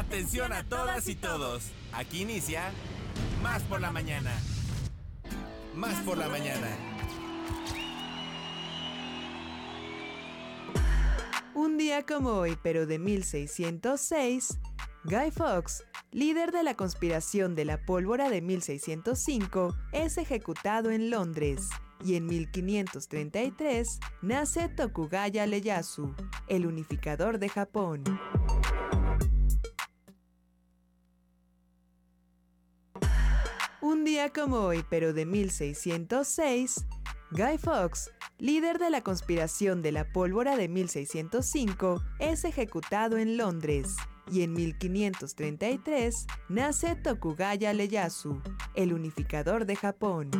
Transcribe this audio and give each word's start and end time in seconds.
Atención 0.00 0.50
a 0.54 0.64
todas 0.64 1.08
y 1.08 1.14
todos. 1.14 1.70
Aquí 1.92 2.22
inicia 2.22 2.72
Más 3.42 3.62
por 3.64 3.82
la 3.82 3.92
mañana. 3.92 4.32
Más 5.74 5.94
por 6.04 6.16
la 6.16 6.26
mañana. 6.26 6.68
Un 11.54 11.76
día 11.76 12.06
como 12.06 12.30
hoy, 12.30 12.56
pero 12.62 12.86
de 12.86 12.98
1606, 12.98 14.58
Guy 15.04 15.30
Fawkes, 15.32 15.84
líder 16.12 16.50
de 16.50 16.62
la 16.62 16.74
conspiración 16.74 17.54
de 17.54 17.66
la 17.66 17.84
pólvora 17.84 18.30
de 18.30 18.40
1605, 18.40 19.76
es 19.92 20.16
ejecutado 20.16 20.90
en 20.90 21.10
Londres. 21.10 21.68
Y 22.02 22.14
en 22.16 22.24
1533 22.24 24.00
nace 24.22 24.70
Tokugaya 24.70 25.44
Ieyasu, 25.44 26.14
el 26.48 26.66
unificador 26.66 27.38
de 27.38 27.50
Japón. 27.50 28.02
Un 34.00 34.06
día 34.06 34.30
como 34.30 34.60
hoy, 34.60 34.82
pero 34.88 35.12
de 35.12 35.26
1606, 35.26 36.86
Guy 37.32 37.58
Fawkes, 37.58 38.10
líder 38.38 38.78
de 38.78 38.88
la 38.88 39.02
conspiración 39.02 39.82
de 39.82 39.92
la 39.92 40.10
pólvora 40.10 40.56
de 40.56 40.68
1605, 40.68 42.02
es 42.18 42.46
ejecutado 42.46 43.18
en 43.18 43.36
Londres. 43.36 43.96
Y 44.32 44.40
en 44.40 44.54
1533 44.54 46.26
nace 46.48 46.96
Tokugaya 46.96 47.74
Ieyasu, 47.74 48.40
el 48.74 48.94
unificador 48.94 49.66
de 49.66 49.76
Japón. 49.76 50.30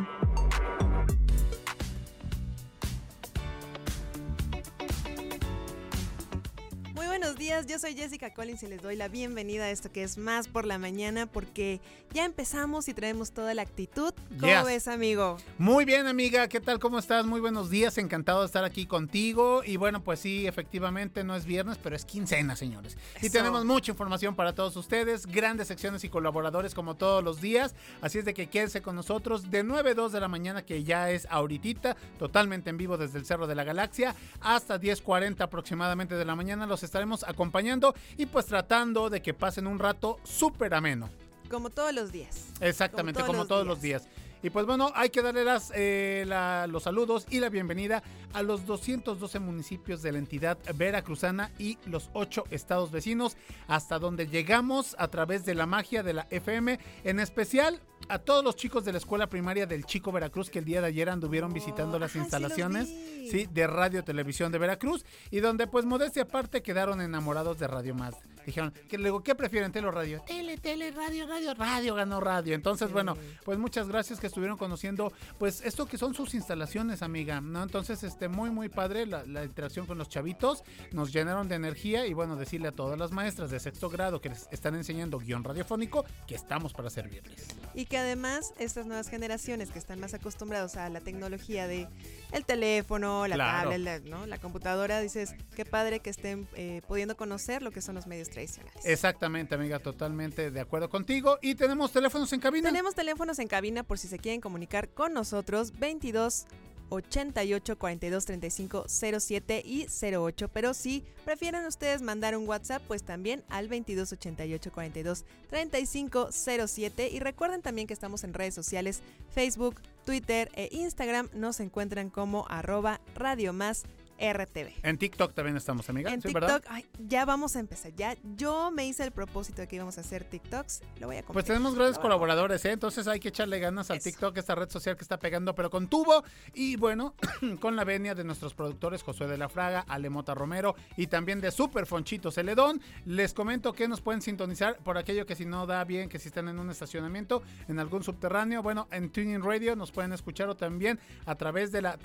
Buenos 7.11 7.35
días, 7.35 7.67
yo 7.67 7.77
soy 7.77 7.93
Jessica 7.93 8.33
Collins 8.33 8.63
y 8.63 8.67
les 8.67 8.81
doy 8.81 8.95
la 8.95 9.09
bienvenida 9.09 9.65
a 9.65 9.69
esto 9.69 9.91
que 9.91 10.01
es 10.01 10.17
Más 10.17 10.47
por 10.47 10.63
la 10.63 10.77
Mañana 10.77 11.25
porque 11.25 11.81
ya 12.13 12.23
empezamos 12.23 12.87
y 12.87 12.93
traemos 12.93 13.33
toda 13.33 13.53
la 13.53 13.63
actitud. 13.63 14.13
¿Cómo 14.39 14.53
Yes. 14.53 14.63
ves, 14.63 14.87
amigo? 14.87 15.35
Muy 15.57 15.83
bien, 15.83 16.07
amiga, 16.07 16.47
¿qué 16.47 16.61
tal? 16.61 16.79
¿Cómo 16.79 16.99
estás? 16.99 17.25
Muy 17.25 17.41
buenos 17.41 17.69
días, 17.69 17.97
encantado 17.97 18.39
de 18.39 18.45
estar 18.45 18.63
aquí 18.63 18.85
contigo. 18.85 19.61
Y 19.65 19.75
bueno, 19.75 20.01
pues 20.01 20.21
sí, 20.21 20.47
efectivamente 20.47 21.25
no 21.25 21.35
es 21.35 21.43
viernes, 21.45 21.77
pero 21.83 21.97
es 21.97 22.05
quincena, 22.05 22.55
señores. 22.55 22.97
Y 23.21 23.29
tenemos 23.29 23.65
mucha 23.65 23.91
información 23.91 24.33
para 24.33 24.55
todos 24.55 24.77
ustedes, 24.77 25.25
grandes 25.25 25.67
secciones 25.67 26.05
y 26.05 26.09
colaboradores 26.09 26.73
como 26.73 26.95
todos 26.95 27.21
los 27.21 27.41
días. 27.41 27.75
Así 27.99 28.19
es 28.19 28.25
de 28.25 28.33
que 28.33 28.47
quédense 28.47 28.81
con 28.81 28.95
nosotros 28.95 29.51
de 29.51 29.63
9 29.63 29.91
a 29.91 29.95
2 29.95 30.13
de 30.13 30.19
la 30.21 30.29
mañana, 30.29 30.63
que 30.65 30.85
ya 30.85 31.11
es 31.11 31.27
ahorita, 31.29 31.97
totalmente 32.17 32.69
en 32.69 32.77
vivo 32.77 32.97
desde 32.97 33.19
el 33.19 33.25
Cerro 33.25 33.47
de 33.47 33.55
la 33.55 33.65
Galaxia, 33.65 34.15
hasta 34.39 34.79
10.40 34.79 35.41
aproximadamente 35.41 36.15
de 36.15 36.23
la 36.23 36.35
mañana. 36.37 36.65
Los 36.65 36.83
estaremos 36.83 37.00
acompañando 37.27 37.93
y 38.17 38.25
pues 38.25 38.45
tratando 38.45 39.09
de 39.09 39.21
que 39.21 39.33
pasen 39.33 39.67
un 39.67 39.79
rato 39.79 40.19
súper 40.23 40.73
ameno. 40.73 41.09
Como 41.49 41.69
todos 41.69 41.93
los 41.93 42.11
días. 42.11 42.45
Exactamente, 42.61 43.19
Como 43.21 43.33
como 43.33 43.45
todos 43.47 43.65
los 43.65 43.75
los 43.77 43.81
días. 43.81 44.03
Y 44.43 44.49
pues 44.49 44.65
bueno, 44.65 44.91
hay 44.95 45.09
que 45.11 45.21
darle 45.21 45.43
las, 45.45 45.71
eh, 45.75 46.23
la- 46.27 46.65
los 46.67 46.83
saludos 46.83 47.27
y 47.29 47.39
la 47.39 47.49
bienvenida 47.49 48.01
a 48.33 48.41
los 48.41 48.65
212 48.65 49.39
municipios 49.39 50.01
de 50.01 50.11
la 50.13 50.17
entidad 50.17 50.57
veracruzana 50.75 51.51
y 51.59 51.77
los 51.85 52.09
8 52.13 52.45
estados 52.49 52.89
vecinos, 52.89 53.37
hasta 53.67 53.99
donde 53.99 54.27
llegamos 54.27 54.95
a 54.97 55.09
través 55.09 55.45
de 55.45 55.53
la 55.53 55.67
magia 55.67 56.01
de 56.01 56.13
la 56.13 56.27
FM, 56.31 56.79
en 57.03 57.19
especial 57.19 57.79
a 58.13 58.19
todos 58.19 58.43
los 58.43 58.55
chicos 58.57 58.83
de 58.83 58.91
la 58.91 58.97
escuela 58.97 59.27
primaria 59.27 59.65
del 59.65 59.85
Chico 59.85 60.11
Veracruz 60.11 60.49
que 60.49 60.59
el 60.59 60.65
día 60.65 60.81
de 60.81 60.87
ayer 60.87 61.09
anduvieron 61.09 61.53
visitando 61.53 61.95
Oh, 61.95 61.99
las 61.99 62.11
ajá, 62.11 62.13
sí 62.13 62.19
instalaciones 62.19 62.89
vi. 62.89 63.27
sí, 63.31 63.47
de 63.51 63.67
Radio 63.67 64.03
Televisión 64.03 64.51
de 64.51 64.57
Veracruz 64.57 65.05
y 65.29 65.39
donde 65.39 65.65
pues 65.67 65.85
modestia 65.85 66.23
aparte 66.23 66.61
quedaron 66.61 66.99
enamorados 67.01 67.57
de 67.59 67.67
Radio 67.67 67.95
Más. 67.95 68.15
Dijeron, 68.45 68.73
que 68.87 68.97
luego, 68.97 69.23
¿qué 69.23 69.35
prefieren? 69.35 69.71
Tele 69.71 69.87
o 69.87 69.91
radio. 69.91 70.21
Tele, 70.27 70.57
tele, 70.57 70.91
radio, 70.91 71.27
radio, 71.27 71.53
radio, 71.53 71.95
ganó 71.95 72.19
radio. 72.19 72.55
Entonces, 72.55 72.91
bueno, 72.91 73.15
pues 73.45 73.57
muchas 73.59 73.87
gracias 73.87 74.19
que 74.19 74.27
estuvieron 74.27 74.57
conociendo, 74.57 75.11
pues 75.37 75.61
esto 75.61 75.85
que 75.85 75.97
son 75.97 76.13
sus 76.13 76.33
instalaciones, 76.33 77.01
amiga, 77.01 77.41
¿no? 77.41 77.63
Entonces, 77.63 78.03
este, 78.03 78.27
muy, 78.27 78.49
muy 78.49 78.69
padre 78.69 79.05
la, 79.05 79.23
la 79.25 79.43
interacción 79.43 79.85
con 79.85 79.97
los 79.97 80.09
chavitos, 80.09 80.63
nos 80.91 81.11
llenaron 81.13 81.47
de 81.47 81.55
energía 81.55 82.05
y 82.07 82.13
bueno, 82.13 82.35
decirle 82.35 82.69
a 82.69 82.71
todas 82.71 82.97
las 82.97 83.11
maestras 83.11 83.51
de 83.51 83.59
sexto 83.59 83.89
grado 83.89 84.21
que 84.21 84.29
les 84.29 84.47
están 84.51 84.75
enseñando 84.75 85.19
guion 85.19 85.43
radiofónico 85.43 86.05
que 86.27 86.35
estamos 86.35 86.73
para 86.73 86.89
servirles. 86.89 87.47
Y 87.73 87.85
que 87.85 87.97
además 87.97 88.53
estas 88.59 88.85
nuevas 88.85 89.09
generaciones 89.09 89.71
que 89.71 89.79
están 89.79 89.99
más 89.99 90.13
acostumbrados 90.13 90.75
a 90.77 90.89
la 90.89 91.01
tecnología 91.01 91.67
de 91.67 91.87
el 92.31 92.45
teléfono, 92.45 93.27
la 93.27 93.35
Claro. 93.35 93.69
tablet, 93.71 94.03
la, 94.05 94.09
¿no? 94.09 94.25
la 94.25 94.37
computadora, 94.37 94.99
dices, 94.99 95.35
qué 95.55 95.65
padre 95.65 95.99
que 95.99 96.09
estén 96.09 96.47
eh, 96.55 96.81
pudiendo 96.87 97.15
conocer 97.17 97.61
lo 97.61 97.71
que 97.71 97.81
son 97.81 97.95
los 97.95 98.07
medios 98.07 98.29
tradicionales. 98.31 98.85
Exactamente, 98.85 99.55
amiga, 99.55 99.79
totalmente 99.79 100.49
de 100.49 100.59
acuerdo 100.59 100.89
contigo. 100.89 101.37
Y 101.41 101.55
tenemos 101.55 101.91
teléfonos 101.91 102.31
en 102.33 102.39
cabina. 102.39 102.69
Tenemos 102.69 102.95
teléfonos 102.95 103.37
en 103.39 103.47
cabina 103.47 103.83
por 103.83 103.99
si 103.99 104.07
se 104.07 104.17
quieren 104.17 104.41
comunicar 104.41 104.89
con 104.89 105.13
nosotros, 105.13 105.77
22 105.79 106.47
88 106.91 107.77
42 107.77 108.25
35 108.25 108.85
07 108.87 109.63
y 109.65 109.87
08. 109.87 110.49
Pero 110.49 110.73
si 110.73 111.03
prefieren 111.23 111.65
ustedes 111.65 112.01
mandar 112.01 112.35
un 112.35 112.47
WhatsApp, 112.47 112.83
pues 112.87 113.03
también 113.03 113.43
al 113.49 113.67
22 113.67 114.11
88 114.11 114.71
42 114.71 115.25
35 115.49 116.29
07. 116.31 117.09
Y 117.09 117.19
recuerden 117.19 117.61
también 117.61 117.87
que 117.87 117.93
estamos 117.93 118.23
en 118.23 118.33
redes 118.33 118.53
sociales, 118.53 119.01
Facebook, 119.33 119.81
Twitter 120.05 120.51
e 120.55 120.69
Instagram. 120.71 121.29
Nos 121.33 121.59
encuentran 121.59 122.09
como 122.09 122.45
arroba 122.49 122.99
Radio 123.15 123.53
Más 123.53 123.83
RTV. 124.21 124.71
En 124.83 124.97
TikTok 124.97 125.33
también 125.33 125.57
estamos, 125.57 125.89
amiga. 125.89 126.13
En 126.13 126.21
¿Sí, 126.21 126.27
TikTok, 126.27 126.41
verdad? 126.41 126.63
ay, 126.69 126.85
ya 126.99 127.25
vamos 127.25 127.55
a 127.55 127.59
empezar. 127.59 127.91
Ya 127.95 128.15
yo 128.35 128.71
me 128.71 128.85
hice 128.85 129.03
el 129.03 129.11
propósito 129.11 129.61
de 129.61 129.67
que 129.67 129.77
íbamos 129.77 129.97
a 129.97 130.01
hacer 130.01 130.23
TikToks. 130.23 130.81
Lo 130.99 131.07
voy 131.07 131.17
a 131.17 131.19
cumplir. 131.23 131.33
Pues 131.33 131.45
tenemos 131.45 131.75
grandes 131.75 131.97
colaboradores, 131.97 132.63
¿eh? 132.65 132.71
Entonces 132.71 133.07
hay 133.07 133.19
que 133.19 133.29
echarle 133.29 133.59
ganas 133.59 133.89
al 133.89 133.97
Eso. 133.97 134.09
TikTok, 134.09 134.37
esta 134.37 134.55
red 134.55 134.69
social 134.69 134.95
que 134.95 135.01
está 135.03 135.17
pegando, 135.17 135.55
pero 135.55 135.69
con 135.69 135.87
tubo. 135.87 136.23
Y 136.53 136.75
bueno, 136.75 137.15
con 137.59 137.75
la 137.75 137.83
venia 137.83 138.15
de 138.15 138.23
nuestros 138.23 138.53
productores 138.53 139.03
Josué 139.03 139.27
de 139.27 139.37
la 139.37 139.49
Fraga, 139.49 139.85
Alemota 139.87 140.35
Romero 140.35 140.75
y 140.97 141.07
también 141.07 141.41
de 141.41 141.51
Super 141.51 141.85
Fonchito 141.85 142.31
Celedón. 142.31 142.81
Les 143.05 143.33
comento 143.33 143.73
que 143.73 143.87
nos 143.87 144.01
pueden 144.01 144.21
sintonizar 144.21 144.77
por 144.77 144.97
aquello 144.97 145.25
que 145.25 145.35
si 145.35 145.45
no 145.45 145.65
da 145.65 145.83
bien, 145.83 146.09
que 146.09 146.19
si 146.19 146.27
están 146.27 146.47
en 146.47 146.59
un 146.59 146.69
estacionamiento, 146.69 147.41
en 147.67 147.79
algún 147.79 148.03
subterráneo. 148.03 148.61
Bueno, 148.61 148.87
en 148.91 149.09
Tuning 149.09 149.41
Radio 149.41 149.75
nos 149.75 149.91
pueden 149.91 150.13
escuchar 150.13 150.49
o 150.49 150.55
también 150.55 150.99
a 151.25 151.35
través 151.35 151.71
de 151.71 151.81
la 151.81 151.97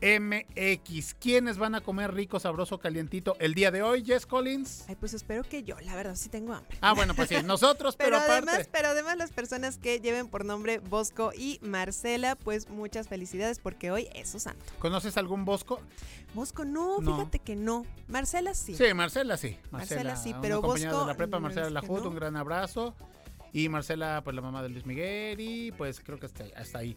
www.radiomás.mx. 0.00 1.14
¿Quiénes 1.14 1.58
van 1.58 1.74
a 1.74 1.80
comer 1.80 2.12
rico, 2.14 2.38
sabroso, 2.40 2.78
calientito 2.78 3.36
el 3.40 3.54
día 3.54 3.70
de 3.70 3.82
hoy, 3.82 4.04
Jess 4.04 4.26
Collins? 4.26 4.84
Ay, 4.88 4.96
pues 4.96 5.14
espero 5.14 5.42
que 5.42 5.62
yo, 5.62 5.76
la 5.80 5.94
verdad, 5.94 6.14
sí 6.16 6.28
tengo 6.28 6.52
hambre. 6.52 6.76
Ah, 6.80 6.92
bueno, 6.94 7.14
pues 7.14 7.28
sí, 7.28 7.36
nosotros, 7.44 7.96
pero, 7.96 8.10
Pero 8.10 8.16
aparte. 8.22 8.50
además, 8.50 8.68
pero 8.70 8.88
además 8.88 9.16
las 9.16 9.30
personas 9.30 9.78
que 9.78 10.00
lleven 10.00 10.28
por 10.28 10.44
nombre 10.44 10.78
Bosco 10.78 11.32
y 11.36 11.58
Marcela, 11.62 12.36
pues 12.36 12.68
muchas 12.68 13.08
felicidades 13.08 13.58
porque 13.58 13.90
hoy 13.90 14.08
es 14.14 14.28
su 14.28 14.38
santo. 14.38 14.64
¿Conoces 14.78 15.16
algún 15.16 15.44
Bosco? 15.44 15.80
Bosco 16.34 16.64
no, 16.64 17.00
No. 17.00 17.16
fíjate 17.16 17.38
que 17.38 17.56
no. 17.56 17.86
Marcela 18.08 18.54
sí. 18.54 18.74
Sí, 18.74 18.92
Marcela 18.94 19.36
sí. 19.36 19.56
Marcela 19.70 20.16
sí, 20.16 20.34
pero 20.42 20.60
Bosco, 20.60 21.00
de 21.00 21.06
la 21.06 21.14
prepa, 21.16 21.38
mm, 21.38 21.42
Marcela 21.42 21.66
que 21.66 21.72
Lajut, 21.72 22.02
no. 22.02 22.10
un 22.10 22.14
gran 22.16 22.36
abrazo. 22.36 22.94
Y 23.52 23.70
Marcela, 23.70 24.20
pues 24.22 24.36
la 24.36 24.42
mamá 24.42 24.62
de 24.62 24.68
Luis 24.68 24.84
Miguel 24.84 25.40
y 25.40 25.72
pues 25.72 26.00
creo 26.00 26.18
que 26.18 26.26
hasta, 26.26 26.44
hasta 26.56 26.78
ahí. 26.80 26.96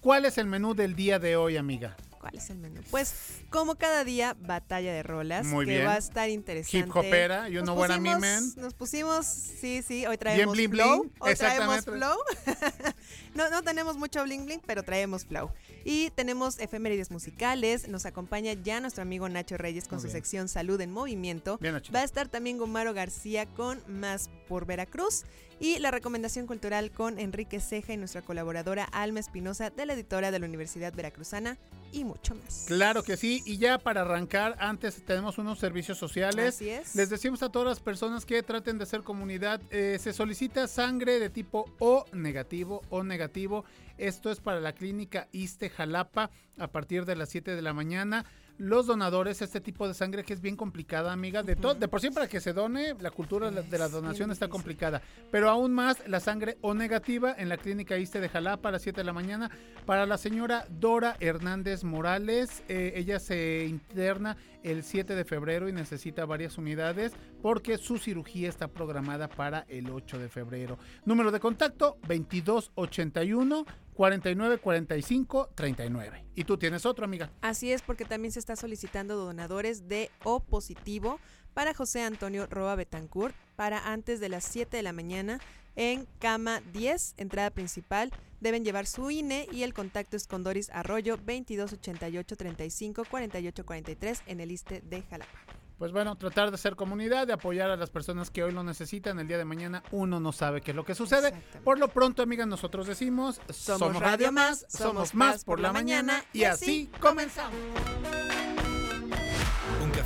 ¿Cuál 0.00 0.24
es 0.24 0.38
el 0.38 0.46
menú 0.46 0.74
del 0.74 0.94
día 0.96 1.18
de 1.18 1.36
hoy, 1.36 1.56
amiga? 1.58 1.96
¿Cuál 2.18 2.34
es 2.36 2.50
el 2.50 2.58
menú? 2.58 2.80
Pues 2.90 3.14
como 3.50 3.76
cada 3.76 4.04
día, 4.04 4.36
batalla 4.40 4.92
de 4.92 5.02
rolas, 5.02 5.46
Muy 5.46 5.66
que 5.66 5.72
bien. 5.76 5.86
va 5.86 5.94
a 5.94 5.98
estar 5.98 6.28
interesante. 6.28 6.78
Hip 6.78 6.94
hopera, 6.96 7.48
I 7.48 7.52
pusimos- 7.58 8.00
mean, 8.00 8.20
man. 8.20 8.52
Nos 8.56 8.74
pusimos, 8.74 9.26
sí, 9.26 9.82
sí, 9.86 10.04
hoy 10.06 10.18
traemos 10.18 10.54
bling 10.56 10.70
flow. 10.70 11.00
bling, 11.02 11.12
Hoy 11.20 11.34
traemos 11.34 11.84
flow. 11.84 12.16
no, 13.34 13.50
no 13.50 13.62
tenemos 13.62 13.96
mucho 13.96 14.22
bling 14.24 14.44
bling, 14.46 14.60
pero 14.66 14.82
traemos 14.82 15.24
flow. 15.24 15.50
Y 15.84 16.10
tenemos 16.10 16.58
efemérides 16.58 17.10
musicales. 17.10 17.88
Nos 17.88 18.04
acompaña 18.06 18.52
ya 18.52 18.80
nuestro 18.80 19.02
amigo 19.02 19.28
Nacho 19.28 19.56
Reyes 19.56 19.86
con 19.88 19.96
Muy 19.98 20.02
su 20.02 20.06
bien. 20.08 20.16
sección 20.16 20.48
Salud 20.48 20.80
en 20.80 20.90
Movimiento. 20.92 21.58
Bien, 21.58 21.74
Nachito. 21.74 21.92
Va 21.94 22.00
a 22.00 22.04
estar 22.04 22.28
también 22.28 22.58
Gomaro 22.58 22.92
García 22.94 23.46
con 23.46 23.80
Más 23.88 24.28
por 24.48 24.66
Veracruz. 24.66 25.24
Y 25.60 25.78
la 25.80 25.90
recomendación 25.90 26.46
cultural 26.46 26.92
con 26.92 27.18
Enrique 27.18 27.58
Ceja 27.58 27.92
y 27.92 27.96
nuestra 27.96 28.22
colaboradora 28.22 28.84
Alma 28.84 29.18
Espinosa 29.18 29.70
de 29.70 29.86
la 29.86 29.94
editora 29.94 30.30
de 30.30 30.38
la 30.38 30.46
Universidad 30.46 30.94
Veracruzana 30.94 31.58
y 31.92 32.04
mucho 32.04 32.36
más. 32.36 32.66
Claro 32.68 33.02
que 33.02 33.16
sí. 33.16 33.42
Y 33.44 33.58
ya 33.58 33.78
para 33.78 34.02
arrancar, 34.02 34.54
antes 34.60 35.04
tenemos 35.04 35.36
unos 35.36 35.58
servicios 35.58 35.98
sociales. 35.98 36.54
Así 36.54 36.70
es. 36.70 36.94
Les 36.94 37.10
decimos 37.10 37.42
a 37.42 37.48
todas 37.48 37.66
las 37.66 37.80
personas 37.80 38.24
que 38.24 38.40
traten 38.44 38.78
de 38.78 38.86
ser 38.86 39.02
comunidad, 39.02 39.60
eh, 39.70 39.98
se 40.00 40.12
solicita 40.12 40.68
sangre 40.68 41.18
de 41.18 41.28
tipo 41.28 41.64
O 41.80 42.04
negativo, 42.12 42.82
O 42.90 43.02
negativo. 43.02 43.64
Esto 43.96 44.30
es 44.30 44.38
para 44.38 44.60
la 44.60 44.74
clínica 44.74 45.26
ISTE 45.32 45.70
Jalapa 45.70 46.30
a 46.56 46.68
partir 46.68 47.04
de 47.04 47.16
las 47.16 47.30
7 47.30 47.56
de 47.56 47.62
la 47.62 47.72
mañana. 47.72 48.24
Los 48.58 48.86
donadores 48.86 49.40
este 49.40 49.60
tipo 49.60 49.88
de 49.88 49.94
sangre 49.94 50.24
que 50.24 50.34
es 50.34 50.40
bien 50.40 50.56
complicada, 50.56 51.12
amiga. 51.12 51.42
De, 51.42 51.56
todo, 51.56 51.74
de 51.74 51.88
por 51.88 52.00
sí 52.00 52.10
para 52.10 52.28
que 52.28 52.40
se 52.40 52.52
done, 52.52 52.94
la 53.00 53.10
cultura 53.10 53.50
de 53.50 53.78
la 53.78 53.88
donación 53.88 54.30
está 54.30 54.48
complicada. 54.48 55.00
Pero 55.30 55.48
aún 55.48 55.72
más 55.72 56.06
la 56.06 56.20
sangre 56.20 56.58
O 56.60 56.74
negativa 56.74 57.34
en 57.38 57.48
la 57.48 57.56
clínica 57.56 57.96
ISTE 57.96 58.20
de 58.20 58.28
Jalapa 58.28 58.68
a 58.68 58.72
las 58.72 58.82
7 58.82 59.00
de 59.00 59.04
la 59.04 59.12
mañana 59.12 59.50
para 59.86 60.06
la 60.06 60.18
señora 60.18 60.66
Dora 60.68 61.16
Hernández 61.20 61.84
Morales. 61.84 62.62
Eh, 62.68 62.92
ella 62.96 63.20
se 63.20 63.66
interna 63.66 64.36
el 64.62 64.82
7 64.82 65.14
de 65.14 65.24
febrero 65.24 65.68
y 65.68 65.72
necesita 65.72 66.26
varias 66.26 66.58
unidades 66.58 67.12
porque 67.40 67.78
su 67.78 67.98
cirugía 67.98 68.48
está 68.48 68.68
programada 68.68 69.28
para 69.28 69.64
el 69.68 69.90
8 69.90 70.18
de 70.18 70.28
febrero. 70.28 70.78
Número 71.04 71.30
de 71.30 71.40
contacto 71.40 71.96
2281 72.08 73.64
4945 73.98 75.50
39. 75.56 76.24
Y 76.36 76.44
tú 76.44 76.56
tienes 76.56 76.86
otro, 76.86 77.04
amiga. 77.04 77.32
Así 77.40 77.72
es, 77.72 77.82
porque 77.82 78.04
también 78.04 78.30
se 78.30 78.38
está 78.38 78.54
solicitando 78.54 79.16
donadores 79.16 79.88
de 79.88 80.12
O 80.22 80.38
positivo 80.38 81.18
para 81.52 81.74
José 81.74 82.02
Antonio 82.02 82.46
Roa 82.46 82.76
Betancourt 82.76 83.34
para 83.56 83.90
antes 83.92 84.20
de 84.20 84.28
las 84.28 84.44
7 84.44 84.76
de 84.76 84.84
la 84.84 84.92
mañana 84.92 85.40
en 85.74 86.06
cama 86.20 86.60
10, 86.72 87.14
entrada 87.16 87.50
principal. 87.50 88.12
Deben 88.40 88.64
llevar 88.64 88.86
su 88.86 89.10
INE 89.10 89.48
y 89.50 89.64
el 89.64 89.74
contacto 89.74 90.16
es 90.16 90.28
con 90.28 90.44
Doris 90.44 90.70
Arroyo 90.70 91.16
2288 91.16 92.36
35 92.36 93.04
48 93.04 93.66
43 93.66 94.22
en 94.26 94.38
el 94.38 94.52
ISTE 94.52 94.80
de 94.82 95.02
Jalapa. 95.02 95.40
Pues 95.78 95.92
bueno, 95.92 96.16
tratar 96.16 96.50
de 96.50 96.58
ser 96.58 96.74
comunidad, 96.74 97.26
de 97.28 97.32
apoyar 97.32 97.70
a 97.70 97.76
las 97.76 97.88
personas 97.88 98.30
que 98.30 98.42
hoy 98.42 98.52
lo 98.52 98.64
necesitan. 98.64 99.20
El 99.20 99.28
día 99.28 99.38
de 99.38 99.44
mañana 99.44 99.84
uno 99.92 100.18
no 100.18 100.32
sabe 100.32 100.60
qué 100.60 100.72
es 100.72 100.76
lo 100.76 100.84
que 100.84 100.96
sucede. 100.96 101.32
Por 101.62 101.78
lo 101.78 101.88
pronto, 101.88 102.22
amigas, 102.22 102.48
nosotros 102.48 102.88
decimos, 102.88 103.40
somos, 103.50 103.96
Radio 103.96 104.32
Más, 104.32 104.66
somos 104.68 105.14
más 105.14 105.44
por 105.44 105.60
la 105.60 105.72
mañana 105.72 106.24
y 106.32 106.44
así 106.44 106.90
comenzamos. 107.00 107.58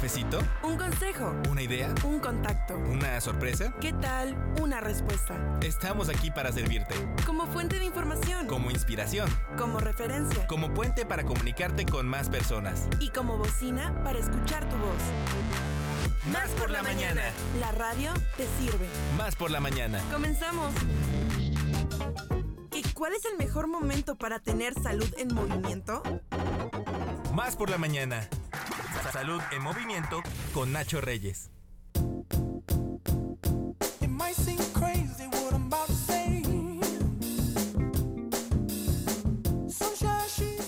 ¿Un 0.03 0.09
cafecito? 0.09 0.43
Un 0.65 0.77
consejo, 0.77 1.33
¿Una 1.49 1.63
idea? 1.63 1.95
un 2.03 2.19
contacto. 2.19 2.77
¿Una 2.77 3.21
sorpresa? 3.21 3.73
¿Qué 3.81 3.93
tal 3.93 4.37
una 4.61 4.81
respuesta? 4.81 5.37
Estamos 5.63 6.09
aquí 6.09 6.29
para 6.33 6.51
servirte. 6.51 6.93
Como 7.25 7.47
fuente 7.47 7.79
de 7.79 7.85
información, 7.85 8.49
Como 8.49 8.73
inspiración. 8.73 9.31
como 9.57 9.79
referencia 9.79 10.45
Como 10.49 10.75
puente 10.75 11.07
para 11.07 11.23
comunicarte 11.23 11.87
con 11.87 12.09
más 12.09 12.29
personas. 12.29 12.89
y 12.99 13.11
como 13.11 13.39
bocina 13.39 13.95
para 14.03 14.19
escuchar 14.19 14.69
tu 14.69 14.75
voz. 14.77 16.33
Más 16.33 16.51
por 16.59 16.71
la 16.71 16.83
mañana. 16.83 17.23
La 17.61 17.71
radio 17.71 18.13
te 18.37 18.49
sirve. 18.59 18.89
Más 19.17 19.37
por 19.37 19.53
la 19.53 19.61
mañana. 19.61 20.01
Comenzamos. 20.11 20.73
¿Y 22.73 22.83
cuál 22.93 23.13
es 23.13 23.25
el 23.27 23.39
mejor 23.39 23.69
momento 23.69 24.17
para 24.17 24.41
tener 24.41 24.75
salud 24.83 25.15
en 25.17 25.33
movimiento? 25.33 26.03
Más 27.33 27.55
por 27.55 27.71
la 27.71 27.79
mañana. 27.79 28.29
Salud 29.13 29.43
en 29.51 29.63
movimiento 29.63 30.23
con 30.55 30.73
Nacho 30.73 31.03
Reyes. 31.03 31.51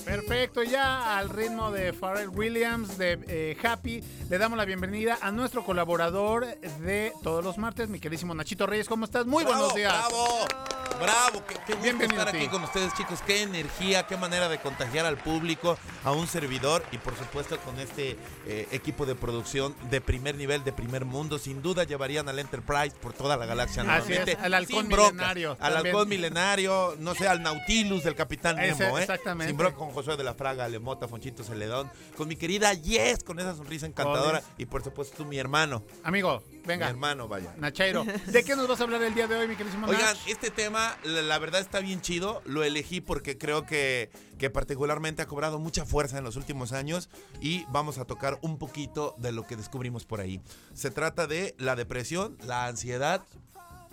Perfecto, 0.05 0.61
ya 0.61 1.17
al 1.17 1.29
ritmo 1.29 1.71
de 1.71 1.91
Pharrell 1.91 2.29
Williams 2.29 2.99
de 2.99 3.19
eh, 3.27 3.57
Happy, 3.63 4.03
le 4.29 4.37
damos 4.37 4.57
la 4.57 4.65
bienvenida 4.65 5.17
a 5.21 5.31
nuestro 5.31 5.63
colaborador 5.63 6.45
de 6.45 7.13
todos 7.23 7.43
los 7.43 7.57
martes, 7.57 7.89
mi 7.89 7.99
queridísimo 7.99 8.35
Nachito 8.35 8.67
Reyes. 8.67 8.87
¿Cómo 8.87 9.05
estás? 9.05 9.25
Muy 9.25 9.43
Bravo, 9.43 9.57
buenos 9.59 9.75
días. 9.75 9.91
Bravo, 9.91 10.64
bravo, 10.99 11.43
qué, 11.47 11.55
qué 11.65 11.73
gusto 11.73 11.83
Bienvenido 11.83 12.19
estar 12.21 12.35
aquí 12.35 12.47
con 12.47 12.63
ustedes 12.63 12.93
chicos, 12.93 13.19
qué 13.25 13.41
energía, 13.43 14.07
qué 14.07 14.17
manera 14.17 14.49
de 14.49 14.59
contagiar 14.59 15.05
al 15.05 15.17
público, 15.17 15.77
a 16.03 16.11
un 16.11 16.27
servidor 16.27 16.83
y 16.91 16.97
por 16.97 17.15
supuesto 17.17 17.57
con 17.59 17.79
este 17.79 18.17
eh, 18.45 18.67
equipo 18.71 19.05
de 19.05 19.15
producción 19.15 19.75
de 19.89 20.01
primer 20.01 20.35
nivel, 20.35 20.63
de 20.63 20.73
primer 20.73 21.05
mundo, 21.05 21.37
sin 21.39 21.61
duda 21.61 21.83
llevarían 21.83 22.29
al 22.29 22.39
Enterprise 22.39 22.95
por 23.01 23.13
toda 23.13 23.37
la 23.37 23.45
galaxia 23.45 23.83
Así 23.95 24.13
es, 24.13 24.37
al 24.39 24.53
halcón 24.53 24.87
milenario 24.87 25.51
al 25.59 25.73
también. 25.73 25.95
halcón 25.95 26.09
milenario, 26.09 26.95
no 26.99 27.15
sé, 27.15 27.27
al 27.27 27.41
Nautilus 27.41 28.03
del 28.03 28.15
Capitán 28.15 28.59
Ese, 28.59 28.83
Nemo, 28.83 28.97
¿eh? 28.97 29.01
exactamente. 29.01 29.47
sin 29.47 29.57
bronca 29.57 29.77
con 29.77 29.91
Josué 29.91 30.17
de 30.17 30.23
la 30.23 30.33
Fraga, 30.33 30.67
Lemota, 30.67 31.07
Fonchito 31.07 31.43
Celedón, 31.43 31.91
con 32.17 32.27
mi 32.27 32.35
querida 32.35 32.73
Yes, 32.73 33.23
con 33.23 33.39
esa 33.39 33.55
sonrisa 33.55 33.85
encantadora 33.85 34.41
y 34.57 34.65
por 34.65 34.83
supuesto 34.83 35.15
tú 35.17 35.25
mi 35.25 35.37
hermano, 35.37 35.83
Amigo, 36.03 36.43
mi 36.65 36.73
venga, 36.73 36.89
hermano, 36.89 37.27
vaya. 37.27 37.53
Nachairo, 37.57 38.03
¿de 38.03 38.43
qué 38.43 38.55
nos 38.55 38.67
vas 38.67 38.79
a 38.79 38.83
hablar 38.83 39.01
el 39.03 39.13
día 39.13 39.27
de 39.27 39.35
hoy, 39.35 39.47
mi 39.47 39.55
queridísimo 39.55 39.87
Oigan, 39.87 40.03
Nach? 40.03 40.27
este 40.27 40.49
tema, 40.51 40.97
la, 41.03 41.21
la 41.21 41.39
verdad 41.39 41.61
está 41.61 41.79
bien 41.79 42.01
chido. 42.01 42.41
Lo 42.45 42.63
elegí 42.63 43.01
porque 43.01 43.37
creo 43.37 43.65
que, 43.65 44.09
que 44.37 44.49
particularmente 44.49 45.21
ha 45.21 45.27
cobrado 45.27 45.59
mucha 45.59 45.85
fuerza 45.85 46.17
en 46.17 46.23
los 46.23 46.35
últimos 46.35 46.71
años 46.71 47.09
y 47.41 47.65
vamos 47.69 47.97
a 47.97 48.05
tocar 48.05 48.39
un 48.41 48.57
poquito 48.57 49.15
de 49.17 49.31
lo 49.31 49.45
que 49.45 49.55
descubrimos 49.55 50.05
por 50.05 50.19
ahí. 50.19 50.41
Se 50.73 50.91
trata 50.91 51.27
de 51.27 51.55
la 51.57 51.75
depresión, 51.75 52.37
la 52.43 52.65
ansiedad 52.67 53.25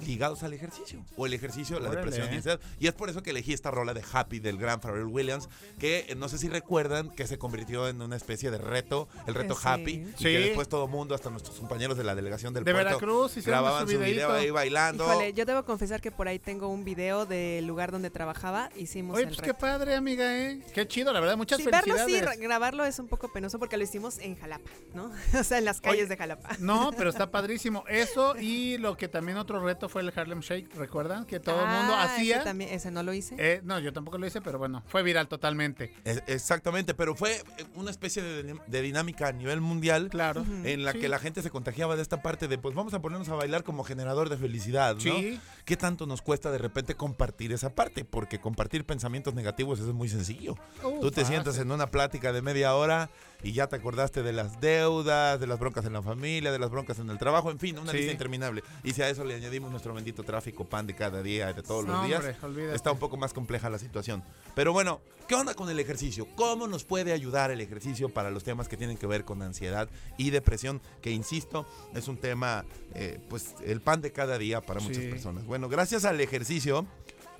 ligados 0.00 0.42
al 0.42 0.52
ejercicio 0.54 1.04
o 1.16 1.26
el 1.26 1.34
ejercicio, 1.34 1.78
la 1.78 1.90
Órale, 1.90 1.96
depresión 2.06 2.32
y 2.32 2.36
ansiedad. 2.36 2.60
y 2.80 2.86
es 2.86 2.92
por 2.94 3.08
eso 3.10 3.22
que 3.22 3.30
elegí 3.30 3.52
esta 3.52 3.70
rola 3.70 3.94
de 3.94 4.02
Happy 4.12 4.38
del 4.40 4.56
gran 4.58 4.80
Pharrell 4.80 5.06
Williams 5.06 5.48
que 5.78 6.06
eh, 6.08 6.14
no 6.14 6.28
sé 6.28 6.38
si 6.38 6.48
recuerdan 6.48 7.10
que 7.10 7.26
se 7.26 7.38
convirtió 7.38 7.88
en 7.88 8.00
una 8.02 8.16
especie 8.16 8.50
de 8.50 8.58
reto 8.58 9.08
el 9.26 9.34
reto 9.34 9.54
Sí. 9.54 9.60
Happy 9.64 9.92
y 9.92 10.04
Sí. 10.16 10.24
que 10.24 10.38
después 10.38 10.68
todo 10.68 10.88
mundo 10.88 11.14
hasta 11.14 11.30
nuestros 11.30 11.56
compañeros 11.58 11.96
de 11.96 12.04
la 12.04 12.14
delegación 12.14 12.52
del 12.54 12.64
De 12.64 12.72
puerto 12.72 12.88
Veracruz, 12.88 13.36
grababan 13.44 13.86
su 13.86 13.92
su 13.94 13.98
video 14.00 14.32
ahí 14.32 14.50
bailando 14.50 15.04
Híjole, 15.04 15.32
yo 15.34 15.44
debo 15.44 15.64
confesar 15.64 16.00
que 16.00 16.10
por 16.10 16.26
ahí 16.28 16.38
tengo 16.38 16.68
un 16.68 16.84
video 16.84 17.26
del 17.26 17.66
lugar 17.66 17.92
donde 17.92 18.10
trabajaba. 18.10 18.70
Hicimos 18.76 19.14
Oye, 19.16 19.24
el 19.24 19.28
pues 19.34 19.42
qué 19.42 19.54
padre, 19.54 19.94
amiga, 19.94 20.36
¿eh? 20.38 20.60
Qué 20.74 20.86
chido, 20.88 21.12
la 21.12 21.20
verdad, 21.20 21.36
muchas 21.36 21.58
Sí, 21.58 21.64
verlo 21.66 21.80
felicidades. 21.96 22.34
sí, 22.34 22.40
gra- 22.40 22.42
grabarlo 22.42 22.84
es 22.84 22.98
un 22.98 23.08
poco 23.08 23.32
penoso 23.32 23.58
porque 23.58 23.76
lo 23.76 23.84
hicimos 23.84 24.18
en 24.18 24.36
Jalapa, 24.36 24.70
¿no? 24.94 25.10
o 25.40 25.44
sea, 25.44 25.58
en 25.58 25.64
las 25.64 25.80
calles 25.80 26.00
Oye, 26.02 26.08
de 26.08 26.16
Jalapa. 26.16 26.50
No, 26.58 26.90
pero 26.96 27.10
está 27.10 27.30
padrísimo. 27.30 27.84
Eso 27.88 28.34
y 28.38 28.78
lo 28.78 28.96
que 28.96 29.08
también 29.08 29.38
otro 29.38 29.64
reto 29.64 29.81
fue 29.88 30.02
el 30.02 30.12
Harlem 30.14 30.40
Shake, 30.40 30.74
¿recuerdan? 30.74 31.24
Que 31.24 31.40
todo 31.40 31.60
el 31.60 31.66
mundo 31.68 31.94
Ah, 31.96 32.04
ese 32.06 32.14
hacía. 32.16 32.44
también, 32.44 32.70
ese 32.72 32.90
no 32.90 33.02
lo 33.02 33.12
hice. 33.12 33.34
Eh, 33.38 33.60
no, 33.64 33.78
yo 33.78 33.92
tampoco 33.92 34.18
lo 34.18 34.26
hice, 34.26 34.40
pero 34.40 34.58
bueno, 34.58 34.82
fue 34.86 35.02
viral 35.02 35.28
totalmente. 35.28 35.94
Es- 36.04 36.22
Exactamente, 36.26 36.94
pero 36.94 37.14
fue 37.14 37.32
eh, 37.36 37.64
una 37.74 37.90
especie 37.90 38.22
de, 38.22 38.44
din- 38.54 38.60
de 38.66 38.82
dinámica 38.82 39.28
a 39.28 39.32
nivel 39.32 39.60
mundial 39.60 40.08
Claro. 40.10 40.44
en 40.64 40.84
la 40.84 40.92
Sí. 40.92 41.00
que 41.00 41.08
la 41.08 41.18
gente 41.18 41.42
se 41.42 41.50
contagiaba 41.50 41.96
de 41.96 42.02
esta 42.02 42.22
parte 42.22 42.48
de 42.48 42.58
pues 42.58 42.74
vamos 42.74 42.94
a 42.94 43.00
ponernos 43.00 43.28
a 43.28 43.34
bailar 43.34 43.62
como 43.64 43.84
generador 43.84 44.28
de 44.28 44.36
felicidad, 44.36 44.94
¿no? 44.94 45.00
Sí. 45.00 45.40
¿Qué 45.64 45.76
tanto 45.76 46.06
nos 46.06 46.22
cuesta 46.22 46.50
de 46.50 46.58
repente 46.58 46.94
compartir 46.94 47.52
esa 47.52 47.74
parte? 47.74 48.04
Porque 48.04 48.40
compartir 48.40 48.84
pensamientos 48.84 49.34
negativos 49.34 49.78
eso 49.78 49.88
es 49.88 49.94
muy 49.94 50.08
sencillo. 50.08 50.54
Uh, 50.82 51.00
Tú 51.00 51.10
te 51.10 51.20
fácil. 51.22 51.26
sientas 51.36 51.58
en 51.58 51.70
una 51.70 51.86
plática 51.88 52.32
de 52.32 52.42
media 52.42 52.74
hora 52.74 53.10
y 53.42 53.52
ya 53.52 53.66
te 53.66 53.76
acordaste 53.76 54.22
de 54.22 54.32
las 54.32 54.60
deudas, 54.60 55.38
de 55.40 55.46
las 55.46 55.58
broncas 55.58 55.84
en 55.84 55.92
la 55.92 56.02
familia, 56.02 56.52
de 56.52 56.58
las 56.58 56.70
broncas 56.70 56.98
en 56.98 57.10
el 57.10 57.18
trabajo, 57.18 57.50
en 57.50 57.58
fin, 57.58 57.78
una 57.78 57.90
Sí. 57.90 57.98
lista 57.98 58.12
interminable. 58.12 58.62
Y 58.84 58.92
si 58.92 59.02
a 59.02 59.08
eso 59.08 59.24
le 59.24 59.34
añadimos 59.34 59.70
nuestro 59.70 59.94
bendito 59.94 60.22
tráfico 60.22 60.64
pan 60.68 60.86
de 60.86 60.94
cada 60.94 61.22
día, 61.22 61.52
de 61.52 61.62
todos 61.62 61.84
No, 61.86 61.92
los 61.94 62.06
días, 62.06 62.20
hombre, 62.20 62.36
olvídate. 62.42 62.76
está 62.76 62.92
un 62.92 62.98
poco 62.98 63.16
más 63.16 63.32
compleja 63.32 63.68
la 63.70 63.78
situación. 63.78 64.22
Pero 64.54 64.72
bueno, 64.72 65.00
¿qué 65.28 65.34
onda 65.34 65.54
con 65.54 65.68
el 65.70 65.78
ejercicio? 65.80 66.26
¿Cómo 66.36 66.66
nos 66.68 66.84
puede 66.84 67.12
ayudar 67.12 67.50
el 67.50 67.60
ejercicio 67.60 68.08
para 68.08 68.30
los 68.30 68.44
temas 68.44 68.68
que 68.68 68.76
tienen 68.76 68.96
que 68.96 69.06
ver 69.06 69.24
con 69.24 69.42
ansiedad 69.42 69.88
y 70.18 70.30
depresión? 70.30 70.80
Que 71.00 71.10
insisto, 71.10 71.66
es 71.94 72.08
un 72.08 72.16
tema, 72.18 72.64
eh, 72.94 73.20
pues, 73.28 73.54
el 73.64 73.80
pan 73.80 74.00
de 74.02 74.12
cada 74.12 74.38
día 74.38 74.60
para 74.60 74.80
muchas 74.80 75.04
personas. 75.04 75.44
Bueno, 75.46 75.68
gracias 75.68 76.04
al 76.04 76.20
ejercicio. 76.20 76.86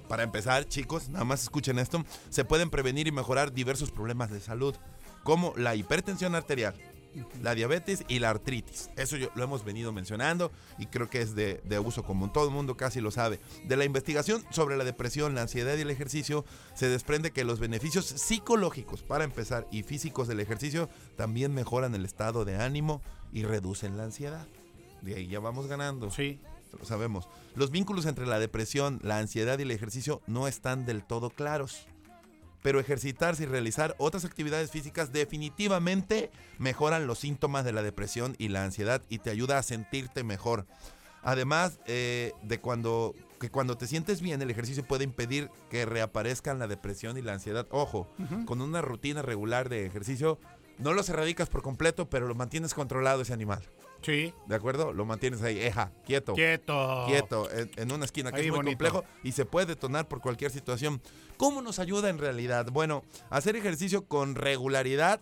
Para 0.09 0.25
empezar, 0.25 0.67
chicos, 0.67 1.09
nada 1.09 1.25
más 1.25 1.45
escuchen 1.45 1.79
esto, 1.79 2.05
se 2.29 2.45
pueden 2.45 2.69
prevenir 2.71 3.07
y 3.07 3.13
mejorar 3.13 3.53
diversos 3.53 3.91
problemas 3.93 4.31
de 4.31 4.41
salud, 4.41 4.75
como 5.23 5.53
la 5.57 5.75
hipertensión 5.75 6.35
arterial, 6.35 6.75
la 7.43 7.55
diabetes 7.55 8.05
y 8.09 8.21
la 8.21 8.31
artritis. 8.31 8.89
Eso 8.97 9.17
yo- 9.19 9.29
lo 9.35 9.45
hemos 9.45 9.65
venido 9.65 9.93
mencionando 9.93 10.51
y 10.79 10.87
creo 10.87 11.11
que 11.11 11.21
es 11.21 11.35
de, 11.35 11.61
de 11.65 11.79
uso 11.79 12.03
común. 12.05 12.33
Todo 12.33 12.47
el 12.47 12.55
mundo 12.55 12.77
casi 12.77 13.01
lo 13.03 13.11
sabe. 13.11 13.39
De 13.67 13.77
la 13.77 13.85
investigación 13.85 14.43
sobre 14.51 14.77
la 14.79 14.85
depresión, 14.85 15.35
la 15.35 15.43
ansiedad 15.43 15.77
y 15.77 15.83
el 15.83 15.91
ejercicio, 15.91 16.45
se 16.75 16.89
desprende 16.89 17.31
que 17.31 17.45
los 17.45 17.61
beneficios 17.61 18.07
psicológicos, 18.07 19.03
para 19.03 19.25
empezar, 19.25 19.67
y 19.71 19.83
físicos 19.83 20.27
del 20.27 20.41
ejercicio 20.41 20.89
también 21.17 21.53
mejoran 21.53 21.95
el 21.95 22.05
estado 22.07 22.45
de 22.47 22.57
ánimo 22.57 23.03
y 23.31 23.45
reducen 23.45 23.97
la 23.99 24.05
ansiedad. 24.05 24.47
De 25.03 25.15
ahí 25.17 25.27
ya 25.27 25.39
vamos 25.41 25.67
ganando. 25.67 26.11
Sí. 26.11 26.41
Lo 26.79 26.87
sabemos. 26.87 27.29
Los 27.55 27.71
vínculos 27.71 28.07
entre 28.07 28.25
la 28.27 28.39
depresión, 28.39 28.99
la 29.03 29.19
ansiedad 29.19 29.59
y 29.59 29.63
el 29.63 29.71
ejercicio 29.73 30.23
no 30.27 30.49
están 30.49 30.87
del 30.87 31.05
todo 31.05 31.29
claros. 31.29 31.87
Pero 32.63 32.81
ejercitarse 32.81 33.43
y 33.43 33.47
realizar 33.47 33.95
otras 33.99 34.25
actividades 34.25 34.71
físicas 34.71 35.13
definitivamente 35.13 36.31
mejoran 36.59 37.07
los 37.07 37.19
síntomas 37.19 37.65
de 37.65 37.73
la 37.73 37.83
depresión 37.83 38.37
y 38.39 38.49
la 38.49 38.65
ansiedad 38.65 39.03
y 39.09 39.19
te 39.19 39.31
ayuda 39.31 39.59
a 39.59 39.63
sentirte 39.63 40.25
mejor. 40.25 40.67
Además 41.23 41.79
eh, 41.87 42.33
de 42.43 42.61
cuando, 42.61 43.15
que 43.41 43.51
cuando 43.51 43.77
te 43.77 43.87
sientes 43.87 44.21
bien, 44.21 44.43
el 44.43 44.51
ejercicio 44.51 44.85
puede 44.85 45.05
impedir 45.05 45.51
que 45.71 45.87
reaparezcan 45.87 46.59
la 46.59 46.67
depresión 46.67 47.17
y 47.17 47.23
la 47.23 47.33
ansiedad. 47.33 47.67
Ojo, 47.71 48.09
con 48.45 48.61
una 48.61 48.81
rutina 48.81 49.23
regular 49.23 49.69
de 49.69 49.87
ejercicio, 49.87 50.39
no 50.79 50.93
los 50.93 51.09
erradicas 51.09 51.49
por 51.49 51.63
completo, 51.63 52.11
pero 52.11 52.27
lo 52.27 52.35
mantienes 52.35 52.75
controlado 52.75 53.23
ese 53.23 53.33
animal. 53.33 53.63
Sí. 54.03 54.35
¿De 54.47 54.55
acuerdo? 54.55 54.93
Lo 54.93 55.05
mantienes 55.05 55.43
ahí, 55.43 55.59
eja, 55.61 55.93
quieto 56.05 56.35
Quieto. 56.35 57.05
quieto 57.07 57.51
en, 57.51 57.71
en 57.77 57.93
una 57.93 58.05
esquina 58.05 58.31
que 58.33 58.41
Ahí 58.41 58.47
es 58.47 58.51
muy 58.51 58.59
bonito. 58.59 58.71
complejo 58.73 59.05
y 59.23 59.33
se 59.33 59.45
puede 59.45 59.67
detonar 59.67 60.09
por 60.09 60.21
cualquier 60.21 60.51
situación. 60.51 61.01
¿Cómo 61.37 61.63
nos 61.63 61.79
ayuda 61.79 62.09
en 62.11 62.19
realidad? 62.19 62.67
Bueno, 62.73 63.05
hacer 63.31 63.57
ejercicio 63.57 64.07
con 64.07 64.35
regularidad 64.35 65.21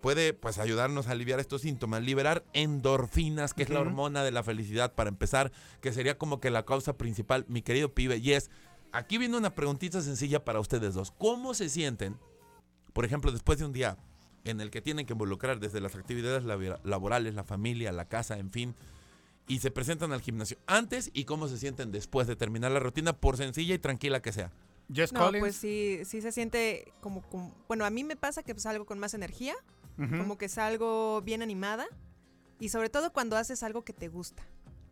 puede 0.00 0.34
pues 0.34 0.58
ayudarnos 0.58 1.06
a 1.08 1.12
aliviar 1.12 1.40
estos 1.40 1.62
síntomas, 1.62 2.02
liberar 2.02 2.44
endorfinas, 2.52 3.54
que 3.54 3.62
es 3.62 3.70
la 3.70 3.80
hormona 3.80 4.22
de 4.22 4.32
la 4.32 4.42
felicidad 4.42 4.92
para 4.94 5.08
empezar, 5.08 5.50
que 5.80 5.92
sería 5.94 6.18
como 6.18 6.40
que 6.40 6.50
la 6.50 6.64
causa 6.66 6.98
principal, 6.98 7.46
mi 7.48 7.62
querido 7.62 7.94
pibe, 7.94 8.18
y 8.18 8.32
es, 8.32 8.50
aquí 8.92 9.16
viene 9.16 9.38
una 9.38 9.54
preguntita 9.54 10.02
sencilla 10.02 10.44
para 10.44 10.60
ustedes 10.60 10.92
dos, 10.92 11.10
¿cómo 11.10 11.54
se 11.54 11.70
sienten, 11.70 12.18
por 12.92 13.06
ejemplo, 13.06 13.32
después 13.32 13.58
de 13.58 13.64
un 13.64 13.72
día 13.72 13.96
en 14.44 14.60
el 14.60 14.70
que 14.70 14.80
tienen 14.82 15.06
que 15.06 15.12
involucrar 15.14 15.58
desde 15.60 15.80
las 15.80 15.94
actividades 15.94 16.44
labora- 16.44 16.80
laborales, 16.84 17.34
la 17.34 17.44
familia, 17.44 17.92
la 17.92 18.06
casa, 18.08 18.38
en 18.38 18.50
fin, 18.50 18.74
y 19.46 19.58
se 19.60 19.70
presentan 19.70 20.12
al 20.12 20.20
gimnasio 20.20 20.58
antes 20.66 21.10
y 21.12 21.24
cómo 21.24 21.48
se 21.48 21.58
sienten 21.58 21.90
después 21.92 22.26
de 22.26 22.36
terminar 22.36 22.70
la 22.72 22.80
rutina, 22.80 23.12
por 23.14 23.36
sencilla 23.36 23.74
y 23.74 23.78
tranquila 23.78 24.20
que 24.22 24.32
sea? 24.32 24.52
Jess 24.92 25.12
No, 25.12 25.20
Collins. 25.20 25.40
pues 25.40 25.56
sí, 25.56 26.00
sí 26.04 26.20
se 26.20 26.30
siente 26.32 26.92
como, 27.00 27.22
como- 27.22 27.54
bueno, 27.68 27.84
a 27.86 27.90
mí 27.90 28.04
me 28.04 28.16
pasa 28.16 28.42
que 28.42 28.58
salgo 28.58 28.84
con 28.84 28.98
más 28.98 29.14
energía, 29.14 29.54
Ujú. 29.98 30.18
como 30.18 30.38
que 30.38 30.48
salgo 30.48 31.22
bien 31.22 31.40
animada 31.42 31.86
y 32.60 32.68
sobre 32.68 32.90
todo 32.90 33.12
cuando 33.12 33.36
haces 33.36 33.62
algo 33.62 33.82
que 33.82 33.92
te 33.94 34.08
gusta, 34.08 34.42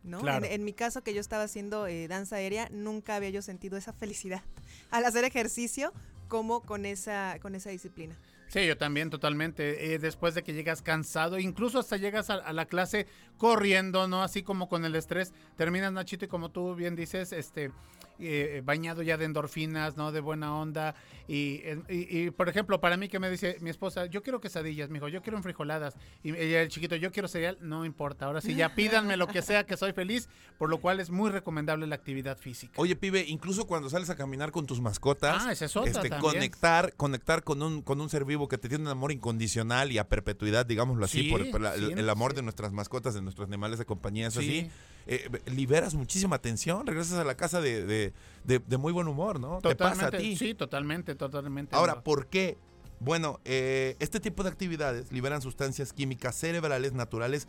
¿no? 0.03 0.21
Claro. 0.21 0.47
En, 0.47 0.53
en 0.53 0.65
mi 0.65 0.73
caso 0.73 1.03
que 1.03 1.13
yo 1.13 1.21
estaba 1.21 1.43
haciendo 1.45 1.87
eh, 1.87 2.09
danza 2.09 2.37
aérea, 2.37 2.69
nunca 2.71 3.17
había 3.17 3.29
yo 3.31 3.43
sentido 3.43 3.77
esa 3.77 3.93
felicidad 3.93 4.43
al 4.91 5.05
hacer 5.05 5.25
ejercicio 5.25 5.93
como 6.29 6.63
con 6.63 6.87
esa, 6.87 7.37
con 7.43 7.55
esa 7.55 7.69
disciplina. 7.71 8.17
Sí, 8.53 8.67
yo 8.67 8.77
también 8.77 9.09
totalmente. 9.09 9.95
Eh, 9.95 9.99
después 9.99 10.35
de 10.35 10.43
que 10.43 10.53
llegas 10.53 10.83
cansado, 10.83 11.39
incluso 11.39 11.79
hasta 11.79 11.97
llegas 11.97 12.29
a, 12.29 12.35
a 12.35 12.53
la 12.53 12.67
clase 12.67 13.07
corriendo, 13.39 14.09
¿no? 14.09 14.23
Así 14.23 14.43
como 14.43 14.69
con 14.69 14.85
el 14.85 14.95
estrés, 14.95 15.33
terminas 15.57 15.91
Nachito 15.91 16.27
y 16.27 16.29
como 16.29 16.51
tú 16.51 16.75
bien 16.75 16.95
dices, 16.95 17.33
este, 17.33 17.73
eh, 18.19 18.63
bañado 18.65 19.03
ya 19.03 19.17
de 19.17 19.25
endorfinas, 19.25 19.97
¿no? 19.97 20.13
De 20.13 20.21
buena 20.21 20.57
onda. 20.57 20.95
Y, 21.29 21.61
eh, 21.65 21.81
y- 21.89 22.19
y, 22.27 22.31
por 22.31 22.49
ejemplo, 22.49 22.81
para 22.81 22.97
mí 22.97 23.09
que 23.09 23.19
me 23.19 23.31
dice 23.31 23.57
mi 23.61 23.71
esposa, 23.71 24.07
yo 24.07 24.23
quiero 24.23 24.41
quesadillas, 24.41 24.91
mijo, 24.91 25.09
yo 25.09 25.23
quiero 25.23 25.37
enfrijoladas. 25.39 25.95
Y 26.23 26.31
ella, 26.37 26.63
el 26.63 26.69
chiquito, 26.69 26.97
yo 26.97 27.11
quiero 27.13 27.29
cereal, 27.29 27.59
no 27.61 27.85
importa. 27.85 28.27
Ahora 28.27 28.41
sí, 28.41 28.55
ya 28.55 28.75
pídanme 28.75 29.17
lo 29.17 29.27
que 29.29 29.43
sea, 29.43 29.65
que 29.65 29.77
soy 29.77 29.93
feliz, 29.93 30.29
por 30.59 30.69
lo 30.69 30.79
cual 30.81 31.01
es 31.01 31.11
muy 31.11 31.31
recomendable 31.31 31.87
la 31.87 31.95
actividad 31.95 32.37
física. 32.39 32.75
Oye, 32.77 32.97
pibe, 32.97 33.25
incluso 33.29 33.67
cuando 33.67 33.89
sales 33.89 34.11
a 34.11 34.17
caminar 34.17 34.51
con 34.53 34.67
tus 34.67 34.81
mascotas, 34.81 35.43
Ah, 35.47 35.53
esa 35.53 35.65
es 35.65 35.77
otra 35.77 35.91
este, 35.91 36.11
conectar, 36.19 36.95
conectar 36.97 37.43
con 37.45 37.63
un, 37.63 37.83
con 37.83 38.01
un 38.01 38.09
ser 38.11 38.25
vivo 38.25 38.49
que 38.49 38.59
te 38.59 38.69
tiene 38.69 38.83
un 38.85 38.91
amor 38.91 39.13
incondicional 39.13 39.91
y 39.93 39.99
a 39.99 40.09
perpetuidad, 40.09 40.67
digámoslo 40.67 41.05
así, 41.05 41.23
Sí, 41.23 41.31
por, 41.31 41.51
por 41.51 41.61
la- 41.61 41.75
el, 41.75 41.87
sí, 41.89 41.93
el 41.97 42.09
amor 42.11 42.33
sí. 42.33 42.37
de 42.37 42.43
nuestras 42.43 42.73
mascotas, 42.73 43.15
de 43.15 43.23
nuestros 43.23 43.47
animales 43.49 43.79
de 43.79 43.85
compañía, 43.87 44.27
es 44.29 44.35
Sí. 44.35 44.41
así. 44.41 44.71
Eh, 45.07 45.29
liberas 45.47 45.95
muchísima 45.95 46.39
tensión, 46.39 46.87
regresas 46.87 47.19
a 47.19 47.25
la 47.25 47.37
casa 47.37 47.61
de, 47.61 47.85
de- 47.85 48.13
de- 48.45 48.59
de 48.61 48.77
muy 48.77 48.93
buen 48.93 49.09
humor, 49.09 49.39
¿no? 49.41 49.59
Te 49.61 49.75
pasa 49.75 50.07
a 50.07 50.11
Totalmente, 50.11 50.19
ti. 50.19 50.37
sí, 50.37 50.55
totalmente, 50.55 51.15
totalmente. 51.15 51.75
Ahora. 51.77 52.03
¿por 52.03 52.27
qué? 52.27 52.57
Bueno, 53.01 53.41
eh, 53.45 53.97
este 53.99 54.21
tipo 54.21 54.43
de 54.45 54.49
actividades 54.51 55.11
liberan 55.11 55.43
sustancias 55.43 55.93
químicas 55.93 56.37
cerebrales 56.37 56.93
naturales, 56.93 57.49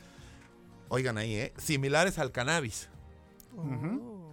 oigan 0.90 1.18
ahí, 1.20 1.36
¿eh? 1.36 1.54
Similares 1.58 2.18
al 2.18 2.32
cannabis. 2.32 2.90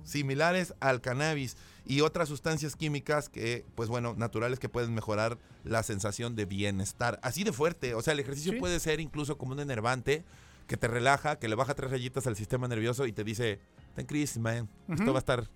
Similares 0.04 0.74
al 0.80 1.00
cannabis 1.02 1.56
y 1.84 2.00
otras 2.00 2.28
sustancias 2.28 2.74
químicas 2.74 3.28
que, 3.28 3.66
pues 3.74 3.88
bueno, 3.88 4.14
naturales 4.16 4.58
que 4.58 4.68
pueden 4.68 4.94
mejorar 4.94 5.38
la 5.62 5.82
sensación 5.82 6.36
de 6.36 6.46
bienestar. 6.46 7.20
Así 7.22 7.44
de 7.44 7.52
fuerte, 7.52 7.94
o 7.94 8.00
sea, 8.02 8.12
el 8.14 8.20
ejercicio 8.20 8.52
Sí. 8.52 8.58
puede 8.58 8.80
ser 8.80 8.98
incluso 9.00 9.36
como 9.36 9.52
un 9.52 9.60
enervante 9.60 10.24
que 10.70 10.76
te 10.76 10.86
relaja, 10.86 11.36
que 11.40 11.48
le 11.48 11.56
baja 11.56 11.74
tres 11.74 11.90
rayitas 11.90 12.28
al 12.28 12.36
sistema 12.36 12.68
nervioso 12.68 13.04
y 13.04 13.12
te 13.12 13.24
dice, 13.24 13.58
ten 13.96 14.06
crisis, 14.06 14.38
man, 14.38 14.68
esto 14.88 15.12
va 15.12 15.18
a 15.18 15.24
estar... 15.26 15.50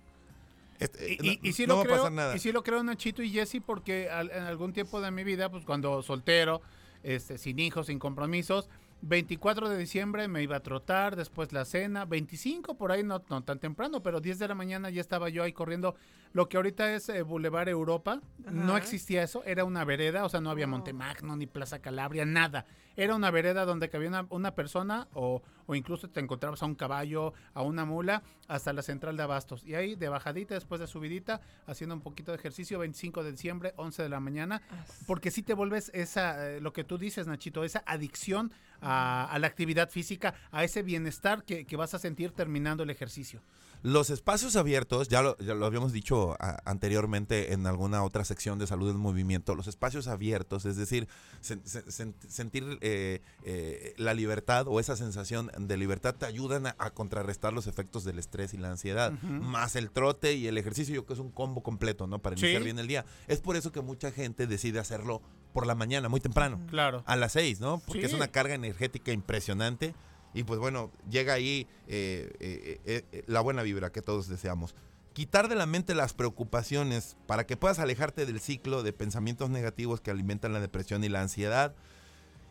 este, 0.77 1.13
Y, 1.13 1.17
no 1.19 1.23
y- 1.31 1.39
y 1.41 1.53
sí 1.53 1.65
no 1.65 1.75
lo 1.75 1.77
va 1.77 1.83
creo, 1.83 1.95
a 1.95 1.97
pasar 1.99 2.11
nada. 2.11 2.35
y 2.35 2.39
sí 2.39 2.51
lo 2.51 2.63
creo 2.63 2.83
Nachito 2.83 3.23
y 3.23 3.29
Jesse 3.29 3.61
porque 3.65 4.09
al- 4.09 4.29
en 4.31 4.43
algún 4.43 4.73
tiempo 4.73 4.99
de 4.99 5.11
mi 5.11 5.23
vida, 5.23 5.49
pues 5.49 5.63
cuando 5.63 6.03
soltero, 6.03 6.61
este, 7.01 7.37
sin 7.37 7.59
hijos, 7.59 7.87
sin 7.87 7.97
compromisos, 7.97 8.67
24 9.07 9.69
de 9.69 9.77
diciembre 9.77 10.27
me 10.27 10.41
iba 10.41 10.55
a 10.55 10.61
trotar, 10.61 11.15
después 11.15 11.53
la 11.53 11.63
cena, 11.63 12.05
25 12.05 12.75
por 12.75 12.91
ahí 12.91 13.03
no, 13.03 13.21
no 13.29 13.43
tan 13.43 13.59
temprano, 13.59 14.01
pero 14.01 14.19
10 14.19 14.39
de 14.39 14.47
la 14.47 14.55
mañana 14.55 14.89
ya 14.89 14.99
estaba 14.99 15.29
yo 15.29 15.43
ahí 15.43 15.53
corriendo 15.53 15.95
lo 16.35 16.49
que 16.49 16.57
ahorita 16.57 16.93
es 16.93 17.07
eh, 17.07 17.21
Boulevard 17.21 17.69
Europa, 17.69 18.19
no 18.39 18.75
existía 18.75 19.23
eso, 19.23 19.41
era 19.45 19.63
una 19.63 19.85
vereda, 19.85 20.25
o 20.25 20.29
sea, 20.29 20.41
no 20.41 20.49
había. 20.49 20.67
Montemagno 20.67 21.37
ni 21.37 21.47
Plaza 21.47 21.79
Calabria, 21.79 22.25
nada. 22.25 22.65
Era 22.97 23.15
una 23.15 23.31
vereda 23.31 23.63
donde 23.63 23.87
cabía 23.87 24.09
una, 24.09 24.25
una 24.29 24.53
persona 24.53 25.07
o, 25.13 25.41
o 25.65 25.75
incluso 25.75 26.09
te 26.09 26.19
encontrabas 26.19 26.61
a 26.61 26.65
un 26.65 26.75
caballo, 26.75 27.33
a 27.53 27.61
una 27.61 27.85
mula, 27.85 28.21
hasta 28.49 28.73
la 28.73 28.81
central 28.81 29.15
de 29.15 29.23
Abastos. 29.23 29.63
Y 29.63 29.75
ahí 29.75 29.95
de 29.95 30.09
bajadita, 30.09 30.55
después 30.55 30.81
de 30.81 30.87
subidita, 30.87 31.39
haciendo 31.67 31.95
un 31.95 32.01
poquito 32.01 32.33
de 32.33 32.37
ejercicio, 32.37 32.79
25 32.79 33.23
de 33.23 33.31
diciembre, 33.31 33.73
11 33.77 34.03
de 34.03 34.09
la 34.09 34.19
mañana, 34.19 34.61
porque 35.07 35.31
si 35.31 35.41
te 35.41 35.53
vuelves 35.53 35.89
esa, 35.93 36.49
eh, 36.49 36.59
lo 36.59 36.73
que 36.73 36.83
tú 36.83 36.97
dices, 36.97 37.27
Nachito, 37.27 37.63
esa 37.63 37.81
adicción 37.85 38.51
a, 38.81 39.27
a 39.31 39.39
la 39.39 39.47
actividad 39.47 39.89
física, 39.89 40.33
a 40.51 40.63
ese 40.63 40.83
bienestar 40.83 41.43
que, 41.43 41.65
que 41.65 41.75
vas 41.75 41.93
a 41.93 41.99
sentir 41.99 42.31
terminando 42.31 42.83
el 42.83 42.89
ejercicio. 42.89 43.41
Los 43.83 44.09
espacios 44.09 44.55
abiertos, 44.55 45.09
ya 45.09 45.21
lo, 45.21 45.37
ya 45.37 45.53
lo 45.53 45.63
habíamos 45.67 45.93
dicho 45.93 46.35
a- 46.39 46.57
anteriormente 46.65 47.53
en 47.53 47.67
alguna 47.67 48.03
otra 48.03 48.25
sección 48.25 48.57
de 48.57 48.65
salud 48.65 48.89
en 48.89 48.97
movimiento, 48.97 49.53
los 49.53 49.67
espacios 49.67 50.07
abiertos, 50.07 50.65
es 50.65 50.75
decir, 50.75 51.07
sen- 51.43 51.61
sen- 51.63 51.85
sen- 51.85 52.13
sentir 52.27 52.79
eh, 52.81 53.21
eh, 53.43 53.93
la 53.97 54.15
libertad 54.15 54.67
o 54.67 54.79
esa 54.79 54.95
sensación 54.95 55.51
de 55.59 55.77
libertad 55.77 56.15
te 56.15 56.25
ayudan 56.25 56.65
a, 56.65 56.75
a 56.79 56.89
contrarrestar 56.95 57.53
los 57.53 57.67
efectos 57.67 58.03
del 58.05 58.17
estrés 58.17 58.55
y 58.55 58.57
la 58.57 58.71
ansiedad, 58.71 59.11
más 59.21 59.75
el 59.75 59.91
trote 59.91 60.33
y 60.33 60.47
el 60.47 60.57
ejercicio, 60.57 60.95
yo 60.95 61.01
creo 61.05 61.07
que 61.07 61.21
es 61.21 61.25
un 61.25 61.31
combo 61.31 61.61
completo, 61.61 62.07
¿no? 62.07 62.17
Para 62.19 62.35
Sí. 62.37 62.45
iniciar 62.45 62.63
bien 62.63 62.79
el 62.79 62.87
día. 62.87 63.05
Es 63.27 63.39
por 63.39 63.55
eso 63.55 63.71
que 63.71 63.81
mucha 63.81 64.11
gente 64.11 64.47
decide 64.47 64.79
hacerlo 64.79 65.21
por 65.55 65.65
la 65.65 65.73
mañana, 65.73 66.09
muy 66.09 66.19
temprano 66.19 66.59
Claro. 66.67 67.01
a 67.07 67.15
las 67.15 67.31
6, 67.31 67.61
¿no? 67.61 67.79
Porque 67.87 68.01
Sí. 68.01 68.07
es 68.07 68.13
una 68.13 68.27
carga 68.27 68.53
energética 68.55 69.13
impresionante. 69.13 69.95
Y 70.33 70.43
pues 70.43 70.59
bueno, 70.59 70.91
llega 71.09 71.31
ahí 71.33 71.65
eh, 71.87 72.29
eh, 72.41 73.03
eh, 73.13 73.23
la 73.25 73.39
buena 73.39 73.63
vibra 73.63 73.89
que 73.89 74.01
todos 74.01 74.27
deseamos. 74.27 74.75
Quitar 75.13 75.47
de 75.47 75.55
la 75.55 75.65
mente 75.65 75.95
las 75.95 76.13
preocupaciones 76.13 77.15
para 77.25 77.45
que 77.47 77.55
puedas 77.55 77.79
alejarte 77.79 78.25
del 78.25 78.41
ciclo 78.41 78.83
de 78.83 78.91
pensamientos 78.91 79.49
negativos 79.49 80.01
que 80.01 80.11
alimentan 80.11 80.51
la 80.51 80.59
depresión 80.59 81.05
y 81.05 81.09
la 81.09 81.21
ansiedad. 81.21 81.73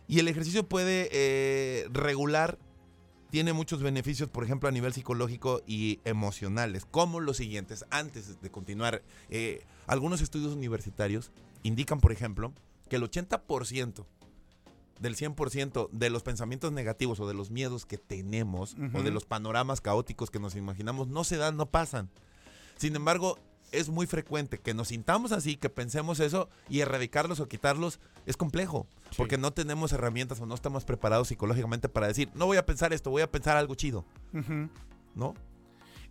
Y 0.08 0.18
el 0.20 0.28
ejercicio 0.28 0.66
puede 0.66 1.86
regular, 1.92 2.58
tiene 3.30 3.52
muchos 3.52 3.82
beneficios, 3.82 4.30
por 4.30 4.44
ejemplo, 4.44 4.66
a 4.70 4.72
nivel 4.72 4.94
psicológico 4.94 5.60
y 5.66 6.00
emocionales, 6.06 6.86
como 6.86 7.20
los 7.20 7.36
siguientes. 7.36 7.84
Antes 7.90 8.40
de 8.40 8.50
continuar, 8.50 9.02
algunos 9.86 10.22
estudios 10.22 10.54
universitarios 10.54 11.32
indican, 11.64 12.00
por 12.00 12.12
ejemplo, 12.12 12.54
que 12.94 12.98
el 12.98 13.10
80% 13.10 14.06
del 15.00 15.16
100% 15.16 15.88
de 15.90 16.10
los 16.10 16.22
pensamientos 16.22 16.70
negativos 16.72 17.18
o 17.18 17.26
de 17.26 17.34
los 17.34 17.50
miedos 17.50 17.84
que 17.86 17.98
tenemos 17.98 18.76
o 18.94 19.02
de 19.02 19.10
los 19.10 19.24
panoramas 19.24 19.80
caóticos 19.80 20.30
que 20.30 20.38
nos 20.38 20.54
imaginamos 20.54 21.08
no 21.08 21.24
se 21.24 21.36
dan, 21.36 21.56
no 21.56 21.66
pasan. 21.66 22.08
Sin 22.76 22.94
embargo, 22.94 23.38
es 23.72 23.88
muy 23.88 24.06
frecuente 24.06 24.58
que 24.58 24.72
nos 24.74 24.88
sintamos 24.88 25.32
así, 25.32 25.56
que 25.56 25.68
pensemos 25.68 26.20
eso 26.20 26.48
y 26.68 26.80
erradicarlos 26.80 27.40
o 27.40 27.48
quitarlos 27.48 27.98
es 28.26 28.36
complejo, 28.36 28.86
Sí. 29.10 29.16
porque 29.16 29.36
no 29.38 29.52
tenemos 29.52 29.92
herramientas 29.92 30.40
o 30.40 30.46
no 30.46 30.54
estamos 30.54 30.84
preparados 30.84 31.26
psicológicamente 31.28 31.88
para 31.88 32.06
decir, 32.06 32.30
no 32.34 32.46
voy 32.46 32.56
a 32.58 32.64
pensar 32.66 32.92
esto, 32.92 33.10
voy 33.10 33.22
a 33.22 33.30
pensar 33.30 33.56
algo 33.56 33.74
chido. 33.74 34.04
¿no? 35.16 35.34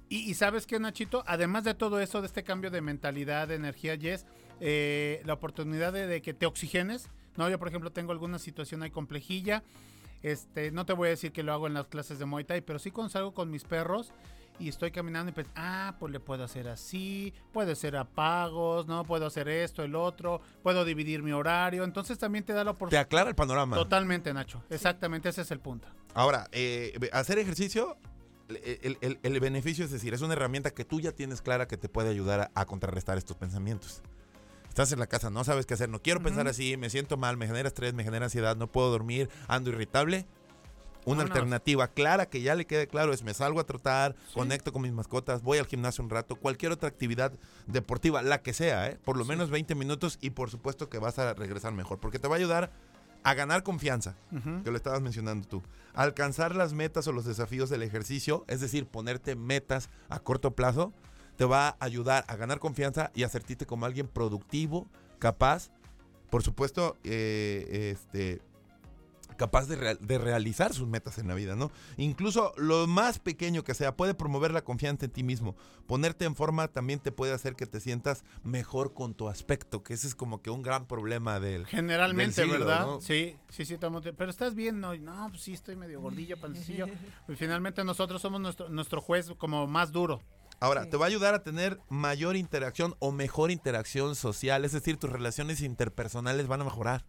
Y, 0.09 0.29
y 0.29 0.33
sabes 0.33 0.67
qué, 0.67 0.77
Nachito, 0.79 1.23
además 1.25 1.63
de 1.63 1.73
todo 1.73 1.99
eso, 2.01 2.19
de 2.21 2.27
este 2.27 2.43
cambio 2.43 2.69
de 2.69 2.81
mentalidad, 2.81 3.47
de 3.47 3.55
energía, 3.55 3.97
Jess, 3.97 4.25
eh, 4.59 5.21
la 5.25 5.33
oportunidad 5.33 5.93
de, 5.93 6.07
de 6.07 6.21
que 6.21 6.33
te 6.33 6.45
oxigenes, 6.45 7.09
¿no? 7.37 7.49
Yo, 7.49 7.59
por 7.59 7.67
ejemplo, 7.67 7.91
tengo 7.91 8.11
alguna 8.11 8.39
situación 8.39 8.83
ahí 8.83 8.91
complejilla, 8.91 9.63
este, 10.21 10.71
no 10.71 10.85
te 10.85 10.93
voy 10.93 11.07
a 11.07 11.11
decir 11.11 11.31
que 11.31 11.43
lo 11.43 11.51
hago 11.53 11.67
en 11.67 11.73
las 11.73 11.87
clases 11.87 12.17
de 12.19 12.25
Muay 12.25 12.45
Thai, 12.45 12.61
pero 12.61 12.79
sí 12.79 12.91
cuando 12.91 13.09
salgo 13.11 13.33
con 13.33 13.49
mis 13.51 13.63
perros 13.65 14.11
y 14.59 14.69
estoy 14.69 14.91
caminando 14.91 15.31
y 15.31 15.33
pues, 15.33 15.47
ah, 15.55 15.95
pues 15.99 16.13
le 16.13 16.19
puedo 16.19 16.43
hacer 16.43 16.67
así, 16.69 17.33
puedo 17.51 17.71
hacer 17.71 17.97
apagos, 17.97 18.87
¿no? 18.87 19.03
Puedo 19.03 19.25
hacer 19.25 19.49
esto, 19.49 19.83
el 19.83 19.95
otro, 19.95 20.39
puedo 20.61 20.85
dividir 20.85 21.23
mi 21.23 21.31
horario, 21.31 21.83
entonces 21.83 22.17
también 22.19 22.45
te 22.45 22.53
da 22.53 22.63
la 22.63 22.71
Te 22.71 22.75
oportunidad. 22.75 23.01
aclara 23.01 23.29
el 23.29 23.35
panorama. 23.35 23.75
Totalmente, 23.75 24.33
Nacho, 24.33 24.63
exactamente, 24.69 25.27
ese 25.29 25.41
es 25.41 25.51
el 25.51 25.59
punto. 25.59 25.87
Ahora, 26.13 26.47
eh, 26.51 26.97
hacer 27.11 27.39
ejercicio, 27.39 27.97
el, 28.47 28.97
el- 29.01 29.19
el 29.23 29.39
beneficio 29.39 29.83
es 29.83 29.91
decir, 29.91 30.13
es 30.13 30.21
una 30.21 30.33
herramienta 30.33 30.69
que 30.71 30.85
tú 30.85 31.01
ya 31.01 31.11
tienes 31.11 31.41
clara 31.41 31.67
que 31.67 31.75
te 31.75 31.89
puede 31.89 32.09
ayudar 32.09 32.39
a, 32.41 32.51
a 32.53 32.65
contrarrestar 32.65 33.17
estos 33.17 33.35
pensamientos. 33.35 34.03
Estás 34.73 34.91
en 34.91 34.97
la 34.97 35.05
casa, 35.05 35.29
no 35.29 35.43
sabes 35.43 35.67
qué 35.67 35.75
hacer, 35.75 35.87
no 35.89 36.01
quiero 36.01 36.19
pensar 36.23 36.47
así, 36.47 36.77
me 36.77 36.89
siento 36.89 37.15
mal, 37.15 37.37
me 37.37 37.45
genera 37.45 37.67
estrés, 37.67 37.93
me 37.93 38.03
genera 38.03 38.25
ansiedad, 38.25 38.55
no 38.57 38.65
puedo 38.65 38.89
dormir, 38.89 39.29
ando 39.47 39.69
irritable. 39.69 40.25
Una 41.05 41.17
Vámonos. 41.17 41.29
alternativa 41.35 41.87
clara 41.89 42.25
que 42.25 42.41
ya 42.41 42.55
le 42.55 42.65
quede 42.65 42.87
claro 42.87 43.13
es 43.13 43.21
me 43.21 43.35
salgo 43.35 43.59
a 43.59 43.65
trotar, 43.65 44.15
Sí. 44.29 44.33
conecto 44.33 44.73
con 44.73 44.81
mis 44.81 44.91
mascotas, 44.91 45.43
voy 45.43 45.59
al 45.59 45.67
gimnasio 45.67 46.03
un 46.03 46.09
rato, 46.09 46.37
cualquier 46.37 46.71
otra 46.71 46.89
actividad 46.89 47.33
deportiva, 47.67 48.23
la 48.23 48.41
que 48.41 48.51
sea, 48.53 48.87
¿eh? 48.89 48.97
por 49.05 49.15
lo 49.15 49.25
Sí. 49.25 49.29
menos 49.29 49.51
20 49.51 49.75
minutos 49.75 50.17
y 50.21 50.31
por 50.31 50.49
supuesto 50.49 50.89
que 50.89 50.97
vas 50.97 51.19
a 51.19 51.35
regresar 51.35 51.71
mejor, 51.73 51.99
porque 51.99 52.17
te 52.17 52.27
va 52.27 52.33
a 52.33 52.39
ayudar 52.39 52.71
a 53.23 53.35
ganar 53.35 53.61
confianza 53.61 54.15
que 54.63 54.71
lo 54.71 54.75
estabas 54.75 55.01
mencionando 55.01 55.47
tú. 55.47 55.61
Alcanzar 55.93 56.55
las 56.55 56.73
metas 56.73 57.07
o 57.07 57.11
los 57.11 57.25
desafíos 57.25 57.69
del 57.69 57.83
ejercicio, 57.83 58.43
es 58.47 58.59
decir, 58.59 58.87
ponerte 58.87 59.35
metas 59.35 59.89
a 60.09 60.17
corto 60.17 60.55
plazo, 60.55 60.93
te 61.37 61.45
va 61.45 61.69
a 61.69 61.77
ayudar 61.79 62.25
a 62.27 62.35
ganar 62.35 62.59
confianza 62.59 63.11
y 63.15 63.23
a 63.23 63.29
sentirte 63.29 63.65
como 63.65 63.85
alguien 63.85 64.07
productivo, 64.07 64.87
capaz. 65.19 65.69
Por 66.29 66.41
supuesto, 66.43 66.97
eh, 67.03 67.91
este, 67.95 68.41
capaz 69.37 69.67
de, 69.67 69.75
real- 69.75 69.99
de 70.01 70.17
realizar 70.17 70.73
sus 70.73 70.87
metas 70.87 71.17
en 71.17 71.27
la 71.27 71.33
vida, 71.35 71.55
¿no? 71.55 71.71
Incluso 71.97 72.53
lo 72.57 72.87
más 72.87 73.19
pequeño 73.19 73.63
que 73.63 73.73
sea 73.73 73.95
puede 73.95 74.13
promover 74.13 74.51
la 74.51 74.63
confianza 74.63 75.05
en 75.05 75.11
ti 75.11 75.23
mismo. 75.23 75.55
Ponerte 75.87 76.25
en 76.25 76.35
forma 76.35 76.67
también 76.67 76.99
te 76.99 77.11
puede 77.11 77.33
hacer 77.33 77.55
que 77.55 77.65
te 77.65 77.79
sientas 77.79 78.23
mejor 78.43 78.93
con 78.93 79.13
tu 79.13 79.27
aspecto, 79.29 79.83
que 79.83 79.93
ese 79.95 80.07
es 80.07 80.15
como 80.15 80.41
que 80.41 80.49
un 80.49 80.61
gran 80.61 80.87
problema 80.87 81.39
del... 81.39 81.65
Generalmente, 81.67 82.41
del 82.41 82.49
siglo, 82.51 82.65
¿verdad? 82.65 82.85
¿no? 82.85 83.01
Sí, 83.01 83.35
sí, 83.49 83.65
sí, 83.65 83.77
pero 84.17 84.29
estás 84.29 84.55
bien, 84.55 84.79
no, 84.79 84.95
no, 84.95 85.27
pues 85.29 85.41
sí, 85.43 85.53
estoy 85.53 85.75
medio 85.75 85.99
gordillo, 86.01 86.37
panecillo. 86.41 86.87
Y 87.27 87.35
finalmente 87.35 87.83
nosotros 87.83 88.21
somos 88.21 88.39
nuestro, 88.41 88.69
nuestro 88.69 89.01
juez 89.01 89.31
como 89.37 89.67
más 89.67 89.91
duro. 89.91 90.21
Ahora, 90.59 90.83
Sí. 90.83 90.89
te 90.91 90.97
va 90.97 91.05
a 91.05 91.09
ayudar 91.09 91.33
a 91.33 91.43
tener 91.43 91.79
mayor 91.89 92.35
interacción 92.35 92.95
o 92.99 93.11
mejor 93.11 93.51
interacción 93.51 94.15
social, 94.15 94.63
es 94.65 94.71
decir, 94.71 94.97
tus 94.97 95.09
relaciones 95.09 95.61
interpersonales 95.61 96.47
van 96.47 96.61
a 96.61 96.63
mejorar. 96.65 97.05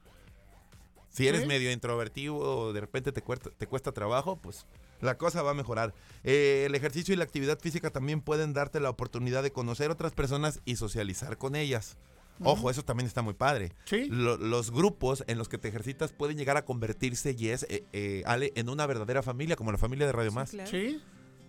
Si 1.10 1.28
eres 1.28 1.46
medio 1.46 1.70
introvertido 1.70 2.34
o 2.36 2.72
de 2.72 2.80
repente 2.80 3.12
te 3.12 3.22
cuesta, 3.22 3.50
te 3.56 3.68
cuesta 3.68 3.92
trabajo, 3.92 4.36
pues 4.36 4.66
la 5.00 5.16
cosa 5.16 5.42
va 5.42 5.52
a 5.52 5.54
mejorar. 5.54 5.94
Eh, 6.24 6.64
el 6.66 6.74
ejercicio 6.74 7.14
y 7.14 7.16
la 7.16 7.22
actividad 7.22 7.60
física 7.60 7.90
también 7.90 8.20
pueden 8.20 8.52
darte 8.52 8.80
la 8.80 8.90
oportunidad 8.90 9.44
de 9.44 9.52
conocer 9.52 9.92
otras 9.92 10.12
personas 10.12 10.60
y 10.64 10.74
socializar 10.74 11.38
con 11.38 11.54
ellas. 11.54 11.96
Ojo, 12.40 12.68
eso 12.68 12.82
también 12.84 13.06
está 13.06 13.22
muy 13.22 13.34
padre. 13.34 13.74
Sí. 13.84 14.08
Lo- 14.10 14.36
los 14.36 14.72
grupos 14.72 15.22
en 15.28 15.38
los 15.38 15.48
que 15.48 15.56
te 15.56 15.68
ejercitas 15.68 16.12
pueden 16.12 16.36
llegar 16.36 16.56
a 16.56 16.64
convertirse, 16.64 17.36
y 17.38 17.50
es, 17.50 17.64
eh, 17.68 17.84
eh, 17.92 18.24
Ale, 18.26 18.50
en 18.56 18.68
una 18.68 18.84
verdadera 18.86 19.22
familia, 19.22 19.54
como 19.54 19.70
la 19.70 19.78
familia 19.78 20.06
de 20.06 20.12
Radio 20.12 20.30
Sí, 20.30 20.34
Más. 20.34 20.50
claro. 20.50 20.68
Sí, 20.68 21.00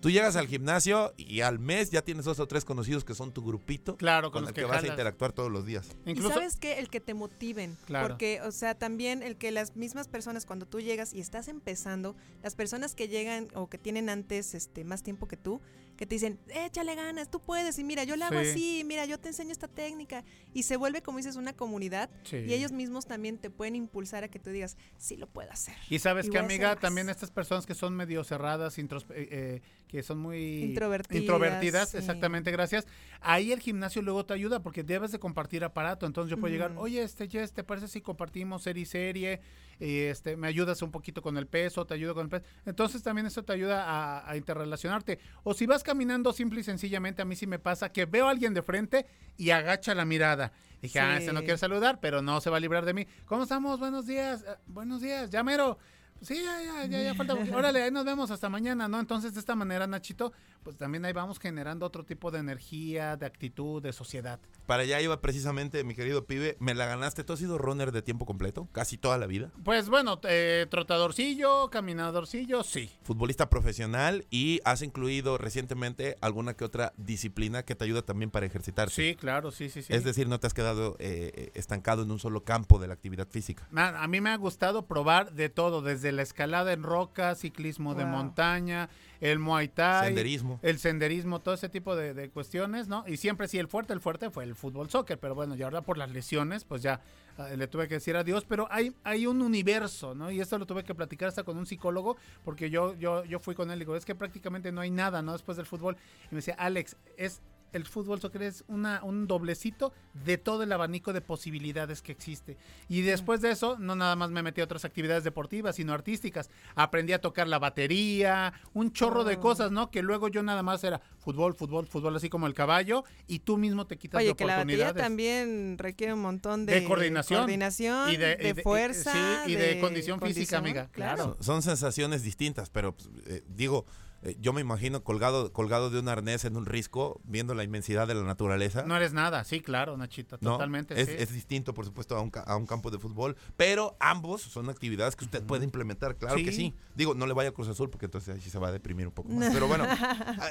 Tú 0.02 0.10
llegas 0.12 0.36
al 0.36 0.48
gimnasio 0.48 1.14
y 1.18 1.42
al 1.42 1.58
mes 1.58 1.90
ya 1.90 2.02
tienes 2.04 2.25
dos 2.25 2.40
o 2.40 2.48
tres 2.48 2.64
conocidos 2.64 3.04
que 3.04 3.16
son 3.16 3.32
tu 3.34 3.44
grupito 3.44 3.98
claro, 3.98 4.28
con 4.30 4.34
con, 4.34 4.42
los 4.44 4.50
el 4.50 4.56
que, 4.56 4.62
que 4.62 4.66
vas 4.68 4.84
a 4.84 4.88
interactuar 4.88 5.32
todos 5.34 5.52
los 5.52 5.66
días. 5.66 5.88
Incluso, 6.06 6.30
Y 6.30 6.34
sabes 6.34 6.58
que 6.58 6.78
el 6.80 6.90
que 6.90 7.00
te 7.00 7.14
motiven, 7.14 7.75
Claro. 7.86 8.08
porque, 8.10 8.42
o 8.42 8.52
sea, 8.52 8.75
también 8.75 9.24
el 9.24 9.36
que 9.36 9.52
las 9.52 9.75
mismas 9.75 10.08
personas 10.08 10.46
cuando 10.46 10.66
tú 10.68 10.80
llegas 10.80 11.14
y 11.14 11.20
estás 11.20 11.48
empezando, 11.48 12.16
las 12.44 12.56
personas 12.56 12.94
que 12.94 13.08
llegan 13.08 13.48
o 13.56 13.68
que 13.68 13.78
tienen 13.78 14.10
antes 14.10 14.54
este 14.54 14.84
más 14.84 15.02
tiempo 15.02 15.28
que 15.28 15.38
tú, 15.38 15.60
que 15.96 16.06
te 16.06 16.16
dicen, 16.16 16.40
échale 16.54 16.96
ganas, 16.96 17.30
tú 17.30 17.40
puedes, 17.40 17.80
y 17.80 17.84
mira, 17.84 18.04
yo 18.04 18.16
le 18.16 18.25
hago 18.25 18.40
Sí. 18.42 18.50
así, 18.50 18.84
mira, 18.86 19.06
yo 19.06 19.20
te 19.20 19.30
enseño 19.30 19.52
esta 19.52 19.68
técnica, 19.68 20.24
y 20.54 20.64
se 20.64 20.78
vuelve, 20.78 21.02
como 21.02 21.18
dices, 21.18 21.36
una 21.36 21.54
comunidad, 21.54 22.10
Sí. 22.24 22.38
y 22.38 22.54
ellos 22.54 22.72
mismos 22.72 23.06
también 23.06 23.38
te 23.38 23.50
pueden 23.50 23.75
impulsar 23.75 24.24
a 24.24 24.28
que 24.28 24.40
tú 24.40 24.50
digas, 24.50 24.78
sí 24.98 25.18
lo 25.18 25.28
puedo 25.28 25.52
hacer. 25.52 25.75
Y 25.90 26.00
sabes 26.00 26.30
que, 26.30 26.38
amiga, 26.38 26.75
también 26.75 27.10
estas 27.10 27.32
personas 27.32 27.66
que 27.66 27.75
son 27.75 27.96
medio 27.96 28.24
cerradas, 28.24 28.78
eh, 28.78 28.86
eh, 29.16 29.62
que 29.88 30.04
son 30.04 30.20
muy 30.20 30.64
Introvertidas, 30.64 31.22
introvertidas, 31.22 31.90
sí. 31.92 31.98
exactamente, 31.98 32.52
gracias. 32.52 32.86
Ahí 33.22 33.52
el 33.52 33.60
gimnasio 33.60 34.02
luego 34.02 34.25
te 34.25 34.34
ayuda 34.34 34.62
porque 34.62 34.84
debes 34.84 35.12
de 35.12 35.20
compartir 35.20 35.64
aparato. 35.64 36.06
Entonces 36.06 36.30
yo 36.30 36.38
puedo 36.40 36.52
llegar, 36.54 36.74
oye, 36.78 37.02
este, 37.04 37.28
Jess, 37.30 37.54
¿te 37.54 37.64
parece 37.64 37.88
si 37.88 38.02
compartimos 38.02 38.64
serie 38.64 38.84
y 38.84 38.86
serie? 38.86 39.42
Y 39.79 40.00
este, 40.01 40.36
me 40.38 40.48
ayudas 40.48 40.82
un 40.82 40.91
poquito 40.91 41.22
con 41.22 41.38
el 41.38 41.48
peso, 41.48 41.86
te 41.86 41.94
ayudo 41.94 42.13
con 42.13 42.24
el 42.25 42.29
peso. 42.29 42.46
Entonces 42.65 43.03
también 43.03 43.27
eso 43.27 43.44
te 43.44 43.53
ayuda 43.53 43.84
a, 43.86 44.29
a 44.29 44.38
interrelacionarte. 44.38 45.20
O 45.44 45.53
si 45.53 45.65
vas 45.65 45.84
caminando 45.84 46.32
simple 46.34 46.62
y 46.62 46.63
sencillamente, 46.63 47.22
a 47.22 47.25
mí 47.25 47.36
sí 47.36 47.48
me 47.48 47.60
pasa 47.60 47.89
que 47.91 48.05
veo 48.05 48.27
a 48.27 48.32
alguien 48.32 48.53
de 48.53 48.62
frente 48.62 49.05
y 49.38 49.50
agacha 49.51 49.94
la 49.96 50.05
mirada. 50.05 50.51
Dije, 50.82 51.00
ah, 51.00 51.17
este 51.17 51.34
no 51.34 51.39
Sí. 51.39 51.46
quiere 51.46 51.58
saludar, 51.58 52.00
pero 52.00 52.22
no 52.22 52.39
se 52.41 52.50
va 52.50 52.58
a 52.58 52.60
librar 52.60 52.86
de 52.86 52.94
mí. 52.94 53.08
¿Cómo 53.25 53.44
estamos? 53.44 53.79
Buenos 53.79 54.05
días. 54.05 54.46
"Ah, 54.48 54.58
buenos 54.67 55.01
días, 55.01 55.29
ya 55.32 55.44
mero. 55.44 55.79
Sí, 56.22 56.42
ya, 56.44 56.62
ya, 56.64 56.86
ya, 56.86 57.02
ya 57.02 57.16
falta. 57.16 57.36
Órale, 57.54 57.84
ahí 57.84 57.92
nos 57.92 58.06
vemos 58.06 58.32
hasta 58.32 58.50
mañana, 58.50 58.88
¿no? 58.88 59.00
Entonces, 59.00 59.34
de 59.34 59.40
esta 59.40 59.56
manera, 59.56 59.86
Nachito, 59.86 60.32
pues 60.64 60.78
también 60.78 61.06
ahí 61.06 61.14
vamos 61.14 61.40
generando 61.40 61.86
otro 61.86 62.04
tipo 62.04 62.32
de 62.32 62.40
energía, 62.40 63.18
de 63.18 63.26
actitud, 63.26 63.82
de 63.82 63.94
sociedad. 63.94 64.40
Para 64.66 64.84
allá 64.84 65.00
iba 65.02 65.22
precisamente, 65.22 65.84
mi 65.84 65.94
querido 65.94 66.26
pibe, 66.26 66.58
me 66.60 66.74
la 66.74 66.88
ganaste. 66.88 67.24
¿Tú 67.24 67.34
has 67.34 67.40
sido 67.40 67.58
runner 67.60 67.92
de 67.92 68.02
tiempo 68.02 68.26
completo? 68.26 68.68
Casi 68.72 68.98
toda 68.98 69.18
la 69.20 69.28
vida. 69.28 69.52
Pues 69.64 69.90
bueno, 69.90 70.20
eh, 70.24 70.66
trotadorcillo, 70.70 71.70
caminadorcillo, 71.70 72.64
sí. 72.64 72.90
Futbolista 73.04 73.50
profesional 73.50 74.26
y 74.32 74.62
has 74.66 74.82
incluido 74.82 75.38
recientemente 75.38 76.18
alguna 76.22 76.56
que 76.56 76.66
otra 76.66 76.94
disciplina 76.98 77.64
que 77.64 77.76
te 77.76 77.84
ayuda 77.84 78.02
también 78.02 78.32
para 78.32 78.48
ejercitarte. 78.48 78.94
Sí, 78.94 79.16
claro, 79.16 79.52
sí, 79.52 79.70
sí, 79.70 79.84
sí. 79.84 79.94
Es 79.94 80.04
decir, 80.04 80.28
no 80.28 80.40
te 80.40 80.48
has 80.48 80.54
quedado 80.56 80.96
eh, 80.98 81.32
eh, 81.36 81.52
estancado 81.54 82.02
en 82.02 82.10
un 82.10 82.20
solo 82.20 82.44
campo 82.44 82.80
de 82.80 82.88
la 82.88 82.96
actividad 82.96 83.28
física. 83.30 83.68
A 83.76 84.08
mí 84.08 84.20
me 84.20 84.32
ha 84.32 84.38
gustado 84.38 84.88
probar 84.88 85.34
de 85.34 85.50
todo, 85.50 85.84
desde 85.84 86.05
la 86.12 86.22
escalada 86.22 86.74
en 86.74 86.84
roca, 86.84 87.36
ciclismo 87.36 87.96
de 87.96 88.06
montaña, 88.06 88.90
el 89.22 89.40
muay 89.40 89.68
thai, 89.70 90.08
Senderismo. 90.08 90.60
el 90.62 90.80
senderismo, 90.80 91.40
todo 91.40 91.56
ese 91.56 91.70
tipo 91.70 91.96
de, 91.96 92.14
de 92.14 92.30
cuestiones, 92.30 92.88
¿no? 92.88 93.04
Y 93.08 93.18
siempre 93.18 93.48
sí, 93.48 93.58
el 93.58 93.68
fuerte, 93.68 93.94
el 93.94 94.01
fuerte 94.01 94.29
fue 94.29 94.44
el 94.44 94.56
fútbol 94.56 94.90
soccer, 94.90 95.20
pero 95.20 95.36
bueno, 95.36 95.56
y 95.56 95.64
ahora 95.64 95.82
por 95.82 95.98
las 95.98 96.12
lesiones, 96.12 96.66
pues 96.66 96.82
ya 96.82 97.01
eh, 97.38 97.58
le 97.58 97.68
tuve 97.68 97.88
que 97.88 97.96
decir 97.96 98.16
adiós, 98.16 98.46
pero 98.48 98.68
hay, 98.72 98.96
hay 99.03 99.27
un 99.27 99.42
universo, 99.42 100.16
¿no? 100.16 100.32
Y 100.32 100.40
esto 100.40 100.58
lo 100.58 100.66
tuve 100.66 100.84
que 100.84 100.96
platicar 100.96 101.29
hasta 101.29 101.44
con 101.44 101.58
un 101.58 101.66
psicólogo, 101.66 102.18
porque 102.44 102.70
yo, 102.70 102.94
yo, 102.96 103.25
yo 103.25 103.40
fui 103.40 103.56
con 103.56 103.72
él 103.72 103.77
y 103.77 103.79
digo, 103.79 103.96
es 103.96 104.06
que 104.06 104.16
prácticamente 104.16 104.72
no 104.72 104.82
hay 104.82 104.92
nada, 104.92 105.22
¿no? 105.22 105.34
Después 105.34 105.58
del 105.58 105.66
fútbol. 105.66 105.98
Y 106.25 106.36
me 106.36 106.38
decía, 106.38 106.56
Alex, 106.58 106.96
es 107.18 107.42
el 107.75 107.85
fútbol 107.85 108.20
soccer 108.22 108.44
es 108.44 108.64
una, 108.68 109.03
un 109.03 109.27
doblecito 109.27 109.94
de 110.25 110.38
todo 110.38 110.64
el 110.64 110.72
abanico 110.72 111.14
de 111.14 111.22
posibilidades 111.22 112.01
que 112.01 112.11
existe. 112.11 112.57
Y 112.90 113.01
después 113.01 113.42
de 113.42 113.51
eso, 113.51 113.77
no 113.79 113.96
nada 113.96 114.16
más 114.16 114.31
me 114.31 114.42
metí 114.44 114.61
a 114.61 114.64
otras 114.64 114.85
actividades 114.85 115.24
deportivas, 115.24 115.75
sino 115.75 115.94
artísticas. 115.94 116.50
Aprendí 116.75 117.14
a 117.14 117.20
tocar 117.22 117.48
la 117.48 117.59
batería, 117.59 118.53
un 118.74 118.92
chorro 118.92 119.24
de 119.24 119.35
Oh. 119.35 119.40
cosas, 119.42 119.72
¿no? 119.72 119.92
Que 119.92 120.01
luego 120.01 120.27
yo 120.29 120.42
nada 120.44 120.64
más 120.64 120.83
era 120.83 121.01
fútbol, 121.20 121.53
fútbol, 121.55 121.88
fútbol, 121.88 122.16
así 122.16 122.29
como 122.29 122.48
el 122.48 122.53
caballo, 122.53 123.03
y 123.27 123.40
tú 123.40 123.57
mismo 123.57 123.85
te 123.88 123.98
quitas 123.98 124.20
de 124.22 124.27
Oye, 124.29 124.35
que 124.35 124.46
la 124.46 124.57
batería 124.57 124.85
oportunidades. 124.85 125.03
también 125.03 125.77
requiere 125.77 126.14
un 126.14 126.22
montón 126.22 126.66
de, 126.66 126.79
De 126.79 126.85
coordinación. 126.85 127.40
coordinación, 127.42 128.09
Y 128.11 128.18
de- 128.18 128.35
de, 128.38 128.53
de- 128.53 128.64
fuerza. 128.64 129.11
sí, 129.46 129.51
y 129.51 129.55
de 129.55 129.79
condición 129.79 130.20
física, 130.22 130.57
amiga, 130.57 130.88
claro. 130.92 131.35
Son, 131.40 131.44
son 131.44 131.61
sensaciones 131.61 132.24
distintas, 132.24 132.70
pero 132.70 132.96
pues, 132.96 133.09
eh, 133.27 133.44
digo, 133.50 133.85
eh, 134.25 134.35
yo 134.42 134.51
me 134.53 134.59
imagino 134.61 135.03
colgado, 135.03 135.53
colgado 135.53 135.90
de 135.90 136.00
un 136.00 136.09
arnés 136.09 136.44
en 136.46 136.57
un 136.57 136.66
risco, 136.66 137.22
viendo 137.24 137.53
la 137.55 137.64
inmensidad 137.64 138.07
de 138.07 138.16
la 138.16 138.24
naturaleza. 138.24 138.83
No 138.85 138.96
eres 138.98 139.14
nada, 139.14 139.44
sí, 139.44 139.61
claro, 139.61 139.96
Nachita, 139.98 140.38
¿no? 140.42 140.53
totalmente. 140.53 141.00
Es, 141.00 141.07
sí. 141.07 141.16
es 141.18 141.31
distinto, 141.33 141.74
por 141.74 141.85
supuesto, 141.85 142.18
a 142.18 142.22
un, 142.22 142.31
a 142.46 142.55
un 142.57 142.66
campo 142.66 142.92
de 142.92 143.00
fútbol, 143.00 143.38
pero 143.55 143.96
ambos 144.00 144.42
son 144.42 144.70
actividades 144.70 145.16
que 145.16 145.25
usted 145.25 145.44
puede 145.44 145.64
implementar, 145.64 146.16
claro 146.18 146.35
que 146.35 146.51
Sí. 146.51 146.74
Digo, 146.96 147.14
no 147.14 147.27
le 147.27 147.33
vaya 147.33 147.50
a 147.50 147.51
Cruz 147.51 147.68
Azul 147.68 147.90
porque 147.90 148.05
entonces 148.05 148.42
sí 148.44 148.50
se 148.50 148.57
va 148.59 148.70
a 148.70 148.72
deprimir 148.72 149.05
un 149.07 149.14
poco 149.14 149.29
más. 149.29 149.53
Pero 149.53 149.68
bueno, 149.68 149.83
a- 149.90 150.50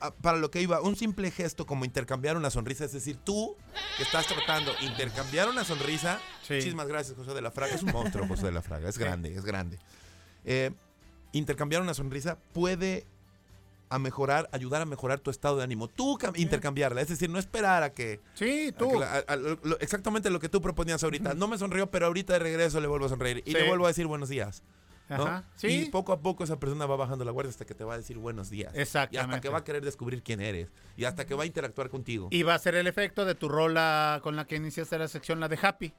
a- 0.00 0.10
para 0.14 0.38
lo 0.38 0.50
que 0.50 0.60
iba, 0.60 0.80
un 0.80 0.96
simple 0.96 1.30
gesto 1.30 1.66
como 1.66 1.84
intercambiar 1.84 2.36
una 2.36 2.50
sonrisa, 2.50 2.84
es 2.84 2.92
decir, 2.92 3.16
tú 3.24 3.56
que 3.96 4.02
estás 4.02 4.26
tratando 4.26 4.72
de 4.74 4.84
intercambiar 4.86 5.48
una 5.48 5.64
sonrisa, 5.64 6.18
Sí. 6.42 6.54
muchísimas 6.54 6.88
gracias, 6.88 7.16
José 7.16 7.32
de 7.34 7.42
la 7.42 7.50
Fraga, 7.50 7.74
es 7.74 7.82
un 7.82 7.92
monstruo, 7.92 8.26
José 8.26 8.46
de 8.46 8.52
la 8.52 8.62
Fraga, 8.62 8.88
es 8.88 8.98
grande, 8.98 9.32
es 9.34 9.44
grande. 9.44 9.78
Eh, 10.44 10.72
intercambiar 11.32 11.82
una 11.82 11.94
sonrisa 11.94 12.38
puede 12.52 13.06
a 13.88 13.98
mejorar, 13.98 14.48
ayudar 14.52 14.82
a 14.82 14.84
mejorar 14.86 15.18
tu 15.18 15.30
estado 15.30 15.56
de 15.56 15.64
ánimo. 15.64 15.88
Tú 15.88 16.16
cam- 16.16 16.38
intercambiarla, 16.38 17.00
es 17.00 17.08
decir, 17.08 17.28
no 17.28 17.40
esperar 17.40 17.82
a 17.82 17.92
que 17.92 18.20
Sí, 18.34 18.68
a 18.68 18.76
tú. 18.78 18.88
que 18.90 18.98
la- 19.00 19.12
a- 19.16 19.18
a 19.32 19.36
lo- 19.36 19.58
lo- 19.64 19.78
exactamente 19.80 20.30
lo 20.30 20.38
que 20.38 20.48
tú 20.48 20.60
proponías 20.62 21.02
ahorita. 21.02 21.34
No 21.34 21.48
me 21.48 21.58
sonrió, 21.58 21.90
pero 21.90 22.06
ahorita 22.06 22.34
de 22.34 22.38
regreso 22.38 22.80
le 22.80 22.86
vuelvo 22.86 23.06
a 23.06 23.08
sonreír 23.08 23.38
y 23.44 23.50
Sí. 23.50 23.56
le 23.56 23.66
vuelvo 23.66 23.86
a 23.86 23.88
decir 23.88 24.06
buenos 24.06 24.28
días. 24.28 24.62
¿no? 25.08 25.24
Ajá, 25.24 25.44
Y 25.56 25.58
sí. 25.58 25.88
poco 25.90 26.12
a 26.12 26.20
poco 26.20 26.44
esa 26.44 26.60
persona 26.60 26.86
va 26.86 26.94
bajando 26.94 27.24
la 27.24 27.32
guardia 27.32 27.50
hasta 27.50 27.64
que 27.64 27.74
te 27.74 27.82
va 27.82 27.94
a 27.94 27.96
decir 27.96 28.16
buenos 28.16 28.48
días. 28.48 28.72
Y 28.76 28.78
Exactamente. 28.80 29.18
hasta 29.34 29.40
que 29.40 29.48
va 29.48 29.58
a 29.58 29.64
querer 29.64 29.84
descubrir 29.84 30.22
quién 30.22 30.40
eres. 30.40 30.68
Y 30.96 31.02
hasta 31.02 31.26
que 31.26 31.34
va 31.34 31.42
a 31.42 31.46
interactuar 31.46 31.90
contigo. 31.90 32.28
Y 32.30 32.44
va 32.44 32.54
a 32.54 32.58
ser 32.60 32.76
el 32.76 32.86
efecto 32.86 33.24
de 33.24 33.34
tu 33.34 33.48
rola 33.48 34.20
con 34.22 34.36
la 34.36 34.44
que 34.46 34.54
iniciaste 34.54 34.96
la 34.98 35.08
sección, 35.08 35.40
la 35.40 35.48
de 35.48 35.58
Happy. 35.60 35.92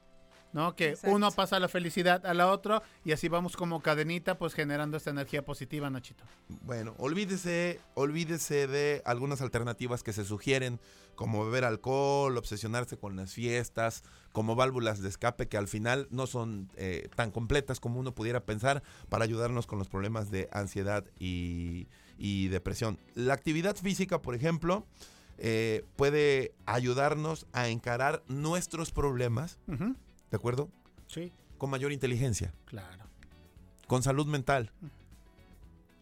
¿No? 0.54 0.76
Que 0.76 0.90
Exacto. 0.90 1.16
uno 1.16 1.32
pasa 1.32 1.60
la 1.60 1.70
felicidad 1.70 2.26
a 2.26 2.34
la 2.34 2.52
otra 2.52 2.84
y 3.06 3.14
así 3.14 3.30
vamos 3.30 3.56
como 3.56 3.82
cadenita, 3.82 4.38
pues 4.38 4.54
generando 4.54 4.98
esta 4.98 5.10
energía 5.10 5.46
positiva, 5.46 5.90
Nachito. 5.90 6.26
Bueno, 6.64 6.94
olvídese, 6.98 7.80
olvídese 7.94 8.68
de 8.68 9.02
algunas 9.06 9.42
alternativas 9.42 10.04
que 10.04 10.12
se 10.12 10.26
sugieren, 10.26 10.80
como 11.16 11.46
beber 11.46 11.66
alcohol, 11.66 12.38
obsesionarse 12.38 12.98
con 12.98 13.16
las 13.16 13.34
fiestas, 13.34 14.04
como 14.32 14.56
válvulas 14.56 15.02
de 15.02 15.10
escape 15.10 15.48
que 15.48 15.58
al 15.58 15.68
final 15.68 16.08
no 16.10 16.28
son 16.28 16.70
eh, 16.76 17.10
tan 17.16 17.32
completas 17.32 17.80
como 17.80 18.00
uno 18.00 18.14
pudiera 18.14 18.44
pensar 18.44 18.84
para 19.10 19.24
ayudarnos 19.24 19.68
con 19.68 19.80
los 19.80 19.88
problemas 19.88 20.32
de 20.32 20.50
ansiedad 20.52 21.06
y, 21.20 21.88
y 22.18 22.48
depresión. 22.50 22.98
La 23.14 23.34
actividad 23.34 23.76
física, 23.76 24.22
por 24.22 24.36
ejemplo, 24.36 24.86
eh, 25.38 25.84
puede 25.96 26.54
ayudarnos 26.66 27.48
a 27.52 27.68
encarar 27.68 28.24
nuestros 28.28 28.92
problemas, 28.92 29.58
¿de 30.32 30.38
acuerdo? 30.38 30.70
Sí, 31.08 31.32
Con 31.58 31.70
mayor 31.70 31.92
inteligencia 31.92 32.54
claro. 32.66 33.04
con 33.88 34.02
salud 34.02 34.26
mental. 34.26 34.72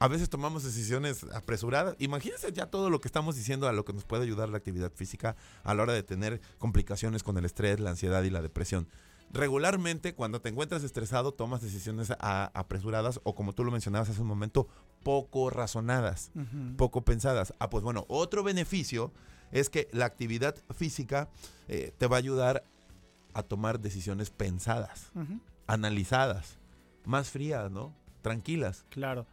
A 0.01 0.07
veces 0.07 0.29
tomamos 0.29 0.63
decisiones 0.63 1.25
apresuradas. 1.33 1.95
Imagínense 1.99 2.53
ya 2.53 2.67
todo 2.67 2.89
lo 2.89 3.01
que 3.01 3.09
estamos 3.09 3.35
diciendo 3.35 3.67
a 3.67 3.73
lo 3.73 3.83
que 3.83 3.91
nos 3.91 4.05
puede 4.05 4.23
ayudar 4.23 4.47
la 4.47 4.57
actividad 4.57 4.93
física 4.93 5.35
a 5.65 5.73
la 5.73 5.83
hora 5.83 5.91
de 5.93 6.03
tener 6.03 6.39
complicaciones 6.57 7.21
con 7.21 7.37
el 7.37 7.43
estrés, 7.43 7.81
la 7.81 7.89
ansiedad 7.89 8.23
y 8.23 8.29
la 8.29 8.41
depresión. 8.41 8.87
Regularmente, 9.33 10.15
cuando 10.15 10.41
te 10.41 10.49
encuentras 10.49 10.83
estresado, 10.83 11.33
tomas 11.33 11.61
decisiones 11.61 12.11
a- 12.19 12.49
apresuradas 12.53 13.19
o, 13.23 13.35
como 13.35 13.53
tú 13.53 13.63
lo 13.65 13.71
mencionabas 13.71 14.09
hace 14.09 14.21
un 14.21 14.27
momento, 14.27 14.67
poco 15.03 15.49
razonadas, 15.49 16.31
poco 16.77 17.01
pensadas. 17.03 17.53
Ah, 17.59 17.69
pues 17.69 17.83
bueno, 17.83 18.05
otro 18.07 18.41
beneficio 18.43 19.11
es 19.51 19.69
que 19.69 19.89
la 19.91 20.05
actividad 20.05 20.55
física 20.73 21.29
eh, 21.67 21.91
te 21.97 22.07
va 22.07 22.15
a 22.15 22.19
ayudar 22.19 22.63
a 23.33 23.43
tomar 23.43 23.79
decisiones 23.79 24.29
pensadas 24.29 25.11
analizadas, 25.67 26.57
más 27.05 27.29
frías, 27.29 27.69
¿no? 27.69 27.93
Tranquilas. 28.21 28.85
Claro. 28.89 29.27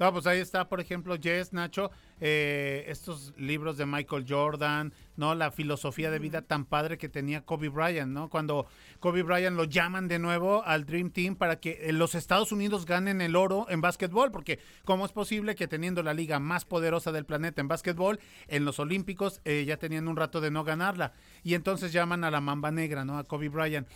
No, 0.00 0.10
pues 0.14 0.26
ahí 0.26 0.40
está, 0.40 0.66
por 0.66 0.80
ejemplo, 0.80 1.14
Jess, 1.20 1.52
Nacho, 1.52 1.90
eh, 2.22 2.86
estos 2.88 3.34
libros 3.36 3.76
de 3.76 3.84
Michael 3.84 4.24
Jordan, 4.26 4.94
¿no? 5.16 5.34
La 5.34 5.50
filosofía 5.50 6.10
de 6.10 6.18
vida 6.18 6.40
tan 6.40 6.64
padre 6.64 6.96
que 6.96 7.10
tenía 7.10 7.42
Kobe 7.42 7.68
Bryant, 7.68 8.10
¿no? 8.10 8.30
Cuando 8.30 8.66
Kobe 8.98 9.22
Bryant 9.22 9.54
lo 9.54 9.64
llaman 9.64 10.08
de 10.08 10.18
nuevo 10.18 10.64
al 10.64 10.86
Dream 10.86 11.10
Team 11.10 11.36
para 11.36 11.60
que 11.60 11.80
eh, 11.82 11.92
los 11.92 12.14
Estados 12.14 12.50
Unidos 12.50 12.86
ganen 12.86 13.20
el 13.20 13.36
oro 13.36 13.66
en 13.68 13.82
básquetbol, 13.82 14.30
porque 14.30 14.58
¿cómo 14.86 15.04
es 15.04 15.12
posible 15.12 15.54
que 15.54 15.68
teniendo 15.68 16.02
la 16.02 16.14
liga 16.14 16.38
más 16.38 16.64
poderosa 16.64 17.12
del 17.12 17.26
planeta 17.26 17.60
en 17.60 17.68
básquetbol, 17.68 18.20
en 18.48 18.64
los 18.64 18.78
Olímpicos 18.78 19.42
eh, 19.44 19.66
ya 19.66 19.76
tenían 19.76 20.08
un 20.08 20.16
rato 20.16 20.40
de 20.40 20.50
no 20.50 20.64
ganarla? 20.64 21.12
Y 21.42 21.52
entonces 21.52 21.92
llaman 21.92 22.24
a 22.24 22.30
la 22.30 22.40
Mamba 22.40 22.70
Negra, 22.70 23.04
¿no? 23.04 23.18
A 23.18 23.24
Kobe 23.24 23.50
Bryant. 23.50 23.86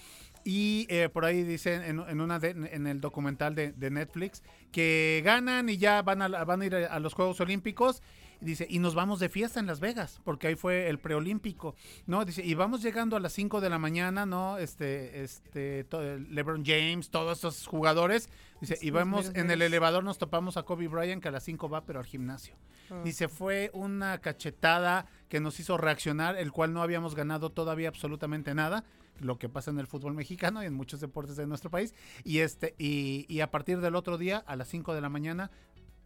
Y 0.45 0.87
eh, 0.91 1.09
por 1.09 1.25
ahí 1.25 1.43
dicen 1.43 1.83
en, 1.83 2.01
en 2.01 2.21
una 2.21 2.39
de- 2.39 2.51
en 2.51 2.87
el 2.87 3.01
documental 3.01 3.55
de, 3.55 3.73
de 3.73 3.91
Netflix 3.91 4.43
que 4.73 5.23
ganan 5.25 5.69
y 5.71 5.79
ya 5.79 6.03
van 6.03 6.21
a, 6.21 6.29
van 6.45 6.61
a 6.61 6.67
ir 6.67 6.75
a, 6.75 6.99
los 7.01 7.15
Juegos 7.15 7.41
Olímpicos. 7.41 8.03
Y 8.41 8.47
dice, 8.47 8.67
y 8.69 8.79
nos 8.79 8.95
vamos 8.95 9.21
de 9.21 9.31
fiesta 9.31 9.59
en 9.61 9.67
Las 9.67 9.81
Vegas, 9.81 10.21
porque 10.25 10.49
ahí 10.49 10.55
fue 10.55 10.89
el 10.91 10.99
preolímpico, 10.99 11.77
¿no? 12.07 12.25
Dice, 12.27 12.45
y 12.45 12.53
vamos 12.55 12.83
llegando 12.83 13.17
a 13.17 13.21
las 13.21 13.33
5 13.33 13.61
de 13.63 13.71
la 13.71 13.79
mañana, 13.79 14.27
¿no? 14.27 14.59
Este, 14.59 15.23
este, 15.23 15.87
LeBron 16.29 16.63
James, 16.65 17.09
todos 17.11 17.39
esos 17.39 17.67
jugadores. 17.67 18.29
Dice, 18.61 18.77
y 18.83 18.91
meros 18.91 19.31
en 19.35 19.51
el 19.51 19.63
elevador 19.63 20.05
nos 20.05 20.19
topamos 20.19 20.57
a 20.57 20.65
Kobe 20.65 20.89
Bryant, 20.89 21.23
que 21.23 21.29
a 21.29 21.33
las 21.33 21.45
5 21.45 21.71
va, 21.71 21.87
pero 21.87 22.01
al 22.01 22.07
gimnasio. 22.07 22.57
Oh. 22.91 23.03
Dice, 23.03 23.29
fue 23.29 23.71
una 23.73 24.19
cachetada 24.19 25.07
que 25.29 25.41
nos 25.41 25.59
hizo 25.61 25.79
reaccionar, 25.79 26.37
el 26.37 26.53
cual 26.53 26.75
no 26.75 26.83
habíamos 26.83 27.15
ganado 27.15 27.51
todavía 27.51 27.89
absolutamente 27.89 28.55
nada, 28.55 28.85
lo 29.21 29.39
que 29.39 29.49
pasa 29.49 29.71
en 29.71 29.79
el 29.79 29.87
fútbol 29.87 30.15
mexicano 30.15 30.63
y 30.63 30.67
en 30.67 30.75
muchos 30.75 31.01
deportes 31.01 31.37
de 31.37 31.47
nuestro 31.47 31.71
país. 31.71 31.95
Y 32.25 32.39
este, 32.39 32.75
y, 32.79 33.27
y 33.29 33.41
a 33.41 33.51
partir 33.51 33.81
del 33.81 33.95
otro 33.95 34.19
día, 34.19 34.39
a 34.47 34.57
las 34.57 34.69
5 34.69 34.95
de 34.95 35.01
la 35.01 35.09
mañana, 35.09 35.51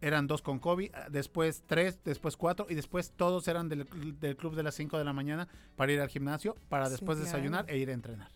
eran 0.01 0.27
dos 0.27 0.41
con 0.41 0.59
Kobe, 0.59 0.91
después 1.11 1.63
tres, 1.67 1.99
después 2.05 2.37
cuatro, 2.37 2.65
y 2.69 2.75
después 2.75 3.11
todos 3.15 3.47
eran 3.47 3.67
del, 3.67 3.85
del 4.19 4.37
club 4.37 4.55
de 4.55 4.63
las 4.63 4.75
5 4.75 4.97
de 4.97 5.03
la 5.03 5.13
mañana 5.13 5.47
para 5.75 5.91
ir 5.91 5.99
al 5.99 6.09
gimnasio, 6.09 6.55
para 6.69 6.85
Sí, 6.85 6.91
después 6.91 7.17
claro. 7.17 7.25
desayunar 7.25 7.65
e 7.67 7.77
ir 7.77 7.89
a 7.89 7.93
entrenar. 7.93 8.29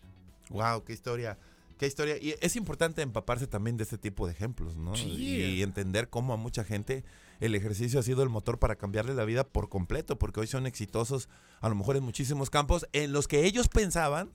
Wow, 0.50 0.84
qué 0.84 0.92
historia. 0.92 1.38
Qué 1.78 1.86
historia. 1.86 2.16
Y 2.18 2.34
es 2.40 2.54
importante 2.56 3.02
empaparse 3.02 3.46
también 3.46 3.76
de 3.76 3.82
este 3.82 3.98
tipo 3.98 4.26
de 4.26 4.32
ejemplos, 4.32 4.76
¿no? 4.76 4.94
Sí. 4.94 5.08
Y 5.08 5.62
entender 5.62 6.08
cómo 6.08 6.32
a 6.32 6.36
mucha 6.36 6.64
gente 6.64 7.02
el 7.40 7.54
ejercicio 7.54 7.98
ha 7.98 8.02
sido 8.02 8.22
el 8.22 8.28
motor 8.28 8.58
para 8.58 8.76
cambiarle 8.76 9.14
la 9.14 9.24
vida 9.24 9.44
por 9.44 9.68
completo, 9.68 10.16
porque 10.18 10.40
hoy 10.40 10.46
son 10.46 10.66
exitosos 10.66 11.28
a 11.60 11.68
lo 11.68 11.74
mejor 11.74 11.96
en 11.96 12.04
muchísimos 12.04 12.48
campos 12.50 12.86
en 12.92 13.12
los 13.12 13.26
que 13.26 13.44
ellos 13.44 13.68
pensaban 13.68 14.30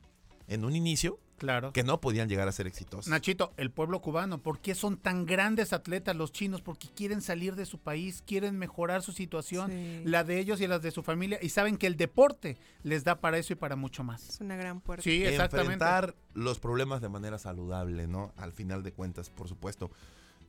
en 0.50 0.66
un 0.66 0.76
inicio 0.76 1.20
Claro. 1.38 1.72
que 1.72 1.84
no 1.84 2.02
podían 2.02 2.28
llegar 2.28 2.50
a 2.50 2.52
ser 2.52 2.68
exitosos. 2.68 3.08
Nachito, 3.08 3.54
el 3.56 3.72
pueblo 3.72 4.02
cubano, 4.02 4.40
¿por 4.40 4.60
qué 4.60 4.76
son 4.76 4.98
tan 4.98 5.26
grandes 5.26 5.72
atletas 5.72 6.14
los 6.18 6.34
chinos? 6.34 6.62
Porque 6.62 6.90
quieren 6.94 7.22
salir 7.22 7.56
de 7.56 7.66
su 7.66 7.78
país, 7.78 8.22
quieren 8.28 8.58
mejorar 8.58 9.04
su 9.04 9.14
situación, 9.14 9.72
Sí. 9.72 10.02
la 10.04 10.26
de 10.26 10.38
ellos 10.40 10.60
y 10.60 10.68
las 10.68 10.82
de 10.82 10.92
su 10.92 11.02
familia, 11.02 11.40
y 11.42 11.48
saben 11.48 11.78
que 11.78 11.88
el 11.88 11.96
deporte 11.96 12.58
les 12.84 13.06
da 13.06 13.22
para 13.22 13.38
eso 13.38 13.54
y 13.54 13.56
para 13.56 13.78
mucho 13.78 14.04
más. 14.04 14.28
Es 14.28 14.42
una 14.42 14.58
gran 14.58 14.82
puerta. 14.82 15.02
Sí, 15.04 15.24
exactamente. 15.24 15.74
enfrentar 15.76 16.14
los 16.34 16.60
problemas 16.60 17.00
de 17.00 17.08
manera 17.08 17.38
saludable, 17.38 18.06
¿no? 18.08 18.34
Al 18.36 18.52
final 18.52 18.84
de 18.84 18.92
cuentas, 18.92 19.30
por 19.30 19.48
supuesto. 19.48 19.90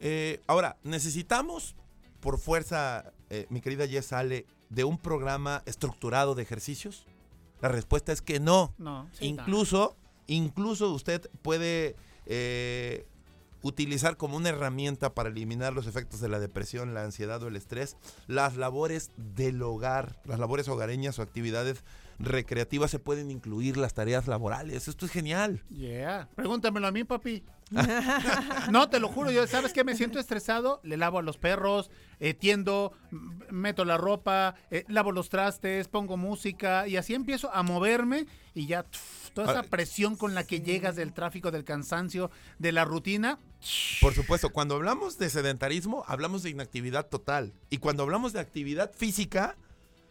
Eh, 0.01 0.41
ahora, 0.49 0.77
necesitamos, 0.83 1.77
por 2.21 2.39
fuerza, 2.39 3.13
eh, 3.29 3.47
mi 3.49 3.61
querida 3.61 3.87
Jess 3.87 4.07
sale 4.07 4.45
de 4.71 4.83
un 4.85 4.99
programa 4.99 5.63
estructurado 5.67 6.35
de 6.35 6.43
ejercicios. 6.43 7.07
La 7.61 7.69
respuesta 7.69 8.13
es 8.13 8.23
que 8.23 8.41
no. 8.41 8.75
No, 8.79 9.09
sí, 9.13 9.27
incluso, 9.27 9.97
incluso 10.27 10.91
usted 10.93 11.29
puede 11.43 11.97
eh, 12.27 13.07
utilizar 13.63 14.17
como 14.17 14.37
una 14.37 14.49
herramienta 14.49 15.15
para 15.15 15.29
eliminar 15.29 15.73
los 15.73 15.87
efectos 15.87 16.21
de 16.21 16.29
la 16.29 16.39
depresión, 16.39 16.95
la 16.95 17.05
ansiedad 17.05 17.43
o 17.43 17.49
el 17.49 17.57
estrés, 17.57 17.97
las 18.27 18.57
labores 18.57 19.11
del 19.17 19.63
hogar, 19.63 20.21
las 20.25 20.39
labores 20.39 20.69
hogareñas 20.69 21.19
o 21.19 21.23
actividades 21.23 21.85
recreativas 22.19 22.91
se 22.91 22.99
pueden 22.99 23.31
incluir 23.31 23.77
las 23.77 23.95
tareas 23.95 24.29
laborales. 24.29 24.89
Esto 24.89 25.07
es 25.07 25.13
genial. 25.13 25.63
Yeah. 25.71 26.29
Pregúntamelo 26.35 26.87
a 26.87 26.93
mí, 26.93 27.05
papi. 27.05 27.43
No, 28.71 28.89
te 28.89 28.99
lo 28.99 29.09
juro, 29.09 29.31
yo, 29.31 29.47
¿sabes 29.47 29.73
qué? 29.73 29.85
Me 29.85 29.95
siento 29.95 30.19
estresado, 30.19 30.81
le 30.83 30.97
lavo 30.97 31.19
a 31.19 31.23
los 31.23 31.39
perros, 31.39 31.91
eh, 32.19 32.35
tiendo, 32.35 32.93
meto 33.51 33.85
la 33.85 33.97
ropa, 33.97 34.57
eh, 34.71 34.85
lavo 34.89 35.13
los 35.13 35.29
trastes, 35.29 35.89
pongo 35.89 36.17
música 36.17 36.89
y 36.89 36.97
así 36.97 37.15
empiezo 37.15 37.53
a 37.55 37.63
moverme 37.63 38.27
y 38.55 38.67
ya 38.67 38.83
tuf, 38.83 39.31
toda 39.31 39.49
esa 39.49 39.59
Ahora, 39.59 39.71
presión 39.71 40.17
con 40.17 40.35
la 40.35 40.45
que 40.45 40.61
llegas 40.61 40.97
del 40.97 41.13
tráfico, 41.13 41.51
del 41.51 41.65
cansancio, 41.65 42.31
de 42.59 42.73
la 42.73 42.85
rutina. 42.85 43.39
Por 44.01 44.15
supuesto, 44.15 44.51
cuando 44.51 44.75
hablamos 44.75 45.19
de 45.19 45.31
sedentarismo, 45.31 46.05
hablamos 46.07 46.43
de 46.43 46.51
inactividad 46.51 47.07
total. 47.07 47.53
Y 47.69 47.79
cuando 47.79 48.03
hablamos 48.03 48.33
de 48.33 48.41
actividad 48.41 48.93
física, 48.95 49.57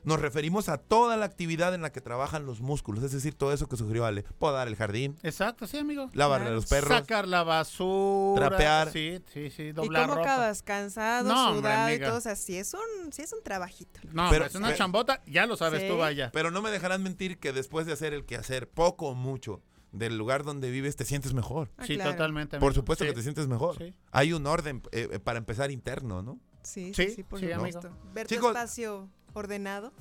nos 0.10 0.20
referimos 0.20 0.68
a 0.68 0.78
toda 0.78 1.16
la 1.16 1.26
actividad 1.26 1.74
en 1.74 1.82
la 1.82 1.92
que 1.92 2.02
trabajan 2.02 2.46
los 2.46 2.60
músculos, 2.62 3.04
es 3.04 3.12
decir, 3.14 3.34
todo 3.36 3.54
eso 3.54 3.68
que 3.70 3.78
sugirió 3.78 4.06
Ale. 4.06 4.24
Podar 4.40 4.68
el 4.68 4.76
jardín, 4.76 5.16
Exacto, 5.24 5.68
sí, 5.68 5.78
amigo. 5.78 6.10
lavarle 6.14 6.48
a 6.48 6.52
los 6.52 6.66
perros. 6.66 6.90
Sacar 6.90 7.28
la 7.28 7.44
basura. 7.44 8.50
Trapear. 8.50 8.92
Sí, 8.92 9.22
sí, 9.34 9.50
sí, 9.50 9.64
¿Y 9.64 9.72
doblar 9.72 10.04
cómo 10.04 10.16
ropa. 10.16 10.34
acabas? 10.34 10.62
Cansado, 10.64 11.30
No, 11.30 11.50
hombre, 11.52 11.62
sudado 11.72 11.90
y 11.90 11.94
amiga. 11.94 12.08
todo. 12.10 12.18
O 12.18 12.22
sea, 12.22 12.36
sí 12.36 12.58
es 12.58 12.74
un, 12.74 13.14
sí 13.14 13.22
es 13.22 13.34
un 13.34 13.44
trabajito. 13.44 14.00
No, 14.12 14.30
Pero- 14.30 14.46
es 14.46 14.56
una 14.56 14.68
pero- 14.68 14.78
chambota, 14.78 15.22
ya 15.26 15.46
lo 15.46 15.56
sabes 15.58 15.82
Sí. 15.84 15.88
tú, 15.88 15.98
vaya. 15.98 16.32
Pero 16.34 16.52
no 16.52 16.62
me 16.62 16.72
dejarán 16.72 17.04
mentir 17.04 17.38
que 17.40 17.54
después 17.54 17.86
de 17.86 17.94
hacer 17.94 18.14
el 18.14 18.26
quehacer, 18.26 18.70
poco 18.70 19.08
o 19.10 19.16
mucho, 19.16 19.62
del 19.92 20.18
lugar 20.18 20.44
donde 20.44 20.70
vives, 20.70 20.96
te 20.96 21.06
sientes 21.06 21.34
mejor. 21.34 21.72
Ah, 21.78 21.86
sí, 21.86 21.96
claro. 21.96 22.12
totalmente. 22.12 22.60
Por 22.60 22.74
supuesto 22.74 23.04
Sí. 23.06 23.10
que 23.10 23.16
te 23.16 23.24
sientes 23.24 23.48
mejor. 23.48 23.78
Sí. 23.78 23.94
Hay 24.12 24.34
un 24.34 24.46
orden 24.46 24.84
eh, 24.92 25.10
eh, 25.14 25.20
para 25.20 25.40
empezar 25.40 25.72
interno, 25.72 26.22
¿no? 26.22 26.40
Sí, 26.62 26.94
Sí, 26.94 27.08
sí, 27.08 27.16
sí, 27.16 27.24
por 27.24 27.40
sí, 27.40 27.50
supuesto. 27.52 27.88
amigo. 27.88 27.96
Ver 28.14 28.28
tu 28.28 28.36
Chicos- 28.36 28.50
espacio 28.52 29.10
ordenado. 29.34 29.92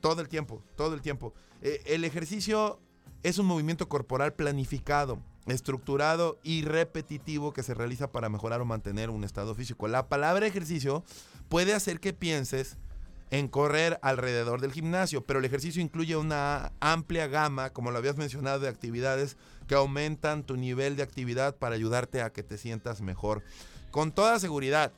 Todo 0.00 0.20
el 0.20 0.28
tiempo, 0.28 0.62
todo 0.76 0.94
el 0.94 1.00
tiempo. 1.00 1.32
Eh, 1.62 1.82
el 1.86 2.04
ejercicio 2.04 2.78
es 3.22 3.38
un 3.38 3.46
movimiento 3.46 3.88
corporal 3.88 4.34
planificado, 4.34 5.18
estructurado 5.46 6.38
y 6.42 6.62
repetitivo 6.62 7.52
que 7.52 7.62
se 7.62 7.74
realiza 7.74 8.12
para 8.12 8.28
mejorar 8.28 8.60
o 8.60 8.66
mantener 8.66 9.10
un 9.10 9.24
estado 9.24 9.54
físico. 9.54 9.88
La 9.88 10.08
palabra 10.08 10.46
ejercicio 10.46 11.04
puede 11.48 11.74
hacer 11.74 12.00
que 12.00 12.12
pienses 12.12 12.76
en 13.30 13.48
correr 13.48 13.98
alrededor 14.02 14.60
del 14.60 14.72
gimnasio, 14.72 15.24
pero 15.24 15.38
el 15.38 15.44
ejercicio 15.44 15.82
incluye 15.82 16.16
una 16.16 16.72
amplia 16.80 17.26
gama, 17.26 17.70
como 17.70 17.90
lo 17.90 17.98
habías 17.98 18.16
mencionado, 18.16 18.60
de 18.60 18.68
actividades 18.68 19.36
que 19.66 19.74
aumentan 19.74 20.44
tu 20.44 20.56
nivel 20.56 20.96
de 20.96 21.02
actividad 21.02 21.56
para 21.56 21.74
ayudarte 21.74 22.22
a 22.22 22.30
que 22.30 22.42
te 22.42 22.58
sientas 22.58 23.00
mejor. 23.00 23.42
Con 23.90 24.12
toda 24.12 24.38
seguridad, 24.38 24.92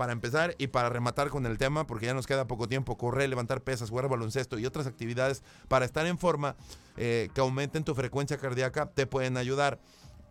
para 0.00 0.14
empezar 0.14 0.54
y 0.56 0.68
para 0.68 0.88
rematar 0.88 1.28
con 1.28 1.44
el 1.44 1.58
tema, 1.58 1.86
porque 1.86 2.06
ya 2.06 2.14
nos 2.14 2.26
queda 2.26 2.46
poco 2.46 2.66
tiempo, 2.66 2.96
correr, 2.96 3.28
levantar 3.28 3.60
pesas, 3.60 3.90
jugar 3.90 4.08
baloncesto 4.08 4.58
y 4.58 4.64
otras 4.64 4.86
actividades 4.86 5.42
para 5.68 5.84
estar 5.84 6.06
en 6.06 6.16
forma 6.16 6.56
eh, 6.96 7.28
que 7.34 7.42
aumenten 7.42 7.84
tu 7.84 7.94
frecuencia 7.94 8.38
cardíaca 8.38 8.86
te 8.86 9.06
pueden 9.06 9.36
ayudar. 9.36 9.78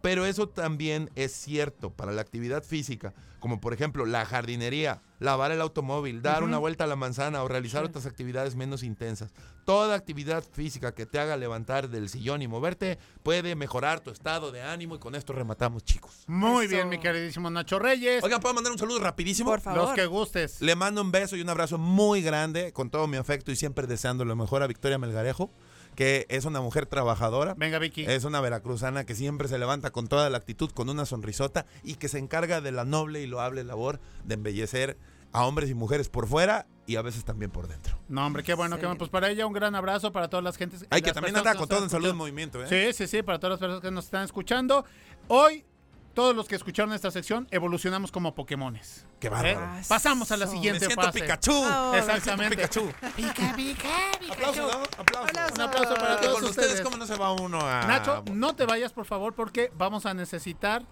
Pero 0.01 0.25
eso 0.25 0.47
también 0.47 1.09
es 1.15 1.33
cierto 1.33 1.91
para 1.91 2.11
la 2.11 2.21
actividad 2.21 2.63
física, 2.63 3.13
como 3.39 3.59
por 3.59 3.73
ejemplo 3.73 4.05
la 4.05 4.25
jardinería, 4.25 5.01
lavar 5.19 5.51
el 5.51 5.61
automóvil, 5.61 6.21
dar 6.21 6.43
una 6.43 6.57
vuelta 6.57 6.85
a 6.85 6.87
la 6.87 6.95
manzana 6.95 7.43
o 7.43 7.47
realizar 7.47 7.83
otras 7.83 8.05
actividades 8.05 8.55
menos 8.55 8.83
intensas. 8.83 9.33
Toda 9.65 9.95
actividad 9.95 10.43
física 10.43 10.93
que 10.93 11.05
te 11.05 11.19
haga 11.19 11.37
levantar 11.37 11.89
del 11.89 12.09
sillón 12.09 12.41
y 12.41 12.47
moverte 12.47 12.97
puede 13.23 13.55
mejorar 13.55 13.99
tu 13.99 14.09
estado 14.09 14.51
de 14.51 14.61
ánimo 14.61 14.95
y 14.95 14.99
con 14.99 15.15
esto 15.15 15.33
rematamos, 15.33 15.83
chicos. 15.83 16.23
Muy 16.27 16.65
Eso. 16.65 16.75
bien, 16.75 16.89
mi 16.89 16.99
queridísimo 16.99 17.49
Nacho 17.49 17.77
Reyes. 17.77 18.23
Oigan, 18.23 18.39
¿puedo 18.39 18.55
mandar 18.55 18.71
un 18.71 18.79
saludo 18.79 18.99
rapidísimo? 18.99 19.51
Por 19.51 19.61
favor. 19.61 19.83
Los 19.83 19.93
que 19.93 20.05
gustes. 20.05 20.61
Le 20.61 20.75
mando 20.75 21.01
un 21.01 21.11
beso 21.11 21.35
y 21.35 21.41
un 21.41 21.49
abrazo 21.49 21.77
muy 21.77 22.21
grande, 22.21 22.73
con 22.73 22.89
todo 22.89 23.07
mi 23.07 23.17
afecto 23.17 23.51
y 23.51 23.55
siempre 23.55 23.85
deseando 23.85 24.25
lo 24.25 24.35
mejor 24.35 24.63
a 24.63 24.67
Victoria 24.67 24.97
Melgarejo, 24.97 25.51
que 25.99 26.25
es 26.29 26.45
una 26.45 26.61
mujer 26.61 26.85
trabajadora. 26.85 27.55
Venga, 27.57 27.77
Vicky. 27.77 28.05
Es 28.05 28.23
una 28.23 28.39
veracruzana 28.39 29.03
que 29.03 29.15
siempre 29.15 29.49
se 29.49 29.59
levanta 29.59 29.91
con 29.91 30.07
toda 30.07 30.29
la 30.29 30.37
actitud, 30.37 30.71
con 30.71 30.87
una 30.87 31.05
sonrisota 31.05 31.65
y 31.83 31.95
que 31.95 32.07
se 32.07 32.19
encarga 32.19 32.61
de 32.61 32.71
la 32.71 32.85
noble 32.85 33.21
y 33.21 33.27
loable 33.27 33.65
labor 33.65 33.99
de 34.23 34.35
embellecer 34.35 34.97
a 35.33 35.45
hombres 35.45 35.69
y 35.69 35.73
mujeres 35.73 36.07
por 36.07 36.25
fuera 36.25 36.67
y 36.87 36.95
a 36.95 37.01
veces 37.01 37.25
también 37.25 37.51
por 37.51 37.67
dentro. 37.67 37.99
No, 38.07 38.25
hombre, 38.25 38.43
qué 38.43 38.53
bueno, 38.53 38.77
qué 38.77 38.85
bueno. 38.85 38.97
Pues 38.97 39.09
para 39.09 39.29
ella 39.29 39.45
un 39.45 39.51
gran 39.51 39.75
abrazo 39.75 40.13
para 40.13 40.29
todas 40.29 40.41
las 40.41 40.55
gentes. 40.55 40.85
Ay, 40.89 41.01
que 41.01 41.11
también 41.11 41.35
anda 41.35 41.53
con 41.55 41.67
todo 41.67 41.83
en 41.83 41.89
salud 41.89 42.11
en 42.11 42.15
movimiento, 42.15 42.63
¿eh? 42.63 42.67
Sí, 42.69 42.93
sí, 42.93 43.05
sí, 43.05 43.21
para 43.21 43.37
todas 43.37 43.51
las 43.51 43.59
personas 43.59 43.81
que 43.81 43.91
nos 43.91 44.05
están 44.05 44.23
escuchando. 44.23 44.85
Hoy, 45.27 45.65
todos 46.13 46.35
los 46.35 46.47
que 46.47 46.55
escucharon 46.55 46.93
esta 46.93 47.11
sección, 47.11 47.47
evolucionamos 47.51 48.11
como 48.11 48.35
Pokémones. 48.35 49.05
Qué 49.19 49.27
¿eh? 49.27 49.29
bárbaro. 49.29 49.59
Ah, 49.61 49.81
Pasamos 49.87 50.31
a 50.31 50.37
la 50.37 50.45
eso. 50.45 50.53
Me 50.53 50.57
siguiente 50.59 50.85
siento 50.85 51.01
fase. 51.01 51.21
Pikachu. 51.21 51.51
Me 51.53 51.67
siento 51.69 51.97
Exactamente. 51.97 52.55
Pikachu. 52.57 52.91
Pica, 53.15 53.53
pica, 53.55 53.89
Aplausos, 54.31 54.57
¿no? 54.57 54.83
Aplausos. 54.97 55.29
Aplausos. 55.29 55.55
Un 55.55 55.61
aplauso 55.61 55.95
para 55.95 56.19
todos 56.19 56.41
ustedes, 56.43 56.57
ustedes. 56.57 56.81
¿cómo 56.81 56.97
no 56.97 57.05
se 57.05 57.15
va 57.15 57.31
uno 57.31 57.59
a...? 57.61 57.85
Nacho, 57.85 58.23
no 58.31 58.55
te 58.55 58.65
vayas, 58.65 58.91
por 58.91 59.05
favor, 59.05 59.33
porque 59.33 59.71
vamos 59.77 60.05
a 60.05 60.13
necesitar 60.13 60.83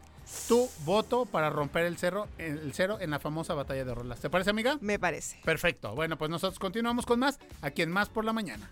tu 0.48 0.70
voto 0.86 1.26
para 1.26 1.50
romper 1.50 1.86
el 1.86 1.98
cero, 1.98 2.28
el 2.38 2.74
cero 2.74 2.98
en 3.00 3.12
la 3.12 3.20
famosa 3.20 3.54
batalla 3.54 3.86
de 3.86 3.96
rolas. 3.96 4.20
¿Te 4.20 4.30
parece, 4.30 4.50
amiga? 4.50 4.78
Me 4.82 5.00
parece. 5.00 5.40
Perfecto. 5.44 5.96
Bueno, 5.96 6.18
pues 6.18 6.30
nosotros 6.30 6.60
continuamos 6.60 7.06
con 7.06 7.20
más 7.20 7.40
aquí 7.62 7.82
en 7.82 7.92
Más 7.92 8.10
por 8.10 8.26
la 8.26 8.34
Mañana. 8.34 8.70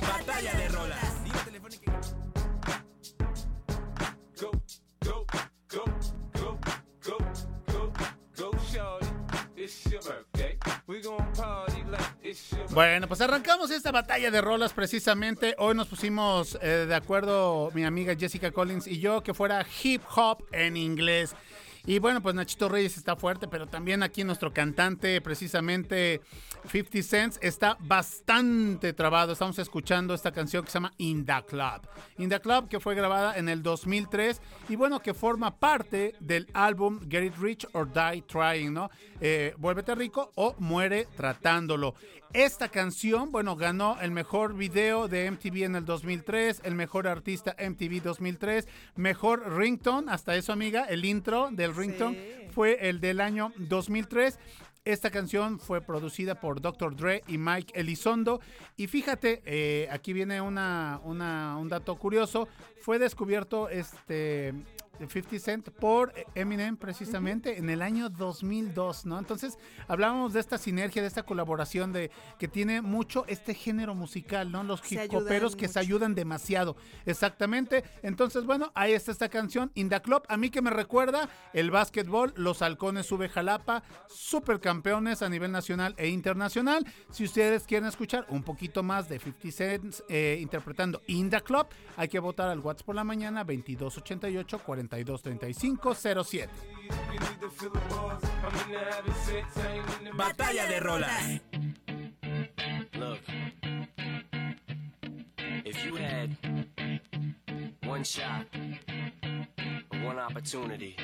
Batalla 0.00 0.54
de 0.54 0.68
rolas. 0.68 1.07
Bueno, 12.70 13.08
pues 13.08 13.20
arrancamos 13.20 13.70
esta 13.70 13.90
batalla 13.90 14.30
de 14.30 14.40
rolas 14.40 14.72
precisamente. 14.72 15.54
Hoy 15.58 15.74
nos 15.74 15.88
pusimos 15.88 16.58
eh, 16.60 16.86
de 16.88 16.94
acuerdo 16.94 17.70
mi 17.74 17.84
amiga 17.84 18.14
Jessica 18.18 18.50
Collins 18.50 18.86
y 18.86 19.00
yo 19.00 19.22
que 19.22 19.34
fuera 19.34 19.66
hip 19.82 20.02
hop 20.14 20.44
en 20.52 20.76
inglés. 20.76 21.34
Y 21.88 22.00
bueno, 22.00 22.20
pues 22.20 22.34
Nachito 22.34 22.68
Reyes 22.68 22.98
está 22.98 23.16
fuerte, 23.16 23.48
pero 23.48 23.66
también 23.66 24.02
aquí 24.02 24.22
nuestro 24.22 24.52
cantante, 24.52 25.22
precisamente 25.22 26.20
50 26.70 27.02
Cents, 27.02 27.38
está 27.40 27.78
bastante 27.80 28.92
trabado. 28.92 29.32
Estamos 29.32 29.58
escuchando 29.58 30.12
esta 30.12 30.30
canción 30.30 30.62
que 30.62 30.70
se 30.70 30.74
llama 30.74 30.92
In 30.98 31.24
the 31.24 31.42
Club. 31.48 31.88
In 32.18 32.28
the 32.28 32.40
Club, 32.40 32.68
que 32.68 32.78
fue 32.78 32.94
grabada 32.94 33.38
en 33.38 33.48
el 33.48 33.62
2003 33.62 34.42
y 34.68 34.76
bueno, 34.76 35.00
que 35.00 35.14
forma 35.14 35.56
parte 35.58 36.14
del 36.20 36.46
álbum 36.52 37.00
Get 37.08 37.24
It 37.24 37.36
Rich 37.38 37.66
or 37.72 37.90
Die 37.90 38.20
Trying, 38.20 38.74
¿no? 38.74 38.90
Eh, 39.22 39.54
Vuélvete 39.56 39.94
rico 39.94 40.30
o 40.34 40.56
muere 40.58 41.08
tratándolo. 41.16 41.94
Esta 42.34 42.68
canción, 42.68 43.32
bueno, 43.32 43.56
ganó 43.56 43.98
el 44.02 44.10
mejor 44.10 44.54
video 44.54 45.08
de 45.08 45.30
MTV 45.30 45.64
en 45.64 45.76
el 45.76 45.84
2003, 45.86 46.60
el 46.62 46.74
mejor 46.74 47.08
artista 47.08 47.56
MTV 47.58 48.02
2003, 48.02 48.68
mejor 48.96 49.56
ringtone, 49.56 50.12
hasta 50.12 50.36
eso 50.36 50.52
amiga, 50.52 50.84
el 50.84 51.04
intro 51.06 51.48
del 51.50 51.74
ringtone 51.74 52.16
Sí. 52.16 52.48
fue 52.50 52.88
el 52.88 53.00
del 53.00 53.20
año 53.20 53.52
2003. 53.56 54.38
Esta 54.84 55.10
canción 55.10 55.58
fue 55.58 55.80
producida 55.80 56.34
por 56.40 56.60
Dr. 56.60 56.96
Dre 56.96 57.22
y 57.26 57.36
Mike 57.38 57.72
Elizondo. 57.78 58.40
Y 58.76 58.86
fíjate, 58.86 59.42
eh, 59.44 59.88
aquí 59.90 60.12
viene 60.12 60.40
una, 60.40 61.00
una- 61.04 61.56
un 61.58 61.68
dato 61.68 61.96
curioso. 61.96 62.46
Fue 62.82 62.98
descubierto 62.98 63.68
este 63.68 64.54
50 64.98 65.38
Cent 65.38 65.68
por 65.70 66.12
Eminem 66.34 66.76
precisamente 66.76 67.58
en 67.58 67.70
el 67.70 67.82
año 67.82 68.08
2002, 68.08 69.06
¿no? 69.06 69.18
Entonces 69.18 69.58
hablábamos 69.86 70.32
de 70.32 70.40
esta 70.40 70.58
sinergia, 70.58 71.02
de 71.02 71.08
esta 71.08 71.22
colaboración 71.22 71.92
de 71.92 72.10
que 72.38 72.48
tiene 72.48 72.82
mucho 72.82 73.24
este 73.28 73.54
género 73.54 73.94
musical, 73.94 74.50
¿no? 74.50 74.64
Los 74.64 74.80
hip 74.90 75.12
hoperos 75.14 75.54
que 75.54 75.68
se 75.68 75.78
ayudan 75.78 76.14
demasiado. 76.14 76.76
Exactamente. 77.06 77.84
Entonces, 78.02 78.44
bueno, 78.44 78.72
ahí 78.74 78.92
está 78.92 79.12
esta 79.12 79.28
canción, 79.28 79.70
In 79.74 79.88
the 79.88 80.00
Club. 80.00 80.22
A 80.28 80.36
mí 80.36 80.50
que 80.50 80.62
me 80.62 80.70
recuerda 80.70 81.28
el 81.52 81.70
básquetbol, 81.70 82.32
los 82.36 82.62
halcones 82.62 83.06
sube 83.06 83.28
Jalapa, 83.28 83.82
supercampeones 84.08 85.22
a 85.22 85.28
nivel 85.28 85.52
nacional 85.52 85.94
e 85.96 86.08
internacional. 86.08 86.84
Si 87.10 87.24
ustedes 87.24 87.64
quieren 87.64 87.88
escuchar 87.88 88.26
un 88.28 88.42
poquito 88.42 88.82
más 88.82 89.08
de 89.08 89.18
50 89.18 89.50
Cent 89.52 89.96
eh, 90.08 90.38
interpretando 90.40 91.02
In 91.06 91.30
the 91.30 91.40
Club, 91.40 91.66
hay 91.96 92.08
que 92.08 92.18
votar 92.18 92.48
al 92.48 92.60
WhatsApp 92.60 92.86
por 92.86 92.94
la 92.94 93.04
mañana 93.04 93.44
2288 93.44 94.58
4235 94.58 94.87
07. 94.88 96.48
You 96.88 97.20
need 97.20 97.40
to 97.40 97.50
feel 97.50 97.70
the 97.70 97.78
buzz. 97.88 98.22
I'm 98.42 98.54
into 98.66 98.78
having 98.78 99.14
sex, 99.14 99.56
I 99.56 99.72
ain't 99.72 99.86
into 100.00 100.16
Batalla 100.16 100.68
de 100.68 100.80
rolas. 100.80 101.40
Look, 102.98 103.20
if 105.64 105.84
you 105.84 105.96
had 105.96 106.36
one 107.84 108.04
shot, 108.04 108.46
one 110.04 110.18
opportunity 110.18 110.96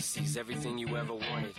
seize 0.00 0.36
everything 0.36 0.78
you 0.78 0.96
ever 0.96 1.14
wanted, 1.14 1.54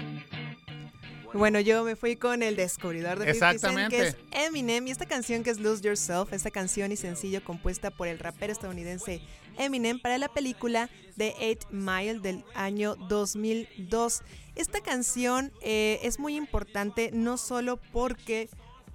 Bueno, 1.33 1.59
yo 1.59 1.83
me 1.83 1.95
fui 1.95 2.15
con 2.15 2.43
el 2.43 2.55
descubridor 2.55 3.17
de 3.17 3.33
50 3.33 3.57
Cent, 3.59 3.89
que 3.89 4.07
es 4.07 4.17
Eminem, 4.31 4.87
y 4.87 4.91
esta 4.91 5.07
canción 5.07 5.43
que 5.43 5.49
es 5.49 5.59
Lose 5.59 5.81
Yourself, 5.81 6.31
esta 6.31 6.51
canción 6.51 6.91
y 6.91 6.95
sencillo 6.95 7.43
compuesta 7.43 7.89
por 7.89 8.07
el 8.07 8.19
rapero 8.19 8.53
estadounidense 8.53 9.19
Eminem 9.57 9.99
para 9.99 10.17
la 10.17 10.27
película 10.27 10.89
The 11.17 11.35
Eight 11.39 11.65
Mile 11.69 12.19
del 12.19 12.43
año 12.55 12.95
2002. 12.95 14.21
Esta 14.55 14.81
canción 14.81 15.51
eh, 15.61 15.99
es 16.03 16.19
muy 16.19 16.35
importante 16.35 17.11
no 17.13 17.37
solo 17.37 17.79
porque 17.91 18.49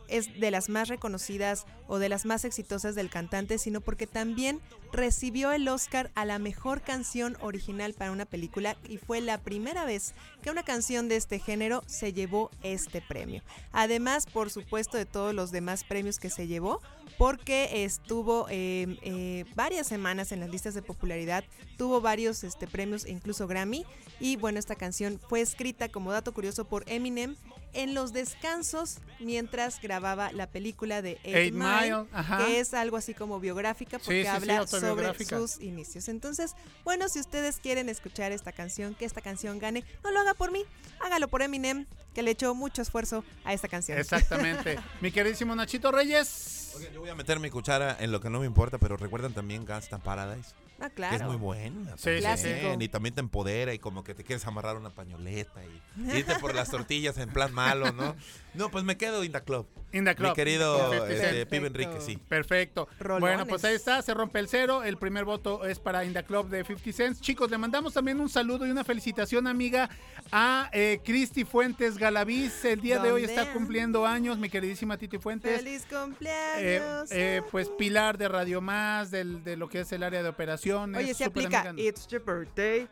es 0.09 0.41
de 0.41 0.51
las 0.51 0.69
más 0.69 0.89
reconocidas 0.89 1.67
o 1.89 1.99
de 1.99 2.09
las 2.09 2.25
más 2.25 2.45
exitosas 2.45 2.95
del 2.95 3.11
cantante, 3.11 3.59
sino 3.59 3.81
porque 3.81 4.07
también 4.07 4.61
recibió 4.93 5.51
el 5.53 5.67
Oscar 5.69 6.11
a 6.15 6.25
la 6.25 6.39
mejor 6.39 6.83
canción 6.83 7.37
original 7.41 7.95
para 7.95 8.13
una 8.13 8.27
película 8.27 8.77
y 8.89 8.99
fue 8.99 9.21
la 9.21 9.39
primera 9.39 9.85
vez 9.85 10.15
que 10.43 10.51
una 10.51 10.63
canción 10.63 11.09
de 11.09 11.17
este 11.17 11.39
género 11.41 11.83
se 11.87 12.13
llevó 12.13 12.51
este 12.63 13.03
premio. 13.03 13.43
Además, 13.73 14.27
por 14.27 14.51
supuesto, 14.51 14.97
de 14.97 15.07
todos 15.07 15.35
los 15.35 15.51
demás 15.51 15.85
premios 15.85 16.19
que 16.19 16.31
se 16.31 16.47
llevó, 16.47 16.81
porque 17.17 17.85
estuvo 17.85 18.47
eh, 18.49 18.97
eh, 19.03 19.45
varias 19.57 19.89
semanas 19.89 20.31
en 20.31 20.41
las 20.41 20.51
listas 20.51 20.75
de 20.75 20.83
popularidad, 20.83 21.43
tuvo 21.77 22.01
varios 22.01 22.45
este, 22.45 22.67
premios, 22.67 23.07
incluso 23.07 23.49
Grammy, 23.49 23.85
y 24.21 24.37
bueno, 24.37 24.59
esta 24.59 24.77
canción 24.77 25.19
fue 25.29 25.41
escrita 25.41 25.89
como 25.89 26.13
dato 26.13 26.33
curioso 26.33 26.65
por 26.65 26.85
Eminem 26.87 27.37
en 27.73 27.95
los 27.95 28.13
descansos 28.13 28.99
mientras 29.21 29.81
grababa 29.81 30.33
la 30.33 30.47
película 30.47 31.03
de 31.03 31.19
Eight, 31.23 31.37
Eight 31.37 31.55
Mile, 31.55 31.78
Ajá. 32.13 32.47
que 32.47 32.61
es 32.61 32.75
algo 32.75 32.97
así 32.97 33.15
como 33.15 33.41
biográfica 33.41 33.99
porque 33.99 34.23
sí, 34.23 34.23
sí, 34.23 34.27
habla 34.29 34.67
sobre 34.67 35.25
sus 35.25 35.61
inicios. 35.61 36.09
Entonces, 36.09 36.55
bueno, 36.85 37.09
si 37.09 37.21
ustedes 37.21 37.57
quieren 37.57 37.89
escuchar 37.89 38.33
esta 38.33 38.53
canción, 38.53 38.95
que 38.95 39.05
esta 39.05 39.21
canción 39.21 39.59
gane, 39.59 39.85
no 40.05 40.11
lo 40.11 40.21
haga 40.21 40.35
por 40.35 40.51
mí, 40.53 40.65
hágalo 41.01 41.29
por 41.29 41.43
Eminem, 41.43 41.87
que 42.15 42.23
le 42.23 42.33
echó 42.33 42.55
mucho 42.55 42.83
esfuerzo 42.83 43.25
a 43.45 43.53
esta 43.53 43.69
canción. 43.69 43.99
Exactamente. 43.99 44.79
Mi 45.01 45.13
queridísimo 45.13 45.55
Nachito 45.55 45.93
Reyes. 45.93 46.68
Oigan, 46.77 46.93
yo 46.93 47.01
voy 47.01 47.11
a 47.11 47.15
meter 47.15 47.41
mi 47.41 47.51
cuchara 47.51 47.97
en 48.01 48.13
lo 48.13 48.21
que 48.21 48.31
no 48.31 48.41
me 48.41 48.47
importa, 48.47 48.79
pero 48.79 48.97
recuerdan 48.97 49.33
también 49.33 49.65
Gangsta 49.65 49.99
Paradise. 49.99 50.55
Ah, 50.81 50.91
Que 50.91 51.03
es 51.03 51.09
claro. 51.09 51.27
muy 51.27 51.37
buena. 51.37 51.97
Sí, 51.97 52.11
Clásico. 52.19 52.77
Y 52.79 52.89
también 52.89 53.13
te 53.13 53.21
empodera 53.21 53.75
y 53.75 53.81
como 53.81 54.05
que 54.05 54.15
te 54.15 54.23
quieres 54.23 54.47
amarrar 54.47 54.77
una 54.77 54.91
pañoleta 54.91 55.61
y 55.65 56.17
irte 56.17 56.37
por 56.37 56.55
las 56.55 56.71
tortillas 56.71 57.19
en 57.19 57.31
plan 57.31 57.53
malo, 57.53 57.91
¿no? 57.93 58.15
No, 58.55 58.71
pues 58.71 58.85
me 58.85 58.97
quedo 58.97 59.25
in 59.25 59.33
the 59.33 59.41
club. 59.43 59.67
In 59.93 60.05
the 60.05 60.15
club. 60.15 60.31
Mi 60.31 60.35
querido 60.35 60.93
50 60.93 61.13
este. 61.13 61.47
Pibe 61.47 61.67
Enrique, 61.67 62.01
sí. 62.01 62.17
Perfecto. 62.29 62.89
Rolones. 63.01 63.21
Bueno, 63.21 63.47
pues 63.47 63.65
ahí 63.65 63.75
está, 63.75 64.03
se 64.03 64.15
rompe 64.15 64.39
el 64.39 64.49
cero. 64.49 64.85
El 64.85 64.99
primer 64.99 65.25
voto 65.25 65.65
es 65.65 65.79
para 65.81 66.05
In 66.05 66.13
the 66.13 66.23
Club 66.25 66.49
de 66.49 66.65
50 66.65 66.93
Cents. 66.93 67.21
Chicos, 67.21 67.51
le 67.51 67.59
mandamos 67.59 67.95
también 67.95 68.21
un 68.21 68.29
saludo 68.29 68.67
y 68.67 68.71
una 68.71 68.85
felicitación, 68.85 69.47
amiga, 69.47 69.89
a 70.31 70.71
eh, 70.73 71.01
Cristi 71.05 71.45
Fuentes 71.45 71.99
Galaviz. 71.99 72.65
El 72.65 72.81
día 72.81 73.01
de 73.01 73.11
hoy 73.11 73.25
está 73.25 73.53
cumpliendo 73.53 74.07
años, 74.07 74.39
mi 74.39 74.49
queridísima 74.49 74.97
Titi 74.97 75.19
Fuentes. 75.19 75.57
¡Feliz 75.57 75.87
cumpleaños! 75.89 76.58
Eh, 76.61 77.43
pues 77.51 77.69
pilar 77.69 78.19
de 78.19 78.29
Radio 78.29 78.61
Más, 78.61 79.11
del, 79.11 79.43
de 79.45 79.57
lo 79.57 79.69
que 79.69 79.81
es 79.81 79.93
el 79.93 80.03
área 80.03 80.23
de 80.23 80.29
operaciones. 80.29 81.03
Oye, 81.03 81.15
se 81.15 81.25
aplica. 81.25 81.73
It's 81.77 82.07
your 82.09 82.25
birthday. 82.25 82.89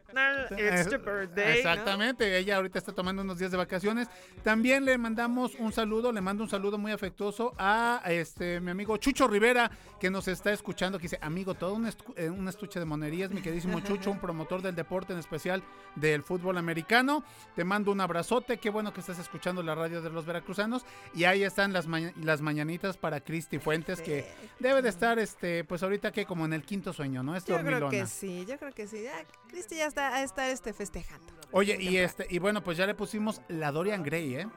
It's 0.50 0.90
your 0.90 1.02
birthday. 1.02 1.44
¿no? 1.46 1.52
Exactamente, 1.52 2.36
ella 2.38 2.56
ahorita 2.56 2.78
está 2.78 2.92
tomando 2.92 3.22
unos 3.22 3.38
días 3.38 3.50
de 3.50 3.56
vacaciones. 3.56 4.08
También 4.42 4.84
le 4.84 4.98
mandamos 4.98 5.54
un 5.58 5.72
saludo, 5.72 6.12
le 6.12 6.20
mando 6.20 6.42
un 6.44 6.50
saludo 6.50 6.78
muy 6.78 6.92
afectuoso 6.92 7.54
a 7.58 8.02
este 8.06 8.60
mi 8.60 8.70
amigo 8.70 8.96
Chucho 8.96 9.26
Rivera, 9.28 9.70
que 10.00 10.10
nos 10.10 10.28
está 10.28 10.52
escuchando, 10.52 10.98
que 10.98 11.02
dice, 11.02 11.18
amigo, 11.20 11.54
todo 11.54 11.74
un, 11.74 11.86
estu- 11.86 12.14
eh, 12.16 12.30
un 12.30 12.48
estuche 12.48 12.78
de 12.78 12.86
monerías, 12.86 13.30
mi 13.30 13.42
queridísimo 13.42 13.80
Chucho, 13.80 14.10
un 14.10 14.18
promotor 14.20 14.62
del 14.62 14.74
deporte, 14.74 15.12
en 15.12 15.18
especial 15.18 15.62
del 15.94 16.22
fútbol 16.22 16.58
americano. 16.58 17.24
Te 17.54 17.64
mando 17.64 17.92
un 17.92 18.00
abrazote, 18.00 18.58
qué 18.58 18.70
bueno 18.70 18.92
que 18.92 19.00
estás 19.00 19.18
escuchando 19.18 19.62
la 19.62 19.74
radio 19.74 20.02
de 20.02 20.10
los 20.10 20.26
veracruzanos. 20.26 20.84
Y 21.14 21.24
ahí 21.24 21.42
están 21.42 21.72
las, 21.72 21.86
las 22.16 22.40
mañanitas 22.40 22.96
para 22.96 23.20
Cristi 23.20 23.55
Fuentes, 23.60 24.00
que 24.00 24.26
debe 24.58 24.82
de 24.82 24.88
estar, 24.88 25.18
este 25.18 25.64
pues 25.64 25.82
ahorita 25.82 26.12
que 26.12 26.26
como 26.26 26.44
en 26.44 26.52
el 26.52 26.62
quinto 26.62 26.92
sueño, 26.92 27.22
¿no? 27.22 27.36
Es 27.36 27.44
Yo 27.44 27.58
creo 27.58 27.88
que 27.88 28.06
sí, 28.06 28.44
yo 28.46 28.58
creo 28.58 28.72
que 28.72 28.86
sí. 28.86 29.02
Ya, 29.02 29.24
Cristi 29.48 29.76
ya 29.76 29.86
está 29.86 30.14
a 30.14 30.22
estar 30.22 30.50
este, 30.50 30.72
festejando. 30.72 31.32
Oye, 31.52 31.76
y 31.80 31.96
este, 31.98 32.26
y 32.28 32.38
bueno, 32.38 32.62
pues 32.62 32.76
ya 32.76 32.86
le 32.86 32.94
pusimos 32.94 33.40
la 33.48 33.72
Dorian 33.72 34.02
Gray, 34.02 34.34
¿eh? 34.36 34.48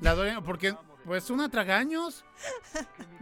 La 0.00 0.14
Dorian, 0.14 0.42
porque, 0.42 0.74
pues, 1.04 1.30
una 1.30 1.48
tragaños. 1.48 2.24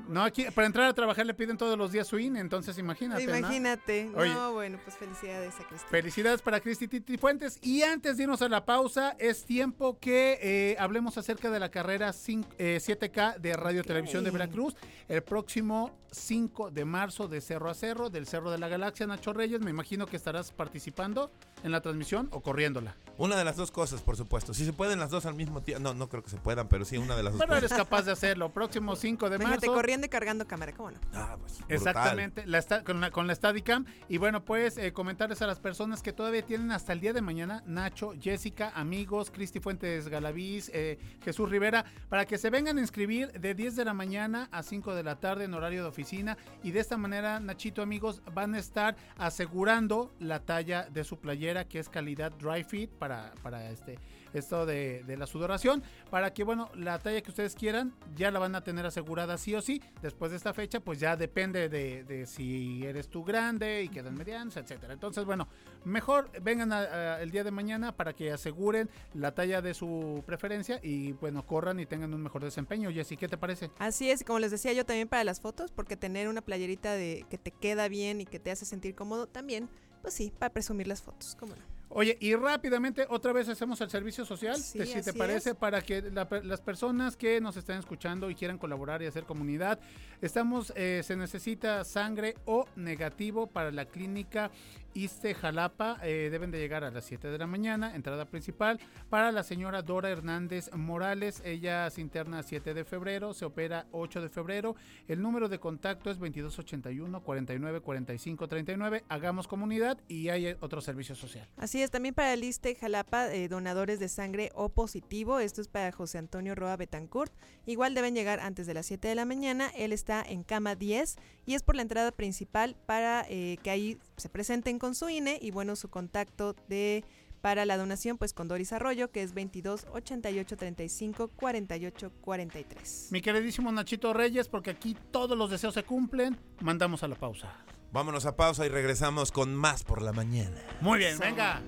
No, 0.09 0.23
aquí, 0.25 0.45
para 0.55 0.67
entrar 0.67 0.87
a 0.89 0.95
trabajar 0.95 1.25
le 1.25 1.33
piden 1.35 1.57
todos 1.57 1.79
los 1.79 1.93
días 1.93 2.07
su 2.09 2.19
INE, 2.19 2.41
entonces 2.41 2.77
imagínate. 2.79 3.25
¿no? 3.27 3.37
Imagínate. 3.39 4.11
Oye. 4.15 4.35
No, 4.35 4.53
bueno, 4.53 4.79
pues 4.85 4.97
felicidades 4.97 5.55
a 5.61 5.65
Cristi. 5.69 5.87
Felicidades 5.91 6.43
para 6.43 6.61
Cristi 6.61 6.89
Titi 6.89 7.17
Fuentes. 7.17 7.59
Y 7.63 7.83
antes 7.83 8.17
de 8.17 8.25
irnos 8.25 8.43
a 8.43 8.49
la 8.49 8.65
pausa, 8.65 9.15
es 9.19 9.45
tiempo 9.45 9.99
que 10.01 10.39
eh, 10.43 10.77
hablemos 10.79 11.17
acerca 11.19 11.51
de 11.51 11.61
la 11.61 11.71
carrera 11.71 12.11
cin- 12.11 12.47
eh, 12.59 12.79
7K 12.83 13.37
de 13.39 13.55
Radio 13.57 13.85
Televisión 13.85 14.25
de 14.25 14.31
Veracruz. 14.33 14.75
El 15.09 15.23
próximo 15.23 15.91
5 16.11 16.71
de 16.71 16.85
marzo 16.85 17.29
de 17.29 17.41
Cerro 17.41 17.71
a 17.71 17.75
Cerro, 17.75 18.11
del 18.11 18.27
Cerro 18.27 18.51
de 18.51 18.59
la 18.59 18.69
Galaxia, 18.69 19.07
Nacho 19.07 19.33
Reyes. 19.33 19.61
Me 19.61 19.71
imagino 19.71 20.07
que 20.07 20.17
estarás 20.17 20.53
participando 20.53 21.31
en 21.63 21.71
la 21.71 21.81
transmisión 21.81 22.29
o 22.33 22.41
corriéndola. 22.41 22.97
Una 23.19 23.37
de 23.37 23.45
las 23.45 23.57
dos 23.57 23.71
cosas, 23.71 24.01
por 24.03 24.17
supuesto. 24.17 24.53
Si 24.55 24.65
se 24.65 24.73
pueden 24.73 24.99
las 24.99 25.11
dos 25.11 25.27
al 25.27 25.35
mismo 25.35 25.61
tiempo. 25.63 25.83
No, 25.83 25.95
no 25.95 26.09
creo 26.09 26.23
que 26.23 26.31
se 26.31 26.39
puedan, 26.39 26.69
pero 26.69 26.85
sí 26.85 26.97
una 26.97 27.15
de 27.15 27.23
las 27.23 27.35
dos 27.35 27.41
Pero 27.41 27.53
cosas. 27.61 27.72
Capaz 27.77 28.03
de 28.03 28.13
hacerlo. 28.13 28.53
Próximo 28.53 28.97
5 28.97 29.31
de 29.31 29.37
Imagínate 29.37 29.67
marzo. 29.67 29.75
corriendo 29.75 30.07
y 30.07 30.11
cargando 30.11 30.47
cámara, 30.47 30.73
¿cómo 30.73 30.91
no? 30.91 30.99
Ah, 31.15 31.37
pues, 31.41 31.59
brutal. 31.59 31.77
Exactamente, 31.77 32.47
la 32.47 32.59
esta- 32.59 32.85
con, 32.85 33.01
la, 33.01 33.11
con 33.11 33.27
la 33.27 33.35
Steadicam. 33.35 33.85
Y 34.09 34.19
bueno, 34.19 34.45
pues 34.45 34.77
eh, 34.79 34.93
comentarles 34.93 35.43
a 35.43 35.47
las 35.47 35.61
personas 35.61 36.03
que 36.03 36.13
todavía 36.13 36.43
tienen 36.43 36.71
hasta 36.73 36.93
el 36.93 37.01
día 37.01 37.13
de 37.13 37.21
mañana, 37.23 37.63
Nacho, 37.67 38.13
Jessica, 38.21 38.73
amigos, 38.75 39.31
Cristi 39.31 39.61
Fuentes 39.61 40.09
Galaviz, 40.09 40.71
eh, 40.75 40.99
Jesús 41.25 41.51
Rivera, 41.51 41.85
para 42.09 42.25
que 42.27 42.39
se 42.39 42.51
vengan 42.51 42.79
a 42.79 42.81
inscribir 42.81 43.33
de 43.33 43.55
10 43.55 43.77
de 43.77 43.85
la 43.85 43.95
mañana 43.95 44.49
a 44.53 44.63
5 44.63 44.95
de 44.95 45.03
la 45.03 45.17
tarde 45.21 45.45
en 45.45 45.55
horario 45.55 45.83
de 45.83 45.89
oficina. 45.89 46.37
Y 46.63 46.71
de 46.73 46.81
esta 46.81 46.97
manera, 46.97 47.41
Nachito, 47.41 47.83
amigos, 47.83 48.23
van 48.33 48.55
a 48.55 48.59
estar 48.59 48.97
asegurando 49.17 50.13
la 50.19 50.41
talla 50.41 50.89
de 50.91 51.05
su 51.05 51.19
playera, 51.19 51.65
que 51.67 51.79
es 51.79 51.89
calidad 51.89 52.33
dry 52.33 52.65
fit, 52.65 52.91
para, 52.91 53.33
para 53.43 53.71
este 53.71 53.99
esto 54.35 54.67
de, 54.67 55.05
la 55.19 55.27
sudoración, 55.27 55.83
para 56.11 56.33
que, 56.33 56.45
bueno, 56.45 56.71
la 56.75 56.99
talla 56.99 57.21
que 57.21 57.31
ustedes 57.31 57.55
quieran 57.55 57.93
ya 58.17 58.31
la 58.31 58.39
van 58.39 58.55
a 58.55 58.63
tener 58.63 58.87
asegurada 58.87 59.37
sí 59.39 59.55
o 59.55 59.61
sí. 59.61 59.83
Después 60.01 60.31
de 60.31 60.37
esta 60.37 60.55
fecha, 60.55 60.81
pues 60.81 60.99
ya 60.99 61.17
depende 61.17 61.69
de, 61.69 62.27
si 62.27 62.85
eres 62.85 63.09
tú 63.09 63.25
grande 63.25 63.83
y 63.83 63.89
quedan 63.89 64.15
medianos, 64.15 64.57
etcétera. 64.57 64.95
Entonces, 64.95 65.25
bueno, 65.25 65.49
mejor 65.85 66.31
vengan 66.41 66.73
a 66.73 67.21
el 67.21 67.31
día 67.31 67.45
de 67.45 67.51
mañana 67.51 67.93
para 67.97 68.13
que 68.13 68.33
aseguren 68.33 68.89
la 69.15 69.35
talla 69.35 69.63
de 69.63 69.75
su 69.75 70.23
preferencia 70.27 70.81
y, 70.83 71.13
bueno, 71.13 71.47
corran 71.47 71.81
y 71.81 71.87
tengan 71.87 72.15
un 72.15 72.23
mejor 72.23 72.45
desempeño. 72.45 72.91
Jessy, 72.91 73.17
¿qué 73.17 73.29
te 73.29 73.37
parece? 73.37 73.71
Así 73.79 74.11
es, 74.11 74.25
como 74.25 74.39
les 74.39 74.51
decía 74.51 74.73
yo 74.73 74.85
también 74.85 75.09
para 75.09 75.25
las 75.25 75.41
fotos, 75.41 75.71
porque 75.71 75.97
tener 75.97 76.29
una 76.29 76.43
playerita 76.43 76.95
de 76.95 77.27
que 77.29 77.39
te 77.39 77.51
queda 77.51 77.89
bien 77.89 78.21
y 78.21 78.27
que 78.27 78.39
te 78.39 78.51
hace 78.51 78.65
sentir 78.65 78.95
cómodo 78.95 79.27
también, 79.27 79.69
pues 80.03 80.15
sí, 80.15 80.33
para 80.39 80.53
presumir 80.53 80.87
las 80.87 81.03
fotos, 81.03 81.37
cómo 81.39 81.55
no. 81.55 81.72
Oye, 81.95 82.17
y 82.21 82.35
rápidamente 82.35 83.07
otra 83.11 83.33
vez 83.35 83.49
hacemos 83.51 83.79
el 83.83 83.91
servicio 83.91 84.25
social, 84.25 84.57
Sí, 84.57 84.79
te- 84.79 84.87
si 84.87 85.03
te 85.03 85.13
parece, 85.13 85.51
es. 85.51 85.57
para 85.57 85.83
que 85.83 86.01
la 86.03 86.27
las 86.43 86.61
personas 86.63 87.17
que 87.17 87.39
nos 87.41 87.57
están 87.59 87.79
escuchando 87.79 88.31
y 88.31 88.35
quieran 88.35 88.57
colaborar 88.57 89.03
y 89.03 89.07
hacer 89.07 89.25
comunidad, 89.25 89.79
estamos, 90.23 90.73
eh, 90.75 91.03
se 91.05 91.17
necesita 91.17 91.85
sangre 91.85 92.35
o 92.47 92.65
negativo 92.77 93.47
para 93.47 93.71
la 93.71 93.85
clínica 93.85 94.51
Iste 94.95 95.35
Jalapa, 95.35 95.99
eh, 96.03 96.29
deben 96.31 96.51
de 96.51 96.59
llegar 96.59 96.85
a 96.85 96.91
las 96.91 97.05
7 97.07 97.29
de 97.29 97.39
la 97.39 97.47
mañana, 97.47 97.95
entrada 97.95 98.27
principal, 98.27 98.79
para 99.09 99.33
la 99.33 99.43
señora 99.43 99.83
Dora 99.83 100.11
Hernández 100.11 100.71
Morales, 100.75 101.41
ella 101.45 101.89
se 101.91 102.01
interna 102.01 102.43
7 102.43 102.75
de 102.75 102.85
febrero, 102.85 103.33
se 103.33 103.45
opera 103.45 103.87
8 103.93 104.21
de 104.21 104.29
febrero, 104.29 104.77
el 105.09 105.23
número 105.23 105.49
de 105.49 105.59
contacto 105.59 106.11
es 106.11 106.19
2281 106.19 107.23
49 107.23 107.81
45 107.81 108.49
39, 108.49 109.05
hagamos 109.09 109.49
comunidad 109.49 109.99
y 110.09 110.29
hay 110.29 110.57
otro 110.61 110.81
servicio 110.81 111.15
social. 111.15 111.49
Así 111.57 111.83
es, 111.83 111.91
también 111.91 112.15
para 112.15 112.35
el 112.35 112.45
ISTE 112.45 112.75
Jalapa, 112.75 113.33
eh, 113.33 113.49
donadores 113.49 113.99
de 113.99 114.09
sangre 114.09 114.51
O 114.55 114.69
positivo, 114.69 115.39
esto 115.39 115.61
es 115.61 115.69
para 115.69 115.93
José 115.93 116.19
Antonio 116.19 116.55
Roa 116.55 116.77
Betancourt, 116.77 117.33
igual 117.67 117.95
deben 117.95 118.15
llegar 118.15 118.41
antes 118.41 118.67
de 118.67 118.75
las 118.75 118.87
7 118.87 119.09
de 119.09 119.15
la 119.15 119.25
mañana, 119.25 119.71
él 119.75 119.93
está 119.93 120.23
en 120.23 120.43
cama 120.43 120.75
10 120.75 121.17
y 121.47 121.55
es 121.55 121.63
por 121.63 121.77
la 121.77 121.83
entrada 121.83 122.13
principal 122.13 122.77
para 122.87 123.25
eh, 123.29 123.59
que 123.63 123.71
ahí 123.71 123.99
se 124.23 124.29
presenten 124.29 124.79
con 124.79 124.95
su 124.95 125.09
INE 125.09 125.39
y 125.43 125.51
bueno, 125.51 125.75
su 125.75 125.91
contacto 125.91 126.55
de 126.69 127.05
para 127.41 127.67
la 127.67 127.77
donación 127.77 128.19
pues 128.19 128.33
con 128.33 128.47
Doris 128.47 128.73
Arroyo 128.73 129.11
que 129.11 129.21
es 129.21 129.35
22 129.35 129.87
88 129.93 130.57
35 130.57 131.29
48 131.29 132.13
43. 132.21 133.09
Mi 133.11 133.21
queridísimo 133.21 133.73
Nachito 133.73 134.13
Reyes, 134.13 134.47
porque 134.47 134.71
aquí 134.71 134.97
todos 135.11 135.37
los 135.37 135.51
deseos 135.51 135.75
se 135.75 135.83
cumplen, 135.83 136.39
mandamos 136.61 137.03
a 137.03 137.09
la 137.09 137.17
pausa. 137.17 137.53
Vámonos 137.91 138.25
a 138.25 138.37
pausa 138.37 138.65
y 138.65 138.69
regresamos 138.69 139.33
con 139.33 139.55
más 139.55 139.83
por 139.83 140.01
la 140.01 140.13
mañana. 140.13 140.63
Muy 140.81 140.99
bien, 140.99 141.19
venga. 141.19 141.61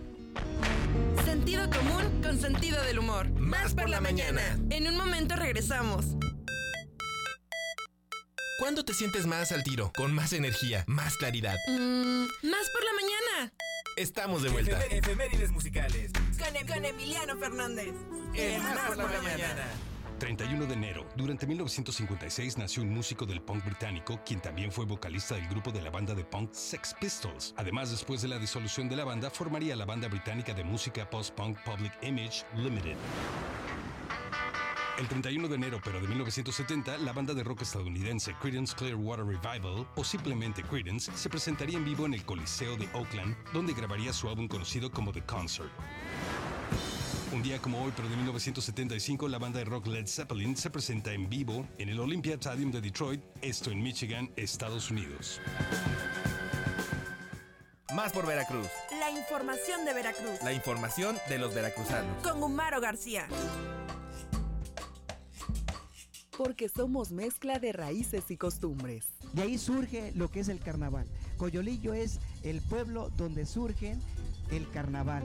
Sentido 1.24 1.68
común 1.68 2.22
con 2.22 2.38
sentido 2.38 2.80
del 2.84 3.00
humor. 3.00 3.28
Más 3.32 3.74
por 3.74 3.88
la 3.88 4.00
mañana. 4.00 4.58
En 4.70 4.86
un 4.88 4.96
momento 4.96 5.36
regresamos. 5.36 6.16
¿Cuándo 8.58 8.84
te 8.84 8.94
sientes 8.94 9.26
más 9.26 9.52
al 9.52 9.62
tiro? 9.64 9.92
Con 9.96 10.14
más 10.14 10.32
energía, 10.32 10.84
más 10.86 11.16
claridad. 11.16 11.56
Mm, 11.68 12.22
más 12.48 12.70
por 12.70 12.84
la 12.84 12.92
mañana. 12.94 13.52
Estamos 13.96 14.42
de 14.42 14.48
vuelta. 14.50 14.80
Efemérides 14.86 15.50
musicales. 15.50 16.12
Con, 16.38 16.54
Em- 16.56 16.66
con 16.66 16.84
Emiliano 16.84 17.36
Fernández. 17.36 17.92
Más 18.62 18.78
por 18.86 18.96
la 18.96 19.22
mañana. 19.22 19.64
31 20.18 20.66
de 20.66 20.74
enero. 20.74 21.08
Durante 21.16 21.46
1956 21.46 22.56
nació 22.56 22.82
un 22.84 22.90
músico 22.90 23.26
del 23.26 23.42
punk 23.42 23.64
británico, 23.64 24.20
quien 24.24 24.40
también 24.40 24.70
fue 24.70 24.84
vocalista 24.84 25.34
del 25.34 25.48
grupo 25.48 25.72
de 25.72 25.82
la 25.82 25.90
banda 25.90 26.14
de 26.14 26.24
punk 26.24 26.52
Sex 26.52 26.94
Pistols. 27.00 27.54
Además, 27.56 27.90
después 27.90 28.22
de 28.22 28.28
la 28.28 28.38
disolución 28.38 28.88
de 28.88 28.96
la 28.96 29.04
banda, 29.04 29.30
formaría 29.30 29.74
la 29.74 29.84
banda 29.84 30.06
británica 30.08 30.54
de 30.54 30.62
música 30.62 31.10
post-punk 31.10 31.58
Public 31.64 31.92
Image 32.02 32.44
Limited. 32.56 32.96
El 34.96 35.08
31 35.08 35.48
de 35.48 35.56
enero, 35.56 35.80
pero 35.82 36.00
de 36.00 36.06
1970, 36.06 36.98
la 36.98 37.12
banda 37.12 37.34
de 37.34 37.42
rock 37.42 37.62
estadounidense 37.62 38.32
Creedence 38.40 38.76
Clearwater 38.76 39.26
Revival, 39.26 39.88
o 39.96 40.04
simplemente 40.04 40.62
Creedence, 40.62 41.10
se 41.16 41.28
presentaría 41.28 41.76
en 41.76 41.84
vivo 41.84 42.06
en 42.06 42.14
el 42.14 42.24
Coliseo 42.24 42.76
de 42.76 42.88
Oakland, 42.94 43.34
donde 43.52 43.74
grabaría 43.74 44.12
su 44.12 44.28
álbum 44.28 44.46
conocido 44.46 44.92
como 44.92 45.10
The 45.10 45.22
Concert. 45.22 45.70
Un 47.32 47.42
día 47.42 47.60
como 47.60 47.82
hoy, 47.82 47.92
pero 47.96 48.08
de 48.08 48.14
1975, 48.14 49.26
la 49.26 49.40
banda 49.40 49.58
de 49.58 49.64
rock 49.64 49.88
Led 49.88 50.06
Zeppelin 50.06 50.56
se 50.56 50.70
presenta 50.70 51.12
en 51.12 51.28
vivo 51.28 51.66
en 51.78 51.88
el 51.88 51.98
Olympia 51.98 52.34
Stadium 52.34 52.70
de 52.70 52.80
Detroit, 52.80 53.20
esto 53.42 53.72
en 53.72 53.82
Michigan, 53.82 54.30
Estados 54.36 54.92
Unidos. 54.92 55.40
Más 57.96 58.12
por 58.12 58.26
Veracruz. 58.26 58.68
La 59.00 59.10
información 59.10 59.84
de 59.84 59.92
Veracruz. 59.92 60.40
La 60.44 60.52
información 60.52 61.16
de 61.28 61.38
los 61.38 61.52
veracruzanos. 61.52 62.22
Con 62.22 62.40
Humaro 62.40 62.80
García. 62.80 63.26
Porque 66.36 66.68
somos 66.68 67.10
mezcla 67.10 67.58
de 67.58 67.72
raíces 67.72 68.30
y 68.30 68.36
costumbres. 68.36 69.06
De 69.32 69.42
ahí 69.42 69.58
surge 69.58 70.12
lo 70.14 70.30
que 70.30 70.40
es 70.40 70.48
el 70.48 70.60
carnaval. 70.60 71.06
Coyolillo 71.36 71.94
es 71.94 72.20
el 72.42 72.60
pueblo 72.60 73.10
donde 73.16 73.46
surge 73.46 73.96
el 74.50 74.68
carnaval. 74.70 75.24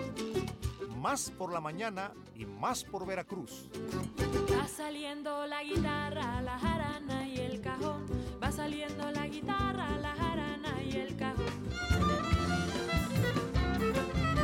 Más 1.01 1.31
por 1.31 1.51
la 1.51 1.59
mañana 1.59 2.11
y 2.35 2.45
más 2.45 2.83
por 2.83 3.07
Veracruz. 3.07 3.67
Va 4.55 4.67
saliendo 4.67 5.47
la 5.47 5.63
guitarra, 5.63 6.43
la 6.43 6.59
jarana 6.59 7.27
y 7.27 7.39
el 7.39 7.59
cajón. 7.59 8.05
Va 8.41 8.51
saliendo 8.51 9.09
la 9.09 9.25
guitarra, 9.25 9.97
la 9.97 10.13
jarana 10.13 10.83
y 10.83 10.91
el 10.97 11.17
cajón. 11.17 11.45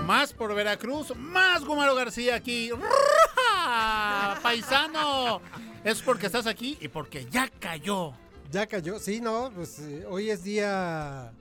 Más 0.08 0.34
por 0.34 0.56
Veracruz, 0.56 1.15
más 1.15 1.63
Gumaro 1.63 1.93
García 1.93 2.34
aquí. 2.34 2.72
¡Ra! 2.72 4.39
¡Paisano! 4.41 5.41
Es 5.84 6.02
porque 6.02 6.26
estás 6.26 6.48
aquí 6.48 6.76
y 6.82 6.88
porque 6.88 7.28
ya 7.30 7.50
cayó. 7.60 8.13
Ya 8.50 8.65
cayó, 8.65 8.98
sí, 8.98 9.22
no, 9.22 9.52
pues 9.54 9.78
eh, 9.78 10.08
hoy 10.10 10.32
es 10.32 10.43
día 10.43 11.32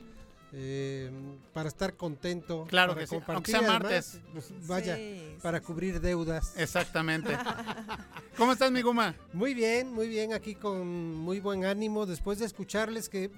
eh, 0.53 1.11
para 1.53 1.69
estar 1.69 1.95
contento. 1.95 2.65
Claro 2.69 2.93
para 2.95 3.01
que 3.03 3.07
sí, 3.09 3.17
aunque 3.27 3.51
sea 3.51 3.61
además, 3.61 3.83
martes. 3.83 4.21
pues, 4.33 4.67
vaya, 4.67 4.97
Sí, 4.97 5.37
para 5.43 5.61
cubrir 5.61 6.01
deudas. 6.01 6.55
Exactamente. 6.57 7.37
¿Cómo 8.37 8.53
estás, 8.53 8.71
mi 8.71 8.83
Guma? 8.83 9.15
Muy 9.33 9.55
bien, 9.55 9.93
muy 9.93 10.09
bien, 10.09 10.33
aquí 10.33 10.55
con 10.55 11.15
muy 11.15 11.41
buen 11.41 11.65
ánimo, 11.65 12.07
después 12.07 12.39
de 12.39 12.47
escucharles 12.47 13.09
que 13.09 13.31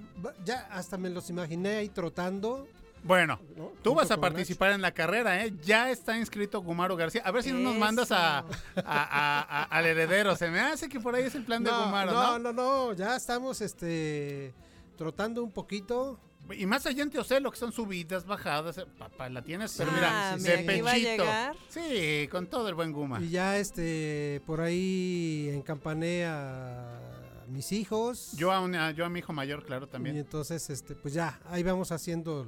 ya 0.45 0.69
hasta 0.71 0.99
me 0.99 1.09
los 1.11 1.31
imaginé 1.31 1.77
ahí 1.77 1.89
trotando. 1.89 2.67
Bueno, 3.05 3.39
¿no? 3.57 3.73
tú 3.83 3.95
vas 3.95 4.11
a 4.11 4.21
participar 4.21 4.73
en 4.73 4.83
la 4.83 4.91
carrera, 4.93 5.45
¿eh? 5.45 5.55
Ya 5.63 5.89
está 5.91 6.19
inscrito 6.19 6.61
Gumaro 6.61 6.97
García. 6.97 7.23
A 7.25 7.31
ver 7.31 7.45
si 7.45 7.53
no 7.53 7.61
nos 7.61 7.77
mandas 7.77 8.11
a, 8.11 8.39
a- 8.39 8.45
a- 8.77 9.41
a- 9.41 9.63
al 9.65 9.87
heredero. 9.87 10.35
Se 10.35 10.51
me 10.51 10.59
hace 10.59 10.89
que 10.89 10.99
por 10.99 11.15
ahí 11.15 11.23
es 11.25 11.35
el 11.37 11.45
plan 11.45 11.63
de 11.63 11.71
No, 11.71 11.85
Gumaro, 11.85 12.13
no, 12.13 12.39
¿no? 12.39 12.53
no, 12.53 12.53
no, 12.53 12.93
ya 12.95 13.15
estamos 13.15 13.61
este 13.61 14.53
trotando 14.97 15.45
un 15.45 15.53
poquito. 15.53 16.19
Y 16.57 16.67
más 16.67 16.87
allá 16.87 17.03
en 17.03 17.11
Teocelo, 17.11 17.51
que 17.51 17.57
son 17.59 17.73
subidas, 17.73 18.25
bajadas. 18.27 18.79
eh, 18.79 18.87
Papá, 18.99 19.29
la 19.29 19.43
tienes, 19.43 19.75
pero 19.77 19.91
Sí, 19.91 19.97
mira, 19.97 20.37
sí, 20.39 20.43
de. 20.45 20.55
Aquí 20.55 20.81
va 20.81 20.91
a 20.91 20.95
pechito. 20.95 21.11
llegar. 21.25 21.57
Sí, 21.69 22.29
con 22.31 22.47
todo 22.47 22.69
el 22.69 22.75
buen 22.75 22.93
Guma. 22.93 23.21
Y 23.23 23.29
ya 23.31 23.59
este 23.59 24.41
por 24.47 24.61
ahí 24.61 25.51
encampané 25.53 26.25
a 26.27 27.45
mis 27.49 27.73
hijos. 27.73 28.33
Yo 28.37 28.53
a, 28.53 28.61
una- 28.61 28.91
yo 28.93 29.05
a 29.05 29.09
mi 29.09 29.21
hijo 29.21 29.33
mayor, 29.33 29.65
claro, 29.65 29.87
Y 29.87 29.89
también. 29.89 30.17
entonces 30.17 30.69
este 30.71 30.95
pues 30.95 31.15
ya, 31.15 31.41
ahí 31.47 31.63
vamos 31.63 31.93
haciendo 31.93 32.47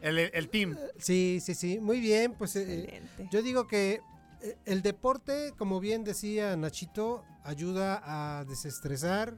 el, 0.00 0.18
El, 0.18 0.30
el 0.34 0.48
team. 0.48 0.76
Sí, 0.98 1.38
sí, 1.42 1.54
sí, 1.54 1.78
muy 1.80 2.00
bien, 2.00 2.34
pues 2.38 2.56
eh, 2.56 3.02
yo 3.30 3.42
digo 3.42 3.66
que 3.66 4.00
eh, 4.42 4.56
el 4.64 4.82
deporte, 4.82 5.52
como 5.58 5.80
bien 5.80 6.02
decía 6.02 6.56
Nachito, 6.56 7.24
ayuda 7.44 8.00
a 8.04 8.44
desestresar, 8.44 9.36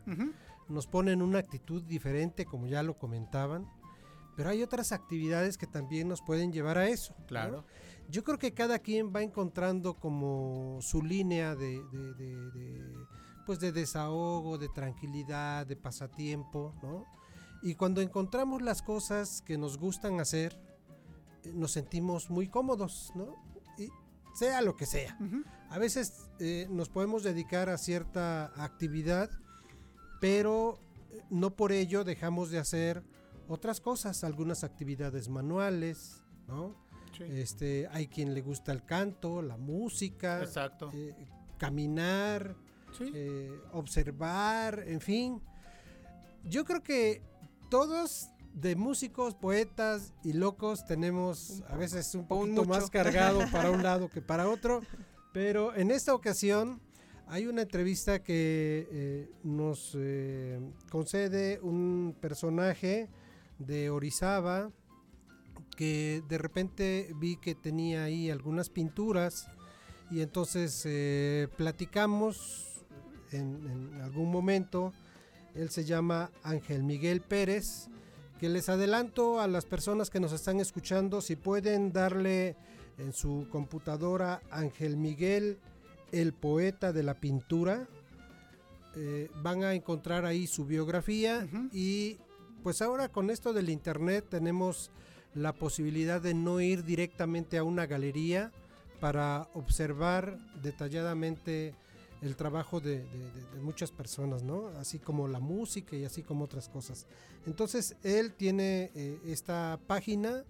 nos 0.68 0.86
pone 0.86 1.12
en 1.12 1.20
una 1.22 1.40
actitud 1.40 1.82
diferente, 1.82 2.44
como 2.46 2.66
ya 2.68 2.82
lo 2.82 2.96
comentaban, 2.96 3.66
pero 4.36 4.50
hay 4.50 4.62
otras 4.62 4.92
actividades 4.92 5.56
que 5.58 5.66
también 5.66 6.08
nos 6.08 6.22
pueden 6.22 6.52
llevar 6.52 6.78
a 6.78 6.88
eso. 6.88 7.14
¿no? 7.18 7.26
Claro. 7.26 7.64
Yo 8.10 8.22
creo 8.24 8.38
que 8.38 8.52
cada 8.52 8.78
quien 8.80 9.12
va 9.14 9.22
encontrando 9.22 9.94
como 9.94 10.78
su 10.82 11.02
línea 11.02 11.54
de, 11.54 11.82
de- 11.92 12.14
de- 12.14 12.50
de, 12.50 12.94
pues 13.46 13.60
de 13.60 13.72
desahogo, 13.72 14.58
de 14.58 14.68
tranquilidad, 14.68 15.66
de 15.66 15.76
pasatiempo, 15.76 16.74
¿no? 16.82 17.04
Y 17.62 17.76
cuando 17.76 18.00
encontramos 18.02 18.60
las 18.60 18.82
cosas 18.82 19.40
que 19.42 19.56
nos 19.56 19.78
gustan 19.78 20.20
hacer, 20.20 20.58
eh, 21.44 21.52
nos 21.54 21.72
sentimos 21.72 22.28
muy 22.28 22.48
cómodos, 22.48 23.10
¿no? 23.14 23.36
Y, 23.78 23.88
sea 24.34 24.60
lo 24.62 24.74
que 24.76 24.84
sea. 24.84 25.16
A 25.70 25.78
veces 25.78 26.28
eh, 26.40 26.66
nos 26.70 26.88
podemos 26.90 27.22
dedicar 27.22 27.68
a 27.70 27.78
cierta 27.78 28.46
actividad, 28.62 29.30
pero 30.20 30.78
eh, 31.12 31.22
no 31.30 31.54
por 31.54 31.72
ello 31.72 32.04
dejamos 32.04 32.50
de 32.50 32.58
hacer 32.58 33.02
otras 33.48 33.80
cosas, 33.80 34.24
algunas 34.24 34.64
actividades 34.64 35.28
manuales, 35.28 36.22
¿no? 36.48 36.74
Este, 37.20 37.86
hay 37.92 38.08
quien 38.08 38.34
le 38.34 38.40
gusta 38.40 38.72
el 38.72 38.84
canto, 38.84 39.40
la 39.40 39.56
música, 39.56 40.42
Exacto. 40.42 40.90
eh, 40.92 41.14
caminar, 41.58 42.56
eh, 43.00 43.56
observar, 43.72 44.82
en 44.86 45.00
fin. 45.00 45.40
Yo 46.44 46.64
creo 46.64 46.82
que 46.82 47.22
todos 47.70 48.30
de 48.52 48.74
músicos, 48.76 49.34
poetas 49.34 50.12
y 50.24 50.32
locos 50.32 50.86
tenemos 50.86 51.62
a 51.68 51.76
veces 51.76 52.14
un 52.14 52.26
poquito 52.26 52.64
más 52.64 52.90
cargado 52.90 53.40
para 53.52 53.70
un 53.70 53.82
lado 53.82 54.08
que 54.08 54.20
para 54.20 54.48
otro, 54.48 54.82
pero 55.32 55.74
en 55.74 55.90
esta 55.90 56.14
ocasión 56.14 56.80
hay 57.26 57.46
una 57.46 57.62
entrevista 57.62 58.22
que 58.22 58.88
eh, 58.90 59.30
nos 59.44 59.96
concede 60.90 61.60
un 61.60 62.16
personaje 62.20 63.08
de 63.58 63.90
Orizaba 63.90 64.70
que 65.76 66.22
de 66.28 66.38
repente 66.38 67.12
vi 67.16 67.36
que 67.36 67.54
tenía 67.54 68.04
ahí 68.04 68.30
algunas 68.30 68.70
pinturas 68.70 69.48
y 70.10 70.20
entonces 70.20 70.82
eh, 70.84 71.48
platicamos 71.56 72.84
en, 73.32 73.66
en 73.66 74.00
algún 74.00 74.30
momento. 74.30 74.92
Él 75.54 75.70
se 75.70 75.84
llama 75.84 76.30
Ángel 76.42 76.82
Miguel 76.82 77.20
Pérez, 77.20 77.88
que 78.38 78.48
les 78.48 78.68
adelanto 78.68 79.40
a 79.40 79.48
las 79.48 79.64
personas 79.64 80.10
que 80.10 80.20
nos 80.20 80.32
están 80.32 80.60
escuchando 80.60 81.20
si 81.20 81.36
pueden 81.36 81.92
darle 81.92 82.56
en 82.98 83.12
su 83.12 83.48
computadora 83.50 84.40
Ángel 84.50 84.96
Miguel, 84.96 85.58
el 86.12 86.32
poeta 86.32 86.92
de 86.92 87.02
la 87.02 87.14
pintura. 87.14 87.88
eh, 88.96 89.28
van 89.42 89.64
a 89.64 89.74
encontrar 89.74 90.24
ahí 90.24 90.46
su 90.46 90.66
biografía 90.66 91.48
y 91.72 92.18
pues 92.64 92.80
ahora 92.80 93.10
con 93.10 93.28
esto 93.28 93.52
del 93.52 93.68
internet 93.68 94.24
tenemos 94.30 94.90
la 95.34 95.52
posibilidad 95.52 96.22
de 96.22 96.32
no 96.32 96.60
ir 96.60 96.82
directamente 96.82 97.58
a 97.58 97.62
una 97.62 97.84
galería 97.84 98.52
para 99.00 99.50
observar 99.52 100.38
detalladamente 100.62 101.74
el 102.22 102.36
trabajo 102.36 102.80
de, 102.80 103.04
muchas 103.60 103.90
personas, 103.90 104.42
¿no? 104.42 104.68
Así 104.78 104.98
como 104.98 105.28
la 105.28 105.40
música 105.40 105.94
y 105.94 106.06
así 106.06 106.22
como 106.22 106.46
otras 106.46 106.70
cosas. 106.70 107.06
Entonces 107.44 107.96
él 108.02 108.32
tiene 108.32 108.90
eh, 108.94 109.20
esta 109.26 109.78
página 109.86 110.44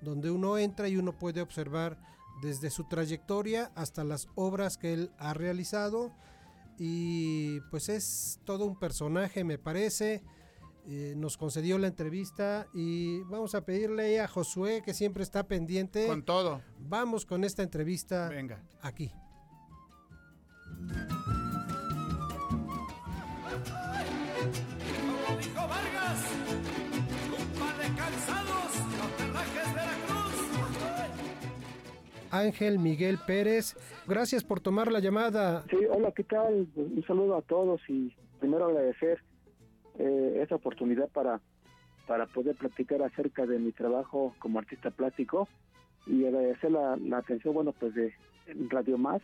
donde 0.00 0.30
uno 0.30 0.56
entra 0.56 0.88
y 0.88 0.96
uno 0.96 1.18
puede 1.18 1.42
observar 1.42 1.98
desde 2.40 2.70
su 2.70 2.84
trayectoria 2.84 3.72
hasta 3.74 4.04
las 4.04 4.28
obras 4.36 4.78
que 4.78 4.94
él 4.94 5.10
ha 5.18 5.34
realizado 5.34 6.14
y 6.78 7.60
pues 7.70 7.90
es 7.90 8.40
todo 8.44 8.64
un 8.64 8.78
personaje 8.78 9.44
me 9.44 9.58
parece. 9.58 10.22
Eh, 10.90 11.12
nos 11.16 11.36
concedió 11.36 11.76
la 11.76 11.86
entrevista 11.86 12.66
y 12.72 13.20
vamos 13.24 13.54
a 13.54 13.62
pedirle 13.62 14.20
a 14.20 14.26
Josué 14.26 14.80
que 14.82 14.94
siempre 14.94 15.22
está 15.22 15.46
pendiente. 15.46 16.06
Con 16.06 16.22
todo. 16.22 16.62
Vamos 16.78 17.26
con 17.26 17.44
esta 17.44 17.62
entrevista 17.62 18.30
Venga. 18.30 18.62
aquí. 18.80 19.12
Como 25.26 25.38
dijo 25.38 25.60
Vargas, 25.68 26.32
un 27.38 27.60
par 27.60 27.76
de 27.78 27.96
calzados, 27.96 28.72
los 28.98 29.16
terrajes 29.16 29.74
Veracruz. 29.74 30.34
Ángel 32.30 32.78
Miguel 32.78 33.18
Pérez, 33.26 33.76
gracias 34.06 34.42
por 34.44 34.60
tomar 34.60 34.90
la 34.90 35.00
llamada. 35.00 35.64
Sí, 35.68 35.76
hola, 35.90 36.12
¿qué 36.12 36.24
tal? 36.24 36.66
Un 36.76 37.04
saludo 37.06 37.36
a 37.36 37.42
todos 37.42 37.80
y 37.88 38.14
primero 38.40 38.66
agradecer 38.66 39.22
eh, 39.98 40.40
esta 40.42 40.54
oportunidad 40.54 41.08
para, 41.08 41.40
para 42.06 42.26
poder 42.26 42.56
platicar 42.56 43.02
acerca 43.02 43.46
de 43.46 43.58
mi 43.58 43.72
trabajo 43.72 44.34
como 44.38 44.58
artista 44.58 44.90
plástico 44.90 45.48
y 46.06 46.24
agradecer 46.24 46.70
la, 46.70 46.96
la 46.96 47.18
atención, 47.18 47.54
bueno, 47.54 47.72
pues 47.72 47.94
de 47.94 48.14
Radio 48.70 48.96
Más 48.96 49.20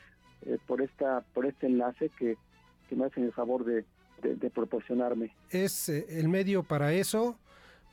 eh, 0.47 0.59
por 0.67 0.83
esta 0.83 1.23
por 1.33 1.47
este 1.47 1.67
enlace 1.67 2.11
que, 2.19 2.37
que 2.89 2.97
me 2.97 3.07
hacen 3.07 3.25
el 3.25 3.33
favor 3.33 3.65
de, 3.65 3.85
de- 4.23 4.35
de 4.37 4.51
proporcionarme. 4.51 5.33
Es 5.51 5.89
eh, 5.89 6.05
el 6.11 6.29
medio 6.29 6.63
para 6.63 6.93
eso, 6.93 7.37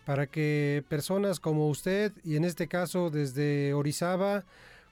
para 0.05 0.27
que 0.27 0.83
personas 0.89 1.39
como 1.39 1.69
usted 1.69 2.11
y 2.25 2.35
en 2.35 2.43
este 2.43 2.67
caso 2.67 3.09
desde 3.09 3.73
Orizaba 3.73 4.43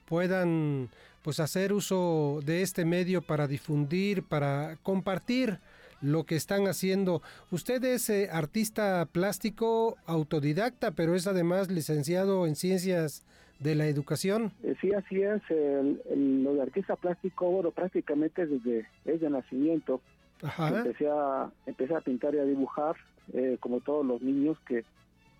puedan 0.06 0.88
pues 1.22 1.38
hacer 1.40 1.72
uso 1.74 2.40
de 2.44 2.62
este 2.62 2.84
medio 2.86 3.20
para 3.20 3.46
difundir, 3.46 4.22
para 4.22 4.76
compartir 4.82 5.58
lo 6.00 6.24
que 6.24 6.36
están 6.36 6.66
haciendo. 6.66 7.22
Usted 7.50 7.82
es 7.84 8.08
eh, 8.10 8.28
artista 8.32 9.06
plástico 9.10 9.96
autodidacta, 10.06 10.92
pero 10.92 11.14
es 11.14 11.26
además 11.26 11.70
licenciado 11.70 12.46
en 12.46 12.56
ciencias 12.56 13.24
de 13.58 13.74
la 13.74 13.86
educación. 13.86 14.52
Eh, 14.62 14.74
sí, 14.80 14.92
así 14.94 15.20
es. 15.22 15.42
el- 15.50 16.00
el- 16.10 16.42
lo 16.44 16.54
de 16.54 16.62
artista 16.62 16.96
plástico, 16.96 17.50
bueno, 17.50 17.70
prácticamente 17.70 18.46
desde, 18.46 18.86
desde 19.04 19.28
nacimiento. 19.28 20.00
Ajá. 20.42 20.78
Empecé 20.78 21.06
a, 21.10 21.50
empecé 21.66 21.94
a 21.94 22.00
pintar 22.00 22.34
y 22.34 22.38
a 22.38 22.44
dibujar, 22.44 22.96
eh, 23.34 23.58
como 23.60 23.80
todos 23.80 24.06
los 24.06 24.22
niños 24.22 24.56
que 24.66 24.84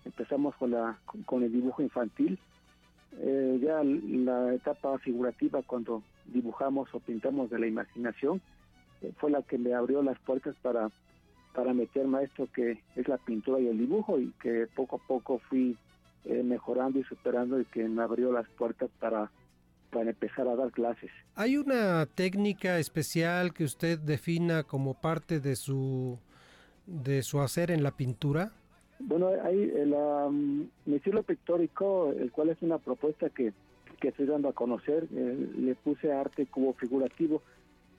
empezamos 0.05 0.55
con, 0.55 0.71
la, 0.71 0.99
con, 1.05 1.23
con 1.23 1.43
el 1.43 1.51
dibujo 1.51 1.81
infantil. 1.81 2.37
Eh, 3.19 3.59
ya 3.61 3.81
la 3.83 4.53
etapa 4.53 4.97
figurativa, 4.99 5.61
cuando 5.63 6.01
dibujamos 6.27 6.87
o 6.93 6.99
pintamos 6.99 7.49
de 7.49 7.59
la 7.59 7.67
imaginación, 7.67 8.39
fue 9.17 9.31
la 9.31 9.41
que 9.41 9.57
me 9.57 9.73
abrió 9.73 10.01
las 10.03 10.19
puertas 10.19 10.55
para, 10.61 10.89
para 11.53 11.73
meterme 11.73 12.19
a 12.19 12.21
esto 12.23 12.47
que 12.53 12.79
es 12.95 13.07
la 13.07 13.17
pintura 13.17 13.59
y 13.59 13.67
el 13.67 13.77
dibujo 13.77 14.19
y 14.19 14.31
que 14.41 14.67
poco 14.75 14.97
a 14.97 15.07
poco 15.07 15.39
fui 15.49 15.77
eh, 16.25 16.43
mejorando 16.43 16.99
y 16.99 17.03
superando 17.03 17.59
y 17.59 17.65
que 17.65 17.87
me 17.87 18.03
abrió 18.03 18.31
las 18.31 18.47
puertas 18.49 18.89
para, 18.99 19.31
para 19.91 20.11
empezar 20.11 20.47
a 20.47 20.55
dar 20.55 20.71
clases. 20.71 21.11
¿Hay 21.35 21.57
una 21.57 22.05
técnica 22.05 22.79
especial 22.79 23.53
que 23.53 23.63
usted 23.63 23.99
defina 23.99 24.63
como 24.63 24.93
parte 24.93 25.39
de 25.39 25.55
su 25.55 26.19
de 26.85 27.21
su 27.23 27.39
hacer 27.39 27.71
en 27.71 27.83
la 27.83 27.91
pintura? 27.91 28.51
Bueno, 28.99 29.29
hay 29.43 29.71
el, 29.75 29.93
um, 29.93 30.67
mi 30.85 30.95
estilo 30.95 31.23
pictórico, 31.23 32.13
el 32.17 32.31
cual 32.31 32.49
es 32.49 32.61
una 32.61 32.77
propuesta 32.77 33.29
que, 33.29 33.53
que 33.99 34.09
estoy 34.09 34.27
dando 34.27 34.49
a 34.49 34.53
conocer, 34.53 35.07
eh, 35.15 35.49
le 35.57 35.75
puse 35.75 36.11
arte 36.11 36.45
cubo 36.45 36.73
figurativo, 36.73 37.41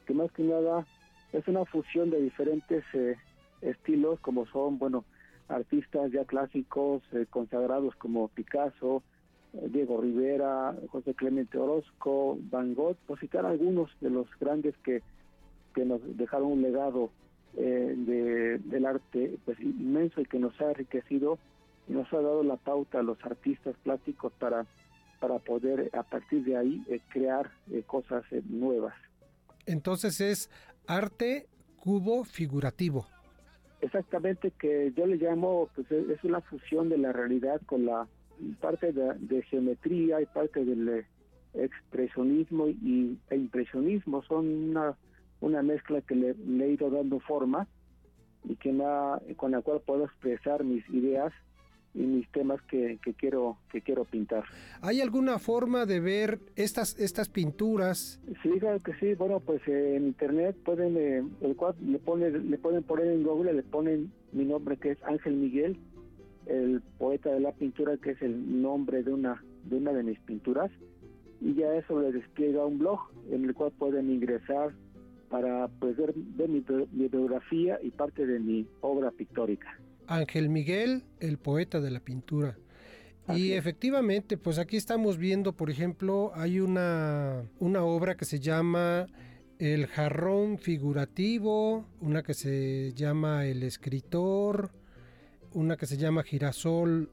que 0.02 0.14
más 0.14 0.30
que 0.32 0.42
nada 0.42 0.86
es 1.32 1.46
una 1.48 1.64
fusión 1.64 2.10
de 2.10 2.20
diferentes 2.20 2.84
eh, 2.94 3.16
estilos, 3.62 4.20
como 4.20 4.46
son, 4.46 4.78
bueno, 4.78 5.04
artistas 5.48 6.10
ya 6.12 6.24
clásicos, 6.24 7.02
eh, 7.12 7.26
consagrados 7.28 7.94
como 7.96 8.28
Picasso, 8.28 9.02
eh, 9.54 9.68
Diego 9.70 10.00
Rivera, 10.00 10.74
José 10.90 11.14
Clemente 11.14 11.58
Orozco, 11.58 12.38
Van 12.50 12.74
Gogh, 12.74 12.96
por 13.06 13.18
citar 13.18 13.46
algunos 13.46 13.90
de 14.00 14.10
los 14.10 14.26
grandes 14.40 14.76
que, 14.78 15.02
que 15.74 15.84
nos 15.84 16.00
dejaron 16.16 16.52
un 16.52 16.62
legado 16.62 17.10
eh, 17.56 17.94
de, 17.96 18.58
del 18.58 18.86
arte 18.86 19.36
pues 19.44 19.60
inmenso 19.60 20.20
y 20.20 20.26
que 20.26 20.38
nos 20.38 20.58
ha 20.60 20.70
enriquecido 20.70 21.38
y 21.88 21.92
nos 21.92 22.10
ha 22.12 22.16
dado 22.16 22.42
la 22.42 22.56
pauta 22.56 23.00
a 23.00 23.02
los 23.02 23.22
artistas 23.24 23.76
plásticos 23.82 24.32
para 24.38 24.66
para 25.20 25.38
poder 25.38 25.88
a 25.92 26.02
partir 26.02 26.42
de 26.42 26.56
ahí 26.56 26.82
crear 27.12 27.48
cosas 27.86 28.24
nuevas 28.48 28.94
Entonces 29.66 30.20
es 30.20 30.50
arte 30.86 31.46
cubo 31.80 32.24
figurativo. 32.24 33.06
exactamente 33.80 34.52
que 34.60 34.92
yo 34.96 35.06
le 35.06 35.16
llamo 35.16 35.68
pues 35.74 35.90
es 35.90 36.08
es 36.08 36.22
una 36.24 36.40
fusión 36.40 36.88
de 36.88 36.98
la 36.98 37.12
realidad 37.12 37.60
con 37.66 37.84
la 37.86 38.06
parte 38.60 38.92
de, 38.92 39.14
de 39.18 39.42
geometría 39.42 40.20
y 40.20 40.26
parte 40.26 40.64
del 40.64 40.88
eh, 40.88 41.06
expresionismo 41.54 42.68
y, 42.68 43.18
e 43.30 43.36
impresionismo 43.36 44.22
son 44.24 44.46
una 44.70 44.96
una 45.40 45.62
mezcla 45.62 46.00
que 46.02 46.14
le, 46.14 46.34
le 46.34 46.66
he 46.66 46.72
ido 46.72 46.88
dando 46.90 47.18
forma 47.20 47.66
y 48.44 48.54
que 48.56 48.72
me 48.72 48.84
ha- 48.84 49.20
con 49.36 49.50
la 49.50 49.60
cual 49.62 49.80
puedo 49.84 50.04
expresar 50.04 50.62
mis 50.64 50.88
ideas 50.90 51.32
y 51.94 52.00
mis 52.00 52.28
temas 52.30 52.60
que, 52.62 52.98
que 53.04 53.12
quiero 53.14 53.58
que 53.70 53.82
quiero 53.82 54.04
pintar. 54.04 54.44
¿Hay 54.80 55.00
alguna 55.00 55.38
forma 55.38 55.84
de 55.84 56.00
ver 56.00 56.40
estas 56.56 56.98
estas 56.98 57.28
pinturas? 57.28 58.20
Sí, 58.42 58.50
claro 58.58 58.80
que 58.80 58.94
sí. 58.94 59.14
Bueno, 59.14 59.40
pues 59.40 59.60
eh, 59.68 59.96
en 59.96 60.06
internet 60.06 60.56
pueden 60.64 60.96
eh, 60.96 61.22
el 61.42 61.56
cual 61.56 61.74
le 61.84 61.98
ponen 61.98 62.50
le 62.50 62.58
pueden 62.58 62.82
poner 62.82 63.08
en 63.08 63.22
Google 63.22 63.52
le 63.52 63.62
ponen 63.62 64.12
mi 64.32 64.44
nombre 64.44 64.76
que 64.78 64.92
es 64.92 65.02
Ángel 65.04 65.34
Miguel, 65.34 65.78
el 66.46 66.80
poeta 66.98 67.30
de 67.30 67.40
la 67.40 67.52
pintura 67.52 67.96
que 67.98 68.12
es 68.12 68.22
el 68.22 68.62
nombre 68.62 69.02
de 69.02 69.12
una 69.12 69.42
de 69.64 69.76
una 69.76 69.92
de 69.92 70.02
mis 70.02 70.18
pinturas 70.20 70.70
y 71.40 71.54
ya 71.54 71.74
eso 71.74 72.00
le 72.00 72.12
despliega 72.12 72.64
un 72.64 72.78
blog 72.78 73.00
en 73.30 73.44
el 73.44 73.54
cual 73.54 73.72
pueden 73.72 74.10
ingresar 74.10 74.72
para 75.28 75.68
pues 75.80 75.96
ver, 75.96 76.12
ver 76.14 76.48
mi 76.48 76.62
biografía 77.08 77.78
y 77.82 77.90
parte 77.90 78.26
de 78.26 78.38
mi 78.38 78.66
obra 78.82 79.10
pictórica. 79.10 79.78
Ángel 80.06 80.48
Miguel, 80.48 81.04
el 81.20 81.38
poeta 81.38 81.80
de 81.80 81.90
la 81.90 82.00
pintura. 82.00 82.56
Y 83.28 83.52
efectivamente, 83.52 84.36
pues 84.36 84.58
aquí 84.58 84.76
estamos 84.76 85.16
viendo, 85.16 85.52
por 85.52 85.70
ejemplo, 85.70 86.32
hay 86.34 86.60
una, 86.60 87.42
una 87.60 87.84
obra 87.84 88.16
que 88.16 88.24
se 88.24 88.40
llama 88.40 89.06
El 89.58 89.86
jarrón 89.86 90.58
figurativo, 90.58 91.86
una 92.00 92.22
que 92.22 92.34
se 92.34 92.92
llama 92.94 93.46
El 93.46 93.62
escritor, 93.62 94.70
una 95.52 95.76
que 95.76 95.86
se 95.86 95.96
llama 95.96 96.24
Girasol 96.24 97.10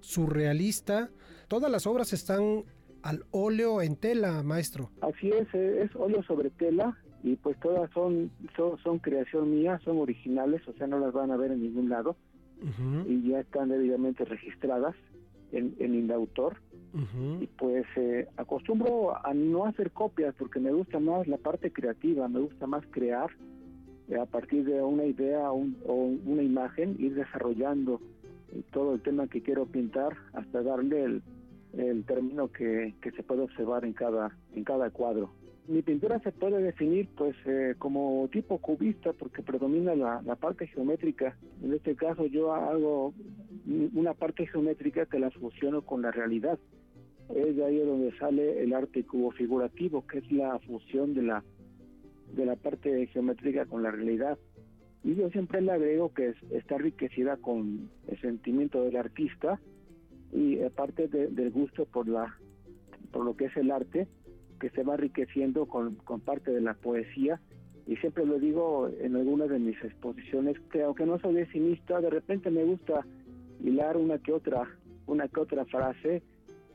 surrealista. 0.00 1.10
Todas 1.48 1.70
las 1.70 1.86
obras 1.86 2.12
están 2.12 2.64
al 3.02 3.24
óleo 3.30 3.82
en 3.82 3.96
tela, 3.96 4.42
maestro. 4.42 4.90
Así 5.00 5.28
es, 5.30 5.46
eh, 5.54 5.84
es 5.84 5.94
óleo 5.94 6.22
sobre 6.24 6.50
tela 6.50 6.98
y 7.22 7.36
pues 7.36 7.58
todas 7.60 7.88
son, 7.92 8.32
son, 8.56 8.78
son 8.78 8.98
creación 8.98 9.50
mía, 9.50 9.80
son 9.84 9.98
originales, 9.98 10.66
o 10.66 10.72
sea, 10.72 10.88
no 10.88 10.98
las 10.98 11.12
van 11.12 11.30
a 11.30 11.36
ver 11.36 11.52
en 11.52 11.62
ningún 11.62 11.88
lado 11.88 12.16
y 13.08 13.28
ya 13.28 13.40
están 13.40 13.68
debidamente 13.70 14.24
registradas 14.24 14.94
en, 15.52 15.74
en 15.78 15.94
Indautor. 15.94 16.56
Y 17.42 17.46
pues 17.58 17.86
eh, 17.96 18.28
acostumbro 18.36 19.16
a 19.26 19.32
no 19.34 19.64
hacer 19.64 19.90
copias 19.92 20.34
porque 20.38 20.60
me 20.60 20.72
gusta 20.72 20.98
más 21.00 21.26
la 21.26 21.38
parte 21.38 21.72
creativa, 21.72 22.28
me 22.28 22.40
gusta 22.40 22.66
más 22.66 22.84
crear 22.90 23.30
eh, 24.08 24.16
a 24.18 24.26
partir 24.26 24.64
de 24.64 24.82
una 24.82 25.04
idea 25.06 25.50
un- 25.52 25.76
o 25.86 25.94
una 25.94 26.42
imagen, 26.42 26.96
ir 26.98 27.14
desarrollando 27.14 28.00
eh, 28.52 28.62
todo 28.72 28.94
el 28.94 29.00
tema 29.00 29.26
que 29.26 29.40
quiero 29.42 29.64
pintar 29.66 30.12
hasta 30.34 30.62
darle 30.62 31.02
el, 31.04 31.22
el 31.72 32.04
término 32.04 32.48
que, 32.48 32.94
que 33.00 33.10
se 33.12 33.22
puede 33.22 33.40
observar 33.42 33.84
en 33.86 33.94
cada, 33.94 34.36
en 34.54 34.64
cada 34.64 34.90
cuadro. 34.90 35.30
Mi 35.68 35.80
pintura 35.80 36.18
se 36.20 36.32
puede 36.32 36.60
definir 36.60 37.08
pues 37.16 37.36
eh, 37.46 37.74
como 37.78 38.28
tipo 38.32 38.58
cubista 38.58 39.12
porque 39.12 39.42
predomina 39.42 39.94
la, 39.94 40.20
la 40.22 40.34
parte 40.34 40.66
geométrica. 40.66 41.36
En 41.62 41.72
este 41.72 41.94
caso 41.94 42.26
yo 42.26 42.52
hago 42.52 43.14
una 43.94 44.12
parte 44.14 44.46
geométrica 44.48 45.06
que 45.06 45.20
la 45.20 45.30
fusiono 45.30 45.82
con 45.82 46.02
la 46.02 46.10
realidad. 46.10 46.58
Es 47.34 47.54
de 47.56 47.64
ahí 47.64 47.78
donde 47.78 48.16
sale 48.18 48.62
el 48.62 48.74
arte 48.74 49.04
cubo 49.04 49.30
figurativo, 49.30 50.04
que 50.06 50.18
es 50.18 50.32
la 50.32 50.58
fusión 50.60 51.14
de 51.14 51.22
la 51.22 51.44
de 52.34 52.46
la 52.46 52.56
parte 52.56 53.06
geométrica 53.08 53.66
con 53.66 53.82
la 53.82 53.90
realidad. 53.92 54.38
Y 55.04 55.14
yo 55.14 55.30
siempre 55.30 55.60
le 55.60 55.70
agrego 55.72 56.12
que 56.12 56.28
es- 56.30 56.42
está 56.50 56.76
enriquecida 56.76 57.36
con 57.36 57.88
el 58.08 58.20
sentimiento 58.20 58.82
del 58.82 58.96
artista 58.96 59.60
y 60.32 60.60
aparte 60.62 61.06
de- 61.08 61.28
del 61.28 61.50
gusto 61.50 61.84
por 61.84 62.08
la 62.08 62.36
por 63.12 63.24
lo 63.24 63.36
que 63.36 63.44
es 63.44 63.56
el 63.58 63.70
arte 63.70 64.08
que 64.62 64.70
se 64.70 64.84
va 64.84 64.94
enriqueciendo 64.94 65.66
con, 65.66 65.96
con 65.96 66.20
parte 66.20 66.52
de 66.52 66.60
la 66.60 66.74
poesía 66.74 67.40
y 67.88 67.96
siempre 67.96 68.24
lo 68.24 68.38
digo 68.38 68.88
en 69.00 69.16
algunas 69.16 69.48
de 69.50 69.58
mis 69.58 69.76
exposiciones 69.82 70.56
que 70.70 70.84
aunque 70.84 71.04
no 71.04 71.18
soy 71.18 71.34
decimista 71.34 72.00
de 72.00 72.10
repente 72.10 72.48
me 72.48 72.62
gusta 72.62 73.04
hilar 73.60 73.96
una 73.96 74.18
que 74.18 74.30
otra 74.32 74.68
una 75.08 75.26
que 75.26 75.40
otra 75.40 75.64
frase 75.64 76.22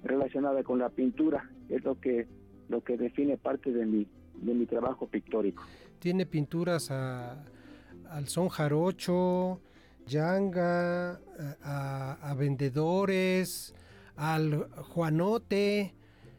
relacionada 0.04 0.64
con 0.64 0.80
la 0.80 0.90
pintura 0.90 1.50
es 1.70 1.82
lo 1.86 1.98
que 1.98 2.28
lo 2.68 2.84
que 2.84 2.98
define 2.98 3.38
parte 3.38 3.72
de 3.72 3.86
mi 3.86 4.06
de 4.36 4.54
mi 4.54 4.66
trabajo 4.66 5.08
pictórico 5.08 5.64
Tiene 6.00 6.26
pinturas 6.26 6.92
a- 6.92 7.42
al 8.10 8.28
son 8.28 8.50
jarocho, 8.50 9.62
yanga, 10.06 11.20
a, 11.64 12.18
a 12.22 12.34
vendedores, 12.36 13.74
al 14.18 14.68
Juanote. 14.92 15.94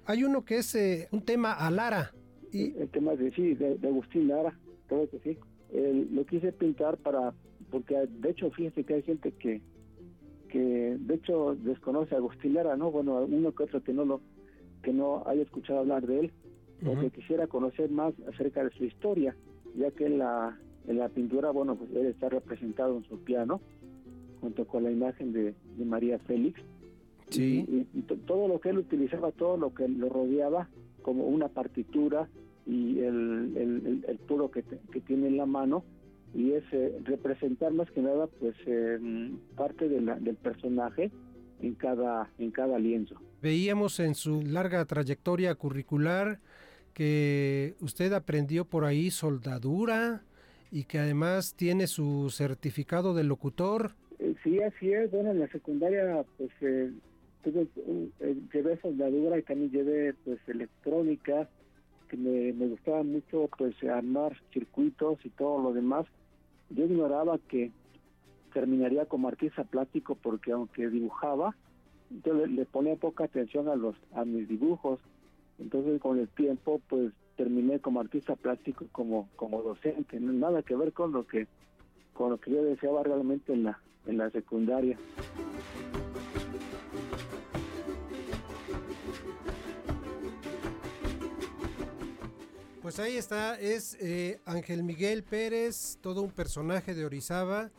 Hay 0.09 0.25
uno 0.25 0.43
que 0.43 0.57
es 0.57 0.75
eh, 0.75 1.07
un 1.13 1.21
tema 1.21 1.53
a 1.53 1.71
Lara. 1.71 2.13
Y 2.51 2.75
el 2.79 2.89
tema 2.89 3.15
de 3.15 3.31
sí, 3.33 3.55
de, 3.55 3.77
de 3.77 3.89
Agustín 3.89 4.27
Lara, 4.27 4.59
creo 4.87 5.07
que 5.11 5.19
sí. 5.19 5.39
El- 5.71 6.09
lo 6.15 6.25
quise 6.25 6.51
pintar 6.51 6.97
para, 6.97 7.35
porque 7.71 7.95
de 8.09 8.31
hecho 8.31 8.51
fíjense 8.51 8.85
que 8.85 8.95
hay 8.95 9.03
gente 9.03 9.33
que, 9.33 9.61
que 10.49 10.97
de 10.99 11.15
hecho 11.15 11.55
desconoce 11.57 12.15
a 12.15 12.19
Agustín 12.19 12.55
Lara, 12.55 12.75
¿no? 12.79 12.91
Bueno, 12.91 13.19
uno 13.27 13.55
que 13.55 13.65
otro 13.65 13.83
que 13.83 13.93
no 13.93 14.07
lo, 14.07 14.23
que 14.83 14.95
no 14.95 15.25
haya 15.27 15.43
escuchado 15.43 15.81
hablar 15.81 16.07
de 16.07 16.21
él, 16.21 16.33
o 16.87 16.99
que 16.99 17.11
quisiera 17.11 17.47
conocer 17.47 17.91
más 17.91 18.15
acerca 18.33 18.65
de 18.65 18.71
su 18.71 18.85
historia, 18.87 19.37
ya 19.77 19.91
que 19.91 20.07
en 20.07 20.17
la, 20.19 20.59
en 20.87 20.99
la 21.01 21.11
pintura, 21.11 21.51
bueno, 21.51 21.77
pues 21.77 21.91
él 21.91 22.07
está 22.07 22.31
representado 22.31 22.97
en 22.97 23.05
su 23.05 23.19
piano, 23.25 23.61
junto 24.41 24.67
con 24.67 24.85
la 24.85 24.91
imagen 24.91 25.35
de, 25.35 25.55
de 25.77 25.85
María 25.85 26.19
Félix. 26.21 26.59
Sí. 27.31 27.65
Y, 27.69 27.99
y 27.99 28.03
to- 28.03 28.17
todo 28.27 28.49
lo 28.49 28.61
que 28.61 28.71
él 28.71 28.79
utilizaba, 28.79 29.33
todo 29.33 29.57
lo 29.57 29.75
que 29.75 29.89
lo 29.89 30.09
rodeaba, 30.09 30.69
como 31.03 31.27
una 31.27 31.49
partitura 31.49 32.29
y 32.67 32.99
el, 33.01 33.53
el, 33.57 33.87
el- 33.87 34.05
el 34.09 34.19
puro 34.19 34.51
que, 34.51 34.63
te- 34.63 34.79
que 34.93 35.01
tiene 35.01 35.29
en 35.29 35.37
la 35.37 35.47
mano, 35.47 35.85
y 36.35 36.53
es 36.53 36.65
eh, 36.73 36.99
representar 37.05 37.73
más 37.73 37.91
que 37.91 38.03
nada, 38.03 38.27
pues, 38.27 38.55
eh, 38.67 38.99
parte 39.57 39.89
de 39.89 40.01
la- 40.01 40.19
del 40.19 40.37
personaje 40.37 41.11
en 41.63 41.75
cada, 41.75 42.31
en 42.39 42.51
cada 42.51 42.79
lienzo. 42.79 43.15
Veíamos 43.41 43.99
en 44.01 44.15
su 44.15 44.43
larga 44.43 44.85
trayectoria 44.85 45.55
curricular 45.55 46.41
que 46.93 47.75
usted 47.81 48.13
aprendió 48.13 48.65
por 48.65 48.85
ahí 48.85 49.11
soldadura 49.11 50.23
y 50.71 50.85
que 50.85 50.99
además 50.99 51.55
tiene 51.55 51.87
su 51.87 52.29
certificado 52.31 53.15
de 53.15 53.25
locutor. 53.25 53.93
Eh, 54.19 54.35
Sí, 54.45 54.61
así 54.61 54.93
es. 54.93 55.11
Bueno, 55.11 55.31
en 55.31 55.41
la 55.41 55.49
secundaria, 55.49 56.25
pues, 56.37 56.51
eh, 56.61 56.91
tuve, 57.43 57.67
eh, 58.21 58.37
llevé 58.53 58.81
soldadura 58.81 59.39
y 59.39 59.43
también 59.43 59.71
llevé, 59.71 60.15
pues, 60.25 60.39
electrónica, 60.49 61.49
que 62.09 62.17
me, 62.17 62.53
gustaba 62.53 63.03
mucho, 63.03 63.49
pues, 63.57 63.75
armar 63.85 64.37
circuitos 64.53 65.19
y 65.25 65.31
todo 65.31 65.63
lo 65.63 65.73
demás. 65.73 66.07
Yo 66.71 66.85
ignoraba 66.85 67.39
que 67.49 67.71
terminaría 68.53 69.07
como 69.07 69.29
artista 69.29 69.65
plástico 69.65 70.15
porque 70.15 70.53
aunque 70.53 70.89
dibujaba, 70.89 71.55
yo 72.25 72.35
le, 72.35 72.47
le 72.47 72.65
ponía 72.65 72.97
poca 72.97 73.25
atención 73.25 73.69
a 73.69 73.77
los 73.77 73.95
a 74.13 74.25
mis 74.25 74.49
dibujos. 74.49 75.01
Entonces, 75.59 76.01
con 76.01 76.19
el 76.19 76.29
tiempo, 76.29 76.81
pues, 76.89 77.13
terminé 77.39 77.79
como 77.79 78.01
artista 78.01 78.35
plástico, 78.37 78.85
como 78.93 79.29
como 79.37 79.63
docente. 79.63 80.21
Nada 80.21 80.63
que 80.63 80.77
ver 80.77 80.93
con 80.93 81.13
lo 81.13 81.27
que 81.27 81.47
con 82.13 82.31
lo 82.31 82.39
que 82.39 82.51
yo 82.51 82.63
deseaba 82.63 83.03
realmente 83.05 83.53
en 83.53 83.63
la 83.63 83.79
en 84.07 84.19
la 84.19 84.29
secundaria. 84.31 84.99
Pues 92.89 93.01
ahí 93.01 93.19
está, 93.19 93.61
es 93.61 93.99
eh, 94.01 94.41
Ángel 94.47 94.83
Miguel 94.83 95.23
Pérez, 95.23 95.99
todo 96.01 96.23
un 96.23 96.31
personaje 96.31 96.95
de 96.95 97.05
Orizaba 97.05 97.71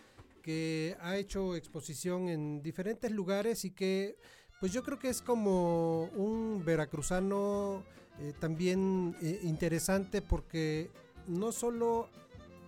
que 0.43 0.95
ha 1.01 1.17
hecho 1.17 1.55
exposición 1.55 2.29
en 2.29 2.61
diferentes 2.61 3.09
lugares 3.09 3.65
y 3.65 3.71
que 3.71 4.19
pues 4.59 4.71
yo 4.71 4.83
creo 4.83 4.99
que 4.99 5.09
es 5.09 5.23
como 5.23 6.03
un 6.15 6.63
veracruzano 6.63 7.81
eh, 8.19 8.33
también 8.39 9.15
eh, 9.19 9.39
interesante 9.41 10.21
porque 10.21 10.91
no 11.25 11.51
solo 11.51 12.07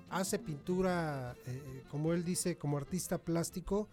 hace 0.10 0.40
pintura, 0.40 1.36
eh, 1.46 1.84
como 1.92 2.12
él 2.12 2.26
dice, 2.26 2.58
como 2.58 2.78
artista 2.78 3.20
plástico, 3.20 3.88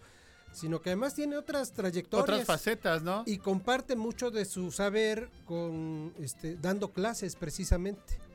sino 0.52 0.80
que 0.80 0.88
además 0.88 1.14
tiene 1.14 1.36
otras 1.36 1.74
trayectorias. 1.74 2.22
Otras 2.22 2.46
facetas, 2.46 3.02
¿no? 3.02 3.24
Y 3.26 3.36
comparte 3.36 3.94
mucho 3.94 4.30
de 4.30 4.46
su 4.46 4.72
saber 4.72 5.28
con 5.44 6.14
este, 6.18 6.56
dando 6.56 6.94
clases 6.94 7.36
precisamente. 7.36 8.26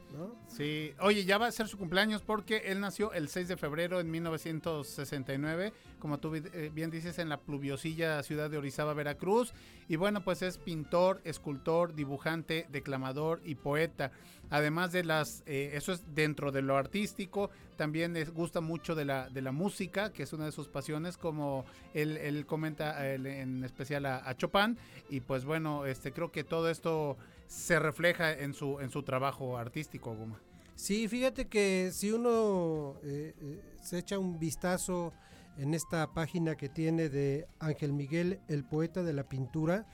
Sí, 0.47 0.93
oye, 0.99 1.25
ya 1.25 1.37
va 1.37 1.47
a 1.47 1.51
ser 1.51 1.67
su 1.67 1.77
cumpleaños 1.77 2.21
porque 2.21 2.63
él 2.65 2.79
nació 2.79 3.11
el 3.13 3.27
6 3.27 3.47
de 3.47 3.57
febrero 3.57 3.99
en 3.99 4.11
1969, 4.11 5.73
como 5.99 6.19
tú 6.19 6.35
eh, 6.35 6.71
bien 6.73 6.91
dices, 6.91 7.17
en 7.17 7.29
la 7.29 7.37
pluviosilla 7.37 8.21
ciudad 8.21 8.49
de 8.49 8.57
Orizaba, 8.57 8.93
Veracruz. 8.93 9.53
Y 9.87 9.95
bueno, 9.95 10.23
pues 10.23 10.41
es 10.41 10.57
pintor, 10.57 11.21
escultor, 11.23 11.95
dibujante, 11.95 12.67
declamador 12.71 13.41
y 13.43 13.55
poeta. 13.55 14.11
Además 14.49 14.91
de 14.91 15.03
las, 15.03 15.41
eh, 15.47 15.71
eso 15.73 15.93
es 15.93 16.03
dentro 16.13 16.51
de 16.51 16.61
lo 16.61 16.77
artístico, 16.77 17.49
también 17.75 18.13
les 18.13 18.31
gusta 18.31 18.61
mucho 18.61 18.93
de 18.93 19.05
la, 19.05 19.29
de 19.29 19.41
la 19.41 19.51
música, 19.51 20.13
que 20.13 20.23
es 20.23 20.33
una 20.33 20.45
de 20.45 20.51
sus 20.51 20.67
pasiones, 20.67 21.17
como 21.17 21.65
él, 21.95 22.17
él 22.17 22.45
comenta 22.45 23.09
él 23.09 23.25
en 23.25 23.63
especial 23.63 24.05
a, 24.05 24.17
a 24.29 24.37
Chopin. 24.37 24.77
Y 25.09 25.21
pues 25.21 25.45
bueno, 25.45 25.87
este 25.87 26.11
creo 26.11 26.31
que 26.31 26.43
todo 26.43 26.69
esto 26.69 27.17
se 27.47 27.79
refleja 27.79 28.31
en 28.31 28.53
su, 28.53 28.79
en 28.79 28.89
su 28.89 29.03
trabajo 29.03 29.57
artístico, 29.57 30.15
Guma. 30.15 30.39
Sí, 30.75 31.07
fíjate 31.07 31.47
que 31.47 31.91
si 31.93 32.11
uno 32.11 32.95
eh, 33.03 33.33
eh, 33.39 33.61
se 33.81 33.99
echa 33.99 34.17
un 34.17 34.39
vistazo 34.39 35.13
en 35.57 35.73
esta 35.73 36.13
página 36.13 36.55
que 36.55 36.67
tiene 36.67 37.09
de 37.09 37.47
Ángel 37.59 37.93
Miguel, 37.93 38.39
el 38.47 38.63
poeta 38.63 39.03
de 39.03 39.13
la 39.13 39.29
pintura, 39.29 39.85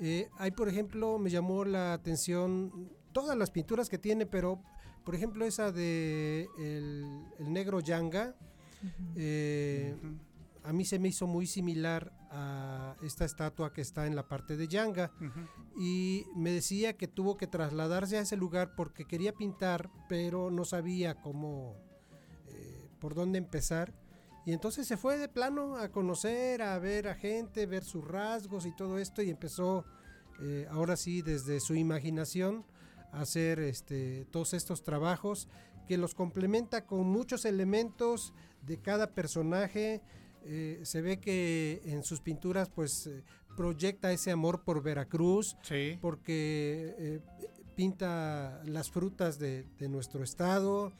eh, 0.00 0.28
hay 0.38 0.50
por 0.50 0.68
ejemplo, 0.68 1.18
me 1.18 1.30
llamó 1.30 1.64
la 1.64 1.92
atención 1.92 2.90
todas 3.12 3.36
las 3.36 3.50
pinturas 3.50 3.88
que 3.88 3.98
tiene, 3.98 4.26
pero 4.26 4.60
por 5.04 5.14
ejemplo 5.14 5.44
esa 5.44 5.72
de 5.72 6.48
el, 6.58 7.04
el 7.38 7.52
negro 7.52 7.80
Yanga, 7.80 8.34
eh, 9.16 9.96
a 10.68 10.72
mí 10.74 10.84
se 10.84 10.98
me 10.98 11.08
hizo 11.08 11.26
muy 11.26 11.46
similar 11.46 12.12
a 12.30 12.94
esta 13.02 13.24
estatua 13.24 13.72
que 13.72 13.80
está 13.80 14.06
en 14.06 14.14
la 14.14 14.28
parte 14.28 14.54
de 14.58 14.68
Yanga 14.68 15.10
y 15.78 16.26
me 16.36 16.52
decía 16.52 16.94
que 16.94 17.08
tuvo 17.08 17.38
que 17.38 17.46
trasladarse 17.46 18.18
a 18.18 18.20
ese 18.20 18.36
lugar 18.36 18.74
porque 18.76 19.06
quería 19.06 19.32
pintar, 19.32 19.90
pero 20.10 20.50
no 20.50 20.66
sabía 20.66 21.14
cómo, 21.14 21.74
eh, 22.48 22.90
por 23.00 23.14
dónde 23.14 23.38
empezar 23.38 23.94
Y 24.44 24.52
entonces 24.52 24.86
se 24.86 24.98
fue 24.98 25.16
de 25.16 25.30
plano 25.30 25.78
a 25.78 25.90
conocer, 25.90 26.60
a 26.60 26.78
ver 26.78 27.08
a 27.08 27.14
gente, 27.14 27.64
ver 27.64 27.82
sus 27.82 28.06
rasgos 28.06 28.66
y 28.66 28.76
todo 28.76 28.98
esto 28.98 29.22
y 29.22 29.30
empezó 29.30 29.86
eh, 30.42 30.66
ahora 30.70 30.96
sí 30.96 31.22
desde 31.22 31.60
su 31.60 31.76
imaginación 31.76 32.66
a 33.10 33.22
hacer 33.22 33.58
este, 33.58 34.26
todos 34.30 34.52
estos 34.52 34.82
trabajos 34.82 35.48
que 35.86 35.96
los 35.96 36.14
complementa 36.14 36.84
con 36.84 37.06
muchos 37.06 37.46
elementos 37.46 38.34
de 38.66 38.82
cada 38.82 39.14
personaje. 39.14 40.02
Eh, 40.44 40.80
se 40.84 41.02
ve 41.02 41.18
que 41.18 41.80
en 41.84 42.02
sus 42.04 42.20
pinturas 42.20 42.68
pues 42.70 43.06
eh, 43.06 43.22
proyecta 43.56 44.12
ese 44.12 44.30
amor 44.30 44.62
por 44.62 44.82
Veracruz, 44.82 45.56
porque 46.00 46.94
eh, 46.98 47.20
pinta 47.76 48.60
las 48.64 48.90
frutas 48.90 49.38
de, 49.38 49.64
de 49.78 49.88
nuestro 49.88 50.22
estado. 50.24 50.92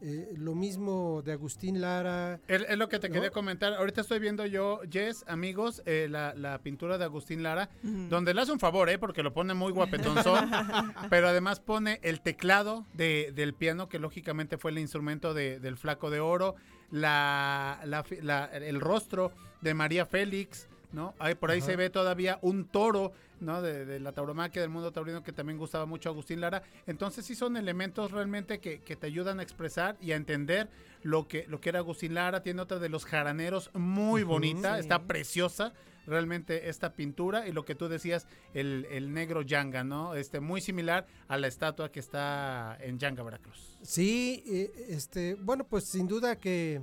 eh, 0.00 0.34
lo 0.36 0.54
mismo 0.54 1.22
de 1.24 1.32
Agustín 1.32 1.80
Lara. 1.80 2.38
Es, 2.48 2.76
lo 2.76 2.88
que 2.88 2.98
te 2.98 3.08
¿no? 3.08 3.14
quería 3.14 3.30
comentar. 3.30 3.72
Ahorita 3.74 4.00
estoy 4.02 4.18
viendo 4.18 4.44
yo, 4.44 4.80
Jess, 4.90 5.24
amigos, 5.28 5.82
eh, 5.86 6.08
la, 6.10 6.34
la 6.34 6.58
pintura 6.58 6.98
de 6.98 7.04
Agustín 7.04 7.42
Lara, 7.42 7.70
donde 7.82 8.34
le 8.34 8.40
hace 8.42 8.52
un 8.52 8.58
favor, 8.58 8.90
¿eh? 8.90 8.98
Porque 8.98 9.22
lo 9.22 9.32
pone 9.32 9.54
muy 9.54 9.72
guapetonzón, 9.72 10.50
pero 11.10 11.28
además 11.28 11.60
pone 11.60 12.00
el 12.02 12.20
teclado 12.20 12.84
de- 12.94 13.32
del 13.34 13.54
piano, 13.54 13.88
que 13.88 13.98
lógicamente 13.98 14.58
fue 14.58 14.72
el 14.72 14.78
instrumento 14.78 15.32
de- 15.32 15.58
del 15.60 15.76
Flaco 15.78 16.10
de 16.10 16.20
Oro, 16.20 16.54
la, 16.90 17.80
la 17.84 18.04
la- 18.22 18.44
el 18.46 18.80
rostro 18.80 19.32
de 19.60 19.74
María 19.74 20.06
Félix, 20.06 20.68
¿no? 20.92 21.14
Ahí, 21.18 21.34
por 21.34 21.50
ahí 21.50 21.58
Ajá. 21.58 21.66
se 21.66 21.76
ve 21.76 21.90
todavía 21.90 22.38
un 22.42 22.66
toro, 22.66 23.12
¿no? 23.40 23.62
De, 23.62 23.84
de 23.84 23.98
la 24.00 24.12
tauromaquia 24.12 24.62
del 24.62 24.70
mundo 24.70 24.92
taurino 24.92 25.22
que 25.22 25.32
también 25.32 25.58
gustaba 25.58 25.86
mucho 25.86 26.08
a 26.08 26.12
Agustín 26.12 26.40
Lara. 26.40 26.62
Entonces 26.86 27.24
sí 27.26 27.34
son 27.34 27.56
elementos 27.56 28.10
realmente 28.12 28.58
que, 28.60 28.80
que 28.80 28.94
te 28.96 29.06
ayudan 29.06 29.40
a 29.40 29.42
expresar 29.42 29.96
y 30.00 30.12
a 30.12 30.16
entender 30.16 30.68
lo 31.02 31.26
que, 31.26 31.46
lo 31.48 31.60
que 31.60 31.70
era 31.70 31.80
Agustín 31.80 32.14
Lara. 32.14 32.42
Tiene 32.42 32.62
otra 32.62 32.78
de 32.78 32.88
los 32.88 33.04
jaraneros 33.04 33.70
muy 33.74 34.22
bonita, 34.22 34.74
Sí. 34.74 34.80
está 34.80 35.02
preciosa 35.02 35.72
realmente 36.06 36.68
esta 36.68 36.92
pintura 36.92 37.46
y 37.48 37.52
lo 37.52 37.64
que 37.64 37.74
tú 37.74 37.88
decías, 37.88 38.26
el, 38.52 38.86
el 38.90 39.12
negro 39.12 39.42
Yanga, 39.42 39.84
¿no? 39.84 40.14
Este, 40.14 40.40
muy 40.40 40.60
similar 40.60 41.06
a 41.28 41.38
la 41.38 41.46
estatua 41.46 41.90
que 41.90 42.00
está 42.00 42.76
en 42.80 42.98
Yanga, 42.98 43.22
Veracruz. 43.22 43.78
Sí, 43.82 44.42
eh, 44.46 44.86
este, 44.88 45.34
bueno, 45.34 45.64
pues 45.64 45.84
sin 45.84 46.06
duda 46.06 46.36
que 46.36 46.82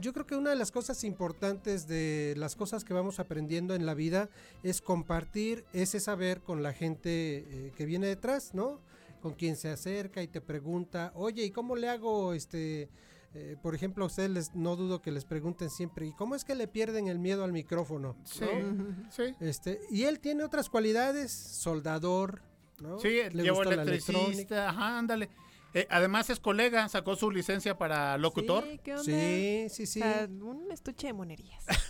yo 0.00 0.12
creo 0.12 0.26
que 0.26 0.36
una 0.36 0.50
de 0.50 0.56
las 0.56 0.70
cosas 0.70 1.02
importantes 1.02 1.88
de 1.88 2.34
las 2.36 2.54
cosas 2.54 2.84
que 2.84 2.94
vamos 2.94 3.18
aprendiendo 3.18 3.74
en 3.74 3.84
la 3.84 3.94
vida 3.94 4.28
es 4.62 4.80
compartir 4.80 5.64
ese 5.72 5.98
saber 5.98 6.40
con 6.40 6.62
la 6.62 6.72
gente 6.72 7.44
eh, 7.48 7.72
que 7.76 7.84
viene 7.84 8.06
detrás, 8.06 8.54
¿no? 8.54 8.80
Con 9.20 9.34
quien 9.34 9.56
se 9.56 9.68
acerca 9.68 10.22
y 10.22 10.28
te 10.28 10.40
pregunta, 10.40 11.10
oye, 11.16 11.44
¿y 11.44 11.50
cómo 11.50 11.74
le 11.74 11.88
hago 11.88 12.32
este? 12.32 12.88
Eh, 13.34 13.56
por 13.62 13.74
ejemplo, 13.74 14.04
a 14.04 14.06
ustedes 14.06 14.30
les- 14.30 14.54
no 14.54 14.74
dudo 14.76 15.00
que 15.02 15.10
les 15.12 15.24
pregunten 15.24 15.70
siempre, 15.70 16.06
¿y 16.06 16.12
cómo 16.12 16.34
es 16.34 16.44
que 16.44 16.54
le 16.54 16.66
pierden 16.68 17.08
el 17.08 17.18
miedo 17.18 17.44
al 17.44 17.52
micrófono? 17.52 18.16
Sí, 18.24 18.44
¿no? 18.74 19.10
sí. 19.10 19.34
Este, 19.40 19.80
y 19.90 20.04
él 20.04 20.18
tiene 20.20 20.44
otras 20.44 20.68
cualidades, 20.70 21.30
soldador, 21.32 22.42
¿no? 22.80 22.98
Sí, 22.98 23.08
Le 23.32 23.42
llevó 23.42 23.58
gusta 23.58 23.76
la 23.76 23.82
electrónica. 23.82 24.20
electricista, 24.22 24.68
ajá, 24.70 24.98
ándale. 24.98 25.28
Eh, 25.74 25.86
además 25.90 26.30
es 26.30 26.40
colega, 26.40 26.88
sacó 26.88 27.14
su 27.14 27.30
licencia 27.30 27.76
para 27.76 28.16
locutor. 28.16 28.64
Sí, 28.64 28.80
¿qué 28.82 28.92
onda? 28.92 29.04
Sí, 29.04 29.66
sí, 29.68 29.86
sí. 29.86 30.00
O 30.00 30.02
sea, 30.04 30.26
un 30.26 30.72
estuche 30.72 31.08
de 31.08 31.12
monerías. 31.12 31.64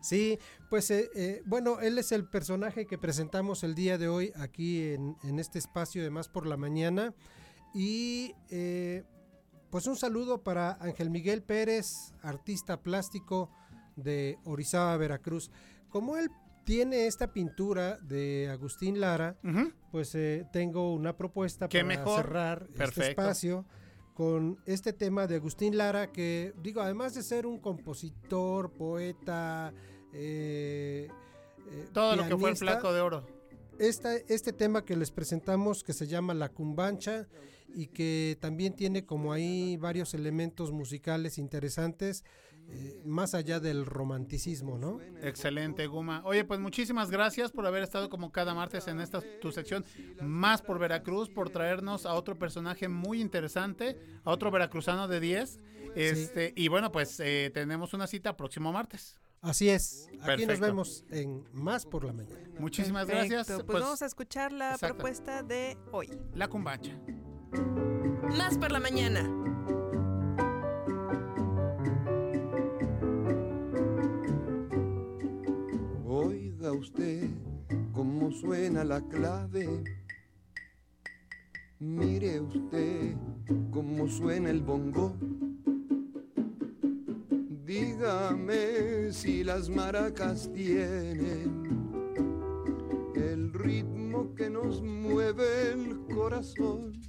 Sí, 0.00 0.38
pues 0.70 0.90
eh, 0.92 1.10
eh, 1.16 1.42
bueno, 1.44 1.80
él 1.80 1.98
es 1.98 2.12
el 2.12 2.24
personaje 2.24 2.86
que 2.86 2.98
presentamos 2.98 3.64
el 3.64 3.74
día 3.74 3.98
de 3.98 4.08
hoy 4.08 4.32
aquí 4.36 4.92
en, 4.92 5.16
en 5.24 5.40
este 5.40 5.58
espacio 5.58 6.04
de 6.04 6.10
Más 6.10 6.28
por 6.28 6.46
la 6.46 6.56
Mañana. 6.56 7.12
Y 7.74 8.32
eh, 8.50 9.02
pues 9.70 9.86
un 9.86 9.96
saludo 9.96 10.42
para 10.42 10.78
Ángel 10.80 11.10
Miguel 11.10 11.42
Pérez, 11.42 12.12
artista 12.22 12.80
plástico 12.80 13.50
de 13.96 14.38
Orizaba, 14.44 14.96
Veracruz. 14.96 15.50
Como 15.90 16.16
él 16.16 16.30
tiene 16.64 17.06
esta 17.06 17.32
pintura 17.32 17.96
de 17.98 18.48
Agustín 18.50 19.00
Lara, 19.00 19.36
pues 19.90 20.14
eh, 20.14 20.46
tengo 20.52 20.92
una 20.92 21.16
propuesta 21.16 21.68
para 21.68 21.84
mejor. 21.84 22.16
cerrar 22.22 22.68
este 22.78 23.08
espacio 23.10 23.64
con 24.14 24.58
este 24.66 24.92
tema 24.92 25.26
de 25.26 25.36
Agustín 25.36 25.76
Lara, 25.78 26.10
que 26.12 26.52
digo, 26.62 26.80
además 26.80 27.14
de 27.14 27.22
ser 27.22 27.46
un 27.46 27.58
compositor, 27.58 28.72
poeta, 28.72 29.72
eh, 30.12 31.08
eh, 31.70 31.88
Todo 31.92 32.16
lo 32.16 32.26
que 32.26 32.36
fue 32.36 32.50
el 32.50 32.56
flaco 32.56 32.92
de 32.92 33.00
oro. 33.00 33.24
esta- 33.78 34.16
este 34.16 34.52
tema 34.52 34.84
que 34.84 34.96
les 34.96 35.10
presentamos 35.10 35.84
que 35.84 35.92
se 35.92 36.06
llama 36.06 36.34
La 36.34 36.48
Cumbancha 36.48 37.26
y 37.74 37.88
que 37.88 38.36
también 38.40 38.74
tiene 38.74 39.04
como 39.04 39.32
ahí 39.32 39.76
varios 39.76 40.14
elementos 40.14 40.72
musicales 40.72 41.38
interesantes, 41.38 42.24
eh, 42.70 43.00
más 43.04 43.34
allá 43.34 43.60
del 43.60 43.86
romanticismo, 43.86 44.76
¿no? 44.76 45.00
Excelente, 45.22 45.86
Guma. 45.86 46.22
Oye, 46.24 46.44
pues 46.44 46.60
muchísimas 46.60 47.10
gracias 47.10 47.50
por 47.50 47.66
haber 47.66 47.82
estado 47.82 48.10
como 48.10 48.30
cada 48.30 48.52
martes 48.52 48.88
en 48.88 49.00
esta 49.00 49.22
tu 49.40 49.52
sección 49.52 49.86
Más 50.20 50.60
por 50.60 50.78
Veracruz, 50.78 51.30
por 51.30 51.48
traernos 51.48 52.04
a 52.04 52.12
otro 52.12 52.38
personaje 52.38 52.88
muy 52.88 53.22
interesante, 53.22 53.96
a 54.22 54.30
otro 54.30 54.50
veracruzano 54.50 55.08
de 55.08 55.20
10. 55.20 55.60
Este, 55.94 56.52
y 56.56 56.68
bueno, 56.68 56.92
pues 56.92 57.18
eh, 57.20 57.50
tenemos 57.54 57.94
una 57.94 58.06
cita 58.06 58.36
próximo 58.36 58.70
martes. 58.70 59.18
Así 59.40 59.68
es, 59.68 60.08
aquí 60.22 60.46
nos 60.46 60.58
vemos 60.58 61.04
en 61.10 61.44
Más 61.52 61.86
por 61.86 62.04
la 62.04 62.12
Mañana. 62.12 62.50
Muchísimas 62.58 63.06
Perfecto, 63.06 63.34
gracias. 63.34 63.62
Pues, 63.64 63.80
vamos 63.80 64.02
a 64.02 64.06
escuchar 64.06 64.52
la 64.52 64.72
exacto. 64.72 64.96
propuesta 64.96 65.42
de 65.42 65.78
hoy. 65.92 66.10
La 66.34 66.48
cumbancha. 66.48 66.98
Más 68.36 68.58
por 68.58 68.72
la 68.72 68.80
mañana. 68.80 69.22
Oiga 76.06 76.72
usted 76.72 77.28
cómo 77.92 78.30
suena 78.32 78.84
la 78.84 79.00
clave. 79.00 79.84
Mire 81.78 82.40
usted 82.40 83.16
cómo 83.70 84.08
suena 84.08 84.50
el 84.50 84.62
bongo. 84.62 85.14
Dígame 87.64 89.12
si 89.12 89.44
las 89.44 89.68
maracas 89.68 90.50
tienen 90.52 91.62
el 93.14 93.52
ritmo 93.52 94.34
que 94.34 94.48
nos 94.48 94.82
mueve 94.82 95.72
el 95.72 96.00
corazón. 96.14 97.07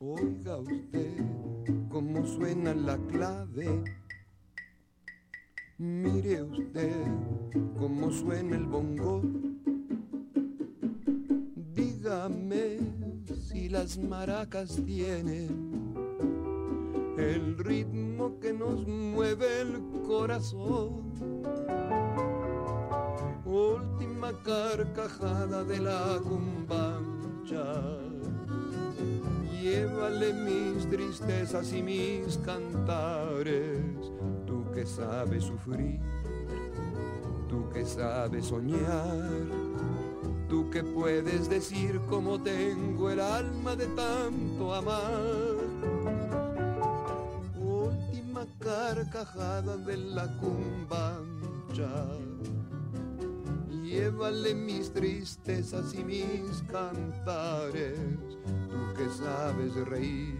Oiga 0.00 0.58
usted 0.58 1.16
cómo 1.88 2.24
suena 2.24 2.72
la 2.72 2.96
clave. 3.08 3.82
Mire 5.76 6.44
usted 6.44 7.04
cómo 7.76 8.08
suena 8.12 8.54
el 8.56 8.66
bongo. 8.66 9.22
Dígame 11.74 12.78
si 13.48 13.68
las 13.68 13.98
maracas 13.98 14.80
tienen 14.86 15.94
el 17.18 17.58
ritmo 17.58 18.38
que 18.38 18.52
nos 18.52 18.86
mueve 18.86 19.62
el 19.62 19.82
corazón. 20.06 21.12
Última 23.44 24.30
carcajada 24.44 25.64
de 25.64 25.80
la 25.80 26.20
cumbancha. 26.22 27.98
Llévale 29.60 30.32
mis 30.32 30.88
tristezas 30.88 31.72
y 31.72 31.82
mis 31.82 32.36
cantares, 32.38 33.80
tú 34.46 34.64
que 34.72 34.86
sabes 34.86 35.44
sufrir, 35.44 36.00
tú 37.48 37.68
que 37.70 37.84
sabes 37.84 38.46
soñar, 38.46 39.46
tú 40.48 40.70
que 40.70 40.84
puedes 40.84 41.48
decir 41.48 42.00
cómo 42.08 42.40
tengo 42.40 43.10
el 43.10 43.20
alma 43.20 43.74
de 43.74 43.86
tanto 43.88 44.74
amar. 44.74 45.56
Última 47.60 48.46
carcajada 48.60 49.76
de 49.76 49.96
la 49.96 50.26
cumbancha. 50.38 52.06
Llévale 53.88 54.54
mis 54.54 54.92
tristezas 54.92 55.94
y 55.94 56.04
mis 56.04 56.62
cantares, 56.70 57.98
tú 58.68 58.94
que 58.96 59.08
sabes 59.10 59.74
reír, 59.88 60.38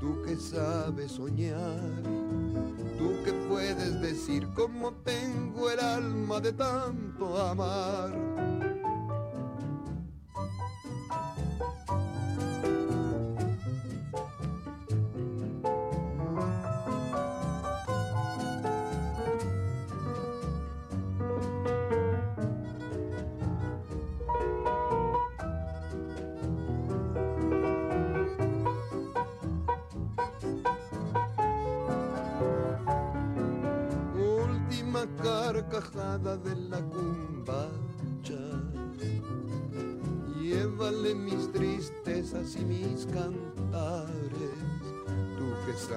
tú 0.00 0.22
que 0.22 0.36
sabes 0.36 1.12
soñar, 1.12 2.02
tú 2.98 3.12
que 3.24 3.32
puedes 3.48 4.00
decir 4.00 4.48
cómo 4.54 4.92
tengo 5.04 5.70
el 5.70 5.80
alma 5.80 6.40
de 6.40 6.52
tanto 6.52 7.38
amar. 7.38 8.75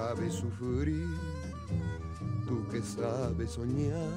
Sabes 0.09 0.33
sufrir, 0.33 1.05
tú 2.47 2.67
que 2.71 2.81
sabes 2.81 3.51
soñar, 3.51 4.09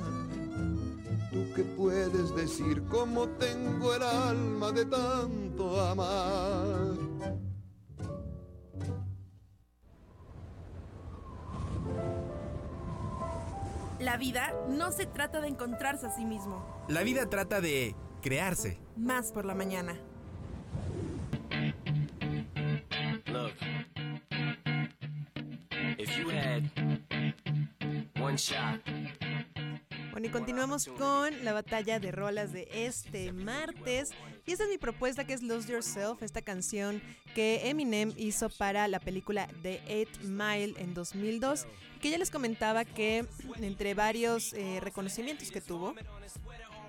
tú 1.30 1.52
que 1.54 1.62
puedes 1.76 2.34
decir 2.34 2.82
cómo 2.90 3.28
tengo 3.28 3.94
el 3.94 4.02
alma 4.02 4.72
de 4.72 4.86
tanto 4.86 5.78
amar. 5.78 6.96
La 14.00 14.16
vida 14.16 14.52
no 14.68 14.90
se 14.92 15.06
trata 15.06 15.40
de 15.40 15.48
encontrarse 15.48 16.06
a 16.06 16.10
sí 16.10 16.24
mismo, 16.24 16.64
La 16.88 17.02
vida 17.02 17.28
trata 17.28 17.60
de 17.60 17.94
crearse. 18.22 18.78
más 18.96 19.30
por 19.30 19.44
la 19.44 19.54
mañana. 19.54 20.00
Bueno, 30.10 30.26
y 30.26 30.30
continuamos 30.30 30.86
con 30.86 31.44
la 31.44 31.52
batalla 31.52 32.00
de 32.00 32.12
rolas 32.12 32.52
de 32.52 32.66
este 32.72 33.30
martes. 33.32 34.12
Y 34.46 34.52
esta 34.52 34.64
es 34.64 34.70
mi 34.70 34.78
propuesta 34.78 35.26
que 35.26 35.34
es 35.34 35.42
Lose 35.42 35.70
Yourself, 35.70 36.22
esta 36.22 36.40
canción 36.40 37.02
que 37.34 37.68
Eminem 37.68 38.12
hizo 38.16 38.48
para 38.48 38.88
la 38.88 39.00
película 39.00 39.48
The 39.62 39.82
Eight 39.86 40.22
Mile 40.22 40.74
en 40.78 40.94
2002. 40.94 41.66
Que 42.00 42.10
ya 42.10 42.18
les 42.18 42.30
comentaba 42.30 42.84
que 42.84 43.26
entre 43.60 43.94
varios 43.94 44.54
eh, 44.54 44.80
reconocimientos 44.80 45.50
que 45.50 45.60
tuvo, 45.60 45.94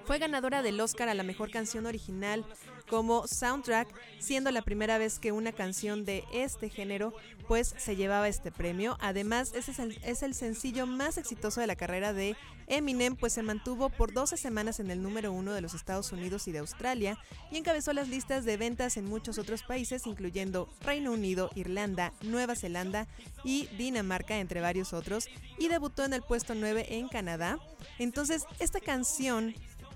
fue 0.05 0.19
ganadora 0.19 0.61
del 0.61 0.79
Oscar 0.79 1.09
a 1.09 1.13
la 1.13 1.23
mejor 1.23 1.51
canción 1.51 1.85
original 1.85 2.45
como 2.89 3.27
soundtrack, 3.27 3.88
siendo 4.19 4.51
la 4.51 4.61
primera 4.61 4.97
vez 4.97 5.19
que 5.19 5.31
una 5.31 5.51
canción 5.51 6.05
de 6.05 6.23
este 6.34 6.69
género 6.69 7.13
pues 7.47 7.73
se 7.77 7.95
llevaba 7.95 8.27
este 8.27 8.51
premio. 8.51 8.97
Además, 9.01 9.53
ese 9.53 9.71
es 9.71 9.79
el, 9.79 9.99
es 10.03 10.23
el 10.23 10.34
sencillo 10.34 10.88
más 10.88 11.17
exitoso 11.17 11.61
de 11.61 11.67
la 11.67 11.75
carrera 11.75 12.13
de 12.13 12.36
Eminem, 12.67 13.15
pues 13.15 13.34
se 13.34 13.43
mantuvo 13.43 13.89
por 13.89 14.13
12 14.13 14.38
semanas 14.38 14.79
en 14.79 14.89
el 14.89 15.01
número 15.01 15.31
uno 15.34 15.53
de 15.53 15.61
los 15.61 15.73
Estados 15.73 16.11
Unidos 16.11 16.47
y 16.47 16.51
de 16.51 16.59
Australia 16.59 17.17
y 17.51 17.57
encabezó 17.57 17.93
las 17.93 18.07
listas 18.07 18.45
de 18.45 18.57
ventas 18.57 18.97
en 18.97 19.05
muchos 19.05 19.38
otros 19.38 19.63
países, 19.63 20.07
incluyendo 20.07 20.69
Reino 20.81 21.11
Unido, 21.11 21.49
Irlanda, 21.55 22.13
Nueva 22.21 22.55
Zelanda 22.55 23.07
y 23.43 23.67
Dinamarca, 23.77 24.39
entre 24.39 24.61
varios 24.61 24.93
otros, 24.93 25.27
y 25.57 25.67
debutó 25.67 26.05
en 26.05 26.13
el 26.13 26.21
puesto 26.21 26.55
9 26.55 26.88
en 26.89 27.09
Canadá. 27.09 27.59
Entonces, 27.99 28.45
esta 28.59 28.79
canción 28.79 29.53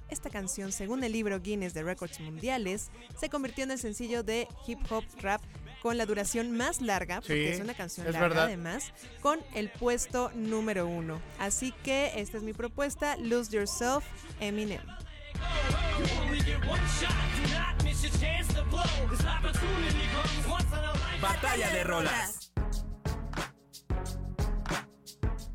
esta 0.10 0.30
canción, 0.30 0.72
según 0.72 1.04
el 1.04 1.12
libro 1.12 1.40
Guinness 1.40 1.74
de 1.74 1.84
Récords 1.84 2.20
Mundiales, 2.20 2.90
se 3.20 3.30
convirtió 3.30 3.64
en 3.64 3.72
el 3.72 3.80
sencillo 3.80 4.24
de 4.24 4.48
hip 4.66 4.80
hop 4.90 5.04
rap 5.22 5.42
con 5.82 5.98
la 5.98 6.06
duración 6.06 6.52
más 6.52 6.82
larga, 6.82 7.18
porque 7.22 7.48
Sí, 7.50 7.54
es 7.56 7.60
una 7.62 7.74
canción 7.76 8.08
es 8.08 8.14
larga 8.14 8.28
verdad. 8.30 8.44
además, 8.46 8.94
con 9.22 9.40
el 9.54 9.70
puesto 9.70 10.32
número 10.34 10.88
uno. 10.88 11.22
Así 11.40 11.72
que 11.84 12.12
esta 12.16 12.38
es 12.38 12.44
mi 12.44 12.54
propuesta, 12.54 13.16
Lose 13.18 13.52
Yourself, 13.52 14.04
Eminem. 14.40 14.82
Batalla 21.22 21.70
de 21.72 21.84
rolas. 21.84 22.47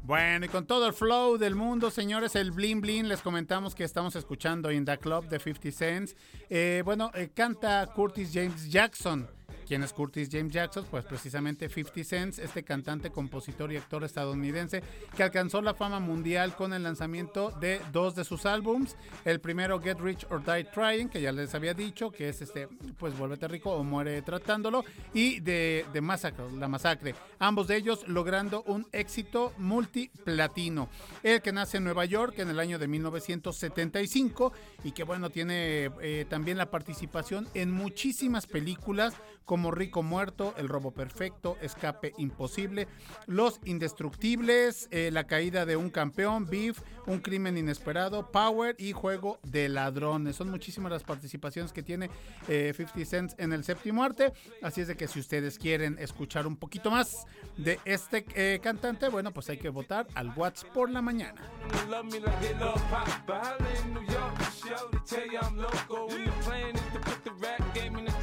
Bueno, 0.05 0.47
y 0.47 0.49
con 0.49 0.67
todo 0.67 0.89
el 0.89 0.93
flow 0.93 1.39
del 1.39 1.55
mundo, 1.55 1.89
señores, 1.93 2.35
el 2.35 2.51
Blin 2.51 2.81
Blin, 2.81 3.09
les 3.09 3.23
comentamos 3.23 3.77
que 3.77 3.85
estamos 3.85 4.17
escuchando 4.17 4.73
In 4.73 4.85
the 4.85 4.99
Club 4.99 5.29
de 5.29 5.39
50 5.39 5.71
Cents. 5.71 6.17
Eh, 6.51 6.83
bueno, 6.85 7.13
eh, 7.15 7.31
canta 7.33 7.87
Curtis 7.95 8.31
James 8.35 8.69
Jackson. 8.69 9.29
¿Quién 9.67 9.83
es 9.83 9.93
Curtis 9.93 10.29
James 10.31 10.53
Jackson? 10.53 10.87
Pues 10.91 11.05
precisamente 11.05 11.69
50 11.69 12.05
Cents, 12.05 12.39
este 12.39 12.63
cantante, 12.63 13.11
compositor 13.11 13.73
y 13.73 13.77
actor 13.77 14.05
estadounidense 14.05 14.83
que 15.17 15.23
alcanzó 15.23 15.63
la 15.63 15.75
fama 15.75 16.01
mundial 16.01 16.57
con 16.57 16.73
el 16.73 16.83
lanzamiento 16.83 17.51
de 17.61 17.81
dos 17.93 18.15
de 18.15 18.25
sus 18.25 18.47
álbums. 18.47 18.97
El 19.25 19.41
primero, 19.41 19.81
Get 19.81 20.01
Rich 20.01 20.27
or 20.31 20.45
Die 20.45 20.65
Trying, 20.65 21.09
que 21.09 21.21
ya 21.21 21.33
les 21.33 21.55
había 21.55 21.75
dicho, 21.75 22.11
que 22.11 22.29
es 22.29 22.43
este, 22.43 22.69
pues 22.99 23.17
vuélvete 23.17 23.49
rico 23.49 23.73
o 23.73 23.85
muere 23.85 24.23
tratándolo, 24.23 24.85
y 25.15 25.41
de, 25.41 25.87
de 25.93 26.01
Massacre, 26.01 26.45
La 26.59 26.69
Masacre. 26.69 27.15
Ambos 27.39 27.69
de 27.69 27.77
ellos 27.77 28.07
logrando 28.09 28.63
un 28.65 28.87
éxito 28.93 29.53
multiplatino. 29.59 30.89
El 31.23 31.43
que 31.43 31.53
nace 31.53 31.79
en 31.79 31.85
Nueva 31.85 32.05
York 32.05 32.39
en 32.39 32.51
el 32.51 32.59
año 32.59 32.79
de 32.79 32.89
1975 32.89 34.53
y 34.85 34.93
que 34.93 35.05
bueno, 35.05 35.31
tiene 35.31 35.91
eh, 36.01 36.27
también 36.29 36.59
la 36.59 36.71
participación 36.71 37.49
en 37.55 37.71
muchísimas 37.71 38.47
películas 38.47 39.15
como 39.53 39.71
Rico 39.71 40.03
Muerto, 40.03 40.55
El 40.57 40.67
Robo 40.67 40.93
Perfecto, 40.93 41.59
Escape 41.61 42.15
Imposible, 42.17 42.89
Los 43.27 43.61
Indestructibles, 43.67 44.89
eh, 44.91 45.11
La 45.13 45.25
Caída 45.25 45.67
de 45.67 45.77
un 45.77 45.91
Campeón, 45.91 46.47
Beef, 46.47 46.79
Un 47.07 47.19
Crimen 47.19 47.59
Inesperado, 47.59 48.33
Power 48.33 48.75
y 48.79 48.93
Juego 48.93 49.41
de 49.43 49.69
Ladrones. 49.69 50.37
Son 50.37 50.49
muchísimas 50.49 50.91
las 50.91 51.03
participaciones 51.03 51.71
que 51.71 51.83
tiene 51.83 52.09
eh, 52.49 52.73
50 52.75 53.05
Cent 53.05 53.33
en 53.37 53.53
el 53.53 53.63
séptimo 53.63 54.03
arte. 54.03 54.33
Así 54.63 54.81
es 54.81 54.89
de 54.89 54.97
que 54.97 55.07
si 55.07 55.21
ustedes 55.21 55.59
quieren 55.59 55.99
escuchar 55.99 56.47
un 56.47 56.57
poquito 56.57 56.91
más 56.91 57.27
de 57.59 57.79
este 57.85 58.25
eh, 58.35 58.59
cantante, 58.63 59.11
bueno, 59.11 59.33
pues 59.35 59.51
hay 59.51 59.59
que 59.59 59.69
votar 59.69 60.07
al 60.15 60.33
Watts 60.35 60.65
por 60.73 60.89
la 60.89 61.03
mañana. 61.03 61.43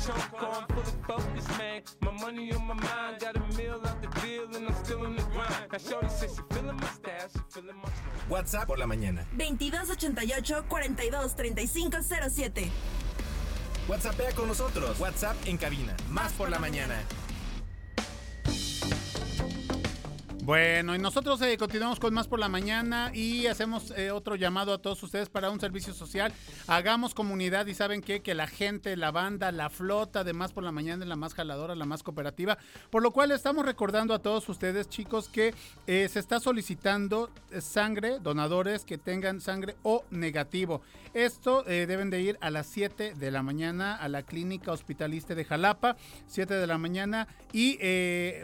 Man. 0.09 1.81
My 2.01 2.11
money 2.11 2.51
on 2.53 2.67
my 2.67 2.73
mind, 2.73 3.19
got 3.19 3.35
a 3.35 3.39
meal 3.57 3.79
out 3.85 4.01
the 4.01 4.07
deal, 4.21 4.45
and 4.55 4.67
I'm 4.67 4.75
still 4.83 5.05
in 5.05 5.15
the 5.15 5.21
grind. 5.23 5.71
Now 5.71 5.77
Shorty 5.77 6.09
says 6.09 6.35
she 6.35 6.41
feeling 6.53 6.75
my 6.75 6.87
style, 6.87 7.29
she 7.31 7.39
feeling 7.49 7.75
my 7.75 7.89
WhatsApp 8.29 8.67
por 8.67 8.77
la 8.77 8.85
mañana. 8.85 9.25
2288 9.37 10.63
42 10.67 11.35
35 11.35 12.03
07. 12.29 12.71
WhatsAppea 13.87 14.31
con 14.33 14.47
nosotros. 14.47 14.99
WhatsApp 14.99 15.35
en 15.47 15.57
cabina. 15.57 15.95
Más 16.09 16.31
por 16.33 16.49
la 16.49 16.59
mañana. 16.59 16.95
Bueno, 20.49 20.95
y 20.95 20.97
nosotros 20.97 21.39
eh, 21.43 21.55
continuamos 21.59 21.99
con 21.99 22.11
más 22.11 22.27
por 22.27 22.39
la 22.39 22.49
mañana 22.49 23.11
y 23.13 23.45
hacemos 23.45 23.93
eh, 23.95 24.09
otro 24.09 24.35
llamado 24.35 24.73
a 24.73 24.79
todos 24.79 25.03
ustedes 25.03 25.29
para 25.29 25.51
un 25.51 25.59
servicio 25.59 25.93
social. 25.93 26.33
Hagamos 26.65 27.13
comunidad 27.13 27.67
y 27.67 27.75
saben 27.75 28.01
qué? 28.01 28.21
que 28.21 28.33
la 28.33 28.47
gente, 28.47 28.97
la 28.97 29.11
banda, 29.11 29.51
la 29.51 29.69
flota 29.69 30.23
de 30.23 30.33
más 30.33 30.51
por 30.51 30.63
la 30.63 30.71
mañana 30.71 31.03
es 31.03 31.07
la 31.07 31.15
más 31.15 31.35
jaladora, 31.35 31.75
la 31.75 31.85
más 31.85 32.01
cooperativa. 32.01 32.57
Por 32.89 33.03
lo 33.03 33.11
cual 33.11 33.29
estamos 33.29 33.63
recordando 33.63 34.15
a 34.15 34.23
todos 34.23 34.49
ustedes, 34.49 34.89
chicos, 34.89 35.29
que 35.29 35.53
eh, 35.85 36.09
se 36.11 36.17
está 36.17 36.39
solicitando 36.39 37.29
eh, 37.51 37.61
sangre, 37.61 38.17
donadores 38.17 38.85
que 38.85 38.97
tengan 38.97 39.41
sangre 39.41 39.75
O 39.83 40.03
negativo. 40.09 40.81
Esto 41.13 41.63
eh, 41.67 41.85
deben 41.87 42.09
de 42.09 42.21
ir 42.21 42.39
a 42.41 42.49
las 42.49 42.65
7 42.65 43.13
de 43.13 43.31
la 43.31 43.43
mañana 43.43 43.95
a 43.95 44.09
la 44.09 44.23
clínica 44.23 44.71
hospitalista 44.71 45.35
de 45.35 45.45
Jalapa, 45.45 45.95
7 46.25 46.55
de 46.55 46.65
la 46.65 46.79
mañana 46.79 47.27
y 47.53 47.77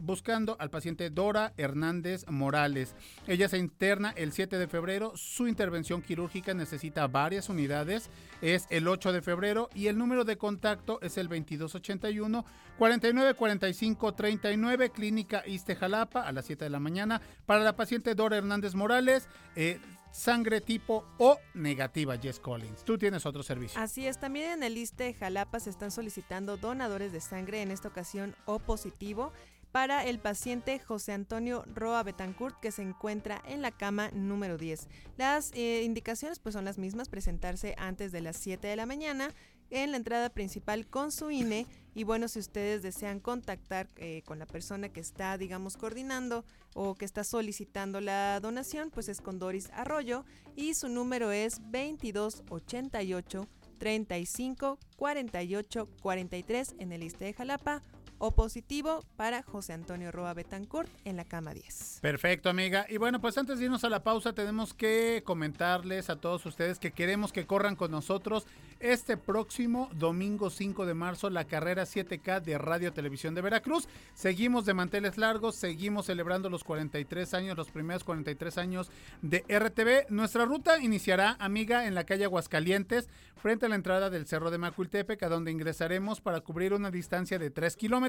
buscando 0.01 0.55
al 0.59 0.69
paciente 0.69 1.09
Dora 1.09 1.53
Hernández 1.57 1.94
Morales. 2.27 2.95
Ella 3.27 3.47
se 3.49 3.57
interna 3.57 4.13
el 4.15 4.31
7 4.31 4.57
de 4.57 4.67
febrero. 4.67 5.13
Su 5.15 5.47
intervención 5.47 6.01
quirúrgica 6.01 6.53
necesita 6.53 7.07
varias 7.07 7.49
unidades. 7.49 8.09
Es 8.41 8.67
el 8.69 8.87
8 8.87 9.13
de 9.13 9.21
febrero 9.21 9.69
y 9.73 9.87
el 9.87 9.97
número 9.97 10.25
de 10.25 10.37
contacto 10.37 10.99
es 11.01 11.17
el 11.17 11.27
2281 11.27 12.45
4945 12.77 14.13
39 14.13 14.89
Clínica 14.89 15.43
Iste 15.45 15.75
Jalapa 15.75 16.21
a 16.21 16.31
las 16.31 16.45
7 16.45 16.65
de 16.65 16.69
la 16.69 16.79
mañana 16.79 17.21
para 17.45 17.63
la 17.63 17.75
paciente 17.75 18.15
Dora 18.15 18.37
Hernández 18.37 18.75
Morales. 18.75 19.27
eh, 19.55 19.79
sangre 20.15 20.61
tipo 20.61 21.05
O 21.17 21.37
negativa, 21.53 22.17
Jess 22.17 22.39
Collins. 22.39 22.85
Tú 22.85 22.97
tienes 22.97 23.25
otro 23.25 23.43
servicio. 23.43 23.79
Así 23.81 24.07
es, 24.07 24.17
también 24.17 24.51
en 24.51 24.63
el 24.63 24.77
ISTE 24.77 25.03
de 25.03 25.13
Jalapa 25.13 25.59
se 25.59 25.69
están 25.69 25.91
solicitando 25.91 26.55
donadores 26.55 27.11
de 27.11 27.19
sangre, 27.19 27.61
en 27.61 27.69
esta 27.69 27.89
ocasión 27.89 28.33
O 28.45 28.59
positivo, 28.59 29.33
para 29.75 30.05
el 30.05 30.19
paciente 30.19 30.79
José 30.79 31.11
Antonio 31.11 31.65
Roa 31.73 32.01
Betancourt 32.01 32.57
que 32.61 32.71
se 32.71 32.81
encuentra 32.81 33.41
en 33.45 33.61
la 33.61 33.71
cama 33.71 34.09
número 34.13 34.57
10. 34.57 34.87
Las 35.17 35.51
eh, 35.51 35.83
indicaciones 35.83 36.39
pues 36.39 36.53
son 36.53 36.63
las 36.63 36.77
mismas, 36.77 37.09
presentarse 37.09 37.75
antes 37.77 38.13
de 38.13 38.21
las 38.21 38.37
7 38.37 38.65
de 38.65 38.77
la 38.77 38.85
mañana 38.85 39.33
en 39.69 39.91
la 39.91 39.97
entrada 39.97 40.29
principal 40.29 40.87
con 40.87 41.11
su 41.11 41.29
INE 41.29 41.67
y 41.93 42.05
bueno, 42.05 42.29
si 42.29 42.39
ustedes 42.39 42.83
desean 42.83 43.19
contactar 43.19 43.89
eh, 43.97 44.21
con 44.25 44.39
la 44.39 44.45
persona 44.45 44.87
que 44.87 45.01
está, 45.01 45.37
digamos, 45.37 45.75
coordinando 45.75 46.45
o 46.73 46.95
que 46.95 47.03
está 47.03 47.25
solicitando 47.25 47.99
la 47.99 48.39
donación, 48.39 48.91
pues 48.91 49.09
es 49.09 49.19
con 49.19 49.39
Doris 49.39 49.69
Arroyo 49.73 50.23
y 50.55 50.75
su 50.75 50.87
número 50.87 51.33
es 51.33 51.59
2288 51.63 53.45
35 53.77 54.79
48 54.95 55.89
43 56.01 56.75
en 56.79 56.93
el 56.93 57.03
ISTE 57.03 57.25
de 57.25 57.33
Jalapa 57.33 57.81
o 58.17 58.31
positivo 58.31 59.03
para 59.15 59.43
José 59.43 59.73
Antonio 59.73 60.11
Roa 60.11 60.33
Betancourt 60.33 60.89
en 61.05 61.17
la 61.17 61.25
cama 61.25 61.53
10. 61.53 61.99
Perfecto, 62.01 62.49
amiga. 62.49 62.85
Y 62.89 62.97
bueno, 62.97 63.21
pues 63.21 63.37
antes 63.37 63.59
de 63.59 63.65
irnos 63.65 63.83
a 63.83 63.89
la 63.89 64.03
pausa, 64.03 64.33
tenemos 64.33 64.73
que 64.73 65.23
comentarles 65.25 66.09
a 66.09 66.15
todos 66.15 66.45
ustedes 66.45 66.79
que 66.79 66.91
queremos 66.91 67.31
que 67.31 67.45
corran 67.45 67.75
con 67.75 67.91
nosotros 67.91 68.45
este 68.79 69.17
próximo 69.17 69.89
domingo 69.93 70.49
5 70.49 70.85
de 70.85 70.93
marzo 70.93 71.29
la 71.29 71.45
carrera 71.45 71.83
7K 71.83 72.41
de 72.41 72.57
Radio 72.57 72.93
Televisión 72.93 73.33
de 73.33 73.41
Veracruz. 73.41 73.87
Seguimos 74.13 74.65
de 74.65 74.73
manteles 74.73 75.17
largos, 75.17 75.55
seguimos 75.55 76.07
celebrando 76.07 76.49
los 76.49 76.63
43 76.63 77.33
años, 77.33 77.57
los 77.57 77.71
primeros 77.71 78.03
43 78.03 78.57
años 78.57 78.91
de 79.21 79.43
RTV. 79.47 80.11
Nuestra 80.11 80.45
ruta 80.45 80.79
iniciará, 80.79 81.35
amiga, 81.39 81.87
en 81.87 81.95
la 81.95 82.05
calle 82.05 82.25
Aguascalientes, 82.25 83.09
frente 83.35 83.65
a 83.65 83.69
la 83.69 83.75
entrada 83.75 84.09
del 84.09 84.27
Cerro 84.27 84.51
de 84.51 84.57
Macuiltepec, 84.57 85.21
a 85.23 85.29
donde 85.29 85.51
ingresaremos 85.51 86.21
para 86.21 86.41
cubrir 86.41 86.73
una 86.73 86.91
distancia 86.91 87.39
de 87.39 87.49
3 87.49 87.75
kilómetros. 87.75 88.04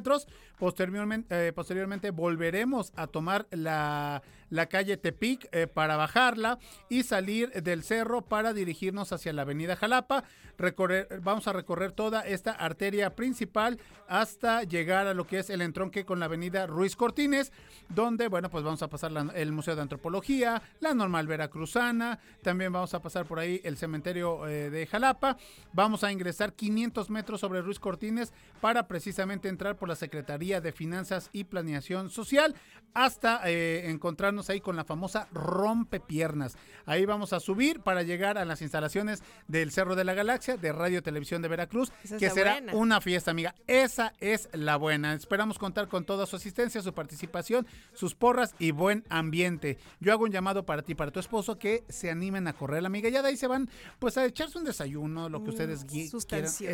Posteriormente, 0.58 1.48
eh, 1.48 1.52
posteriormente 1.52 2.10
volveremos 2.10 2.92
a 2.96 3.06
tomar 3.06 3.46
la, 3.50 4.22
la 4.50 4.66
calle 4.66 4.96
Tepic 4.96 5.48
eh, 5.52 5.66
para 5.66 5.96
bajarla 5.96 6.58
y 6.88 7.02
salir 7.02 7.50
del 7.62 7.82
cerro 7.82 8.22
para 8.22 8.52
dirigirnos 8.52 9.12
hacia 9.12 9.32
la 9.32 9.42
avenida 9.42 9.76
Jalapa. 9.76 10.24
Recorrer, 10.58 11.20
vamos 11.22 11.46
a 11.48 11.52
recorrer 11.52 11.92
toda 11.92 12.22
esta 12.22 12.52
arteria 12.52 13.14
principal 13.14 13.78
hasta 14.08 14.62
llegar 14.62 15.06
a 15.06 15.12
lo 15.12 15.26
que 15.26 15.40
es 15.40 15.50
el 15.50 15.60
entronque 15.60 16.06
con 16.06 16.18
la 16.18 16.26
avenida 16.26 16.66
Ruiz 16.66 16.96
Cortines, 16.96 17.52
donde, 17.90 18.28
bueno, 18.28 18.50
pues 18.50 18.64
vamos 18.64 18.82
a 18.82 18.88
pasar 18.88 19.12
el 19.34 19.52
Museo 19.52 19.76
de 19.76 19.82
Antropología, 19.82 20.62
la 20.80 20.94
Normal 20.94 21.26
Veracruzana, 21.26 22.18
también 22.42 22.72
vamos 22.72 22.94
a 22.94 23.00
pasar 23.00 23.26
por 23.26 23.38
ahí 23.38 23.60
el 23.64 23.76
cementerio 23.76 24.46
eh, 24.48 24.70
de 24.70 24.86
Jalapa, 24.86 25.36
vamos 25.74 26.04
a 26.04 26.12
ingresar 26.12 26.54
500 26.54 27.10
metros 27.10 27.40
sobre 27.40 27.60
Ruiz 27.60 27.78
Cortines 27.78 28.32
para 28.62 28.86
precisamente 28.88 29.48
entrar 29.50 29.76
por 29.76 29.85
la 29.86 29.96
Secretaría 29.96 30.60
de 30.60 30.72
Finanzas 30.72 31.30
y 31.32 31.44
Planeación 31.44 32.10
Social 32.10 32.54
hasta 32.94 33.42
eh, 33.50 33.90
encontrarnos 33.90 34.48
ahí 34.48 34.60
con 34.60 34.74
la 34.74 34.84
famosa 34.84 35.28
rompepiernas. 35.32 36.56
Ahí 36.86 37.04
vamos 37.04 37.32
a 37.32 37.40
subir 37.40 37.80
para 37.80 38.02
llegar 38.02 38.38
a 38.38 38.44
las 38.44 38.62
instalaciones 38.62 39.22
del 39.48 39.70
Cerro 39.70 39.96
de 39.96 40.04
la 40.04 40.14
Galaxia 40.14 40.56
de 40.56 40.72
Radio 40.72 41.02
Televisión 41.02 41.42
de 41.42 41.48
Veracruz, 41.48 41.92
Esa 42.04 42.16
que 42.16 42.30
será 42.30 42.54
buena. 42.54 42.74
una 42.74 43.00
fiesta, 43.02 43.30
amiga. 43.32 43.54
Esa 43.66 44.14
es 44.20 44.48
la 44.52 44.76
buena. 44.76 45.12
Esperamos 45.12 45.58
contar 45.58 45.88
con 45.88 46.04
toda 46.06 46.24
su 46.26 46.36
asistencia, 46.36 46.80
su 46.80 46.94
participación, 46.94 47.66
sus 47.92 48.14
porras 48.14 48.54
y 48.58 48.70
buen 48.70 49.04
ambiente. 49.10 49.78
Yo 50.00 50.12
hago 50.12 50.24
un 50.24 50.30
llamado 50.32 50.64
para 50.64 50.82
ti, 50.82 50.94
para 50.94 51.10
tu 51.10 51.20
esposo, 51.20 51.58
que 51.58 51.84
se 51.88 52.10
animen 52.10 52.48
a 52.48 52.54
correr, 52.54 52.84
amiga. 52.86 53.08
Ya 53.10 53.20
de 53.20 53.28
ahí 53.28 53.36
se 53.36 53.46
van, 53.46 53.68
pues, 53.98 54.16
a 54.16 54.24
echarse 54.24 54.56
un 54.58 54.64
desayuno, 54.64 55.28
lo 55.28 55.40
que 55.42 55.50
Mm, 55.50 55.54
ustedes 55.54 55.84
quieran. 55.84 56.10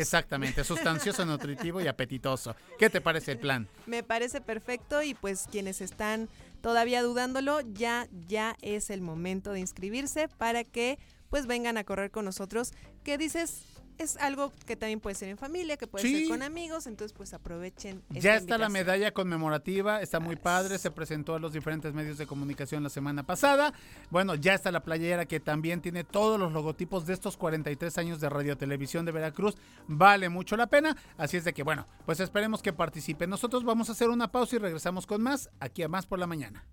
Exactamente, 0.01 0.63
sustancioso, 0.63 1.25
nutritivo 1.25 1.81
y 1.81 1.87
apetitoso. 1.87 2.55
¿Qué 2.79 2.89
te 2.89 3.01
parece 3.03 3.33
el 3.33 3.39
plan? 3.39 3.67
Me 3.85 4.01
parece 4.01 4.41
perfecto 4.41 5.03
y 5.03 5.13
pues 5.13 5.47
quienes 5.51 5.81
están 5.81 6.29
todavía 6.61 7.03
dudándolo, 7.03 7.61
ya 7.61 8.07
ya 8.27 8.55
es 8.61 8.89
el 8.89 9.01
momento 9.01 9.51
de 9.51 9.59
inscribirse 9.59 10.27
para 10.29 10.63
que 10.63 10.97
pues 11.29 11.45
vengan 11.45 11.77
a 11.77 11.83
correr 11.83 12.09
con 12.09 12.25
nosotros. 12.25 12.71
¿Qué 13.03 13.17
dices? 13.17 13.82
Es 13.97 14.17
algo 14.17 14.51
que 14.65 14.75
también 14.75 14.99
puede 14.99 15.15
ser 15.15 15.29
en 15.29 15.37
familia, 15.37 15.77
que 15.77 15.85
puede 15.87 16.03
Sí. 16.07 16.21
ser 16.21 16.29
con 16.29 16.41
amigos, 16.41 16.87
entonces 16.87 17.13
pues 17.15 17.33
aprovechen. 17.33 18.01
esta 18.09 18.19
Ya 18.19 18.35
está 18.35 18.57
la 18.57 18.67
medalla 18.69 19.11
conmemorativa, 19.13 20.01
está 20.01 20.19
muy 20.19 20.35
padre, 20.35 20.77
se 20.79 20.89
presentó 20.91 21.35
a 21.35 21.39
los 21.39 21.53
diferentes 21.53 21.93
medios 21.93 22.17
de 22.17 22.25
comunicación 22.25 22.81
la 22.83 22.89
semana 22.89 23.23
pasada. 23.23 23.73
Bueno, 24.09 24.35
ya 24.35 24.55
está 24.55 24.71
la 24.71 24.81
playera 24.83 25.25
que 25.25 25.39
también 25.39 25.81
tiene 25.81 26.03
todos 26.03 26.39
los 26.39 26.51
logotipos 26.51 27.05
de 27.05 27.13
estos 27.13 27.37
43 27.37 27.97
años 27.97 28.19
de 28.19 28.29
Radio 28.29 28.57
Televisión 28.57 29.05
de 29.05 29.11
Veracruz. 29.11 29.55
Vale 29.87 30.27
mucho 30.29 30.57
la 30.57 30.67
pena, 30.67 30.97
así 31.17 31.37
es 31.37 31.43
de 31.43 31.53
que 31.53 31.63
bueno, 31.63 31.85
pues 32.05 32.19
esperemos 32.19 32.61
que 32.63 32.73
participen. 32.73 33.29
Nosotros 33.29 33.63
vamos 33.63 33.89
a 33.89 33.91
hacer 33.91 34.09
una 34.09 34.31
pausa 34.31 34.55
y 34.55 34.59
regresamos 34.59 35.05
con 35.05 35.21
más 35.21 35.49
aquí 35.59 35.83
a 35.83 35.87
Más 35.87 36.05
por 36.05 36.17
la 36.19 36.27
Mañana. 36.27 36.65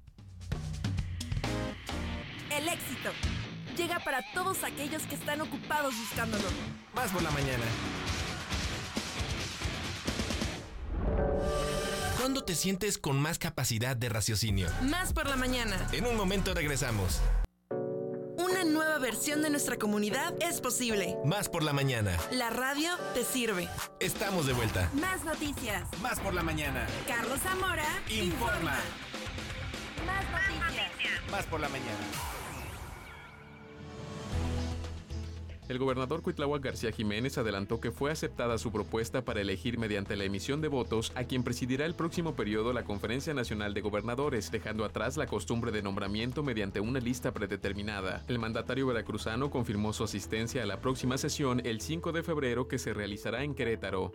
El 2.50 2.68
éxito 2.68 3.10
llega 3.80 3.98
para 4.00 4.22
todos 4.34 4.62
aquellos 4.62 5.02
que 5.04 5.14
están 5.14 5.40
ocupados 5.40 5.94
buscándolo. 5.96 6.44
Más 6.94 7.10
por 7.10 7.22
la 7.22 7.30
mañana. 7.30 7.64
¿Cuándo 12.18 12.44
te 12.44 12.54
sientes 12.54 12.98
con 12.98 13.18
más 13.18 13.38
capacidad 13.38 13.96
de 13.96 14.10
raciocinio? 14.10 14.68
Más 14.82 15.14
por 15.14 15.26
la 15.30 15.36
mañana. 15.36 15.88
En 15.92 16.04
un 16.04 16.14
momento 16.14 16.52
regresamos. 16.52 17.22
Una 18.36 18.64
nueva 18.64 18.98
versión 18.98 19.40
de 19.40 19.48
nuestra 19.48 19.76
comunidad 19.76 20.34
es 20.42 20.60
posible. 20.60 21.16
Más 21.24 21.48
por 21.48 21.62
la 21.62 21.72
mañana. 21.72 22.18
La 22.32 22.50
radio 22.50 22.90
te 23.14 23.24
sirve. 23.24 23.66
Estamos 23.98 24.46
de 24.46 24.52
vuelta. 24.52 24.90
Más 24.92 25.24
noticias. 25.24 25.84
Más 26.02 26.20
por 26.20 26.34
la 26.34 26.42
mañana. 26.42 26.86
Carlos 27.08 27.40
Zamora 27.40 27.86
Informa. 28.10 28.78
Más 30.06 30.24
noticias. 30.60 31.30
Más 31.30 31.46
por 31.46 31.60
la 31.60 31.68
mañana. 31.70 32.39
El 35.70 35.78
gobernador 35.78 36.20
Cuitláhuac 36.22 36.64
García 36.64 36.90
Jiménez 36.90 37.38
adelantó 37.38 37.80
que 37.80 37.92
fue 37.92 38.10
aceptada 38.10 38.58
su 38.58 38.72
propuesta 38.72 39.24
para 39.24 39.40
elegir 39.40 39.78
mediante 39.78 40.16
la 40.16 40.24
emisión 40.24 40.60
de 40.60 40.66
votos 40.66 41.12
a 41.14 41.22
quien 41.22 41.44
presidirá 41.44 41.86
el 41.86 41.94
próximo 41.94 42.34
periodo 42.34 42.72
la 42.72 42.82
Conferencia 42.82 43.34
Nacional 43.34 43.72
de 43.72 43.80
Gobernadores, 43.80 44.50
dejando 44.50 44.84
atrás 44.84 45.16
la 45.16 45.28
costumbre 45.28 45.70
de 45.70 45.80
nombramiento 45.80 46.42
mediante 46.42 46.80
una 46.80 46.98
lista 46.98 47.30
predeterminada. 47.30 48.24
El 48.26 48.40
mandatario 48.40 48.88
veracruzano 48.88 49.48
confirmó 49.48 49.92
su 49.92 50.02
asistencia 50.02 50.64
a 50.64 50.66
la 50.66 50.80
próxima 50.80 51.16
sesión 51.18 51.62
el 51.64 51.80
5 51.80 52.10
de 52.10 52.24
febrero 52.24 52.66
que 52.66 52.80
se 52.80 52.92
realizará 52.92 53.44
en 53.44 53.54
Querétaro. 53.54 54.10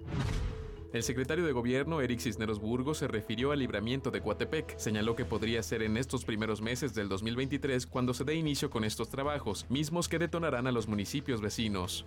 El 0.96 1.04
secretario 1.04 1.46
de 1.46 1.52
Gobierno, 1.52 2.00
Eric 2.00 2.22
Cisneros 2.22 2.62
Burgos, 2.62 3.00
se 3.00 3.10
refirió 3.10 3.52
al 3.52 3.60
libramiento 3.60 4.12
de 4.12 4.22
Coatepec. 4.22 4.78
Señaló 4.78 5.14
que 5.14 5.26
podría 5.26 5.62
ser 5.62 5.84
en 5.84 5.98
estos 5.98 6.24
primeros 6.24 6.62
meses 6.62 6.94
del 6.94 7.10
2023 7.10 7.86
cuando 7.86 8.14
se 8.14 8.24
dé 8.24 8.36
inicio 8.36 8.70
con 8.70 8.86
estos 8.86 9.10
trabajos, 9.10 9.66
mismos 9.68 10.08
que 10.08 10.20
detonarán 10.20 10.68
a 10.68 10.72
los 10.72 10.88
municipios 10.88 11.42
vecinos. 11.42 12.06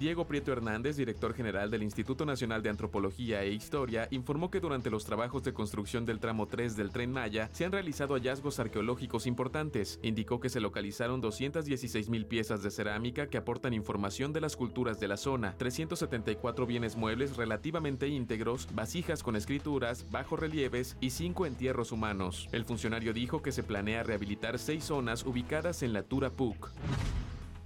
Diego 0.00 0.26
Prieto 0.26 0.50
Hernández, 0.50 0.96
director 0.96 1.34
general 1.34 1.70
del 1.70 1.82
Instituto 1.82 2.24
Nacional 2.24 2.62
de 2.62 2.70
Antropología 2.70 3.42
e 3.42 3.52
Historia, 3.52 4.08
informó 4.10 4.50
que 4.50 4.58
durante 4.58 4.88
los 4.88 5.04
trabajos 5.04 5.42
de 5.42 5.52
construcción 5.52 6.06
del 6.06 6.20
tramo 6.20 6.46
3 6.46 6.74
del 6.74 6.88
Tren 6.88 7.12
Maya 7.12 7.50
se 7.52 7.66
han 7.66 7.72
realizado 7.72 8.14
hallazgos 8.14 8.58
arqueológicos 8.60 9.26
importantes. 9.26 10.00
Indicó 10.02 10.40
que 10.40 10.48
se 10.48 10.60
localizaron 10.60 11.20
216 11.20 12.08
mil 12.08 12.24
piezas 12.24 12.62
de 12.62 12.70
cerámica 12.70 13.26
que 13.26 13.36
aportan 13.36 13.74
información 13.74 14.32
de 14.32 14.40
las 14.40 14.56
culturas 14.56 15.00
de 15.00 15.08
la 15.08 15.18
zona, 15.18 15.54
374 15.58 16.64
bienes 16.64 16.96
muebles 16.96 17.36
relativamente 17.36 18.08
íntegros, 18.08 18.68
vasijas 18.72 19.22
con 19.22 19.36
escrituras, 19.36 20.06
bajos 20.10 20.40
relieves 20.40 20.96
y 21.02 21.10
5 21.10 21.44
entierros 21.44 21.92
humanos. 21.92 22.48
El 22.52 22.64
funcionario 22.64 23.12
dijo 23.12 23.42
que 23.42 23.52
se 23.52 23.62
planea 23.62 24.02
rehabilitar 24.02 24.58
seis 24.58 24.84
zonas 24.84 25.26
ubicadas 25.26 25.82
en 25.82 25.92
la 25.92 26.04
Tura 26.04 26.30
Puc. 26.30 26.70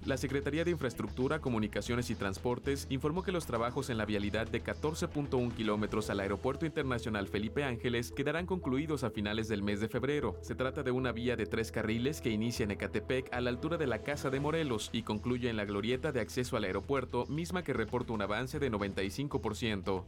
La 0.05 0.17
Secretaría 0.17 0.63
de 0.63 0.69
Infraestructura, 0.69 1.39
Comunicaciones 1.39 2.11
y 2.11 2.15
Transportes 2.15 2.85
informó 2.91 3.23
que 3.23 3.31
los 3.31 3.47
trabajos 3.47 3.89
en 3.89 3.97
la 3.97 4.05
vialidad 4.05 4.47
de 4.47 4.63
14.1 4.63 5.51
kilómetros 5.55 6.11
al 6.11 6.19
Aeropuerto 6.19 6.67
Internacional 6.67 7.27
Felipe 7.27 7.63
Ángeles 7.63 8.11
quedarán 8.11 8.45
concluidos 8.45 9.03
a 9.03 9.09
finales 9.09 9.47
del 9.47 9.63
mes 9.63 9.79
de 9.79 9.89
febrero. 9.89 10.37
Se 10.41 10.53
trata 10.53 10.83
de 10.83 10.91
una 10.91 11.11
vía 11.11 11.35
de 11.35 11.47
tres 11.47 11.71
carriles 11.71 12.21
que 12.21 12.29
inicia 12.29 12.65
en 12.65 12.71
Ecatepec 12.71 13.33
a 13.33 13.41
la 13.41 13.49
altura 13.49 13.77
de 13.77 13.87
la 13.87 14.03
Casa 14.03 14.29
de 14.29 14.39
Morelos 14.39 14.91
y 14.93 15.01
concluye 15.01 15.49
en 15.49 15.57
la 15.57 15.65
glorieta 15.65 16.11
de 16.11 16.19
acceso 16.19 16.55
al 16.55 16.65
aeropuerto, 16.65 17.25
misma 17.25 17.63
que 17.63 17.73
reporta 17.73 18.13
un 18.13 18.21
avance 18.21 18.59
de 18.59 18.71
95%. 18.71 20.03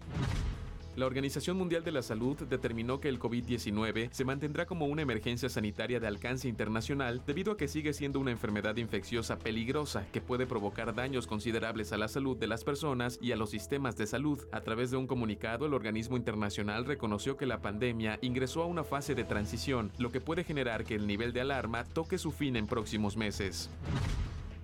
La 0.97 1.05
Organización 1.05 1.57
Mundial 1.57 1.83
de 1.83 1.91
la 1.91 2.01
Salud 2.01 2.35
determinó 2.49 2.99
que 2.99 3.07
el 3.07 3.19
COVID-19 3.19 4.09
se 4.11 4.25
mantendrá 4.25 4.65
como 4.65 4.87
una 4.87 5.03
emergencia 5.03 5.47
sanitaria 5.47 5.99
de 5.99 6.07
alcance 6.07 6.47
internacional 6.47 7.21
debido 7.23 7.51
a 7.51 7.57
que 7.57 7.67
sigue 7.67 7.93
siendo 7.93 8.19
una 8.19 8.31
enfermedad 8.31 8.77
infecciosa 8.77 9.37
peligrosa 9.37 10.07
que 10.11 10.21
puede 10.21 10.47
provocar 10.47 10.95
daños 10.95 11.27
considerables 11.27 11.93
a 11.93 11.97
la 11.97 12.07
salud 12.07 12.35
de 12.35 12.47
las 12.47 12.63
personas 12.63 13.19
y 13.21 13.31
a 13.31 13.35
los 13.35 13.51
sistemas 13.51 13.95
de 13.95 14.07
salud. 14.07 14.39
A 14.51 14.61
través 14.61 14.89
de 14.89 14.97
un 14.97 15.05
comunicado, 15.05 15.67
el 15.67 15.75
organismo 15.75 16.17
internacional 16.17 16.83
reconoció 16.83 17.37
que 17.37 17.45
la 17.45 17.61
pandemia 17.61 18.17
ingresó 18.23 18.63
a 18.63 18.65
una 18.65 18.83
fase 18.83 19.13
de 19.13 19.23
transición, 19.23 19.91
lo 19.99 20.11
que 20.11 20.19
puede 20.19 20.43
generar 20.43 20.83
que 20.83 20.95
el 20.95 21.05
nivel 21.05 21.31
de 21.31 21.41
alarma 21.41 21.83
toque 21.83 22.17
su 22.17 22.31
fin 22.31 22.55
en 22.55 22.65
próximos 22.65 23.15
meses. 23.15 23.69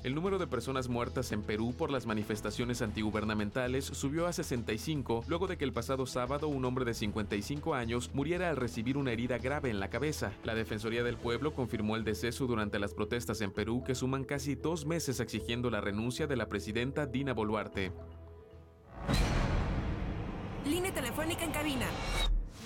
El 0.03 0.15
número 0.15 0.37
de 0.37 0.47
personas 0.47 0.89
muertas 0.89 1.31
en 1.31 1.43
Perú 1.43 1.73
por 1.77 1.89
las 1.89 2.05
manifestaciones 2.05 2.81
antigubernamentales 2.81 3.85
subió 3.85 4.27
a 4.27 4.33
65 4.33 5.23
luego 5.27 5.47
de 5.47 5.55
que 5.55 5.63
el 5.63 5.71
pasado 5.71 6.05
sábado 6.05 6.49
un 6.49 6.65
hombre 6.65 6.83
de 6.83 6.93
55 6.93 7.73
años 7.73 8.11
muriera 8.13 8.49
al 8.49 8.57
recibir 8.57 8.97
una 8.97 9.13
herida 9.13 9.37
grave 9.37 9.69
en 9.69 9.79
la 9.79 9.89
cabeza. 9.89 10.33
La 10.43 10.55
Defensoría 10.55 11.03
del 11.03 11.15
Pueblo 11.15 11.53
confirmó 11.53 11.95
el 11.95 12.03
deceso 12.03 12.47
durante 12.47 12.79
las 12.79 12.93
protestas 12.93 13.39
en 13.39 13.53
Perú 13.53 13.81
que 13.85 13.95
suman 13.95 14.25
casi 14.25 14.55
dos 14.55 14.85
meses 14.85 15.21
exigiendo 15.21 15.69
la 15.69 15.79
renuncia 15.79 16.27
de 16.27 16.35
la 16.35 16.49
presidenta 16.49 17.05
Dina 17.05 17.33
Boluarte. 17.33 17.93
Línea 20.65 20.93
telefónica 20.93 21.45
en 21.45 21.51
cabina 21.51 21.87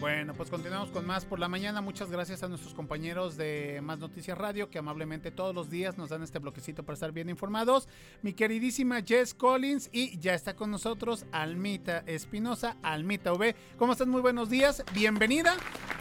Bueno, 0.00 0.32
pues 0.32 0.48
continuamos 0.48 0.88
con 0.88 1.06
más 1.06 1.26
por 1.26 1.38
la 1.38 1.48
mañana. 1.48 1.82
Muchas 1.82 2.10
gracias 2.10 2.42
a 2.42 2.48
nuestros 2.48 2.72
compañeros 2.72 3.36
de 3.36 3.80
Más 3.82 3.98
Noticias 3.98 4.38
Radio 4.38 4.70
que 4.70 4.78
amablemente 4.78 5.30
todos 5.30 5.54
los 5.54 5.68
días 5.68 5.98
nos 5.98 6.08
dan 6.08 6.22
este 6.22 6.38
bloquecito 6.38 6.82
para 6.84 6.94
estar 6.94 7.12
bien 7.12 7.28
informados. 7.28 7.86
Mi 8.22 8.32
queridísima 8.32 9.02
Jess 9.02 9.34
Collins 9.34 9.90
y 9.92 10.18
ya 10.18 10.32
está 10.32 10.56
con 10.56 10.70
nosotros 10.70 11.26
Almita 11.32 11.98
Espinosa, 12.06 12.78
Almita 12.82 13.34
V. 13.34 13.54
¿Cómo 13.76 13.92
estás? 13.92 14.08
Muy 14.08 14.22
buenos 14.22 14.48
días. 14.48 14.82
Bienvenida. 14.94 15.54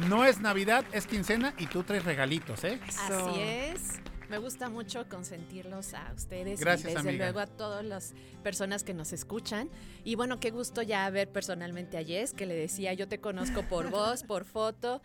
No 0.08 0.24
es 0.24 0.39
Navidad, 0.39 0.86
es 0.93 1.06
quincena 1.06 1.54
y 1.58 1.68
tú 1.68 1.84
traes 1.84 2.06
regalitos, 2.06 2.64
¿eh? 2.64 2.80
Así 2.88 3.41
es. 3.41 4.00
Me 4.30 4.38
gusta 4.38 4.69
mucho 4.69 5.07
consentirlos 5.09 5.93
a 5.95 6.11
ustedes 6.15 6.59
Gracias, 6.59 6.91
y 6.91 6.95
desde 6.95 7.09
amiga. 7.09 7.25
luego 7.25 7.39
a 7.39 7.47
todas 7.47 7.84
las 7.84 8.13
personas 8.43 8.84
que 8.84 8.93
nos 8.93 9.11
escuchan. 9.11 9.69
Y 10.03 10.15
bueno, 10.15 10.39
qué 10.39 10.51
gusto 10.51 10.82
ya 10.84 11.09
ver 11.09 11.30
personalmente 11.30 11.97
a 11.97 12.03
Jess, 12.03 12.34
que 12.34 12.45
le 12.45 12.53
decía, 12.55 12.93
yo 12.93 13.07
te 13.07 13.19
conozco 13.19 13.63
por 13.63 13.89
voz, 13.91 14.23
por 14.23 14.45
foto. 14.45 15.01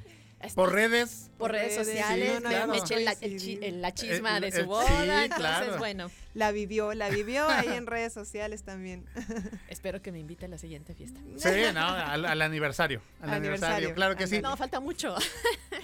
Por 0.54 0.72
redes. 0.72 1.30
Por 1.38 1.52
redes 1.52 1.74
sociales, 1.74 2.28
sí, 2.36 2.42
me- 2.42 2.48
claro. 2.50 2.72
me 2.72 2.78
eché 2.78 3.00
la, 3.00 3.12
el 3.22 3.80
la 3.80 3.94
chisma 3.94 4.36
Eh, 4.36 4.40
de 4.42 4.48
eh, 4.48 4.52
su 4.52 4.58
sí, 4.60 4.64
boda, 4.66 5.24
entonces 5.24 5.36
claro. 5.36 5.78
bueno, 5.78 6.10
La 6.34 6.50
vivió, 6.50 6.94
la 6.94 7.08
vivió 7.10 7.48
ahí 7.48 7.68
en 7.74 7.86
redes 7.86 8.12
sociales 8.12 8.64
también. 8.64 9.06
espero 9.68 10.02
que 10.02 10.10
me 10.12 10.18
invite 10.18 10.46
a 10.46 10.48
la 10.48 10.58
siguiente 10.58 10.94
fiesta. 10.94 11.20
Sí, 11.36 11.48
no, 11.72 11.80
al, 11.86 12.24
al 12.26 12.42
aniversario. 12.42 13.00
Al 13.20 13.30
aniversario, 13.30 13.76
Aniversario. 13.76 13.94
claro 13.94 14.16
que 14.16 14.26
sí. 14.26 14.42
No, 14.42 14.56
falta 14.56 14.80
mucho. 14.80 15.14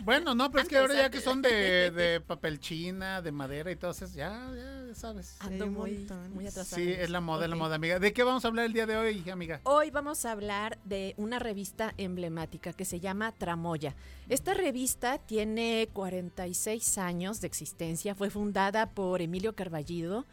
Bueno, 0.02 0.34
no, 0.34 0.50
pero 0.50 0.62
es 0.62 0.68
que 0.68 0.78
ahora 0.78 0.94
ya 0.94 1.10
que 1.10 1.20
son 1.20 1.42
de, 1.42 1.90
de 1.90 2.22
papel 2.22 2.58
china, 2.58 3.20
de 3.20 3.32
madera 3.32 3.70
y 3.70 3.76
todo 3.76 3.90
eso, 3.90 4.06
ya, 4.06 4.50
ya 4.56 4.94
sabes. 4.94 5.36
Ando 5.40 5.66
muy, 5.66 6.08
muy 6.32 6.46
atrasada. 6.46 6.82
Sí, 6.82 6.90
es 6.90 7.10
la 7.10 7.20
moda, 7.20 7.44
es 7.44 7.50
la 7.50 7.56
moda, 7.56 7.74
amiga. 7.74 7.98
¿De 7.98 8.14
qué 8.14 8.22
vamos 8.22 8.42
a 8.46 8.48
hablar 8.48 8.64
el 8.64 8.72
día 8.72 8.86
de 8.86 8.96
hoy, 8.96 9.28
amiga? 9.28 9.60
Hoy 9.64 9.90
vamos 9.90 10.24
a 10.24 10.32
hablar 10.32 10.78
de 10.84 11.14
una 11.18 11.38
revista 11.38 11.92
emblemática 11.98 12.72
que 12.72 12.86
se 12.86 12.98
llama 12.98 13.32
Tramoya. 13.32 13.94
Esta 14.30 14.54
revista 14.54 15.18
tiene 15.18 15.90
46 15.92 16.96
años 16.96 17.42
de 17.42 17.46
existencia, 17.48 18.14
fue 18.14 18.30
fundada 18.30 18.86
por 18.86 19.20
Emilio 19.20 19.54
Carballido, 19.54 20.24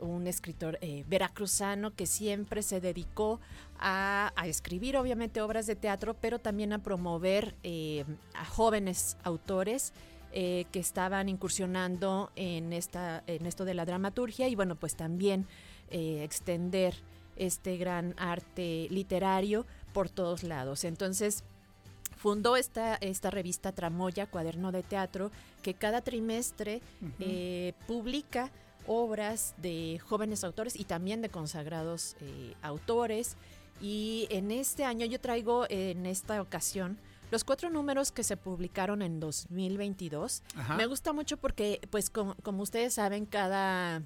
un 0.00 0.26
escritor 0.26 0.78
eh, 0.80 1.04
veracruzano 1.08 1.94
que 1.94 2.06
siempre 2.06 2.62
se 2.62 2.80
dedicó 2.80 3.40
a, 3.78 4.32
a 4.36 4.46
escribir 4.46 4.96
obviamente 4.96 5.40
obras 5.40 5.66
de 5.66 5.76
teatro, 5.76 6.14
pero 6.14 6.38
también 6.38 6.72
a 6.72 6.82
promover 6.82 7.54
eh, 7.62 8.04
a 8.34 8.44
jóvenes 8.44 9.16
autores 9.22 9.92
eh, 10.32 10.66
que 10.72 10.80
estaban 10.80 11.28
incursionando 11.28 12.30
en, 12.36 12.72
esta, 12.72 13.22
en 13.26 13.46
esto 13.46 13.64
de 13.64 13.74
la 13.74 13.84
dramaturgia 13.84 14.48
y 14.48 14.54
bueno, 14.54 14.76
pues 14.76 14.96
también 14.96 15.46
extender 15.92 16.94
este 17.34 17.76
gran 17.78 18.14
arte 18.16 18.86
literario 18.90 19.66
por 19.92 20.08
todos 20.08 20.44
lados. 20.44 20.84
Entonces, 20.84 21.42
fundó 22.20 22.56
esta, 22.56 22.96
esta 22.96 23.30
revista 23.30 23.72
Tramoya, 23.72 24.26
Cuaderno 24.26 24.72
de 24.72 24.82
Teatro, 24.82 25.32
que 25.62 25.72
cada 25.72 26.02
trimestre 26.02 26.82
eh, 27.18 27.72
publica 27.86 28.50
obras 28.86 29.54
de 29.58 29.98
jóvenes 30.06 30.44
autores 30.44 30.78
y 30.78 30.84
también 30.84 31.22
de 31.22 31.28
consagrados 31.28 32.16
eh, 32.20 32.54
autores. 32.62 33.36
Y 33.80 34.26
en 34.30 34.50
este 34.50 34.84
año 34.84 35.06
yo 35.06 35.20
traigo 35.20 35.66
en 35.70 36.06
esta 36.06 36.40
ocasión 36.42 36.98
los 37.30 37.44
cuatro 37.44 37.70
números 37.70 38.10
que 38.12 38.24
se 38.24 38.36
publicaron 38.36 39.02
en 39.02 39.20
2022. 39.20 40.42
Ajá. 40.56 40.74
Me 40.76 40.86
gusta 40.86 41.12
mucho 41.12 41.36
porque, 41.36 41.80
pues, 41.90 42.10
como, 42.10 42.34
como 42.42 42.62
ustedes 42.62 42.94
saben, 42.94 43.24
cada, 43.24 44.02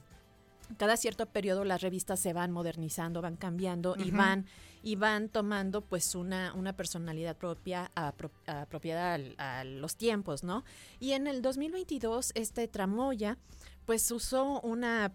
cada 0.77 0.97
cierto 0.97 1.27
periodo 1.27 1.65
las 1.65 1.81
revistas 1.81 2.21
se 2.21 2.33
van 2.35 2.53
modernizando, 2.53 3.23
van 3.23 3.37
cambiando 3.37 3.97
y 3.99 4.11
van 4.11 4.47
y 4.87 4.97
van 4.97 5.31
tomando 5.31 5.81
pues 5.81 6.15
una, 6.15 6.53
una 6.53 6.75
personalidad 6.77 7.35
propia 7.39 7.91
apro- 7.95 8.31
apropiada 8.47 9.15
al- 9.15 9.35
a 9.39 9.65
los 9.65 9.97
tiempos, 9.97 10.45
¿no? 10.45 10.63
Y 11.01 11.13
en 11.13 11.27
el 11.27 11.41
2022 11.41 12.33
este 12.35 12.69
Tramoya 12.69 13.39
pues 13.87 14.11
usó 14.11 14.61
una 14.61 15.15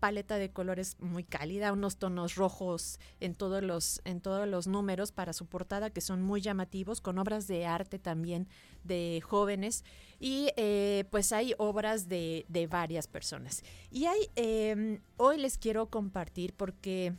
paleta 0.00 0.36
de 0.36 0.50
colores 0.50 0.96
muy 1.00 1.24
cálida, 1.24 1.72
unos 1.72 1.96
tonos 1.96 2.34
rojos 2.34 3.00
en 3.20 3.34
todos 3.34 3.62
los 3.62 4.02
en 4.04 4.20
todos 4.20 4.46
los 4.46 4.66
números 4.66 5.10
para 5.10 5.32
su 5.32 5.46
portada 5.46 5.90
que 5.90 6.00
son 6.00 6.22
muy 6.22 6.40
llamativos, 6.40 7.00
con 7.00 7.18
obras 7.18 7.46
de 7.46 7.66
arte 7.66 7.98
también 7.98 8.46
de 8.84 9.22
jóvenes 9.24 9.84
y 10.20 10.50
eh, 10.56 11.04
pues 11.10 11.32
hay 11.32 11.54
obras 11.58 12.08
de, 12.08 12.44
de 12.48 12.66
varias 12.66 13.06
personas. 13.06 13.62
Y 13.90 14.06
hay 14.06 14.28
eh, 14.36 15.00
hoy 15.16 15.38
les 15.38 15.58
quiero 15.58 15.86
compartir 15.88 16.52
porque 16.54 17.14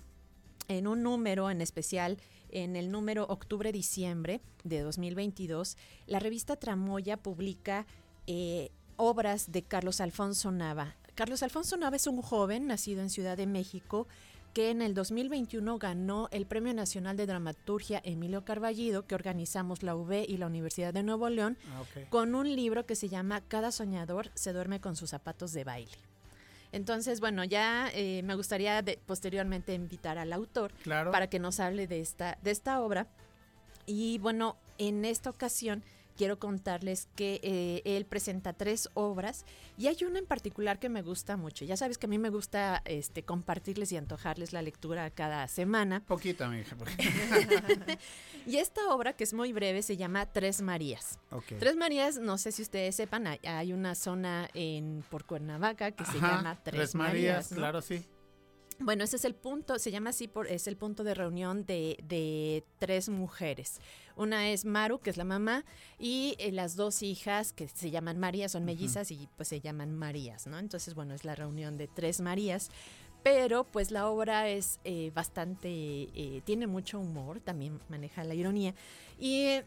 en 0.68 0.88
un 0.88 1.04
número 1.04 1.50
en 1.50 1.62
especial, 1.62 2.18
en 2.50 2.76
el 2.76 2.92
número 2.92 3.26
octubre-diciembre 3.26 4.42
de 4.64 4.82
2022, 4.82 5.78
la 6.06 6.20
revista 6.20 6.56
Tramoya 6.56 7.18
publica 7.18 7.86
eh, 8.28 8.72
obras 8.98 9.52
de 9.52 9.64
Carlos 9.64 10.02
Alfonso 10.02 10.52
Nava. 10.52 10.96
Carlos 11.16 11.42
Alfonso 11.44 11.78
Nava 11.78 11.96
es 11.96 12.08
un 12.08 12.22
joven 12.22 12.68
nacido 12.68 13.02
en 13.02 13.10
Ciudad 13.10 13.38
de 13.38 13.48
México 13.48 14.08
que 14.54 14.72
en 14.72 14.82
el 14.82 14.94
2021 14.96 15.78
ganó 15.78 16.30
el 16.32 16.48
Premio 16.48 16.74
Nacional 16.74 17.16
de 17.16 17.28
Dramaturgia 17.28 18.02
Emilio 18.04 18.44
Carballido, 18.44 19.06
que 19.06 19.14
organizamos 19.14 19.84
la 19.84 19.96
UB 19.96 20.26
y 20.28 20.38
la 20.38 20.48
Universidad 20.48 20.94
de 20.96 21.04
Nuevo 21.04 21.30
León, 21.30 21.58
Ah, 21.70 21.84
con 22.10 22.34
un 22.34 22.56
libro 22.56 22.86
que 22.88 22.96
se 22.96 23.08
llama 23.08 23.42
Cada 23.42 23.72
soñador 23.72 24.32
se 24.34 24.54
duerme 24.54 24.80
con 24.82 24.96
sus 24.96 25.12
zapatos 25.12 25.54
de 25.54 25.64
baile. 25.64 25.92
Entonces, 26.72 27.20
bueno, 27.20 27.44
ya 27.44 27.90
eh, 27.94 28.22
me 28.24 28.34
gustaría 28.36 28.82
de- 28.82 29.00
posteriormente 29.06 29.74
invitar 29.76 30.18
al 30.18 30.34
autor 30.34 30.74
Claro. 30.84 31.12
para 31.12 31.28
que 31.30 31.40
nos 31.40 31.60
hable 31.60 31.86
de 31.88 32.02
esta, 32.02 32.38
de 32.42 32.52
esta 32.52 32.82
obra. 32.82 33.08
Y 33.86 34.18
bueno, 34.18 34.58
en 34.80 35.06
esta 35.06 35.30
ocasión 35.30 35.84
quiero 36.18 36.40
contarles 36.40 37.08
que 37.16 37.40
eh, 37.44 37.82
él 37.86 38.06
presenta 38.06 38.52
tres 38.54 38.90
obras 38.96 39.46
y 39.78 39.88
hay 39.88 39.98
una 40.04 40.20
en 40.20 40.26
particular 40.26 40.80
que 40.80 40.90
me 40.90 41.02
gusta 41.02 41.38
mucho. 41.38 41.64
Ya 41.64 41.78
sabes 41.78 41.98
que 41.98 42.08
a 42.08 42.10
mí 42.10 42.18
me 42.18 42.30
gusta 42.30 42.82
este, 42.86 43.24
compartirles 43.24 43.92
y 43.92 43.98
antojarles 43.98 44.52
la 44.52 44.62
lectura 44.62 45.10
cada 45.12 45.48
semana. 45.48 46.04
Poquito, 46.06 46.44
amiga. 46.46 46.76
porque- 46.78 46.98
Y 48.46 48.58
esta 48.58 48.94
obra, 48.94 49.14
que 49.14 49.24
es 49.26 49.34
muy 49.34 49.54
breve, 49.54 49.82
se 49.84 49.98
llama 49.98 50.26
Tres 50.26 50.62
Marías. 50.62 51.20
Ok. 51.32 51.54
Tres 51.60 51.76
Marías, 51.76 52.18
no 52.18 52.38
sé 52.38 52.52
si 52.52 52.62
ustedes 52.62 52.96
sepan, 52.96 53.28
hay, 53.28 53.40
hay 53.44 53.74
una 53.74 53.94
zona 53.96 54.50
en 54.54 55.04
por 55.10 55.26
Cuernavaca 55.26 55.92
que 55.92 56.06
se 56.06 56.14
llama 56.14 56.58
Tres, 56.64 56.96
Marías. 56.96 57.52
¿no? 57.52 57.58
claro, 57.58 57.82
sí. 57.82 58.04
Bueno, 58.80 59.04
ese 59.04 59.16
es 59.16 59.26
el 59.26 59.34
punto, 59.34 59.80
se 59.80 59.90
llama 59.90 60.12
así, 60.12 60.28
por, 60.28 60.48
es 60.48 60.68
el 60.68 60.78
punto 60.78 61.04
de 61.04 61.16
reunión 61.16 61.66
de, 61.66 61.98
de 62.04 62.64
tres 62.78 63.10
mujeres. 63.10 63.82
Una 64.18 64.50
es 64.50 64.66
Maru, 64.66 65.00
que 65.00 65.10
es 65.10 65.18
la 65.18 65.24
mamá, 65.24 65.64
y 66.00 66.36
eh, 66.40 66.52
las 66.52 66.76
dos 66.76 67.04
hijas, 67.04 67.54
que 67.54 67.68
se 67.68 67.92
llaman 67.92 68.20
María, 68.20 68.50
son 68.50 68.66
mellizas 68.66 69.12
y 69.12 69.30
pues 69.38 69.50
se 69.50 69.62
llaman 69.62 69.96
Marías, 69.96 70.48
¿no? 70.48 70.60
Entonces, 70.60 70.96
bueno, 70.96 71.14
es 71.14 71.24
la 71.24 71.36
reunión 71.36 71.78
de 71.78 71.88
tres 71.88 72.20
Marías. 72.20 72.70
Pero 73.24 73.66
pues 73.66 73.92
la 73.92 74.08
obra 74.08 74.48
es 74.48 74.80
eh, 74.86 75.12
bastante, 75.14 75.70
eh, 75.70 76.42
tiene 76.46 76.66
mucho 76.66 77.00
humor, 77.00 77.42
también 77.42 77.80
maneja 77.90 78.24
la 78.24 78.34
ironía. 78.34 78.74
Y 79.20 79.42
eh, 79.42 79.66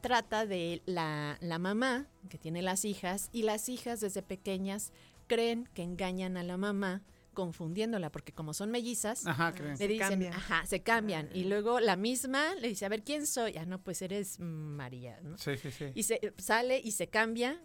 trata 0.00 0.46
de 0.46 0.80
la, 0.86 1.36
la 1.40 1.58
mamá 1.58 2.06
que 2.30 2.38
tiene 2.38 2.62
las 2.62 2.84
hijas 2.84 3.28
y 3.32 3.42
las 3.42 3.68
hijas 3.68 4.00
desde 4.00 4.22
pequeñas 4.22 4.92
creen 5.26 5.68
que 5.74 5.82
engañan 5.82 6.36
a 6.36 6.42
la 6.42 6.56
mamá 6.56 7.02
confundiéndola 7.36 8.10
porque 8.10 8.32
como 8.32 8.52
son 8.54 8.70
mellizas 8.72 9.26
Ajá, 9.26 9.52
creen. 9.52 9.72
le 9.72 9.76
Se 9.76 9.86
dicen 9.86 10.08
cambian. 10.08 10.32
ajá 10.32 10.66
se 10.66 10.82
cambian 10.82 11.28
y 11.34 11.44
luego 11.44 11.78
la 11.78 11.94
misma 11.94 12.54
le 12.56 12.68
dice 12.68 12.84
a 12.86 12.88
ver 12.88 13.04
quién 13.04 13.26
soy 13.26 13.56
ah 13.58 13.66
no 13.66 13.80
pues 13.84 14.02
eres 14.02 14.40
María 14.40 15.20
¿no? 15.22 15.36
Sí, 15.38 15.56
sí, 15.56 15.70
sí. 15.70 15.84
y 15.94 16.02
se 16.02 16.32
sale 16.38 16.80
y 16.82 16.90
se 16.92 17.06
cambia 17.08 17.62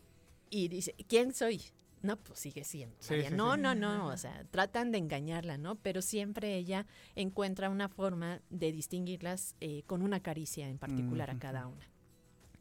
y 0.49 0.67
dice 0.67 0.93
quién 1.07 1.33
soy 1.33 1.61
no 2.01 2.17
pues 2.17 2.39
sigue 2.39 2.63
siendo 2.65 2.95
Sí, 2.99 3.13
María. 3.13 3.29
sí, 3.29 3.35
no 3.35 3.55
sí. 3.55 3.61
no 3.61 3.73
no 3.73 4.07
o 4.07 4.17
sea 4.17 4.43
tratan 4.51 4.91
de 4.91 4.97
engañarla 4.97 5.57
no 5.57 5.75
pero 5.75 6.01
siempre 6.01 6.55
ella 6.57 6.85
encuentra 7.15 7.69
una 7.69 7.87
forma 7.87 8.41
de 8.49 8.71
distinguirlas 8.73 9.55
eh, 9.61 9.83
con 9.87 10.01
una 10.01 10.19
caricia 10.19 10.67
en 10.67 10.77
particular 10.77 11.29
a 11.31 11.39
cada 11.39 11.65
una 11.67 11.87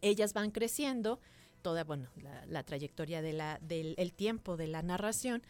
ellas 0.02 0.32
van 0.32 0.50
creciendo, 0.50 1.20
toda, 1.60 1.84
bueno, 1.84 2.08
la, 2.16 2.46
la 2.46 2.62
trayectoria 2.62 3.20
de 3.20 3.34
la, 3.34 3.58
del 3.60 3.94
el 3.98 4.14
tiempo 4.14 4.56
de 4.56 4.66
la 4.66 4.80
narración, 4.82 5.42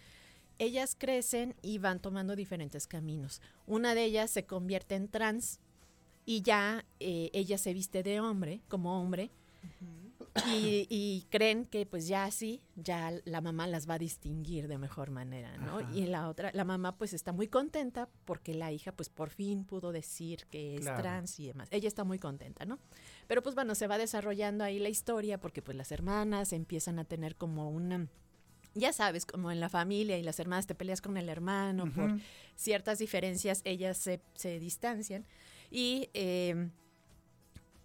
ellas 0.60 0.94
crecen 0.96 1.56
y 1.62 1.78
van 1.78 2.00
tomando 2.00 2.36
diferentes 2.36 2.86
caminos. 2.86 3.40
Una 3.66 3.94
de 3.96 4.04
ellas 4.04 4.30
se 4.30 4.44
convierte 4.46 4.94
en 4.94 5.08
trans 5.08 5.58
y 6.26 6.42
ya 6.42 6.84
eh, 7.00 7.30
ella 7.32 7.58
se 7.58 7.72
viste 7.74 8.02
de 8.04 8.20
hombre, 8.20 8.60
como 8.68 9.00
hombre, 9.02 9.30
y, 10.48 10.86
y 10.88 11.26
creen 11.30 11.64
que 11.66 11.86
pues 11.86 12.06
ya 12.06 12.24
así, 12.24 12.62
ya 12.76 13.12
la 13.24 13.40
mamá 13.40 13.66
las 13.66 13.88
va 13.88 13.94
a 13.94 13.98
distinguir 13.98 14.68
de 14.68 14.78
mejor 14.78 15.10
manera, 15.10 15.56
¿no? 15.58 15.78
Ajá. 15.78 15.90
Y 15.92 16.06
la 16.06 16.28
otra, 16.28 16.50
la 16.54 16.64
mamá 16.64 16.96
pues 16.96 17.12
está 17.14 17.32
muy 17.32 17.48
contenta 17.48 18.08
porque 18.24 18.54
la 18.54 18.70
hija 18.70 18.92
pues 18.92 19.08
por 19.08 19.30
fin 19.30 19.64
pudo 19.64 19.90
decir 19.92 20.46
que 20.50 20.76
es 20.76 20.82
Claro. 20.82 21.02
trans 21.02 21.40
y 21.40 21.46
demás. 21.48 21.68
Ella 21.72 21.88
está 21.88 22.04
muy 22.04 22.18
contenta, 22.18 22.64
¿no? 22.64 22.78
Pero 23.26 23.42
pues 23.42 23.54
bueno, 23.54 23.74
se 23.74 23.86
va 23.88 23.98
desarrollando 23.98 24.62
ahí 24.62 24.78
la 24.78 24.88
historia 24.88 25.40
porque 25.40 25.62
pues 25.62 25.76
las 25.76 25.90
hermanas 25.90 26.52
empiezan 26.52 26.98
a 26.98 27.04
tener 27.04 27.34
como 27.36 27.68
una 27.70 28.06
ya 28.74 28.92
sabes, 28.92 29.26
como 29.26 29.50
en 29.50 29.60
la 29.60 29.68
familia 29.68 30.18
y 30.18 30.22
las 30.22 30.38
hermanas 30.40 30.66
te 30.66 30.74
peleas 30.74 31.00
con 31.00 31.16
el 31.16 31.28
hermano 31.28 31.90
por 31.92 32.18
ciertas 32.56 32.98
diferencias, 32.98 33.62
ellas 33.64 33.96
se, 33.98 34.20
se 34.34 34.58
distancian 34.60 35.24
y 35.70 36.08
eh, 36.14 36.68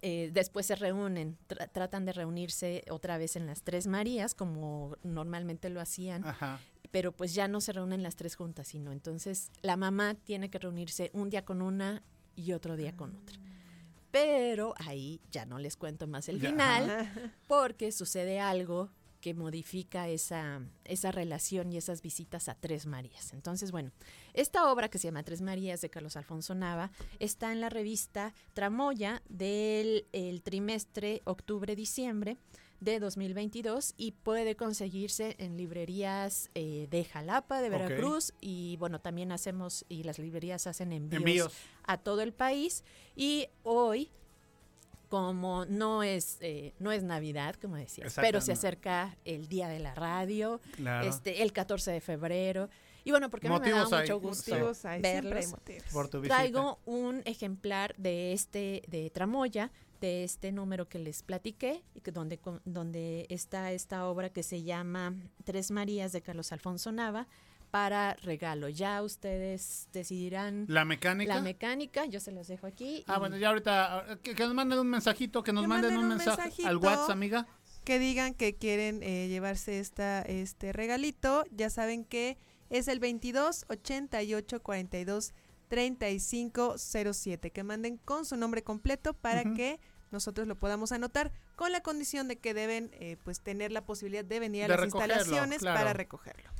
eh, 0.02 0.30
después 0.32 0.66
se 0.66 0.76
reúnen, 0.76 1.36
tra- 1.48 1.70
tratan 1.72 2.04
de 2.04 2.12
reunirse 2.12 2.84
otra 2.90 3.18
vez 3.18 3.36
en 3.36 3.46
las 3.46 3.62
Tres 3.62 3.86
Marías, 3.86 4.34
como 4.34 4.96
normalmente 5.02 5.70
lo 5.70 5.80
hacían, 5.80 6.24
Ajá. 6.24 6.60
pero 6.90 7.12
pues 7.12 7.34
ya 7.34 7.48
no 7.48 7.60
se 7.60 7.72
reúnen 7.72 8.02
las 8.02 8.14
tres 8.16 8.36
juntas, 8.36 8.68
sino 8.68 8.92
entonces 8.92 9.50
la 9.62 9.76
mamá 9.76 10.14
tiene 10.14 10.50
que 10.50 10.58
reunirse 10.58 11.10
un 11.14 11.30
día 11.30 11.44
con 11.44 11.62
una 11.62 12.02
y 12.36 12.52
otro 12.52 12.76
día 12.76 12.94
con 12.94 13.16
otra. 13.16 13.36
Pero 14.12 14.74
ahí 14.78 15.20
ya 15.30 15.44
no 15.46 15.58
les 15.58 15.76
cuento 15.76 16.06
más 16.06 16.28
el 16.28 16.40
final, 16.40 17.10
porque 17.48 17.90
sucede 17.92 18.40
algo 18.40 18.90
que 19.26 19.34
modifica 19.34 20.08
esa, 20.08 20.60
esa 20.84 21.10
relación 21.10 21.72
y 21.72 21.78
esas 21.78 22.00
visitas 22.00 22.48
a 22.48 22.54
Tres 22.54 22.86
Marías. 22.86 23.32
Entonces, 23.32 23.72
bueno, 23.72 23.90
esta 24.34 24.70
obra 24.70 24.88
que 24.88 24.98
se 24.98 25.08
llama 25.08 25.24
Tres 25.24 25.42
Marías 25.42 25.80
de 25.80 25.90
Carlos 25.90 26.16
Alfonso 26.16 26.54
Nava 26.54 26.92
está 27.18 27.50
en 27.50 27.60
la 27.60 27.68
revista 27.68 28.34
Tramoya 28.52 29.24
del 29.28 30.06
el 30.12 30.42
trimestre 30.42 31.22
octubre-diciembre 31.24 32.36
de 32.78 33.00
2022 33.00 33.94
y 33.96 34.12
puede 34.12 34.54
conseguirse 34.54 35.34
en 35.40 35.56
librerías 35.56 36.48
eh, 36.54 36.86
de 36.88 37.02
Jalapa, 37.02 37.60
de. 37.60 37.70
Veracruz 37.70 38.32
y 38.40 38.76
bueno, 38.76 39.00
también 39.00 39.32
hacemos 39.32 39.84
y 39.88 40.04
las 40.04 40.20
librerías 40.20 40.68
hacen 40.68 40.92
envíos, 40.92 41.20
Envíos. 41.20 41.52
a 41.82 41.98
todo 41.98 42.20
el 42.22 42.32
país 42.32 42.84
y 43.16 43.48
hoy 43.64 44.08
como 45.08 45.64
no 45.66 46.02
es 46.02 46.38
eh, 46.40 46.74
no 46.78 46.92
es 46.92 47.02
Navidad, 47.02 47.54
como 47.60 47.76
decías, 47.76 48.14
pero 48.20 48.40
se 48.40 48.52
acerca 48.52 49.16
el 49.24 49.48
día 49.48 49.68
de 49.68 49.78
la 49.80 49.94
radio, 49.94 50.60
Claro. 50.76 51.08
este 51.08 51.42
el 51.42 51.52
14 51.52 51.90
de 51.92 52.00
febrero. 52.00 52.68
Y 53.04 53.12
bueno, 53.12 53.30
porque 53.30 53.46
a 53.46 53.50
mí 53.52 53.60
me 53.60 53.70
da 53.70 53.84
hay, 53.84 54.00
mucho 54.02 54.18
gusto 54.18 54.52
verlos. 55.00 55.50
motivos. 55.52 55.84
Por 55.92 56.08
tu 56.08 56.20
visita. 56.20 56.36
Traigo 56.38 56.80
un 56.86 57.22
ejemplar 57.24 57.94
de 57.96 58.32
este 58.32 58.82
de 58.88 59.10
Tramoya, 59.10 59.70
de 60.00 60.24
este 60.24 60.50
número 60.50 60.88
que 60.88 60.98
les 60.98 61.22
platiqué, 61.22 61.84
y 61.94 62.00
que 62.00 62.10
donde, 62.10 62.40
donde 62.64 63.26
está 63.30 63.70
esta 63.70 64.06
obra 64.06 64.30
que 64.30 64.42
se 64.42 64.64
llama 64.64 65.14
Tres 65.44 65.70
Marías 65.70 66.10
de 66.10 66.20
Carlos 66.20 66.50
Alfonso 66.50 66.90
Nava 66.90 67.28
para 67.76 68.14
regalo. 68.22 68.70
Ya 68.70 69.02
ustedes 69.02 69.90
decidirán 69.92 70.64
¿La 70.66 70.86
mecánica? 70.86 71.34
la 71.34 71.42
mecánica, 71.42 72.06
yo 72.06 72.20
se 72.20 72.32
los 72.32 72.48
dejo 72.48 72.66
aquí. 72.66 73.04
Ah, 73.06 73.18
bueno, 73.18 73.36
ya 73.36 73.48
ahorita, 73.50 74.18
que, 74.22 74.34
que 74.34 74.44
nos 74.44 74.54
manden 74.54 74.78
un 74.78 74.88
mensajito, 74.88 75.42
que 75.42 75.52
nos 75.52 75.64
Que 75.64 75.68
manden, 75.68 75.94
manden 75.94 76.10
un 76.12 76.16
mensaje 76.16 76.66
al 76.66 76.78
WhatsApp, 76.78 77.10
amiga. 77.10 77.46
que 77.84 77.98
digan 77.98 78.32
que 78.32 78.56
quieren 78.56 79.02
eh, 79.02 79.28
llevarse 79.28 79.78
esta, 79.78 80.22
este 80.22 80.72
regalito, 80.72 81.44
ya 81.50 81.68
saben 81.68 82.06
que 82.06 82.38
es 82.70 82.88
el 82.88 82.98
22 82.98 83.66
88 83.68 84.62
42 84.62 85.34
35 85.68 86.76
07. 86.78 87.50
Que 87.50 87.62
manden 87.62 87.98
con 87.98 88.24
su 88.24 88.38
nombre 88.38 88.62
completo 88.62 89.12
para 89.12 89.44
que 89.52 89.80
nosotros 90.10 90.48
lo 90.48 90.58
podamos 90.58 90.92
anotar 90.92 91.30
con 91.56 91.72
la 91.72 91.82
condición 91.82 92.26
de 92.26 92.38
que 92.38 92.54
deben 92.54 92.88
eh, 92.94 93.18
pues 93.22 93.40
tener 93.40 93.70
la 93.70 93.84
posibilidad 93.84 94.24
de 94.24 94.40
venir 94.40 94.64
a 94.64 94.68
De 94.68 94.76
las 94.76 94.84
instalaciones 94.86 95.58
claro. 95.58 95.78
para 95.78 95.92
recogerlo. 95.92 96.50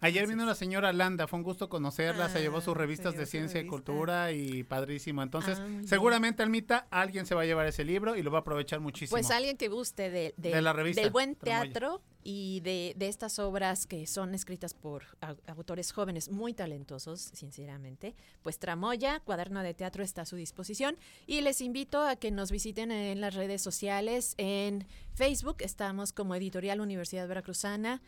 Ayer 0.00 0.26
vino 0.28 0.46
la 0.46 0.54
señora 0.54 0.92
Landa, 0.92 1.26
fue 1.26 1.38
un 1.38 1.42
gusto 1.42 1.68
conocerla, 1.68 2.28
se 2.28 2.40
llevó 2.40 2.60
sus 2.60 2.74
Ah, 2.74 2.78
revistas 2.78 3.16
de 3.16 3.26
ciencia 3.26 3.60
y 3.60 3.66
cultura 3.66 4.30
y 4.32 4.62
padrísimo. 4.62 5.22
Entonces, 5.22 5.58
Ah, 5.60 5.66
seguramente, 5.84 6.42
Almita, 6.42 6.86
alguien 6.90 7.26
se 7.26 7.34
va 7.34 7.42
a 7.42 7.44
llevar 7.46 7.66
ese 7.66 7.84
libro 7.84 8.14
y 8.16 8.22
lo 8.22 8.30
va 8.30 8.38
a 8.38 8.40
aprovechar 8.42 8.80
muchísimo. 8.80 9.16
Pues 9.16 9.30
alguien 9.30 9.56
que 9.56 9.68
guste 9.68 10.10
de, 10.10 10.34
de- 10.36 10.50
De 10.52 10.62
la 10.62 10.72
revista, 10.72 11.02
del 11.02 11.10
buen 11.10 11.34
teatro 11.34 12.00
y 12.22 12.60
de, 12.60 12.94
de 12.96 13.08
estas 13.08 13.38
obras 13.38 13.86
que 13.86 14.06
son 14.06 14.34
escritas 14.34 14.74
por 14.74 15.04
au- 15.20 15.38
autores 15.46 15.92
jóvenes 15.92 16.28
muy 16.30 16.52
talentosos, 16.54 17.20
sinceramente, 17.32 18.14
pues 18.42 18.58
Tramoya, 18.58 19.20
cuaderno 19.20 19.62
de 19.62 19.74
teatro 19.74 20.04
está 20.04 20.22
a 20.22 20.26
su 20.26 20.36
disposición. 20.36 20.96
Y 21.26 21.40
les 21.40 21.60
invito 21.60 22.02
a 22.06 22.16
que 22.16 22.30
nos 22.30 22.50
visiten 22.52 22.92
en 22.92 23.20
las 23.20 23.34
redes 23.34 23.62
sociales, 23.62 24.34
en 24.36 24.86
Facebook 25.14 25.56
estamos 25.60 26.12
como 26.12 26.34
Editorial 26.36 26.80
Universidad 26.80 27.26
Veracruzana, 27.26 28.00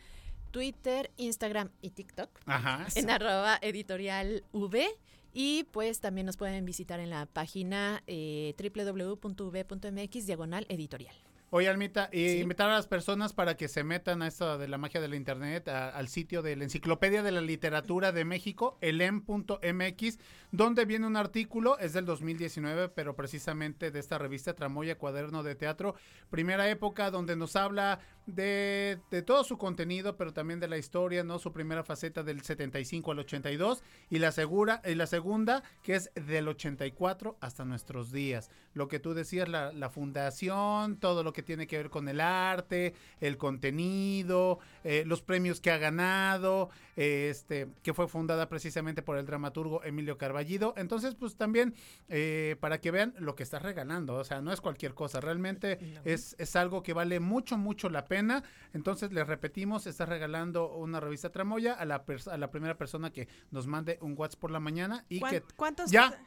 Twitter, 0.51 1.11
Instagram 1.17 1.69
y 1.81 1.91
TikTok 1.91 2.29
Ajá. 2.45 2.87
en 2.95 3.09
arroba 3.09 3.57
editorial 3.61 4.43
V. 4.51 4.87
Y 5.33 5.63
pues 5.71 6.01
también 6.01 6.25
nos 6.25 6.35
pueden 6.35 6.65
visitar 6.65 6.99
en 6.99 7.09
la 7.09 7.25
página 7.25 8.03
eh, 8.05 8.53
www.v.mx 8.59 10.25
diagonal 10.25 10.65
editorial. 10.67 11.15
Oye, 11.53 11.67
Almita, 11.67 12.07
y 12.13 12.29
Sí. 12.29 12.37
invitar 12.39 12.69
a 12.69 12.75
las 12.75 12.87
personas 12.87 13.33
para 13.33 13.57
que 13.57 13.67
se 13.67 13.83
metan 13.83 14.21
a 14.21 14.27
esto 14.27 14.57
de 14.57 14.69
la 14.69 14.77
magia 14.77 15.01
de 15.01 15.09
la 15.09 15.17
internet, 15.17 15.67
a- 15.67 15.89
al 15.89 16.07
sitio 16.07 16.41
de 16.41 16.55
la 16.55 16.63
Enciclopedia 16.63 17.23
de 17.23 17.31
la 17.33 17.41
Literatura 17.41 18.13
de 18.13 18.23
México, 18.23 18.77
elem.mx, 18.79 20.17
donde 20.53 20.85
viene 20.85 21.07
un 21.07 21.17
artículo, 21.17 21.77
es 21.79 21.91
del 21.91 22.05
2019, 22.05 22.87
pero 22.87 23.17
precisamente 23.17 23.91
de 23.91 23.99
esta 23.99 24.17
revista 24.17 24.53
Tramoya 24.53 24.97
Cuaderno 24.97 25.43
de 25.43 25.55
Teatro, 25.55 25.95
primera 26.29 26.69
época, 26.69 27.11
donde 27.11 27.35
nos 27.35 27.57
habla 27.57 27.99
de, 28.27 28.99
de 29.09 29.21
todo 29.21 29.43
su 29.43 29.57
contenido, 29.57 30.15
pero 30.15 30.31
también 30.31 30.61
de 30.61 30.69
la 30.69 30.77
historia, 30.77 31.23
¿no? 31.25 31.37
Su 31.37 31.51
primera 31.51 31.83
faceta 31.83 32.23
del 32.23 32.43
75 32.43 33.11
al 33.11 33.19
82, 33.19 33.83
y 34.09 34.19
la, 34.19 34.31
segura, 34.31 34.81
y 34.85 34.95
la 34.95 35.05
segunda, 35.07 35.63
que 35.83 35.95
es 35.95 36.11
del 36.15 36.47
84 36.47 37.35
hasta 37.41 37.65
nuestros 37.65 38.13
días. 38.13 38.49
Lo 38.73 38.87
que 38.87 38.99
tú 38.99 39.13
decías, 39.13 39.49
la, 39.49 39.71
la 39.73 39.89
fundación, 39.89 40.97
todo 40.97 41.23
lo 41.23 41.33
que 41.33 41.43
tiene 41.43 41.67
que 41.67 41.77
ver 41.77 41.89
con 41.89 42.07
el 42.07 42.21
arte, 42.21 42.93
el 43.19 43.37
contenido, 43.37 44.59
eh, 44.83 45.03
los 45.05 45.21
premios 45.21 45.59
que 45.61 45.71
ha 45.71 45.77
ganado, 45.77 46.69
eh, 46.95 47.27
este, 47.29 47.67
que 47.83 47.93
fue 47.93 48.07
fundada 48.07 48.47
precisamente 48.49 49.01
por 49.01 49.17
el 49.17 49.25
dramaturgo 49.25 49.83
Emilio 49.83 50.17
Carballido. 50.17 50.73
Entonces, 50.77 51.15
pues 51.15 51.35
también 51.35 51.73
eh, 52.09 52.55
para 52.59 52.79
que 52.79 52.91
vean 52.91 53.13
lo 53.17 53.35
que 53.35 53.43
estás 53.43 53.61
regalando, 53.61 54.15
o 54.15 54.23
sea, 54.23 54.41
no 54.41 54.51
es 54.53 54.61
cualquier 54.61 54.93
cosa, 54.93 55.19
realmente 55.19 55.79
es, 56.05 56.35
es 56.39 56.55
algo 56.55 56.83
que 56.83 56.93
vale 56.93 57.19
mucho, 57.19 57.57
mucho 57.57 57.89
la 57.89 58.05
pena. 58.05 58.43
Entonces, 58.73 59.11
les 59.11 59.27
repetimos, 59.27 59.87
estás 59.87 60.07
regalando 60.09 60.73
una 60.75 60.99
revista 60.99 61.29
Tramoya 61.29 61.73
a 61.73 61.85
la, 61.85 62.03
a 62.31 62.37
la 62.37 62.51
primera 62.51 62.77
persona 62.77 63.11
que 63.11 63.27
nos 63.51 63.67
mande 63.67 63.97
un 64.01 64.15
WhatsApp 64.17 64.39
por 64.39 64.51
la 64.51 64.59
mañana 64.59 65.05
y 65.09 65.19
¿Cuán- 65.19 65.31
que... 65.31 65.41
¿Cuántos? 65.55 65.91
Ya. 65.91 66.17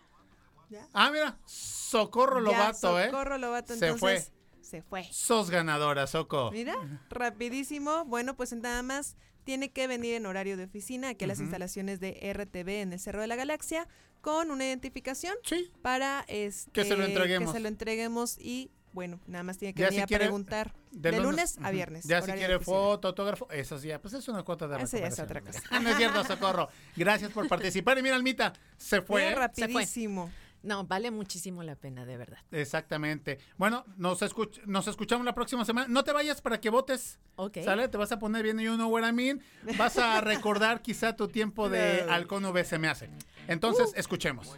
¿Ya? 0.71 0.87
Ah, 0.93 1.11
mira, 1.11 1.39
Socorro 1.47 2.41
Lobato, 2.41 2.99
¿eh? 3.01 3.07
Socorro 3.07 3.39
Lobato, 3.39 3.75
Se 3.75 3.95
fue. 3.95 4.15
entonces, 4.15 4.33
Se 4.61 4.83
fue. 4.83 5.05
Sos 5.13 5.51
ganadora, 5.51 6.07
Soco. 6.07 6.51
Mira, 6.51 6.75
rapidísimo. 7.11 8.05
Bueno, 8.07 8.35
pues 8.37 8.53
nada 8.53 8.83
más 8.83 9.17
tiene 9.45 9.71
que 9.71 9.87
venir 9.87 10.15
en 10.15 10.27
horario 10.27 10.57
de 10.57 10.65
oficina 10.65 11.11
aquí 11.11 11.25
a 11.25 11.29
las 11.29 11.39
Ujú. 11.39 11.45
instalaciones 11.45 12.01
de 12.01 12.19
RTV 12.33 12.81
en 12.81 12.93
el 12.95 12.99
Cerro 13.01 13.21
de 13.21 13.27
la 13.27 13.37
Galaxia 13.37 13.87
con 14.23 14.51
una 14.51 14.65
identificación 14.65 15.35
Sí. 15.45 15.71
para 15.83 16.25
este, 16.29 16.71
Que 16.73 16.85
se 16.85 16.97
lo 16.97 17.05
entreguemos. 17.05 17.51
que 17.51 17.57
se 17.59 17.61
lo 17.61 17.69
entreguemos 17.69 18.39
y 18.39 18.71
bueno, 18.95 19.19
nada 19.27 19.43
más 19.43 19.59
tiene 19.59 19.75
que 19.75 19.81
Ya 19.83 19.87
venir 19.89 20.01
si 20.01 20.03
a 20.05 20.07
quiere, 20.07 20.25
preguntar 20.27 20.73
de, 20.93 21.13
lunes, 21.21 21.59
a 21.63 21.71
viernes. 21.73 22.05
Ya 22.05 22.23
si 22.23 22.31
quiere 22.33 22.59
foto, 22.61 23.09
autógrafo, 23.09 23.51
eso 23.51 23.77
sí, 23.79 23.91
pues 24.01 24.15
es 24.15 24.27
una 24.29 24.45
cuota 24.45 24.69
de 24.69 24.81
Esa 24.83 24.99
ya 24.99 25.09
es 25.09 25.19
otra 25.19 25.41
cosa. 25.41 25.61
No 25.81 25.91
es 25.91 25.97
cierto, 25.97 26.23
Socorro. 26.25 26.69
Gracias 26.97 27.33
por 27.33 27.47
participar. 27.49 27.99
Y 27.99 28.03
mira, 28.03 28.15
Almita, 28.15 28.53
se 28.79 29.03
fue. 29.03 29.33
¿eh? 29.33 29.35
rapidísimo. 29.35 30.31
No, 30.65 30.85
vale 30.85 31.11
muchísimo 31.11 31.63
la 31.63 31.77
pena, 31.77 32.05
de 32.07 32.17
verdad. 32.17 32.39
Exactamente. 32.51 33.39
Bueno, 33.59 33.85
nos, 33.97 34.23
escuch- 34.23 34.63
nos 34.65 34.89
escuchamos 34.89 35.25
la 35.25 35.35
próxima 35.35 35.65
semana. 35.65 35.87
No 35.89 36.03
te 36.05 36.13
vayas 36.13 36.41
para 36.41 36.59
que 36.61 36.71
votes. 36.71 37.19
Ok. 37.37 37.59
¿Sale? 37.65 37.87
Te 37.89 37.99
vas 37.99 38.11
a 38.13 38.19
poner 38.19 38.43
bien 38.43 38.59
you 38.59 38.75
know 38.75 38.89
what 38.91 39.07
I 39.07 39.13
mean. 39.13 39.43
Vas 39.77 39.99
a 39.99 40.21
recordar 40.23 40.81
quizá 40.83 41.15
tu 41.17 41.29
tiempo 41.29 41.69
de 41.69 42.03
halcón 42.11 42.45
V 42.47 42.65
se 42.65 42.79
me 42.79 42.89
hace. 42.89 43.11
Entonces, 43.47 43.93
escuchemos. 43.95 44.57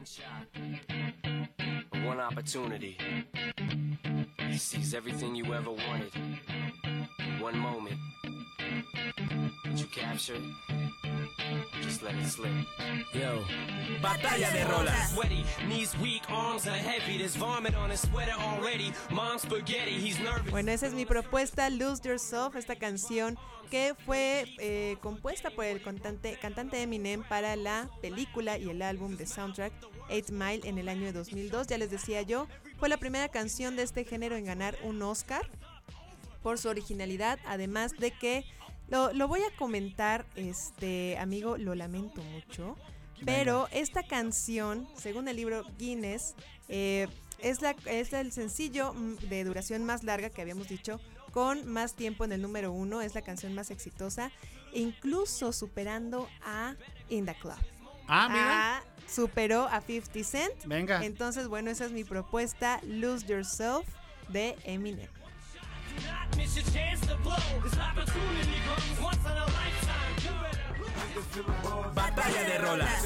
One 2.06 2.20
opportunity. 2.20 2.96
He 4.38 4.58
sees 4.58 4.94
everything 4.94 5.34
you 5.34 5.52
ever 5.52 5.72
wanted. 5.72 6.12
One 7.40 7.58
moment. 7.58 7.98
Did 9.64 9.80
you 9.80 9.86
capture 9.86 10.34
it? 10.34 10.42
Just 11.82 12.04
let 12.04 12.14
it 12.14 12.26
slip. 12.26 12.52
Yo. 13.12 13.42
Batalla 14.00 14.52
de 14.52 14.64
rolas. 14.64 15.14
Sweaty, 15.14 15.44
knees 15.68 15.98
weak, 15.98 16.22
arms 16.30 16.68
are 16.68 16.70
heavy. 16.70 17.18
There's 17.18 17.34
vomit 17.34 17.74
on 17.74 17.90
his 17.90 18.02
sweater 18.02 18.36
already. 18.38 18.92
Mom's 19.10 19.42
spaghetti, 19.42 19.98
he's 19.98 20.20
nervous. 20.20 20.50
Bueno, 20.50 20.70
esa 20.70 20.86
es 20.86 20.94
mi 20.94 21.06
propuesta, 21.06 21.70
Lose 21.70 22.02
Yourself, 22.04 22.54
esta 22.54 22.76
canción 22.76 23.36
que 23.70 23.94
fue 24.04 24.46
eh, 24.58 24.96
compuesta 25.00 25.50
por 25.50 25.64
el 25.64 25.82
cantante, 25.82 26.38
cantante 26.40 26.82
Eminem 26.82 27.22
para 27.28 27.56
la 27.56 27.90
película 28.00 28.58
y 28.58 28.68
el 28.68 28.82
álbum 28.82 29.16
de 29.16 29.26
soundtrack 29.26 29.72
8 30.10 30.32
Mile 30.32 30.60
en 30.64 30.78
el 30.78 30.88
año 30.88 31.04
de 31.04 31.12
2002. 31.12 31.66
Ya 31.66 31.78
les 31.78 31.90
decía 31.90 32.22
yo, 32.22 32.46
fue 32.78 32.88
la 32.88 32.96
primera 32.96 33.28
canción 33.28 33.76
de 33.76 33.82
este 33.82 34.04
género 34.04 34.36
en 34.36 34.44
ganar 34.44 34.76
un 34.82 35.02
Oscar 35.02 35.48
por 36.42 36.58
su 36.58 36.68
originalidad, 36.68 37.38
además 37.46 37.92
de 37.98 38.12
que 38.12 38.44
lo, 38.88 39.12
lo 39.12 39.26
voy 39.26 39.40
a 39.40 39.56
comentar, 39.56 40.26
este 40.36 41.18
amigo, 41.18 41.56
lo 41.56 41.74
lamento 41.74 42.22
mucho, 42.22 42.76
pero 43.24 43.66
esta 43.72 44.02
canción, 44.04 44.86
según 44.96 45.26
el 45.26 45.36
libro 45.36 45.64
Guinness, 45.78 46.34
eh, 46.68 47.08
es, 47.38 47.62
la, 47.62 47.74
es 47.86 48.12
el 48.12 48.32
sencillo 48.32 48.92
mm, 48.92 49.16
de 49.28 49.44
duración 49.44 49.84
más 49.84 50.04
larga 50.04 50.30
que 50.30 50.40
habíamos 50.40 50.68
dicho 50.68 51.00
con 51.36 51.70
más 51.70 51.92
tiempo 51.92 52.24
en 52.24 52.32
el 52.32 52.40
número 52.40 52.72
uno, 52.72 53.02
es 53.02 53.14
la 53.14 53.20
canción 53.20 53.54
más 53.54 53.70
exitosa, 53.70 54.30
incluso 54.72 55.52
superando 55.52 56.30
a 56.42 56.76
In 57.10 57.26
the 57.26 57.34
Club. 57.34 57.58
Ah, 58.08 58.26
mira. 58.30 58.78
Ah, 58.78 58.82
superó 59.06 59.68
a 59.68 59.82
50 59.82 60.24
Cent. 60.24 60.54
Venga. 60.64 61.04
Entonces, 61.04 61.46
bueno, 61.46 61.70
esa 61.70 61.84
es 61.84 61.92
mi 61.92 62.04
propuesta, 62.04 62.80
Lose 62.84 63.26
Yourself 63.26 63.86
de 64.30 64.56
Eminem. 64.64 65.10
Batalla 71.94 72.42
de 72.42 72.58
rolas. 72.58 73.04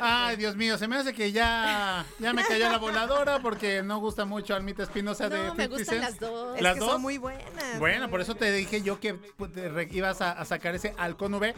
Ay, 0.00 0.36
Dios 0.36 0.56
mío, 0.56 0.78
se 0.78 0.86
me 0.88 0.96
hace 0.96 1.12
que 1.12 1.32
ya, 1.32 2.04
ya 2.18 2.32
me 2.32 2.44
cayó 2.44 2.70
la 2.70 2.78
voladora 2.78 3.40
porque 3.40 3.82
no 3.82 3.98
gusta 3.98 4.24
mucho 4.24 4.54
Almita 4.54 4.82
Espinosa 4.82 5.28
de 5.28 5.36
No, 5.38 5.54
me 5.54 5.64
50 5.64 5.68
gustan 5.76 5.94
Cent. 5.94 6.02
las 6.04 6.20
dos. 6.20 6.56
Es 6.56 6.62
¿Las 6.62 6.74
que 6.74 6.80
dos? 6.80 6.90
son 6.92 7.02
muy 7.02 7.18
buenas. 7.18 7.78
Bueno, 7.78 8.08
por 8.08 8.20
eso 8.20 8.34
te 8.34 8.52
dije 8.52 8.82
yo 8.82 9.00
que 9.00 9.14
pues, 9.14 9.52
te 9.52 9.88
ibas 9.92 10.20
a, 10.20 10.32
a 10.32 10.44
sacar 10.44 10.74
ese 10.74 10.94
halcón 10.98 11.34
V 11.34 11.54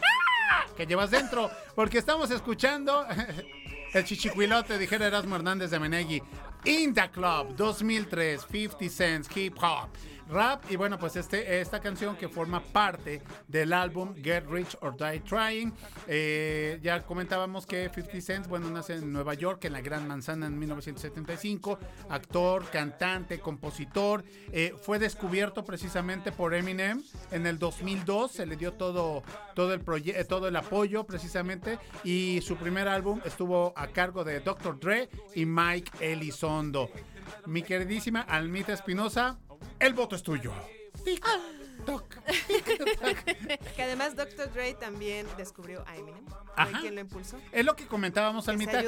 que 0.75 0.85
llevas 0.85 1.11
dentro, 1.11 1.49
porque 1.75 1.97
estamos 1.97 2.31
escuchando 2.31 3.05
el 3.93 4.03
chichicuilote, 4.05 4.77
dijera 4.77 5.07
Erasmo 5.07 5.35
Hernández 5.35 5.69
de 5.71 5.79
Menegui. 5.79 6.23
In 6.65 6.93
the 6.93 7.09
Club 7.09 7.55
2003, 7.55 8.45
50 8.49 8.89
Cents 8.89 9.29
Hip 9.35 9.57
Hop. 9.61 9.89
Rap. 10.31 10.63
Y 10.71 10.75
bueno 10.77 10.97
pues 10.97 11.15
este 11.15 11.59
esta 11.61 11.79
canción 11.79 12.15
que 12.15 12.29
forma 12.29 12.61
parte 12.61 13.21
del 13.47 13.73
álbum 13.73 14.15
Get 14.15 14.45
Rich 14.49 14.77
or 14.81 14.95
Die 14.97 15.19
Trying 15.21 15.73
Eh, 16.07 16.79
ya 16.81 17.01
comentábamos 17.03 17.65
que 17.65 17.89
50 17.93 18.21
Cent 18.21 18.47
bueno 18.47 18.69
nace 18.71 18.95
en 18.95 19.11
Nueva 19.11 19.33
York 19.33 19.65
en 19.65 19.73
la 19.73 19.81
Gran 19.81 20.07
Manzana 20.07 20.47
en 20.47 20.57
1975 20.57 21.77
actor 22.09 22.65
cantante 22.71 23.39
compositor 23.39 24.23
eh, 24.51 24.73
fue 24.81 24.99
descubierto 24.99 25.63
precisamente 25.63 26.31
por 26.31 26.53
Eminem 26.53 27.01
en 27.31 27.45
el 27.45 27.59
2002 27.59 28.31
se 28.31 28.45
le 28.45 28.55
dio 28.55 28.73
todo 28.73 29.23
todo 29.53 29.73
el 29.73 29.83
proye- 29.83 30.15
eh, 30.17 30.23
todo 30.25 30.47
el 30.47 30.55
apoyo 30.55 31.03
precisamente. 31.05 31.77
Y 32.03 32.39
su 32.41 32.55
primer 32.55 32.87
álbum 32.87 33.19
estuvo 33.25 33.73
a 33.75 33.87
cargo 33.87 34.23
de 34.23 34.39
Dr. 34.39 34.79
Dre 34.79 35.09
y 35.35 35.45
Mike 35.45 35.91
Elizondo. 35.99 36.89
Mi 37.45 37.61
queridísima 37.61 38.21
Almita 38.21 38.71
Espinosa 38.73 39.37
el 39.81 39.93
voto 39.93 40.15
es 40.15 40.23
tuyo 40.23 40.53
Tic, 41.03 41.25
toc. 41.85 42.03
Que 43.75 43.83
además 43.83 44.15
Dr. 44.15 44.51
Dre 44.53 44.73
también 44.75 45.25
descubrió 45.37 45.83
a 45.87 45.95
Eminem. 45.95 46.23
¿Fue 46.25 46.35
Ajá. 46.55 46.81
quien 46.81 46.95
lo 46.95 47.01
impulsó? 47.01 47.37
Es 47.51 47.65
lo 47.65 47.75
que 47.75 47.87
comentábamos 47.87 48.47
al 48.49 48.57
mitad, 48.57 48.83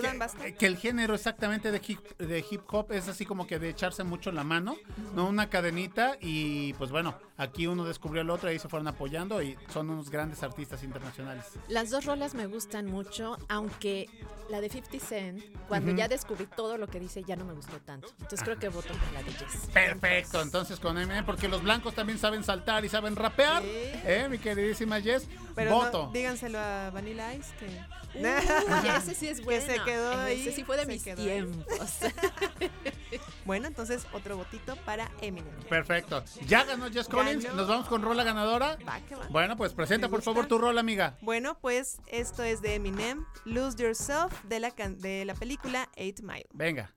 que 0.60 0.66
el 0.66 0.78
género 0.78 1.16
exactamente 1.16 1.72
de 1.72 1.82
hip, 1.88 2.18
de 2.18 2.46
hip 2.50 2.62
hop 2.68 2.92
es 2.92 3.08
así 3.08 3.26
como 3.26 3.48
que 3.48 3.58
de 3.58 3.70
echarse 3.70 4.04
mucho 4.04 4.32
la 4.32 4.44
mano, 4.44 4.76
¿no? 5.16 5.28
Una 5.28 5.50
cadenita 5.50 6.18
y 6.20 6.74
pues 6.74 6.92
bueno, 6.92 7.18
aquí 7.38 7.68
uno 7.68 7.84
descubrió 7.86 8.22
el 8.22 8.30
otro 8.30 8.50
y 8.50 8.54
ahí 8.54 8.60
se 8.60 8.70
fueron 8.70 8.88
apoyando 8.88 9.42
y 9.42 9.58
son 9.72 9.90
unos 9.90 10.10
grandes 10.10 10.44
artistas 10.44 10.84
internacionales. 10.84 11.46
Las 11.68 11.90
dos 11.90 12.06
rolas 12.06 12.34
me 12.34 12.46
gustan 12.48 12.86
mucho, 12.86 13.38
aunque 13.50 14.10
la 14.50 14.62
de 14.62 14.70
50 14.70 15.06
Cent, 15.06 15.44
cuando 15.68 15.92
ya 15.94 16.08
descubrí 16.08 16.46
todo 16.46 16.78
lo 16.78 16.88
que 16.88 17.00
dice, 17.00 17.24
ya 17.24 17.36
no 17.36 17.46
me 17.46 17.54
gustó 17.54 17.80
tanto. 17.80 18.10
Entonces 18.20 18.44
creo 18.44 18.58
que 18.60 18.70
voto 18.70 18.90
por 18.94 19.12
la 19.14 19.24
de 19.24 19.32
Jess. 19.32 19.68
Perfecto, 19.74 20.42
entonces 20.42 20.80
con 20.80 20.98
Eminem, 20.98 21.26
porque 21.26 21.48
los 21.48 21.64
blancos 21.64 21.94
también 21.96 22.20
saben 22.20 22.44
saltar 22.44 22.86
y 22.86 22.90
saben 22.90 23.16
rapear, 23.16 23.64
¿eh? 23.66 24.28
Mi 24.30 24.38
queridísima 24.38 25.02
Jess, 25.02 25.28
Pero 25.56 25.72
voto. 25.76 26.06
no, 26.08 26.12
díganselo 26.12 26.60
a 26.60 26.90
Vanilla 26.92 27.34
Ice 27.34 27.54
que... 27.60 27.68
Uy, 28.16 28.90
ese 28.96 29.16
sí 29.16 29.28
es 29.28 29.40
Que 29.44 29.44
bueno. 29.46 29.66
se 29.66 29.82
quedó 29.82 30.12
ahí. 30.20 30.42
Ese 30.42 30.52
sí 30.52 30.64
fue 30.64 30.78
de 30.78 30.84
se 30.84 30.88
mis 30.92 31.04
tiempos. 31.04 31.66
bueno, 33.46 33.68
entonces 33.68 34.06
otro 34.14 34.38
votito 34.38 34.76
para 34.86 35.10
Eminem. 35.22 35.52
Perfecto. 35.68 36.24
Ya 36.46 36.64
ganó 36.64 36.92
Jess 36.92 37.08
Collins, 37.08 37.33
Nos 37.56 37.68
vamos 37.68 37.88
con 37.88 38.02
rola 38.02 38.24
ganadora. 38.24 38.78
Va 38.88 39.00
que 39.02 39.16
va. 39.16 39.28
Bueno, 39.30 39.56
pues 39.58 39.74
presenta 39.74 40.08
¿Te 40.08 40.12
por 40.12 40.22
favor 40.22 40.46
tu 40.48 40.58
rola, 40.58 40.80
amiga. 40.82 41.18
Bueno, 41.22 41.58
pues 41.60 41.98
esto 42.08 42.44
es 42.44 42.62
de 42.62 42.76
Eminem, 42.76 43.26
Lose 43.46 43.78
Yourself, 43.82 44.34
de 44.46 44.60
la, 44.60 44.72
can- 44.72 45.00
de 45.00 45.26
la 45.26 45.34
película 45.36 45.90
Eight 45.96 46.22
Mile. 46.22 46.46
Venga. 46.54 46.94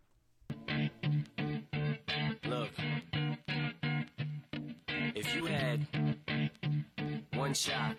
Look, 2.42 2.70
if 5.14 5.34
you 5.34 5.46
had 5.46 5.80
one 7.36 7.52
shot, 7.54 7.96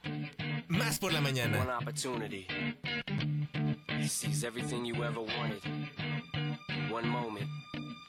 Más 0.68 0.99
por 0.99 1.11
la 1.11 1.22
mañana. 1.22 1.59
one 1.59 1.69
opportunity 1.72 2.47
seize 4.07 4.43
everything 4.45 4.85
you 4.85 4.95
ever 5.03 5.19
wanted, 5.19 5.61
one 6.91 7.07
moment, 7.07 7.47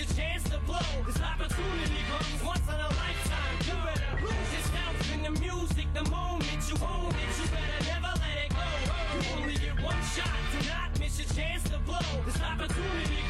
your 0.00 0.16
chance 0.16 0.44
to 0.44 0.58
blow. 0.64 0.80
This 1.06 1.20
opportunity 1.20 2.00
comes 2.08 2.42
once 2.44 2.64
in 2.64 2.80
a 2.80 2.90
lifetime. 2.96 3.56
You 3.68 3.76
better 3.84 4.24
lose 4.24 4.50
yourself 4.56 4.96
in 5.12 5.20
the 5.22 5.32
music. 5.40 5.86
The 5.92 6.04
moment 6.08 6.60
you 6.68 6.76
own 6.80 7.12
it, 7.12 7.30
you 7.36 7.46
better 7.52 7.80
never 7.84 8.12
let 8.16 8.36
it 8.44 8.50
go. 8.56 8.64
You 9.12 9.20
only 9.36 9.56
get 9.60 9.76
one 9.84 10.00
shot. 10.16 10.32
Do 10.52 10.58
not 10.68 10.98
miss 10.98 11.20
your 11.20 11.28
chance 11.36 11.64
to 11.64 11.78
blow. 11.84 12.08
This 12.24 12.40
opportunity 12.40 13.20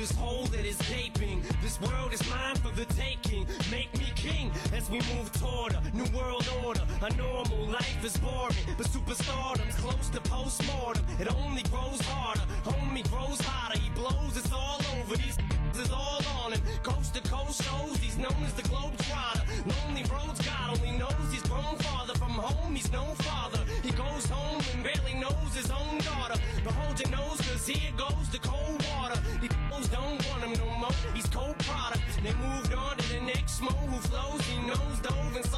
this 0.00 0.12
hole 0.12 0.44
that 0.44 0.64
is 0.64 0.78
gaping. 0.88 1.42
This 1.62 1.78
world 1.78 2.14
is 2.14 2.22
mine 2.30 2.56
for 2.56 2.70
the 2.74 2.86
taking. 2.94 3.46
Make 3.70 3.92
me 3.98 4.06
king 4.16 4.50
as 4.74 4.88
we 4.88 4.98
move 5.12 5.30
toward 5.32 5.74
a 5.74 5.82
new 5.94 6.08
world 6.16 6.48
order. 6.64 6.80
A 7.02 7.10
normal 7.16 7.66
life 7.66 8.02
is 8.02 8.16
boring, 8.16 8.64
but 8.78 8.86
superstardom's 8.86 9.74
close 9.74 10.08
to 10.08 10.20
postmortem. 10.22 11.04
It 11.20 11.28
only 11.44 11.62
grows 11.64 12.00
harder. 12.00 12.46
Homie 12.64 13.06
grows 13.10 13.40
hotter. 13.42 13.78
He 13.78 13.90
blows. 13.90 14.38
It's 14.38 14.50
all 14.50 14.80
over. 14.96 15.16
These 15.18 15.36
is 15.82 15.90
all 15.90 16.22
on 16.42 16.52
him. 16.52 16.62
Coast 16.82 17.14
to 17.16 17.20
coast 17.28 17.62
shows. 17.62 17.98
He's 17.98 18.16
known 18.16 18.40
as 18.46 18.54
the 18.54 18.62
globe 18.62 18.96
trotter. 19.04 19.42
Lonely 19.66 20.04
roads. 20.04 20.40
God 20.40 20.78
only 20.78 20.96
knows 20.96 21.28
he's 21.30 21.42
grown 21.42 21.76
farther 21.76 22.09
home. 22.40 22.74
He's 22.74 22.90
no 22.92 23.04
father. 23.26 23.60
He 23.82 23.90
goes 23.90 24.26
home 24.26 24.62
and 24.74 24.84
barely 24.84 25.14
knows 25.14 25.52
his 25.54 25.70
own 25.70 25.98
daughter. 25.98 26.40
But 26.64 26.74
hold 26.74 27.00
your 27.00 27.10
nose, 27.10 27.40
cause 27.40 27.66
here 27.66 27.92
goes 27.96 28.28
the 28.30 28.38
cold 28.38 28.84
water. 28.90 29.20
These 29.40 29.56
fools 29.68 29.88
don't 29.88 30.18
want 30.28 30.44
him 30.44 30.52
no 30.64 30.78
more. 30.78 30.96
He's 31.14 31.28
cold 31.28 31.58
product. 31.60 32.02
They 32.22 32.34
moved 32.34 32.74
on 32.74 32.96
to 32.96 33.08
the 33.14 33.20
next 33.20 33.60
mo 33.62 33.70
who 33.70 33.98
flows. 34.08 34.40
He 34.42 34.58
knows 34.66 35.00
and 35.36 35.49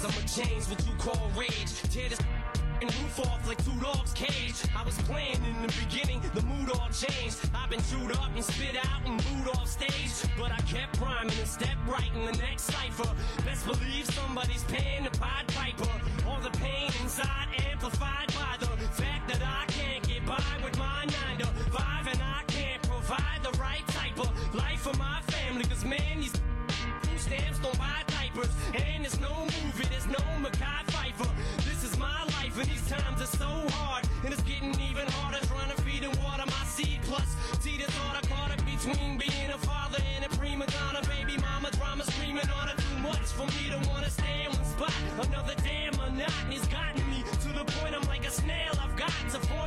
games. 0.00 0.04
I'ma 0.04 0.26
change 0.26 0.64
what 0.68 0.86
you 0.86 0.92
call 0.98 1.30
rage. 1.36 1.72
Tear 1.90 2.08
this 2.08 2.20
and 2.82 2.94
roof 3.02 3.20
off 3.20 3.46
like 3.46 3.62
two 3.64 3.78
dogs' 3.80 4.12
cage. 4.12 4.54
I 4.76 4.84
was 4.84 4.96
playing 5.02 5.36
in 5.44 5.66
the 5.66 5.72
beginning, 5.84 6.20
the 6.34 6.42
mood 6.42 6.70
all 6.70 6.88
changed. 6.88 7.38
I've 7.54 7.70
been 7.70 7.82
chewed 7.90 8.12
up 8.12 8.30
and 8.34 8.44
spit 8.44 8.76
out 8.76 9.06
and 9.06 9.22
booed 9.24 9.54
off 9.56 9.68
stage. 9.68 10.30
But 10.38 10.52
I 10.52 10.60
kept 10.62 11.00
rhyming 11.00 11.38
and 11.38 11.48
stepped 11.48 11.86
right 11.86 12.10
in 12.14 12.26
the 12.26 12.38
next 12.38 12.62
cipher. 12.64 13.08
Best 13.44 13.66
believe 13.66 14.06
somebody's 14.06 14.64
paying 14.64 15.04
the 15.04 15.10
Pied 15.10 15.46
Piper. 15.48 15.90
All 16.26 16.40
the 16.40 16.50
pain 16.58 16.90
inside 17.02 17.48
amplified 17.70 18.28
by 18.28 18.56
the 18.58 18.66
fact 19.00 19.28
that 19.28 19.42
I 19.42 19.66
can't 19.72 20.06
get 20.06 20.24
by 20.26 20.42
with 20.64 20.78
my 20.78 21.04
nine 21.04 21.38
to 21.38 21.46
five 21.70 22.06
and 22.06 22.22
I 22.22 22.29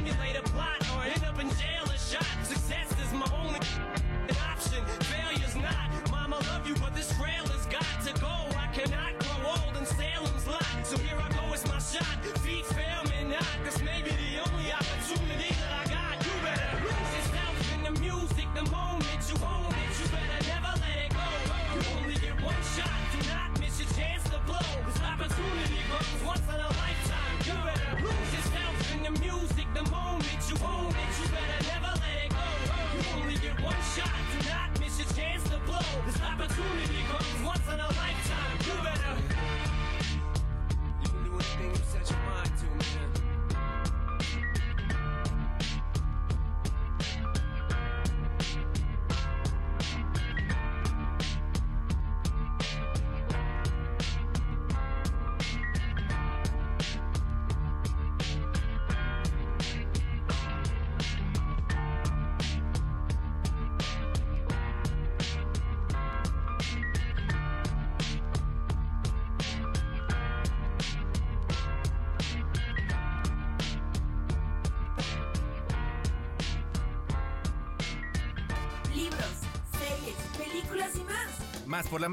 long 0.06 0.10
as 0.12 0.33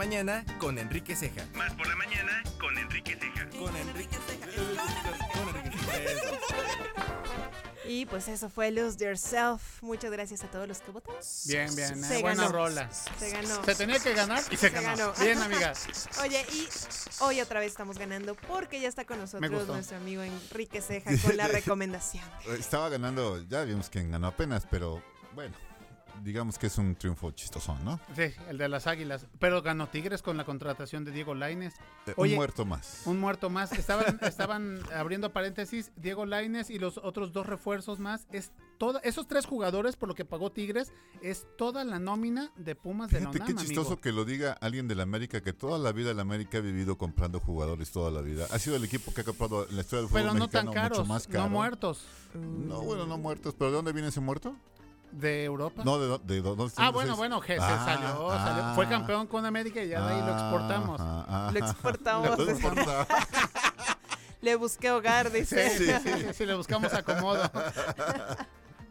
mañana 0.00 0.46
con 0.58 0.78
Enrique 0.78 1.14
Ceja. 1.14 1.44
Más 1.54 1.74
por 1.74 1.86
la 1.86 1.94
mañana 1.94 2.42
con 2.58 2.78
Enrique 2.78 3.18
Ceja. 3.20 3.46
Con 3.50 3.76
Enrique 3.76 4.16
Y 7.84 8.06
pues 8.06 8.28
eso 8.28 8.48
fue 8.48 8.70
Lose 8.70 8.96
Yourself. 8.96 9.82
Muchas 9.82 10.10
gracias 10.10 10.42
a 10.42 10.50
todos 10.50 10.66
los 10.66 10.78
que 10.78 10.90
votaron. 10.90 11.20
Bien, 11.44 11.76
bien, 11.76 12.02
Se 12.02 12.18
eh, 12.18 12.22
buena 12.22 12.44
ganó. 12.44 12.52
rola. 12.52 12.90
Se 12.90 13.28
ganó. 13.28 13.62
Se 13.62 13.74
tenía 13.74 13.98
que 13.98 14.14
ganar 14.14 14.42
y 14.50 14.56
se, 14.56 14.70
ganó. 14.70 15.12
Bien, 15.20 15.38
amiga. 15.38 15.74
Oye, 16.22 16.46
y 16.50 16.66
hoy 17.22 17.42
otra 17.42 17.60
vez 17.60 17.72
estamos 17.72 17.98
ganando 17.98 18.34
porque 18.48 18.80
ya 18.80 18.88
está 18.88 19.04
con 19.04 19.18
nosotros 19.18 19.66
nuestro 19.68 19.98
amigo 19.98 20.22
Enrique 20.22 20.80
Ceja 20.80 21.10
con 21.22 21.36
la 21.36 21.46
recomendación. 21.48 22.24
Estaba 22.58 22.88
ganando, 22.88 23.46
ya 23.46 23.64
vimos 23.64 23.90
quién 23.90 24.10
ganó 24.10 24.28
apenas, 24.28 24.66
pero 24.70 25.02
bueno, 25.34 25.54
digamos 26.22 26.58
que 26.58 26.66
es 26.66 26.78
un 26.78 26.94
triunfo 26.94 27.30
chistoso, 27.32 27.76
¿no? 27.84 28.00
Sí, 28.14 28.32
el 28.48 28.58
de 28.58 28.68
las 28.68 28.86
águilas. 28.86 29.26
Pero 29.38 29.62
ganó 29.62 29.88
Tigres 29.88 30.22
con 30.22 30.36
la 30.36 30.44
contratación 30.44 31.04
de 31.04 31.10
Diego 31.12 31.34
Laines. 31.34 31.74
Eh, 32.06 32.14
un 32.16 32.34
muerto 32.34 32.64
más. 32.64 33.02
Un 33.06 33.18
muerto 33.18 33.50
más. 33.50 33.72
Estaban, 33.72 34.18
estaban 34.22 34.80
abriendo 34.94 35.32
paréntesis, 35.32 35.92
Diego 35.96 36.26
Laines 36.26 36.70
y 36.70 36.78
los 36.78 36.98
otros 36.98 37.32
dos 37.32 37.46
refuerzos 37.46 37.98
más. 37.98 38.26
Es 38.32 38.52
toda, 38.78 39.00
esos 39.00 39.26
tres 39.26 39.46
jugadores, 39.46 39.96
por 39.96 40.08
lo 40.08 40.14
que 40.14 40.24
pagó 40.24 40.50
Tigres, 40.52 40.92
es 41.22 41.46
toda 41.56 41.84
la 41.84 41.98
nómina 41.98 42.52
de 42.56 42.74
Pumas 42.74 43.10
de 43.10 43.20
la 43.20 43.30
Fíjate 43.32 43.52
UNAM, 43.52 43.56
qué 43.56 43.66
chistoso 43.66 43.88
amigo. 43.88 44.00
que 44.00 44.12
lo 44.12 44.24
diga 44.24 44.52
alguien 44.60 44.88
de 44.88 44.94
la 44.94 45.02
América, 45.02 45.40
que 45.40 45.52
toda 45.52 45.78
la 45.78 45.92
vida 45.92 46.14
la 46.14 46.22
América 46.22 46.58
ha 46.58 46.62
vivido 46.62 46.96
comprando 46.98 47.40
jugadores 47.40 47.90
toda 47.90 48.10
la 48.10 48.20
vida. 48.20 48.46
Ha 48.50 48.58
sido 48.58 48.76
el 48.76 48.84
equipo 48.84 49.12
que 49.12 49.22
ha 49.22 49.24
comprado 49.24 49.68
en 49.68 49.76
la 49.76 49.82
historia 49.82 50.00
del 50.00 50.08
fútbol 50.08 50.22
Pero 50.22 50.34
no 50.34 50.48
tan 50.48 50.72
caros, 50.72 50.98
mucho 50.98 51.08
más 51.08 51.26
caro. 51.26 51.44
no 51.44 51.50
muertos. 51.50 52.04
No, 52.34 52.82
bueno, 52.82 53.06
no 53.06 53.18
muertos. 53.18 53.54
¿Pero 53.58 53.70
de 53.70 53.76
dónde 53.76 53.92
viene 53.92 54.08
ese 54.08 54.20
muerto? 54.20 54.54
¿De 55.12 55.44
Europa? 55.44 55.82
No, 55.84 55.98
de, 55.98 56.18
de, 56.24 56.40
dónde 56.40 56.72
Ah, 56.76 56.90
bueno, 56.90 57.16
bueno, 57.16 57.40
que 57.40 57.54
se 57.54 57.60
Ah, 57.60 57.82
salió, 57.84 58.30
ah, 58.30 58.44
salió. 58.46 58.74
Fue 58.74 58.88
campeón 58.88 59.26
con 59.26 59.44
América 59.44 59.82
y 59.82 59.88
ya 59.88 60.00
de 60.06 60.14
ahí 60.14 60.20
lo 60.20 60.32
exportamos. 60.32 61.00
ah, 61.02 61.26
ah, 61.28 61.50
Lo 61.52 61.58
exportamos. 61.58 62.38
Lo 62.38 62.50
exportamos. 62.50 63.06
Le 64.42 64.56
busqué 64.56 64.90
hogar, 64.90 65.30
dice. 65.30 65.68
sí, 65.70 65.84
sí, 65.86 65.92
sí, 66.02 66.26
sí, 66.32 66.46
le 66.46 66.54
buscamos 66.54 66.92
acomodo. 66.94 67.50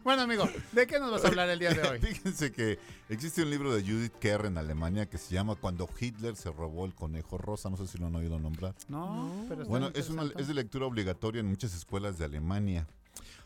Bueno, 0.02 0.22
amigo, 0.22 0.48
¿de 0.72 0.86
qué 0.86 0.98
nos 0.98 1.10
vas 1.10 1.22
a 1.26 1.28
hablar 1.28 1.50
el 1.50 1.58
día 1.58 1.74
de 1.74 1.82
hoy? 1.86 1.98
Fíjense 2.00 2.50
que 2.50 2.78
existe 3.10 3.42
un 3.42 3.50
libro 3.50 3.70
de 3.74 3.82
Judith 3.82 4.14
Kerr 4.18 4.46
en 4.46 4.56
Alemania 4.56 5.04
que 5.04 5.18
se 5.18 5.34
llama 5.34 5.56
Cuando 5.56 5.86
Hitler 6.00 6.36
se 6.36 6.50
robó 6.50 6.86
el 6.86 6.94
conejo 6.94 7.36
rosa. 7.36 7.68
No 7.68 7.76
sé 7.76 7.86
si 7.86 7.98
lo 7.98 8.06
han 8.06 8.14
oído 8.16 8.38
nombrar. 8.38 8.74
No, 8.88 9.30
pero 9.46 9.60
está 9.60 9.68
Bueno, 9.70 9.90
es, 9.92 10.08
una, 10.08 10.22
es 10.38 10.48
de 10.48 10.54
lectura 10.54 10.86
obligatoria 10.86 11.40
en 11.40 11.48
muchas 11.48 11.74
escuelas 11.74 12.16
de 12.16 12.24
Alemania. 12.24 12.86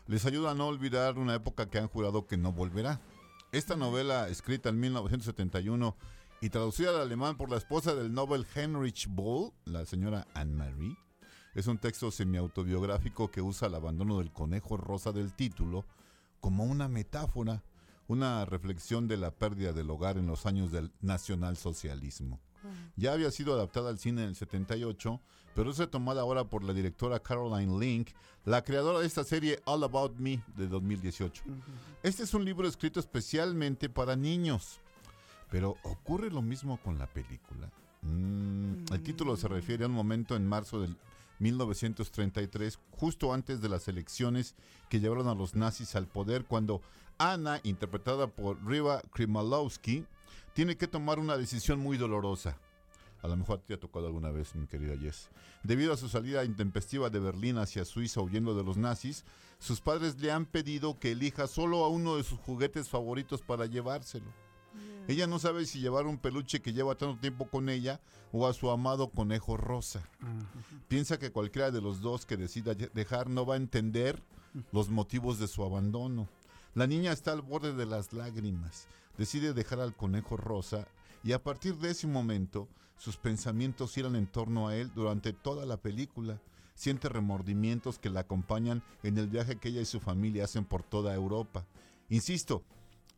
Les 0.07 0.23
ayuda 0.27 0.51
a 0.51 0.53
no 0.53 0.67
olvidar 0.67 1.17
una 1.17 1.33
época 1.33 1.67
que 1.67 1.79
han 1.79 1.87
jurado 1.87 2.27
que 2.27 2.37
no 2.37 2.51
volverá. 2.51 3.01
Esta 3.51 3.75
novela, 3.75 4.29
escrita 4.29 4.69
en 4.69 4.79
1971 4.79 5.97
y 6.41 6.49
traducida 6.51 6.91
al 6.91 7.01
alemán 7.01 7.37
por 7.37 7.49
la 7.49 7.57
esposa 7.57 7.95
del 7.95 8.13
Nobel 8.13 8.45
Heinrich 8.53 9.07
Boll, 9.09 9.51
la 9.65 9.83
señora 9.85 10.27
Anne-Marie, 10.35 10.95
es 11.55 11.65
un 11.65 11.79
texto 11.79 12.11
semiautobiográfico 12.11 13.31
que 13.31 13.41
usa 13.41 13.67
el 13.67 13.73
abandono 13.73 14.19
del 14.19 14.31
conejo 14.31 14.77
rosa 14.77 15.11
del 15.11 15.33
título 15.33 15.85
como 16.39 16.65
una 16.65 16.87
metáfora, 16.87 17.63
una 18.07 18.45
reflexión 18.45 19.07
de 19.07 19.17
la 19.17 19.31
pérdida 19.31 19.73
del 19.73 19.89
hogar 19.89 20.17
en 20.17 20.27
los 20.27 20.45
años 20.45 20.71
del 20.71 20.91
nacionalsocialismo. 21.01 22.39
Ya 22.95 23.13
había 23.13 23.31
sido 23.31 23.53
adaptada 23.53 23.89
al 23.89 23.97
cine 23.97 24.21
en 24.21 24.29
el 24.29 24.35
78, 24.35 25.19
pero 25.55 25.71
es 25.71 25.77
retomada 25.77 26.21
ahora 26.21 26.43
por 26.43 26.63
la 26.63 26.73
directora 26.73 27.19
Caroline 27.19 27.79
Link, 27.79 28.09
la 28.43 28.63
creadora 28.63 28.99
de 28.99 29.07
esta 29.07 29.23
serie 29.23 29.59
All 29.65 29.83
About 29.83 30.17
Me 30.19 30.43
de 30.55 30.67
2018. 30.67 31.43
Este 32.03 32.23
es 32.23 32.33
un 32.33 32.45
libro 32.45 32.67
escrito 32.67 32.99
especialmente 32.99 33.89
para 33.89 34.15
niños, 34.15 34.79
pero 35.49 35.77
¿ocurre 35.83 36.29
lo 36.29 36.41
mismo 36.41 36.77
con 36.83 36.99
la 36.99 37.07
película? 37.07 37.71
Mm, 38.01 38.91
El 38.91 39.01
título 39.01 39.37
se 39.37 39.47
refiere 39.47 39.85
a 39.85 39.87
un 39.87 39.93
momento 39.93 40.35
en 40.35 40.45
marzo 40.45 40.81
del 40.81 40.95
1933, 41.39 42.77
justo 42.91 43.33
antes 43.33 43.61
de 43.61 43.69
las 43.69 43.87
elecciones 43.87 44.55
que 44.89 44.99
llevaron 44.99 45.27
a 45.27 45.35
los 45.35 45.55
nazis 45.55 45.95
al 45.95 46.07
poder, 46.07 46.45
cuando 46.45 46.81
Anna, 47.17 47.61
interpretada 47.63 48.27
por 48.27 48.63
Riva 48.65 49.01
Krimalowski, 49.13 50.05
tiene 50.53 50.77
que 50.77 50.87
tomar 50.87 51.19
una 51.19 51.37
decisión 51.37 51.79
muy 51.79 51.97
dolorosa. 51.97 52.57
A 53.25 53.27
lo 53.27 53.37
mejor 53.37 53.59
te 53.61 53.73
ha 53.73 53.79
tocado 53.79 54.05
alguna 54.05 54.29
vez, 54.29 54.53
mi 54.53 54.67
querida 54.67 54.95
Jess. 54.95 55.29
Debido 55.63 55.91
a 55.91 55.97
su 55.97 56.09
salida 56.09 56.45
intempestiva 56.45 57.09
de 57.09 57.17
Berlín 57.17 57.57
hacia 57.57 57.83
Suiza 57.83 58.21
huyendo 58.21 58.53
de 58.53 58.63
los 58.63 58.77
nazis, 58.77 59.25
sus 59.57 59.81
padres 59.81 60.21
le 60.21 60.31
han 60.31 60.45
pedido 60.45 60.99
que 60.99 61.13
elija 61.13 61.47
solo 61.47 61.83
a 61.83 61.89
uno 61.89 62.17
de 62.17 62.23
sus 62.23 62.37
juguetes 62.37 62.87
favoritos 62.87 63.41
para 63.41 63.65
llevárselo. 63.65 64.31
Ella 65.07 65.25
no 65.25 65.39
sabe 65.39 65.65
si 65.65 65.79
llevar 65.79 66.05
un 66.05 66.19
peluche 66.19 66.61
que 66.61 66.71
lleva 66.71 66.93
tanto 66.93 67.19
tiempo 67.19 67.49
con 67.49 67.67
ella 67.69 67.99
o 68.31 68.45
a 68.45 68.53
su 68.53 68.69
amado 68.69 69.09
conejo 69.09 69.57
rosa. 69.57 70.07
Piensa 70.87 71.17
que 71.17 71.31
cualquiera 71.31 71.71
de 71.71 71.81
los 71.81 72.01
dos 72.01 72.27
que 72.27 72.37
decida 72.37 72.75
dejar 72.75 73.27
no 73.27 73.43
va 73.43 73.55
a 73.55 73.57
entender 73.57 74.21
los 74.71 74.89
motivos 74.89 75.39
de 75.39 75.47
su 75.47 75.63
abandono. 75.63 76.29
La 76.75 76.85
niña 76.85 77.11
está 77.11 77.31
al 77.31 77.41
borde 77.41 77.73
de 77.73 77.87
las 77.87 78.13
lágrimas. 78.13 78.87
Decide 79.17 79.53
dejar 79.53 79.79
al 79.79 79.95
conejo 79.95 80.37
rosa 80.37 80.87
y 81.23 81.31
a 81.31 81.41
partir 81.41 81.75
de 81.77 81.89
ese 81.89 82.05
momento 82.05 82.67
sus 82.97 83.17
pensamientos 83.17 83.93
giran 83.93 84.15
en 84.15 84.27
torno 84.27 84.67
a 84.67 84.75
él 84.75 84.91
durante 84.93 85.33
toda 85.33 85.65
la 85.65 85.77
película. 85.77 86.41
siente 86.73 87.07
remordimientos 87.07 87.99
que 87.99 88.09
la 88.09 88.21
acompañan 88.21 88.83
en 89.01 89.17
el 89.17 89.29
viaje 89.29 89.55
que 89.55 89.69
ella 89.69 89.79
y 89.79 89.85
su 89.85 90.01
familia 90.01 90.43
hacen 90.43 90.65
por 90.65 90.83
toda 90.83 91.13
Europa. 91.13 91.65
Insisto, 92.09 92.63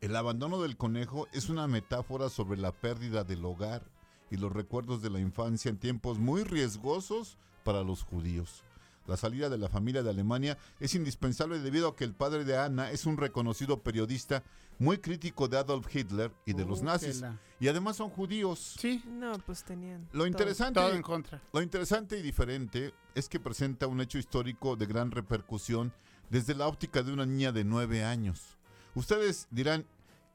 el 0.00 0.14
abandono 0.14 0.62
del 0.62 0.76
conejo 0.76 1.26
es 1.32 1.48
una 1.48 1.66
metáfora 1.66 2.28
sobre 2.28 2.56
la 2.56 2.70
pérdida 2.70 3.24
del 3.24 3.44
hogar 3.44 3.82
y 4.30 4.36
los 4.36 4.52
recuerdos 4.52 5.02
de 5.02 5.10
la 5.10 5.18
infancia 5.18 5.70
en 5.70 5.78
tiempos 5.78 6.20
muy 6.20 6.44
riesgosos 6.44 7.36
para 7.64 7.82
los 7.82 8.04
judíos. 8.04 8.62
La 9.08 9.16
salida 9.16 9.48
de 9.48 9.58
la 9.58 9.68
familia 9.68 10.02
de 10.04 10.10
Alemania 10.10 10.56
es 10.78 10.94
indispensable 10.94 11.58
debido 11.58 11.88
a 11.88 11.96
que 11.96 12.04
el 12.04 12.14
padre 12.14 12.44
de 12.44 12.56
Ana 12.56 12.90
es 12.92 13.06
un 13.06 13.16
reconocido 13.16 13.82
periodista 13.82 14.44
muy 14.78 14.98
crítico 14.98 15.48
de 15.48 15.58
Adolf 15.58 15.92
Hitler 15.92 16.30
y 16.46 16.52
de 16.52 16.64
los 16.64 16.82
Uh, 16.82 16.84
nazis. 16.84 17.20
la- 17.22 17.40
Y 17.58 17.66
además 17.68 17.96
son 17.96 18.10
judíos. 18.10 18.76
Sí. 18.78 19.02
No, 19.08 19.32
pues 19.40 19.64
tenían. 19.64 20.06
Lo 20.12 20.26
interesante, 20.26 20.78
Todo 20.78 20.92
en 20.94 21.02
contra. 21.02 21.42
lo 21.52 21.60
interesante 21.62 22.18
y 22.18 22.22
diferente 22.22 22.92
es 23.16 23.28
que 23.28 23.40
presenta 23.40 23.88
un 23.88 24.00
hecho 24.00 24.18
histórico 24.18 24.76
de 24.76 24.86
gran 24.86 25.10
repercusión 25.10 25.92
desde 26.30 26.54
la 26.54 26.68
óptica 26.68 27.02
de 27.02 27.10
una 27.12 27.26
niña 27.26 27.50
de 27.50 27.64
nueve 27.64 28.04
años. 28.04 28.58
Ustedes 28.94 29.48
dirán, 29.50 29.86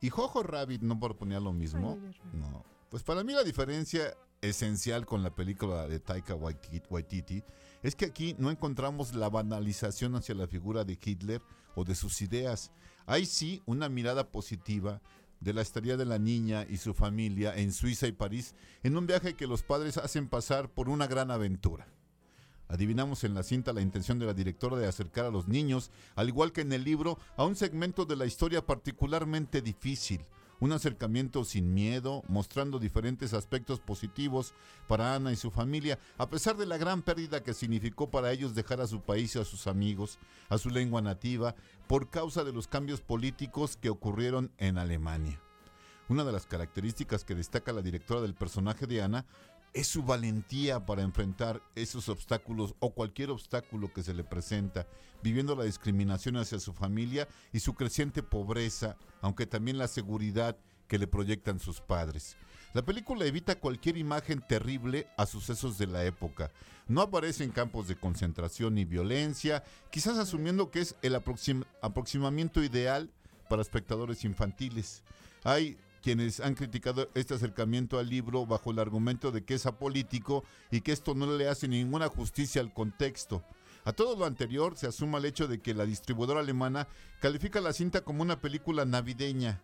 ¿y 0.02 0.10
Jojo 0.10 0.42
Rabbit 0.44 0.82
no 0.82 1.00
proponía 1.00 1.40
lo 1.40 1.54
mismo? 1.54 1.98
No. 2.34 2.66
Pues 2.90 3.04
para 3.04 3.24
mí 3.24 3.32
la 3.34 3.44
diferencia 3.44 4.14
esencial 4.44 5.06
con 5.06 5.24
la 5.24 5.34
película 5.34 5.88
de 5.88 6.00
Taika 6.00 6.36
Waititi, 6.36 7.44
es 7.82 7.96
que 7.96 8.06
aquí 8.06 8.36
no 8.38 8.52
encontramos 8.52 9.16
la 9.16 9.30
banalización 9.30 10.16
hacia 10.16 10.36
la 10.36 10.48
figura 10.48 10.84
de 10.84 10.98
Hitler 11.04 11.42
o 11.76 11.84
de 11.84 11.96
sus 11.96 12.22
ideas. 12.22 12.72
Hay 13.06 13.26
sí 13.26 13.62
una 13.66 13.90
mirada 13.90 14.32
positiva 14.32 15.02
de 15.40 15.54
la 15.54 15.62
estadía 15.62 15.98
de 15.98 16.06
la 16.06 16.20
niña 16.20 16.66
y 16.70 16.78
su 16.78 16.94
familia 16.94 17.54
en 17.56 17.74
Suiza 17.74 18.08
y 18.08 18.14
París 18.14 18.56
en 18.84 18.98
un 18.98 19.08
viaje 19.08 19.36
que 19.36 19.48
los 19.48 19.64
padres 19.64 19.98
hacen 19.98 20.30
pasar 20.30 20.70
por 20.70 20.88
una 20.88 21.08
gran 21.08 21.32
aventura. 21.32 21.88
Adivinamos 22.70 23.24
en 23.24 23.34
la 23.34 23.44
cinta 23.44 23.74
la 23.74 23.82
intención 23.82 24.20
de 24.20 24.26
la 24.26 24.34
directora 24.34 24.78
de 24.78 24.88
acercar 24.88 25.26
a 25.26 25.32
los 25.32 25.48
niños, 25.48 25.92
al 26.16 26.30
igual 26.30 26.54
que 26.54 26.62
en 26.62 26.72
el 26.72 26.84
libro, 26.84 27.20
a 27.36 27.46
un 27.46 27.56
segmento 27.56 28.06
de 28.06 28.16
la 28.16 28.26
historia 28.26 28.66
particularmente 28.66 29.62
difícil. 29.62 30.26
Un 30.64 30.72
acercamiento 30.72 31.44
sin 31.44 31.74
miedo, 31.74 32.24
mostrando 32.30 32.80
diferentes 32.80 33.34
aspectos 33.34 33.82
positivos 33.82 34.54
para 34.88 35.14
Ana 35.14 35.34
y 35.34 35.36
su 35.36 35.52
familia, 35.52 36.00
a 36.18 36.30
pesar 36.30 36.56
de 36.56 36.66
la 36.66 36.78
gran 36.78 37.02
pérdida 37.02 37.44
que 37.44 37.54
significó 37.54 38.10
para 38.10 38.32
ellos 38.32 38.56
dejar 38.56 38.80
a 38.80 38.88
su 38.88 39.02
país 39.02 39.36
y 39.36 39.40
a 39.40 39.44
sus 39.44 39.68
amigos, 39.68 40.20
a 40.48 40.58
su 40.58 40.70
lengua 40.70 41.02
nativa, 41.02 41.54
por 41.86 42.10
causa 42.10 42.46
de 42.46 42.54
los 42.54 42.70
cambios 42.70 43.02
políticos 43.02 43.76
que 43.76 43.90
ocurrieron 43.90 44.54
en 44.58 44.78
Alemania. 44.78 45.38
Una 46.08 46.24
de 46.24 46.32
las 46.32 46.46
características 46.46 47.26
que 47.26 47.36
destaca 47.36 47.74
la 47.74 47.82
directora 47.82 48.22
del 48.22 48.34
personaje 48.34 48.88
de 48.88 49.02
Ana 49.02 49.26
es 49.74 49.88
su 49.88 50.04
valentía 50.04 50.86
para 50.86 51.02
enfrentar 51.02 51.62
esos 51.76 52.08
obstáculos 52.10 52.76
o 52.80 52.94
cualquier 52.94 53.32
obstáculo 53.32 53.92
que 53.92 54.04
se 54.04 54.14
le 54.14 54.24
presenta, 54.24 54.88
viviendo 55.24 55.56
la 55.56 55.64
discriminación 55.64 56.38
hacia 56.38 56.60
su 56.60 56.74
familia 56.74 57.28
y 57.52 57.60
su 57.60 57.74
creciente 57.74 58.22
pobreza, 58.22 58.98
aunque 59.22 59.46
también 59.48 59.78
la 59.78 59.88
seguridad 59.88 60.58
que 60.88 60.98
le 61.00 61.08
proyectan 61.08 61.60
sus 61.60 61.82
padres. 61.82 62.36
La 62.74 62.84
película 62.84 63.26
evita 63.26 63.60
cualquier 63.60 63.98
imagen 63.98 64.42
terrible 64.48 65.08
a 65.18 65.26
sucesos 65.26 65.78
de 65.78 65.88
la 65.88 66.04
época. 66.06 66.52
No 66.88 67.02
aparece 67.02 67.44
en 67.44 67.52
campos 67.52 67.88
de 67.88 67.96
concentración 67.96 68.76
ni 68.76 68.84
violencia, 68.84 69.64
quizás 69.92 70.18
asumiendo 70.18 70.72
que 70.72 70.82
es 70.82 70.96
el 71.02 71.16
aproxim- 71.16 71.66
aproximamiento 71.82 72.64
ideal 72.64 73.12
para 73.48 73.62
espectadores 73.62 74.26
infantiles. 74.26 75.04
Hay 75.44 75.78
quienes 76.04 76.42
han 76.42 76.54
criticado 76.54 77.10
este 77.16 77.34
acercamiento 77.34 77.98
al 77.98 78.10
libro 78.10 78.46
bajo 78.46 78.72
el 78.72 78.80
argumento 78.80 79.32
de 79.32 79.46
que 79.46 79.54
es 79.54 79.66
apolítico 79.66 80.44
y 80.70 80.82
que 80.82 80.92
esto 80.92 81.16
no 81.16 81.26
le 81.38 81.48
hace 81.48 81.70
ninguna 81.70 82.10
justicia 82.10 82.62
al 82.62 82.74
contexto. 82.74 83.42
A 83.86 83.94
todo 83.94 84.18
lo 84.18 84.26
anterior 84.26 84.78
se 84.78 84.86
asuma 84.86 85.18
el 85.18 85.26
hecho 85.26 85.48
de 85.48 85.62
que 85.62 85.74
la 85.74 85.86
distribuidora 85.86 86.42
alemana 86.42 86.90
califica 87.22 87.62
la 87.62 87.72
cinta 87.72 88.02
como 88.02 88.22
una 88.22 88.42
película 88.42 88.84
navideña, 88.84 89.62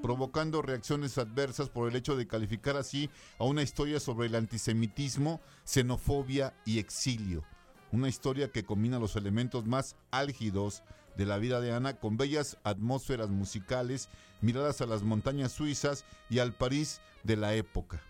provocando 0.00 0.62
reacciones 0.62 1.18
adversas 1.18 1.68
por 1.68 1.88
el 1.88 1.96
hecho 1.96 2.16
de 2.16 2.28
calificar 2.28 2.76
así 2.76 3.10
a 3.38 3.44
una 3.44 3.62
historia 3.62 3.98
sobre 3.98 4.28
el 4.28 4.36
antisemitismo, 4.36 5.40
xenofobia 5.64 6.54
y 6.64 6.78
exilio. 6.78 7.44
Una 7.92 8.08
historia 8.08 8.52
que 8.52 8.64
combina 8.64 8.98
los 8.98 9.16
elementos 9.16 9.66
más 9.66 9.96
álgidos 10.10 10.82
de 11.16 11.26
la 11.26 11.38
vida 11.38 11.60
de 11.60 11.72
Ana 11.72 11.98
con 11.98 12.16
bellas 12.16 12.56
atmósferas 12.62 13.30
musicales, 13.30 14.08
miradas 14.40 14.80
a 14.80 14.86
las 14.86 15.02
montañas 15.02 15.52
suizas 15.52 16.04
y 16.28 16.38
al 16.38 16.52
París 16.54 17.00
de 17.24 17.36
la 17.36 17.54
época. 17.54 18.00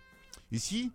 Y 0.51 0.59
sí, 0.59 0.91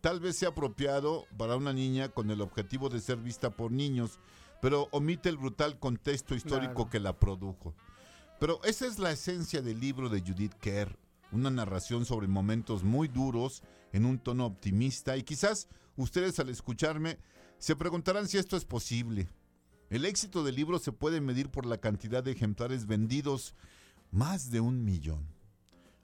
tal 0.00 0.18
vez 0.20 0.36
sea 0.36 0.50
apropiado 0.50 1.26
para 1.36 1.56
una 1.56 1.72
niña 1.72 2.08
con 2.08 2.30
el 2.30 2.40
objetivo 2.40 2.88
de 2.88 3.00
ser 3.00 3.18
vista 3.18 3.50
por 3.50 3.70
niños, 3.70 4.18
pero 4.62 4.88
omite 4.92 5.28
el 5.28 5.36
brutal 5.36 5.78
contexto 5.78 6.34
histórico 6.34 6.74
Claro. 6.74 6.90
que 6.90 7.00
la 7.00 7.18
produjo. 7.18 7.74
Pero 8.40 8.60
esa 8.64 8.86
es 8.86 8.98
la 8.98 9.12
esencia 9.12 9.60
del 9.60 9.78
libro 9.78 10.08
de 10.08 10.20
Judith 10.20 10.54
Kerr, 10.54 10.96
una 11.32 11.50
narración 11.50 12.04
sobre 12.04 12.28
momentos 12.28 12.82
muy 12.82 13.08
duros 13.08 13.62
en 13.92 14.04
un 14.04 14.18
tono 14.18 14.46
optimista 14.46 15.16
y 15.16 15.22
quizás 15.22 15.68
ustedes 15.96 16.38
al 16.40 16.48
escucharme 16.48 17.18
se 17.62 17.76
preguntarán 17.76 18.26
si 18.26 18.38
esto 18.38 18.56
es 18.56 18.64
posible. 18.64 19.28
El 19.88 20.04
éxito 20.04 20.42
del 20.42 20.56
libro 20.56 20.80
se 20.80 20.90
puede 20.90 21.20
medir 21.20 21.48
por 21.48 21.64
la 21.64 21.78
cantidad 21.78 22.20
de 22.20 22.32
ejemplares 22.32 22.88
vendidos, 22.88 23.54
más 24.10 24.50
de 24.50 24.58
un 24.58 24.84
millón. 24.84 25.31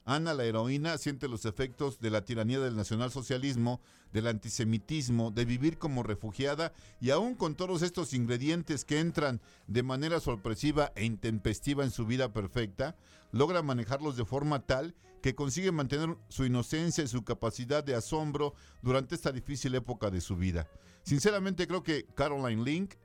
Ana, 0.05 0.33
la 0.33 0.43
heroína, 0.45 0.97
siente 0.97 1.27
los 1.27 1.45
efectos 1.45 1.99
de 1.99 2.09
la 2.09 2.25
tiranía 2.25 2.59
del 2.59 2.75
nacionalsocialismo, 2.75 3.79
del 4.11 4.27
antisemitismo, 4.27 5.31
de 5.31 5.45
vivir 5.45 5.77
como 5.77 6.03
refugiada 6.03 6.73
y 6.99 7.11
aún 7.11 7.35
con 7.35 7.55
todos 7.55 7.81
estos 7.81 8.13
ingredientes 8.13 8.85
que 8.85 8.99
entran 8.99 9.39
de 9.67 9.83
manera 9.83 10.19
sorpresiva 10.19 10.91
e 10.95 11.05
intempestiva 11.05 11.83
en 11.83 11.91
su 11.91 12.05
vida 12.05 12.33
perfecta, 12.33 12.95
logra 13.31 13.61
manejarlos 13.61 14.17
de 14.17 14.25
forma 14.25 14.65
tal 14.65 14.95
que 15.21 15.35
consigue 15.35 15.71
mantener 15.71 16.17
su 16.29 16.45
inocencia 16.45 17.03
y 17.03 17.07
su 17.07 17.23
capacidad 17.23 17.83
de 17.83 17.95
asombro 17.95 18.53
durante 18.81 19.15
esta 19.15 19.31
difícil 19.31 19.75
época 19.75 20.09
de 20.09 20.21
su 20.21 20.35
vida. 20.35 20.67
Sinceramente 21.03 21.67
creo 21.67 21.83
que 21.83 22.05
Caroline 22.15 22.63
Link 22.63 22.95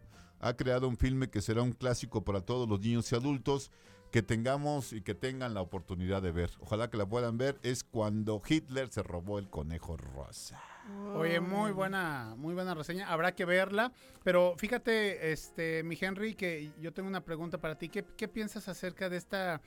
ha 0.41 0.55
creado 0.57 0.89
un 0.89 0.97
filme 0.97 1.31
que 1.31 1.41
será 1.41 1.63
un 1.63 1.73
clásico 1.73 2.25
para 2.25 2.41
todos 2.43 2.69
los 2.69 2.81
niños 2.81 3.11
y 3.11 3.15
adultos 3.15 3.71
que 4.15 4.23
tengamos 4.23 4.93
y 4.93 5.03
que 5.03 5.17
tengan 5.17 5.55
la 5.55 5.61
oportunidad 5.61 6.23
de 6.23 6.31
ver. 6.31 6.49
Ojalá 6.61 6.89
que 6.89 6.97
la 6.97 7.05
puedan 7.05 7.37
ver. 7.37 7.59
Es 7.65 7.83
cuando 7.83 8.41
Hitler 8.49 8.89
se 8.89 9.03
robó 9.03 9.41
el 9.41 9.51
conejo 9.51 9.97
rosa. 9.97 10.63
Oye, 11.17 11.41
muy 11.41 11.73
buena, 11.73 12.37
muy 12.39 12.55
buena 12.55 12.75
reseña. 12.75 13.09
Habrá 13.09 13.35
que 13.35 13.45
verla. 13.45 13.91
Pero 14.23 14.55
fíjate, 14.57 15.33
este, 15.33 15.83
mi 15.83 15.99
Henry, 16.01 16.37
que 16.37 16.71
yo 16.81 16.93
tengo 16.93 17.09
una 17.09 17.25
pregunta 17.25 17.59
para 17.59 17.77
ti. 17.77 17.89
¿Qué, 17.89 18.05
qué 18.17 18.29
piensas 18.29 18.69
acerca 18.69 19.09
de 19.09 19.17
esta? 19.17 19.61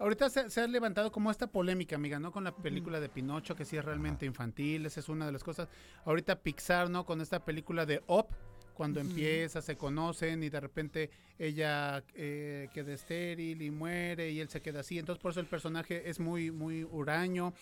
Ahorita 0.00 0.28
se, 0.30 0.50
se 0.50 0.62
ha 0.62 0.66
levantado 0.66 1.12
como 1.12 1.30
esta 1.30 1.46
polémica, 1.46 1.94
amiga, 1.94 2.18
¿no? 2.18 2.32
Con 2.32 2.42
la 2.42 2.56
película 2.56 2.98
de 2.98 3.08
Pinocho, 3.08 3.54
que 3.54 3.64
sí 3.64 3.76
es 3.76 3.84
realmente 3.84 4.26
infantil. 4.26 4.84
Esa 4.84 4.98
es 4.98 5.08
una 5.08 5.26
de 5.26 5.30
las 5.30 5.44
cosas. 5.44 5.68
Ahorita 6.04 6.40
Pixar, 6.40 6.90
¿no? 6.90 7.06
Con 7.06 7.20
esta 7.20 7.44
película 7.44 7.86
de 7.86 8.02
Up. 8.08 8.26
Cuando 8.72 9.00
empieza, 9.00 9.62
se 9.62 9.76
conocen 9.76 10.42
y 10.42 10.50
de 10.50 10.60
repente 10.60 11.10
ella 11.38 12.04
eh, 12.14 12.68
queda 12.72 12.92
estéril 12.92 13.62
y 13.62 13.70
muere 13.70 14.30
y 14.30 14.40
él 14.40 14.48
se 14.48 14.60
queda 14.60 14.80
así. 14.80 14.98
Entonces, 14.98 15.20
por 15.20 15.32
eso 15.32 15.40
el 15.40 15.46
personaje 15.46 16.08
es 16.08 16.20
muy, 16.20 16.50
muy 16.50 16.84
huraño. 16.84 17.54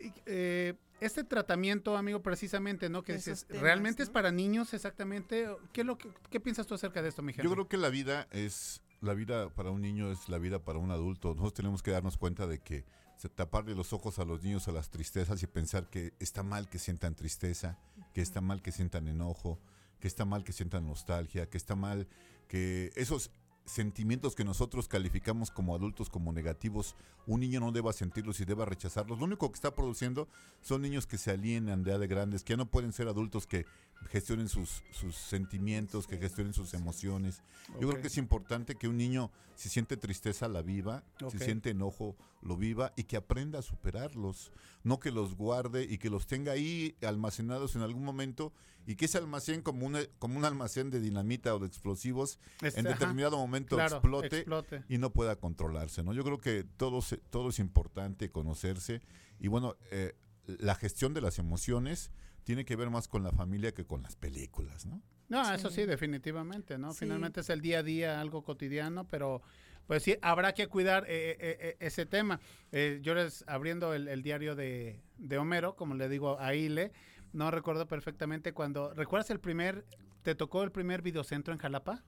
Y, 0.00 0.12
eh, 0.26 0.74
este 1.00 1.24
tratamiento, 1.24 1.96
amigo, 1.96 2.22
precisamente, 2.22 2.88
¿no? 2.88 3.02
Que 3.02 3.14
dices, 3.14 3.46
temas, 3.46 3.62
¿realmente 3.62 4.02
es 4.02 4.10
para 4.10 4.32
niños 4.32 4.72
exactamente? 4.74 5.46
¿Qué, 5.72 5.82
es 5.82 5.86
lo 5.86 5.98
que, 5.98 6.08
¿Qué 6.30 6.40
piensas 6.40 6.66
tú 6.66 6.74
acerca 6.74 7.02
de 7.02 7.08
esto, 7.08 7.22
mi 7.22 7.32
Yo 7.32 7.50
creo 7.50 7.68
que 7.68 7.76
la 7.76 7.90
vida 7.90 8.26
es 8.30 8.82
la 9.04 9.14
vida 9.14 9.50
para 9.50 9.70
un 9.70 9.82
niño 9.82 10.10
es 10.10 10.28
la 10.28 10.38
vida 10.38 10.64
para 10.64 10.78
un 10.78 10.90
adulto. 10.90 11.28
Nosotros 11.30 11.54
tenemos 11.54 11.82
que 11.82 11.90
darnos 11.90 12.16
cuenta 12.16 12.46
de 12.46 12.60
que 12.60 12.84
se 13.16 13.28
taparle 13.28 13.74
los 13.74 13.92
ojos 13.92 14.18
a 14.18 14.24
los 14.24 14.42
niños 14.42 14.66
a 14.66 14.72
las 14.72 14.90
tristezas 14.90 15.42
y 15.42 15.46
pensar 15.46 15.88
que 15.88 16.14
está 16.18 16.42
mal 16.42 16.68
que 16.68 16.78
sientan 16.78 17.14
tristeza, 17.14 17.78
que 18.12 18.22
está 18.22 18.40
mal 18.40 18.62
que 18.62 18.72
sientan 18.72 19.06
enojo, 19.06 19.60
que 20.04 20.08
está 20.08 20.26
mal 20.26 20.44
que 20.44 20.52
sientan 20.52 20.86
nostalgia, 20.86 21.48
que 21.48 21.56
está 21.56 21.76
mal 21.76 22.06
que 22.46 22.90
esos 22.94 23.30
sentimientos 23.64 24.34
que 24.34 24.44
nosotros 24.44 24.86
calificamos 24.86 25.50
como 25.50 25.74
adultos 25.74 26.10
como 26.10 26.30
negativos, 26.30 26.94
un 27.26 27.40
niño 27.40 27.58
no 27.58 27.72
deba 27.72 27.90
sentirlos 27.94 28.38
y 28.40 28.44
deba 28.44 28.66
rechazarlos. 28.66 29.18
Lo 29.18 29.24
único 29.24 29.50
que 29.50 29.54
está 29.54 29.74
produciendo 29.74 30.28
son 30.60 30.82
niños 30.82 31.06
que 31.06 31.16
se 31.16 31.30
alienan 31.30 31.84
de 31.84 31.92
edad 31.92 32.00
de 32.00 32.06
grandes, 32.06 32.44
que 32.44 32.52
ya 32.52 32.58
no 32.58 32.66
pueden 32.66 32.92
ser 32.92 33.08
adultos 33.08 33.46
que 33.46 33.64
gestionen 34.08 34.48
sus, 34.48 34.82
sus 34.90 35.16
sentimientos, 35.16 36.06
que 36.06 36.18
gestionen 36.18 36.52
sus 36.54 36.74
emociones. 36.74 37.42
Yo 37.80 37.88
creo 37.88 38.00
que 38.00 38.08
es 38.08 38.16
importante 38.18 38.74
que 38.76 38.88
un 38.88 38.96
niño, 38.96 39.30
si 39.54 39.68
siente 39.68 39.96
tristeza, 39.96 40.48
la 40.48 40.62
viva, 40.62 41.02
si 41.30 41.38
siente 41.38 41.70
enojo, 41.70 42.16
lo 42.42 42.56
viva 42.56 42.92
y 42.96 43.04
que 43.04 43.16
aprenda 43.16 43.58
a 43.58 43.62
superarlos. 43.62 44.52
No 44.82 45.00
que 45.00 45.10
los 45.10 45.34
guarde 45.36 45.84
y 45.84 45.98
que 45.98 46.10
los 46.10 46.26
tenga 46.26 46.52
ahí 46.52 46.94
almacenados 47.02 47.74
en 47.76 47.82
algún 47.82 48.04
momento 48.04 48.52
y 48.86 48.96
que 48.96 49.06
ese 49.06 49.16
almacén, 49.16 49.62
como 49.62 49.86
un, 49.86 49.96
como 50.18 50.36
un 50.36 50.44
almacén 50.44 50.90
de 50.90 51.00
dinamita 51.00 51.54
o 51.54 51.58
de 51.58 51.66
explosivos, 51.66 52.38
Este, 52.60 52.80
en 52.80 52.86
ajá. 52.86 52.94
determinado 52.98 53.38
momento 53.38 53.76
Claro, 53.76 53.96
explote, 53.96 54.36
explote. 54.36 54.84
y 54.90 54.98
no 54.98 55.10
pueda 55.10 55.36
controlarse. 55.36 56.02
¿no? 56.02 56.12
Yo 56.12 56.22
creo 56.22 56.38
que 56.40 56.64
todo, 56.76 57.00
se- 57.00 57.16
todo 57.16 57.48
es 57.48 57.58
importante 57.58 58.30
conocerse 58.30 59.00
y 59.40 59.48
bueno, 59.48 59.76
eh, 59.90 60.14
la 60.46 60.74
gestión 60.74 61.14
de 61.14 61.22
las 61.22 61.38
emociones 61.38 62.10
tiene 62.44 62.64
que 62.64 62.76
ver 62.76 62.90
más 62.90 63.08
con 63.08 63.22
la 63.22 63.32
familia 63.32 63.72
que 63.72 63.84
con 63.84 64.02
las 64.02 64.16
películas, 64.16 64.86
¿no? 64.86 65.02
No, 65.28 65.52
eso 65.52 65.70
sí, 65.70 65.86
definitivamente, 65.86 66.78
¿no? 66.78 66.92
Finalmente 66.92 67.40
es 67.40 67.50
el 67.50 67.60
día 67.60 67.78
a 67.78 67.82
día, 67.82 68.20
algo 68.20 68.42
cotidiano, 68.44 69.08
pero 69.08 69.42
pues 69.86 70.02
sí, 70.02 70.16
habrá 70.22 70.52
que 70.52 70.66
cuidar 70.68 71.04
eh, 71.08 71.36
eh, 71.40 71.56
eh, 71.60 71.76
ese 71.80 72.06
tema. 72.06 72.40
Eh, 72.72 73.00
yo 73.02 73.14
les, 73.14 73.44
abriendo 73.48 73.94
el, 73.94 74.08
el 74.08 74.22
diario 74.22 74.54
de, 74.54 75.02
de 75.16 75.38
Homero, 75.38 75.76
como 75.76 75.94
le 75.94 76.08
digo 76.08 76.38
a 76.38 76.54
Ile, 76.54 76.92
no 77.32 77.50
recuerdo 77.50 77.88
perfectamente 77.88 78.52
cuando, 78.52 78.92
¿recuerdas 78.94 79.30
el 79.30 79.40
primer, 79.40 79.84
te 80.22 80.34
tocó 80.34 80.62
el 80.62 80.70
primer 80.70 81.02
videocentro 81.02 81.52
en 81.52 81.58
Jalapa? 81.58 82.04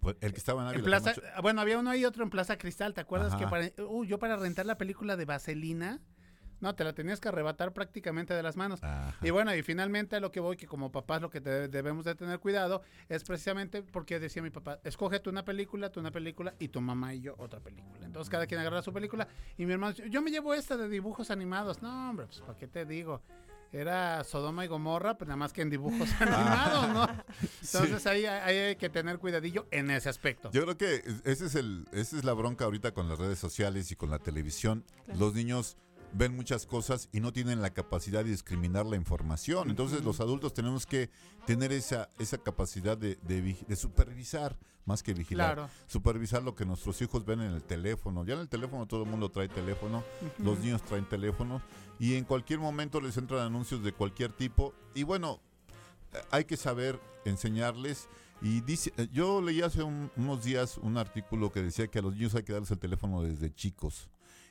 Pues, 0.00 0.16
El 0.20 0.32
que 0.32 0.38
estaba 0.38 0.62
en 0.62 0.68
En 0.68 0.74
Ávila 0.74 0.84
Plaza, 0.84 1.14
Camacho. 1.14 1.32
ah, 1.36 1.40
bueno, 1.40 1.60
había 1.60 1.78
uno 1.78 1.90
ahí, 1.90 2.04
otro 2.04 2.24
en 2.24 2.30
Plaza 2.30 2.58
Cristal, 2.58 2.94
¿te 2.94 3.00
acuerdas 3.00 3.32
Ajá. 3.34 3.44
que 3.44 3.50
para, 3.50 3.88
uh, 3.88 4.04
yo 4.04 4.18
para 4.18 4.36
rentar 4.36 4.66
la 4.66 4.78
película 4.78 5.16
de 5.16 5.24
Vaselina, 5.24 6.00
no, 6.64 6.74
te 6.74 6.82
la 6.82 6.92
tenías 6.94 7.20
que 7.20 7.28
arrebatar 7.28 7.72
prácticamente 7.72 8.34
de 8.34 8.42
las 8.42 8.56
manos. 8.56 8.80
Y 9.22 9.30
bueno, 9.30 9.54
y 9.54 9.62
finalmente 9.62 10.16
a 10.16 10.20
lo 10.20 10.32
que 10.32 10.40
voy, 10.40 10.56
que 10.56 10.66
como 10.66 10.90
papás 10.90 11.20
lo 11.22 11.30
que 11.30 11.40
te- 11.40 11.68
debemos 11.68 12.04
de 12.04 12.14
tener 12.14 12.40
cuidado 12.40 12.82
es 13.08 13.22
precisamente 13.22 13.82
porque 13.82 14.18
decía 14.18 14.42
mi 14.42 14.50
papá, 14.50 14.80
escoge 14.82 15.20
tú 15.20 15.30
una 15.30 15.44
película, 15.44 15.90
tú 15.92 16.00
una 16.00 16.10
película 16.10 16.54
y 16.58 16.68
tu 16.68 16.80
mamá 16.80 17.14
y 17.14 17.20
yo 17.20 17.34
otra 17.38 17.60
película. 17.60 18.04
Entonces 18.04 18.30
cada 18.30 18.46
quien 18.46 18.60
agarra 18.60 18.82
su 18.82 18.92
película 18.92 19.28
y 19.56 19.66
mi 19.66 19.72
hermano, 19.74 19.92
dice, 19.92 20.08
yo 20.10 20.22
me 20.22 20.30
llevo 20.30 20.54
esta 20.54 20.76
de 20.76 20.88
dibujos 20.88 21.30
animados. 21.30 21.82
No, 21.82 22.10
hombre, 22.10 22.26
pues 22.26 22.40
¿para 22.40 22.58
qué 22.58 22.66
te 22.66 22.84
digo? 22.86 23.20
Era 23.72 24.22
Sodoma 24.22 24.64
y 24.64 24.68
Gomorra, 24.68 25.18
pues 25.18 25.26
nada 25.26 25.36
más 25.36 25.52
que 25.52 25.60
en 25.62 25.68
dibujos 25.68 26.08
animados, 26.20 26.88
¿no? 26.90 27.08
Entonces 27.60 28.06
ahí, 28.06 28.24
ahí 28.24 28.56
hay 28.56 28.76
que 28.76 28.88
tener 28.88 29.18
cuidadillo 29.18 29.66
en 29.72 29.90
ese 29.90 30.08
aspecto. 30.08 30.50
Yo 30.52 30.62
creo 30.62 30.76
que 30.78 31.02
ese 31.24 31.46
es 31.46 31.56
el, 31.56 31.86
esa 31.90 32.16
es 32.16 32.24
la 32.24 32.34
bronca 32.34 32.66
ahorita 32.66 32.92
con 32.94 33.08
las 33.08 33.18
redes 33.18 33.38
sociales 33.40 33.90
y 33.90 33.96
con 33.96 34.10
la 34.10 34.20
televisión. 34.20 34.84
Claro. 35.06 35.18
Los 35.18 35.34
niños 35.34 35.76
ven 36.14 36.34
muchas 36.36 36.64
cosas 36.66 37.08
y 37.12 37.20
no 37.20 37.32
tienen 37.32 37.60
la 37.60 37.70
capacidad 37.70 38.24
de 38.24 38.30
discriminar 38.30 38.86
la 38.86 38.96
información. 38.96 39.68
Entonces 39.70 40.02
los 40.04 40.20
adultos 40.20 40.54
tenemos 40.54 40.86
que 40.86 41.10
tener 41.46 41.72
esa, 41.72 42.08
esa 42.18 42.38
capacidad 42.38 42.96
de, 42.96 43.16
de 43.16 43.76
supervisar 43.76 44.56
más 44.86 45.02
que 45.02 45.12
vigilar. 45.14 45.54
Claro. 45.54 45.70
Supervisar 45.86 46.42
lo 46.42 46.54
que 46.54 46.64
nuestros 46.64 47.00
hijos 47.02 47.24
ven 47.24 47.40
en 47.40 47.52
el 47.52 47.62
teléfono. 47.62 48.24
Ya 48.24 48.34
en 48.34 48.40
el 48.40 48.48
teléfono 48.48 48.86
todo 48.86 49.02
el 49.04 49.10
mundo 49.10 49.28
trae 49.30 49.48
teléfono, 49.48 50.04
los 50.38 50.58
niños 50.60 50.82
traen 50.82 51.08
teléfonos 51.08 51.62
y 51.98 52.14
en 52.14 52.24
cualquier 52.24 52.58
momento 52.60 53.00
les 53.00 53.16
entran 53.16 53.40
anuncios 53.40 53.82
de 53.82 53.92
cualquier 53.92 54.30
tipo. 54.32 54.72
Y 54.94 55.02
bueno, 55.02 55.40
hay 56.30 56.44
que 56.44 56.56
saber 56.56 57.00
enseñarles. 57.24 58.08
Y 58.42 58.60
dice, 58.60 58.92
yo 59.12 59.40
leí 59.40 59.62
hace 59.62 59.82
un- 59.82 60.10
unos 60.16 60.44
días 60.44 60.76
un 60.78 60.98
artículo 60.98 61.50
que 61.50 61.62
decía 61.62 61.86
que 61.88 62.00
a 62.00 62.02
los 62.02 62.14
niños 62.14 62.34
hay 62.34 62.42
que 62.42 62.52
darles 62.52 62.70
el 62.70 62.78
teléfono 62.78 63.22
desde 63.22 63.52
chicos 63.54 64.08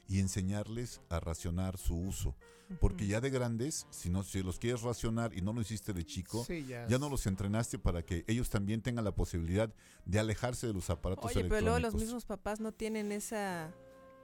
y 0.08 0.20
enseñarles 0.20 1.02
a 1.10 1.20
racionar 1.20 1.78
su 1.78 1.96
uso. 1.96 2.36
Porque 2.80 3.06
ya 3.06 3.22
de 3.22 3.30
grandes, 3.30 3.86
si 3.92 4.10
no 4.10 4.24
si 4.24 4.42
los 4.42 4.58
quieres 4.58 4.82
racionar 4.82 5.34
y 5.38 5.42
no 5.42 5.54
lo 5.54 5.62
hiciste 5.62 5.94
de 5.94 6.04
chico, 6.06 6.44
Sí, 6.46 6.66
ya 6.66 6.88
ya 6.88 6.96
es- 6.96 7.00
no 7.00 7.08
los 7.10 7.28
entrenaste 7.28 7.78
para 7.78 8.04
que 8.04 8.24
ellos 8.28 8.50
también 8.50 8.82
tengan 8.82 9.04
la 9.04 9.14
posibilidad 9.14 9.72
de 10.06 10.20
alejarse 10.20 10.66
de 10.68 10.74
los 10.74 10.90
aparatos 10.90 11.26
Oye, 11.26 11.42
pero 11.44 11.50
luego 11.62 11.66
los 11.66 11.78
electrónicos. 11.94 12.02
mismos 12.02 12.26
papás 12.26 12.60
no 12.60 12.72
tienen 12.72 13.12
esa 13.12 13.72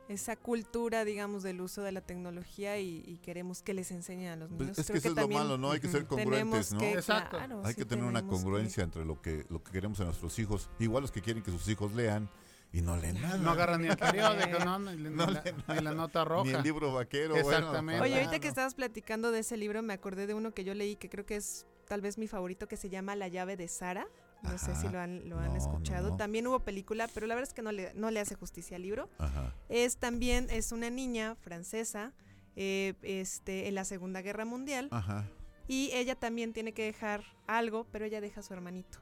esa 0.08 0.36
cultura, 0.36 1.06
digamos, 1.06 1.44
del 1.44 1.62
uso 1.62 1.84
de 1.84 1.92
la 1.92 2.02
tecnología 2.02 2.80
y, 2.80 3.04
y 3.06 3.20
queremos 3.20 3.62
que 3.62 3.76
les 3.76 3.92
enseñen 3.92 4.30
a 4.32 4.36
los 4.38 4.50
Pues 4.50 4.62
niños. 4.62 4.80
es 4.80 4.88
que 4.88 4.94
Creo 4.94 4.98
eso 5.14 5.22
es 5.22 5.28
lo 5.30 5.38
malo, 5.38 5.58
¿no? 5.60 5.70
Hay 5.70 5.80
que 5.80 5.88
ser 5.88 6.08
congruentes, 6.08 6.74
¿no? 6.74 6.80
que- 6.80 6.94
Exacto. 6.94 7.38
claro, 7.38 7.62
Hay 7.64 7.74
sí 7.76 7.82
que 7.82 7.86
tener 7.86 8.06
una 8.06 8.22
tenemos 8.22 8.40
que- 8.40 8.44
congruencia 8.44 8.84
entre 8.84 9.06
lo 9.06 9.22
que, 9.22 9.46
lo 9.52 9.64
que 9.64 9.72
queremos 9.72 10.00
a 10.00 10.06
nuestros 10.06 10.40
hijos. 10.40 10.68
Igual 10.80 11.04
los 11.04 11.12
que 11.12 11.22
quieren 11.22 11.44
que 11.44 11.52
sus 11.52 11.68
hijos 11.68 11.94
lean 11.94 12.28
y 12.72 12.82
no 12.82 12.98
leen 12.98 13.22
nada. 13.22 13.38
No 13.38 13.52
agarran 13.52 13.82
ni 13.82 13.88
el 13.88 13.98
periódico, 13.98 14.60
¿no? 14.64 14.80
Ni, 14.80 15.10
No 15.10 15.26
la, 15.28 15.42
leen 15.42 15.56
ni 15.68 15.80
la 15.82 15.94
nota 15.94 16.24
roja. 16.26 16.44
Ni 16.46 16.52
el 16.54 16.64
libro 16.64 16.94
vaquero. 16.94 17.34
bueno, 17.42 17.50
Exactamente. 17.50 18.02
Oye, 18.04 18.16
ahorita 18.16 18.40
que 18.40 18.48
estabas 18.48 18.76
platicando 18.76 19.32
de 19.32 19.40
ese 19.40 19.58
libro, 19.58 19.82
me 19.82 19.94
acordé 19.94 20.28
de 20.28 20.34
uno 20.34 20.54
que 20.54 20.64
yo 20.64 20.74
leí 20.74 20.96
que 20.96 21.10
creo 21.10 21.26
que 21.26 21.36
es 21.38 21.66
tal 21.88 22.02
vez 22.02 22.18
mi 22.18 22.28
favorito, 22.28 22.68
que 22.68 22.78
se 22.78 22.90
llama 22.90 23.16
La 23.16 23.28
llave 23.28 23.58
de 23.58 23.68
Sara. 23.68 24.08
No 24.44 24.58
sé 24.58 24.74
si 24.76 24.88
lo 24.88 25.00
han, 25.00 25.28
lo 25.28 25.38
han 25.38 25.48
No, 25.48 25.52
no, 25.52 25.58
escuchado. 25.58 26.12
no. 26.12 26.18
También 26.18 26.48
hubo 26.48 26.62
película, 26.62 27.10
pero 27.14 27.28
la 27.28 27.36
verdad 27.36 27.50
es 27.50 27.54
que 27.54 27.62
no 27.62 27.72
le, 27.74 27.94
no 27.96 28.10
le 28.10 28.22
hace 28.22 28.36
justicia 28.36 28.78
al 28.78 28.84
libro. 28.84 29.10
Ajá. 29.18 29.54
Es 29.68 29.98
también, 29.98 30.48
es 30.50 30.72
una 30.72 30.90
niña 30.90 31.36
francesa 31.36 32.14
eh, 32.56 32.94
este, 33.02 33.68
en 33.68 33.76
la 33.76 33.84
Segunda 33.84 34.22
Guerra 34.22 34.46
Mundial. 34.46 34.88
Ajá. 34.92 35.26
Y 35.68 35.90
ella 35.94 36.16
también 36.16 36.54
tiene 36.54 36.72
que 36.74 36.84
dejar 36.86 37.24
algo, 37.48 37.86
pero 37.92 38.06
ella 38.06 38.22
deja 38.22 38.40
a 38.40 38.44
su 38.44 38.54
hermanito. 38.54 39.00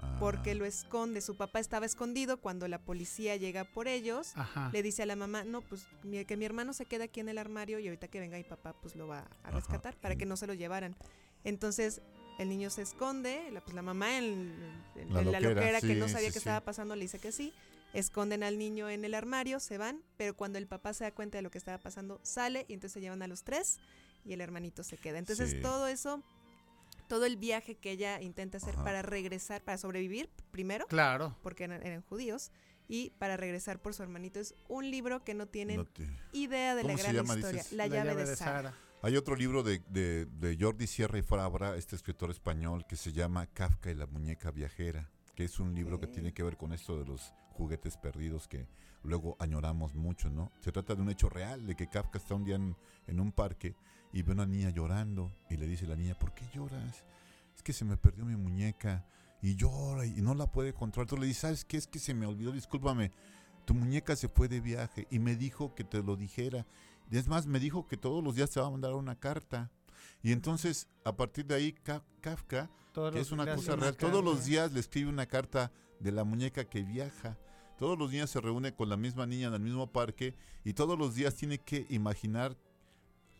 Ah. 0.00 0.16
Porque 0.20 0.54
lo 0.54 0.64
esconde. 0.64 1.20
Su 1.20 1.36
papá 1.36 1.58
estaba 1.60 1.86
escondido. 1.86 2.40
Cuando 2.40 2.66
la 2.68 2.78
policía 2.78 3.36
llega 3.36 3.64
por 3.64 3.88
ellos, 3.88 4.32
Ajá. 4.36 4.70
le 4.72 4.82
dice 4.82 5.02
a 5.02 5.06
la 5.06 5.16
mamá, 5.16 5.44
no, 5.44 5.60
pues 5.62 5.86
que 6.26 6.36
mi 6.36 6.44
hermano 6.44 6.72
se 6.72 6.86
quede 6.86 7.04
aquí 7.04 7.20
en 7.20 7.28
el 7.28 7.38
armario 7.38 7.78
y 7.78 7.86
ahorita 7.88 8.08
que 8.08 8.20
venga 8.20 8.36
mi 8.36 8.44
papá, 8.44 8.74
pues 8.80 8.94
lo 8.96 9.06
va 9.08 9.28
a 9.42 9.50
rescatar 9.50 9.96
para 9.96 10.16
que 10.16 10.26
no 10.26 10.36
se 10.36 10.46
lo 10.46 10.54
llevaran. 10.54 10.96
Entonces 11.44 12.00
el 12.38 12.48
niño 12.48 12.70
se 12.70 12.82
esconde, 12.82 13.50
la, 13.52 13.60
pues 13.60 13.74
la 13.74 13.82
mamá 13.82 14.18
en, 14.18 14.54
en- 14.96 15.12
La 15.12 15.20
en 15.22 15.32
la 15.32 15.40
loquera, 15.40 15.80
que 15.80 15.94
no 15.94 16.08
sabía 16.08 16.28
sí, 16.28 16.32
qué 16.34 16.40
sí. 16.40 16.48
estaba 16.48 16.60
pasando 16.64 16.94
le 16.96 17.02
dice 17.02 17.18
que 17.18 17.32
sí. 17.32 17.52
Esconden 17.94 18.42
al 18.42 18.58
niño 18.58 18.90
en 18.90 19.04
el 19.04 19.14
armario, 19.14 19.60
se 19.60 19.78
van, 19.78 20.02
pero 20.18 20.36
cuando 20.36 20.58
el 20.58 20.66
papá 20.66 20.92
se 20.92 21.04
da 21.04 21.10
cuenta 21.12 21.38
de 21.38 21.42
lo 21.42 21.50
que 21.50 21.58
estaba 21.58 21.78
pasando, 21.78 22.20
sale 22.22 22.66
y 22.68 22.74
entonces 22.74 22.92
se 22.92 23.00
llevan 23.00 23.22
a 23.22 23.26
los 23.28 23.44
tres 23.44 23.78
y 24.26 24.34
el 24.34 24.40
hermanito 24.42 24.82
se 24.84 24.98
queda. 24.98 25.18
Entonces 25.18 25.60
todo 25.62 25.88
eso, 25.88 26.22
todo 27.08 27.24
el 27.26 27.36
viaje 27.36 27.74
que 27.76 27.90
ella 27.90 28.20
intenta 28.20 28.58
hacer 28.58 28.74
Ajá. 28.74 28.84
para 28.84 29.02
regresar, 29.02 29.62
para 29.64 29.78
sobrevivir 29.78 30.30
primero, 30.50 30.86
Claro. 30.86 31.36
porque 31.42 31.64
eran, 31.64 31.84
eran 31.84 32.02
judíos, 32.02 32.52
y 32.86 33.10
para 33.18 33.36
regresar 33.36 33.82
por 33.82 33.92
su 33.94 34.02
hermanito. 34.02 34.40
Es 34.40 34.54
un 34.68 34.90
libro 34.90 35.22
que 35.24 35.34
no 35.34 35.46
tienen 35.46 35.76
No 35.76 35.84
te- 35.84 36.08
idea 36.32 36.74
de 36.74 36.82
la 36.84 36.88
¿Cómo 36.88 36.96
se 36.98 37.02
gran 37.04 37.14
llama, 37.16 37.34
historia. 37.34 37.64
La, 37.72 37.86
llave, 37.86 38.24
de, 38.24 38.36
Sara. 38.36 38.74
Hay 39.02 39.16
otro 39.16 39.36
libro 39.36 39.62
de, 39.62 39.80
de- 39.90 40.24
de 40.26 40.56
Jordi 40.58 40.86
Sierra 40.86 41.18
y 41.18 41.22
Fabra, 41.22 41.76
este 41.76 41.96
escritor 41.96 42.30
español, 42.30 42.86
que 42.88 42.96
se 42.96 43.12
llama 43.12 43.46
Kafka 43.46 43.90
y 43.90 43.94
la 43.94 44.06
muñeca 44.06 44.50
viajera, 44.50 45.10
que 45.34 45.44
es 45.44 45.60
un 45.60 45.74
libro 45.74 46.00
que 46.00 46.06
tiene 46.06 46.32
que 46.32 46.42
ver 46.42 46.56
con 46.56 46.72
esto 46.72 46.98
de 46.98 47.04
los 47.04 47.34
juguetes 47.50 47.96
perdidos 47.96 48.48
que 48.48 48.66
luego 49.02 49.36
añoramos 49.38 49.94
mucho, 49.94 50.30
¿no? 50.30 50.50
Se 50.60 50.72
trata 50.72 50.94
de 50.94 51.02
un 51.02 51.10
hecho 51.10 51.28
real, 51.28 51.66
de 51.66 51.76
que 51.76 51.88
Kafka 51.88 52.18
está 52.18 52.34
un 52.34 52.44
día 52.44 52.56
en, 52.56 52.74
en 53.06 53.20
un 53.20 53.32
parque 53.32 53.76
y 54.12 54.22
ve 54.22 54.32
a 54.32 54.34
una 54.34 54.46
niña 54.46 54.70
llorando 54.70 55.32
y 55.50 55.56
le 55.56 55.66
dice 55.66 55.84
a 55.86 55.88
la 55.88 55.96
niña, 55.96 56.14
¿por 56.18 56.32
qué 56.34 56.44
lloras? 56.54 57.04
Es 57.54 57.62
que 57.62 57.72
se 57.72 57.84
me 57.84 57.96
perdió 57.96 58.24
mi 58.24 58.36
muñeca 58.36 59.04
y 59.42 59.54
llora 59.56 60.06
y 60.06 60.20
no 60.22 60.34
la 60.34 60.50
puede 60.50 60.72
controlar. 60.72 61.06
Entonces 61.06 61.20
le 61.20 61.26
dice, 61.28 61.40
¿sabes 61.42 61.64
qué? 61.64 61.76
Es 61.76 61.86
que 61.86 61.98
se 61.98 62.14
me 62.14 62.26
olvidó, 62.26 62.52
discúlpame, 62.52 63.12
tu 63.64 63.74
muñeca 63.74 64.16
se 64.16 64.28
fue 64.28 64.48
de 64.48 64.60
viaje 64.60 65.06
y 65.10 65.18
me 65.18 65.36
dijo 65.36 65.74
que 65.74 65.84
te 65.84 66.02
lo 66.02 66.16
dijera. 66.16 66.66
Y 67.10 67.16
es 67.18 67.28
más, 67.28 67.46
me 67.46 67.58
dijo 67.60 67.86
que 67.86 67.96
todos 67.96 68.22
los 68.22 68.34
días 68.34 68.50
te 68.50 68.60
va 68.60 68.66
a 68.66 68.70
mandar 68.70 68.94
una 68.94 69.18
carta. 69.18 69.70
Y 70.22 70.32
entonces, 70.32 70.88
a 71.04 71.16
partir 71.16 71.46
de 71.46 71.54
ahí, 71.54 71.72
Ka- 71.72 72.02
Kafka, 72.20 72.70
Todos 72.92 73.12
que 73.14 73.20
es 73.20 73.30
una 73.32 73.44
cosa 73.56 73.76
real, 73.76 73.96
todos 73.96 74.24
los 74.24 74.44
días 74.44 74.72
le 74.72 74.80
escribe 74.80 75.08
una 75.10 75.26
carta 75.26 75.70
de 76.00 76.12
la 76.12 76.24
muñeca 76.24 76.64
que 76.64 76.82
viaja. 76.82 77.38
Todos 77.78 77.96
los 77.98 78.10
días 78.10 78.28
se 78.30 78.40
reúne 78.40 78.72
con 78.74 78.88
la 78.88 78.96
misma 78.96 79.26
niña 79.26 79.48
en 79.48 79.54
el 79.54 79.60
mismo 79.60 79.86
parque 79.92 80.34
y 80.64 80.72
todos 80.72 80.98
los 80.98 81.14
días 81.14 81.34
tiene 81.36 81.58
que 81.58 81.86
imaginar 81.90 82.56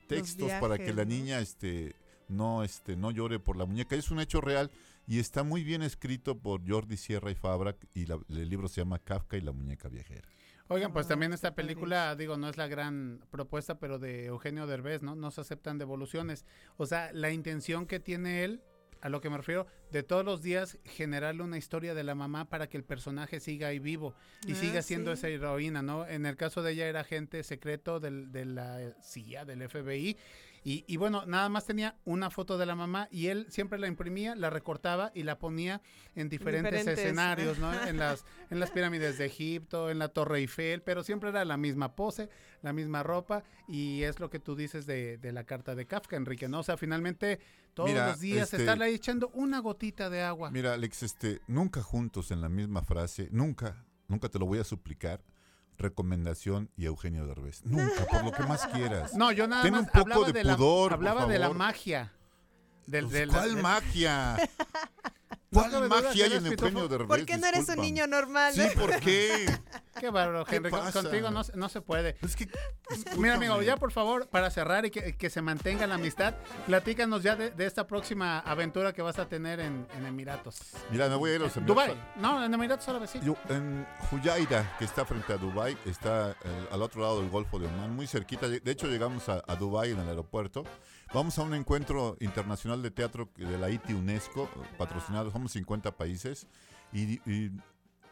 textos 0.08 0.50
para 0.60 0.78
que 0.78 0.92
la 0.92 1.04
niña 1.04 1.40
este 1.40 1.94
no 2.28 2.62
este 2.62 2.96
no 2.96 3.10
llore 3.10 3.38
por 3.38 3.56
la 3.56 3.64
muñeca. 3.64 3.96
Es 3.96 4.10
un 4.10 4.20
hecho 4.20 4.40
real 4.40 4.70
y 5.06 5.18
está 5.18 5.42
muy 5.42 5.64
bien 5.64 5.82
escrito 5.82 6.38
por 6.38 6.68
Jordi 6.68 6.96
Sierra 6.96 7.30
y 7.30 7.34
Fabra 7.34 7.76
y 7.94 8.06
la- 8.06 8.18
el 8.28 8.48
libro 8.48 8.68
se 8.68 8.80
llama 8.82 8.98
Kafka 8.98 9.36
y 9.36 9.40
la 9.40 9.52
muñeca 9.52 9.88
viajera. 9.88 10.28
Oigan, 10.70 10.92
pues 10.92 11.06
Ah, 11.06 11.10
también 11.10 11.32
esta 11.32 11.54
película, 11.54 12.14
digo, 12.14 12.36
no 12.36 12.46
es 12.50 12.58
la 12.58 12.66
gran 12.66 13.24
propuesta, 13.30 13.78
pero 13.78 13.98
de 13.98 14.26
Eugenio 14.26 14.66
Derbez, 14.66 15.00
¿no? 15.02 15.14
No 15.14 15.30
se 15.30 15.40
aceptan 15.40 15.78
devoluciones. 15.78 16.44
O 16.76 16.84
sea, 16.84 17.10
la 17.14 17.30
intención 17.30 17.86
que 17.86 18.00
tiene 18.00 18.44
él, 18.44 18.60
a 19.00 19.08
lo 19.08 19.20
que 19.20 19.30
me 19.30 19.36
refiero, 19.36 19.66
de 19.92 20.02
todos 20.02 20.24
los 20.24 20.42
días 20.42 20.78
generarle 20.84 21.42
una 21.42 21.56
historia 21.58 21.94
de 21.94 22.02
la 22.04 22.14
mamá 22.14 22.48
para 22.48 22.68
que 22.68 22.76
el 22.76 22.84
personaje 22.84 23.40
siga 23.40 23.68
ahí 23.68 23.78
vivo 23.78 24.14
y 24.46 24.52
Ah, 24.52 24.56
siga 24.56 24.82
siendo 24.82 25.10
sí. 25.14 25.18
esa 25.18 25.28
heroína, 25.28 25.82
¿no? 25.82 26.06
En 26.06 26.26
el 26.26 26.36
caso 26.36 26.62
de 26.62 26.72
ella 26.72 26.86
era 26.88 27.00
agente 27.00 27.42
secreto 27.44 28.00
del, 28.00 28.32
de 28.32 28.44
la 28.44 28.92
CIA, 29.02 29.44
del 29.44 29.68
FBI. 29.68 30.16
Y, 30.68 30.84
y 30.86 30.98
bueno, 30.98 31.24
nada 31.24 31.48
más 31.48 31.64
tenía 31.64 31.96
una 32.04 32.28
foto 32.28 32.58
de 32.58 32.66
la 32.66 32.74
mamá 32.74 33.08
y 33.10 33.28
él 33.28 33.46
siempre 33.48 33.78
la 33.78 33.86
imprimía, 33.86 34.34
la 34.36 34.50
recortaba 34.50 35.10
y 35.14 35.22
la 35.22 35.38
ponía 35.38 35.80
en 36.14 36.28
diferentes, 36.28 36.70
Diferentes, 36.72 36.98
escenarios, 37.06 37.58
¿no? 37.58 37.72
En 37.86 37.96
las, 37.96 38.26
en 38.50 38.60
las 38.60 38.70
pirámides 38.70 39.16
de 39.16 39.24
Egipto, 39.24 39.88
en 39.88 39.98
la 39.98 40.08
Torre 40.08 40.40
Eiffel, 40.40 40.82
pero 40.82 41.02
siempre 41.02 41.30
era 41.30 41.46
la 41.46 41.56
misma 41.56 41.96
pose, 41.96 42.28
la 42.60 42.74
misma 42.74 43.02
ropa 43.02 43.44
y 43.66 44.02
es 44.02 44.20
lo 44.20 44.28
que 44.28 44.40
tú 44.40 44.56
dices 44.56 44.84
de, 44.84 45.16
de 45.16 45.32
la 45.32 45.44
carta 45.44 45.74
de 45.74 45.86
Kafka, 45.86 46.16
Enrique, 46.16 46.48
¿no? 46.48 46.58
O 46.58 46.62
sea, 46.62 46.76
finalmente 46.76 47.40
todos 47.72 47.88
Mira, 47.88 48.08
los 48.08 48.20
días 48.20 48.42
este- 48.52 48.58
estarle 48.58 48.84
ahí 48.84 48.94
echando 48.94 49.30
una 49.32 49.60
gotita 49.60 50.10
de 50.10 50.20
agua. 50.20 50.50
Mira, 50.50 50.74
Alex, 50.74 51.02
este, 51.02 51.40
nunca 51.46 51.82
juntos 51.82 52.30
en 52.30 52.42
la 52.42 52.50
misma 52.50 52.82
frase, 52.82 53.28
nunca, 53.32 53.86
nunca 54.06 54.28
te 54.28 54.38
lo 54.38 54.44
voy 54.44 54.58
a 54.58 54.64
suplicar. 54.64 55.22
Recomendación 55.78 56.70
y 56.76 56.86
Eugenio 56.86 57.26
Derbez. 57.26 57.64
Nunca, 57.64 58.04
por 58.10 58.24
lo 58.24 58.32
que 58.32 58.42
más 58.42 58.66
quieras. 58.66 59.14
No, 59.14 59.30
yo 59.32 59.46
nada 59.46 59.62
Ten 59.62 59.72
más 59.72 59.80
un 59.82 59.86
poco 59.86 60.00
hablaba 60.00 60.26
de 60.26 60.32
de, 60.32 60.44
la, 60.44 60.56
pudor, 60.56 60.88
por 60.90 60.94
hablaba 60.94 61.26
de 61.26 61.38
la 61.38 61.50
magia. 61.50 62.12
Del, 62.86 63.04
Pues, 63.04 63.14
del- 63.14 63.28
¿Cuál 63.30 63.56
magia? 63.62 64.36
No 65.50 65.62
¿Cuál 65.62 65.88
magia 65.88 66.12
que 66.12 66.24
hay 66.24 66.32
en. 66.34 66.46
Eugenio 66.46 66.88
Derbez? 66.88 67.08
¿Por 67.08 67.24
qué 67.24 67.38
no 67.38 67.46
eres 67.46 67.60
un 67.60 67.64
Discúlpame. 67.66 67.86
niño 67.90 68.06
normal? 68.06 68.52
Sí, 68.54 68.62
¿por 68.78 69.00
qué? 69.00 69.46
Qué 69.98 70.10
bárbaro, 70.10 70.44
¿Qué 70.44 70.56
Henry. 70.56 70.70
con- 70.70 70.80
pasa? 70.80 71.02
Contigo 71.02 71.30
no, 71.30 71.42
se- 71.42 71.56
no 71.56 71.68
se 71.70 71.80
puede. 71.80 72.16
Es 72.22 72.36
que, 72.36 72.48
Mira, 73.16 73.34
amigo, 73.34 73.60
ya 73.62 73.76
por 73.78 73.90
favor, 73.90 74.28
para 74.28 74.50
cerrar 74.50 74.84
y 74.84 74.90
que, 74.90 75.16
que 75.16 75.30
se 75.30 75.40
mantenga 75.42 75.86
la 75.86 75.94
amistad, 75.96 76.34
platícanos 76.66 77.22
ya 77.22 77.34
de, 77.34 77.50
de 77.50 77.66
esta 77.66 77.86
próxima 77.86 78.38
aventura 78.40 78.92
que 78.92 79.00
vas 79.02 79.18
a 79.18 79.26
tener 79.26 79.58
en, 79.58 79.88
en 79.96 80.06
Emiratos. 80.06 80.58
Mira, 80.90 81.08
me 81.08 81.16
voy 81.16 81.30
a 81.30 81.34
ir 81.36 81.40
a 81.40 81.44
los 81.44 81.66
Dubai. 81.66 81.90
Emiratos. 81.92 82.16
No, 82.22 82.44
en 82.44 82.54
Emiratos 82.54 82.88
Árabes 82.88 83.10
sí. 83.10 83.20
Yo, 83.24 83.34
en 83.48 83.86
Huyaira, 84.12 84.76
que 84.78 84.84
está 84.84 85.04
frente 85.04 85.32
a 85.32 85.36
Dubai, 85.38 85.76
está 85.86 86.32
eh, 86.44 86.68
al 86.70 86.82
otro 86.82 87.00
lado 87.00 87.20
del 87.20 87.30
Golfo 87.30 87.58
de 87.58 87.66
Omán, 87.66 87.96
muy 87.96 88.06
cerquita. 88.06 88.48
De 88.48 88.70
hecho, 88.70 88.86
llegamos 88.86 89.28
a, 89.30 89.42
a 89.48 89.56
Dubai 89.56 89.90
en 89.92 89.98
el 89.98 90.08
aeropuerto. 90.10 90.62
Vamos 91.14 91.38
a 91.38 91.42
un 91.42 91.54
encuentro 91.54 92.18
internacional 92.20 92.82
de 92.82 92.90
teatro 92.90 93.30
de 93.36 93.56
la 93.56 93.70
ITI 93.70 93.94
UNESCO, 93.94 94.48
patrocinado, 94.76 95.30
somos 95.30 95.52
50 95.52 95.96
países, 95.96 96.46
y, 96.92 97.14
y 97.30 97.50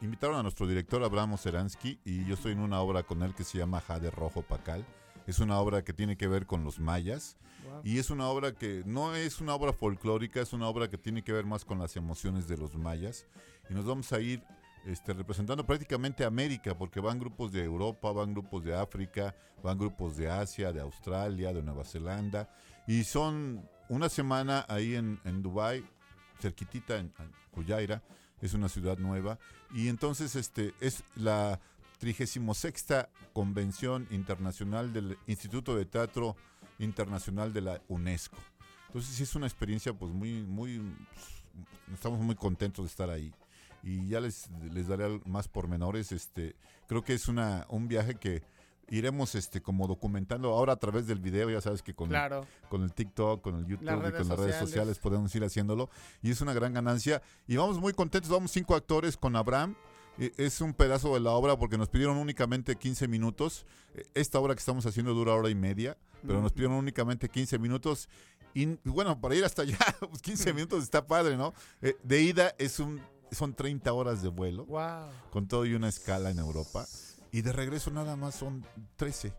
invitaron 0.00 0.38
a 0.38 0.42
nuestro 0.42 0.66
director 0.66 1.04
Abraham 1.04 1.36
Seransky, 1.36 2.00
y 2.04 2.24
yo 2.24 2.34
estoy 2.34 2.52
en 2.52 2.60
una 2.60 2.80
obra 2.80 3.02
con 3.02 3.22
él 3.22 3.34
que 3.34 3.44
se 3.44 3.58
llama 3.58 3.82
Jade 3.82 4.10
Rojo 4.10 4.40
Pacal. 4.40 4.86
Es 5.26 5.40
una 5.40 5.58
obra 5.58 5.82
que 5.84 5.92
tiene 5.92 6.16
que 6.16 6.26
ver 6.26 6.46
con 6.46 6.64
los 6.64 6.78
mayas. 6.78 7.36
Wow. 7.64 7.80
Y 7.84 7.98
es 7.98 8.10
una 8.10 8.28
obra 8.28 8.52
que 8.52 8.82
no 8.86 9.14
es 9.14 9.40
una 9.40 9.54
obra 9.54 9.72
folclórica, 9.74 10.40
es 10.40 10.54
una 10.54 10.68
obra 10.68 10.88
que 10.88 10.96
tiene 10.96 11.22
que 11.22 11.32
ver 11.32 11.44
más 11.44 11.64
con 11.64 11.78
las 11.78 11.96
emociones 11.96 12.48
de 12.48 12.56
los 12.56 12.76
mayas. 12.76 13.26
Y 13.68 13.74
nos 13.74 13.84
vamos 13.84 14.10
a 14.12 14.20
ir 14.20 14.42
este, 14.86 15.12
representando 15.12 15.66
prácticamente 15.66 16.24
América, 16.24 16.78
porque 16.78 17.00
van 17.00 17.18
grupos 17.18 17.50
de 17.50 17.64
Europa, 17.64 18.12
van 18.12 18.32
grupos 18.32 18.62
de 18.62 18.74
África, 18.74 19.34
van 19.62 19.76
grupos 19.76 20.16
de 20.16 20.30
Asia, 20.30 20.72
de 20.72 20.80
Australia, 20.80 21.52
de 21.52 21.62
Nueva 21.62 21.84
Zelanda. 21.84 22.48
Y 22.86 23.04
son 23.04 23.68
una 23.88 24.08
semana 24.08 24.64
ahí 24.68 24.94
en, 24.94 25.20
en 25.24 25.42
Dubái, 25.42 25.84
cerquitita 26.40 26.98
en, 26.98 27.12
en 27.18 27.32
Huyaira, 27.52 28.02
es 28.40 28.54
una 28.54 28.68
ciudad 28.68 28.98
nueva. 28.98 29.38
Y 29.74 29.88
entonces 29.88 30.36
este 30.36 30.74
es 30.80 31.02
la 31.14 31.60
36 31.98 32.44
Convención 33.32 34.06
Internacional 34.10 34.92
del 34.92 35.18
Instituto 35.26 35.76
de 35.76 35.86
Teatro 35.86 36.36
Internacional 36.78 37.52
de 37.52 37.60
la 37.62 37.82
UNESCO. 37.88 38.36
Entonces 38.86 39.14
sí 39.14 39.22
es 39.22 39.34
una 39.34 39.46
experiencia 39.46 39.92
pues 39.92 40.12
muy, 40.12 40.42
muy, 40.42 40.80
estamos 41.92 42.20
muy 42.20 42.34
contentos 42.34 42.84
de 42.84 42.88
estar 42.88 43.10
ahí. 43.10 43.32
Y 43.82 44.08
ya 44.08 44.20
les, 44.20 44.48
les 44.72 44.88
daré 44.88 45.20
más 45.26 45.48
pormenores. 45.48 46.12
Este, 46.12 46.56
creo 46.88 47.04
que 47.04 47.14
es 47.14 47.28
una, 47.28 47.66
un 47.68 47.88
viaje 47.88 48.16
que 48.16 48.42
iremos 48.88 49.34
este, 49.34 49.60
como 49.60 49.86
documentando 49.86 50.50
ahora 50.50 50.74
a 50.74 50.76
través 50.76 51.06
del 51.06 51.18
video, 51.20 51.50
ya 51.50 51.60
sabes 51.60 51.82
que 51.82 51.94
con, 51.94 52.08
Claro. 52.08 52.46
con 52.68 52.82
el 52.82 52.92
TikTok, 52.92 53.42
con 53.42 53.56
el 53.56 53.66
YouTube 53.66 53.82
y 53.84 53.86
con 53.86 54.28
las 54.28 54.38
redes 54.38 54.56
sociales. 54.56 54.98
podemos 54.98 55.34
ir 55.34 55.44
haciéndolo. 55.44 55.90
Y 56.22 56.30
es 56.30 56.40
una 56.40 56.52
gran 56.54 56.72
ganancia. 56.72 57.22
Y 57.46 57.56
vamos 57.56 57.78
muy 57.80 57.92
contentos, 57.92 58.30
vamos 58.30 58.50
cinco 58.52 58.74
actores 58.74 59.16
con 59.16 59.34
Abraham. 59.36 59.74
Eh, 60.18 60.32
Es 60.38 60.60
un 60.60 60.72
pedazo 60.72 61.12
de 61.14 61.20
la 61.20 61.32
obra 61.32 61.58
porque 61.58 61.76
nos 61.76 61.88
pidieron 61.88 62.16
únicamente 62.16 62.76
15 62.76 63.06
minutos. 63.08 63.66
Eh, 63.94 64.04
Esta 64.14 64.38
obra 64.38 64.54
que 64.54 64.60
estamos 64.60 64.86
haciendo 64.86 65.12
dura 65.14 65.34
hora 65.34 65.50
y 65.50 65.54
media, 65.54 65.96
pero 66.26 66.40
nos 66.40 66.52
pidieron 66.52 66.76
únicamente 66.76 67.28
15 67.28 67.58
minutos. 67.58 68.08
Y 68.54 68.66
bueno, 68.84 69.20
para 69.20 69.34
ir 69.34 69.44
hasta 69.44 69.62
allá, 69.62 69.76
pues 70.08 70.22
15 70.22 70.54
minutos 70.54 70.82
está 70.82 71.06
padre, 71.06 71.36
¿no? 71.36 71.52
Eh, 71.82 71.96
de 72.02 72.22
ida 72.22 72.54
es 72.58 72.78
un, 72.80 73.00
son 73.30 73.52
30 73.52 73.92
horas 73.92 74.22
de 74.22 74.28
vuelo, 74.30 74.64
Wow. 74.64 75.10
con 75.30 75.46
todo 75.48 75.66
y 75.66 75.74
una 75.74 75.88
escala 75.90 76.30
en 76.30 76.38
Europa. 76.38 76.86
Y 77.36 77.42
de 77.42 77.52
regreso 77.52 77.90
nada 77.90 78.16
más 78.16 78.34
son 78.34 78.64
13. 78.96 79.30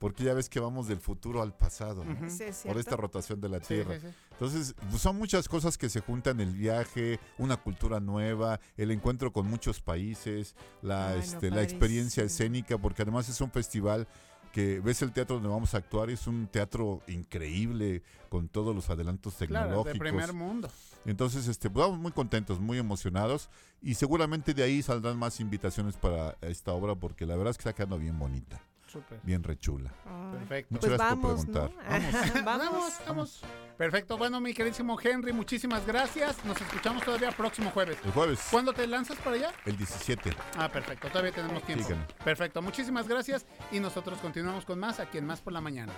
Porque 0.00 0.24
ya 0.24 0.34
ves 0.34 0.48
que 0.48 0.58
vamos 0.58 0.88
del 0.88 0.98
futuro 0.98 1.42
al 1.42 1.54
pasado, 1.54 2.04
¿no? 2.04 2.10
Ujú. 2.10 2.28
Sí, 2.28 2.42
es 2.42 2.62
por 2.62 2.76
esta 2.76 2.96
rotación 2.96 3.40
de 3.40 3.48
la 3.48 3.60
Tierra. 3.60 4.00
sí, 4.00 4.08
sí. 4.08 4.14
Entonces, 4.32 4.74
pues, 4.90 5.00
son 5.00 5.16
muchas 5.16 5.46
cosas 5.46 5.78
que 5.78 5.88
se 5.88 6.00
juntan, 6.00 6.40
el 6.40 6.56
viaje, 6.56 7.20
una 7.38 7.56
cultura 7.56 8.00
nueva, 8.00 8.58
el 8.76 8.90
encuentro 8.90 9.32
con 9.32 9.46
muchos 9.46 9.80
países, 9.80 10.56
la, 10.82 11.10
Ay, 11.10 11.18
no, 11.18 11.22
este, 11.22 11.50
la 11.52 11.62
experiencia 11.62 12.24
escénica, 12.24 12.78
porque 12.78 13.02
además 13.02 13.28
es 13.28 13.40
un 13.40 13.52
festival 13.52 14.08
que 14.52 14.80
ves 14.80 15.00
el 15.02 15.12
teatro 15.12 15.36
donde 15.36 15.48
vamos 15.48 15.74
a 15.74 15.78
actuar, 15.78 16.10
es 16.10 16.26
un 16.26 16.46
teatro 16.48 17.00
increíble 17.08 18.02
con 18.28 18.48
todos 18.48 18.74
los 18.74 18.90
adelantos 18.90 19.34
Claro, 19.34 19.82
tecnológicos. 19.84 19.92
de 19.92 19.98
primer 19.98 20.32
mundo. 20.32 20.68
Entonces, 21.06 21.48
este, 21.48 21.70
pues, 21.70 21.86
vamos 21.86 21.98
muy 22.00 22.12
contentos, 22.12 22.60
muy 22.60 22.78
emocionados 22.78 23.48
y 23.80 23.94
seguramente 23.94 24.52
de 24.52 24.62
ahí 24.62 24.82
saldrán 24.82 25.16
más 25.18 25.40
invitaciones 25.40 25.96
para 25.96 26.36
esta 26.42 26.72
obra 26.72 26.94
porque 26.94 27.24
la 27.26 27.36
verdad 27.36 27.52
es 27.52 27.56
que 27.56 27.62
está 27.62 27.72
quedando 27.74 27.98
bien 27.98 28.18
bonita, 28.18 28.60
Súper. 28.90 29.20
bien 29.22 29.42
rechula. 29.42 29.92
Perfecto. 30.32 30.74
Muchas 30.74 30.90
gracias 30.90 31.18
por 31.18 31.36
preguntar. 31.36 31.70
Vamos, 32.44 32.44
vamos, 32.44 33.00
vamos. 33.06 33.42
Perfecto. 33.76 34.18
Bueno, 34.18 34.40
mi 34.40 34.52
queridísimo 34.52 34.98
Henry, 35.00 35.32
muchísimas 35.32 35.86
gracias. 35.86 36.44
Nos 36.44 36.60
escuchamos 36.60 37.04
todavía 37.04 37.30
próximo 37.30 37.70
jueves. 37.70 37.98
El 38.04 38.10
jueves, 38.12 38.48
¿Cuándo 38.50 38.72
te 38.72 38.86
lanzas 38.86 39.16
para 39.18 39.36
allá? 39.36 39.52
el 39.64 39.76
17. 39.76 40.32
Ah, 40.56 40.68
perfecto. 40.68 41.08
Todavía 41.08 41.32
tenemos 41.32 41.62
tiempo. 41.62 41.84
Síganme. 41.84 42.06
Perfecto. 42.24 42.60
Muchísimas 42.62 43.06
gracias. 43.08 43.46
Y 43.70 43.80
nosotros 43.80 44.18
continuamos 44.18 44.64
con 44.64 44.78
más 44.78 45.00
aquí 45.00 45.18
en 45.18 45.26
Más 45.26 45.40
por 45.40 45.52
la 45.52 45.60
Mañana. 45.60 45.92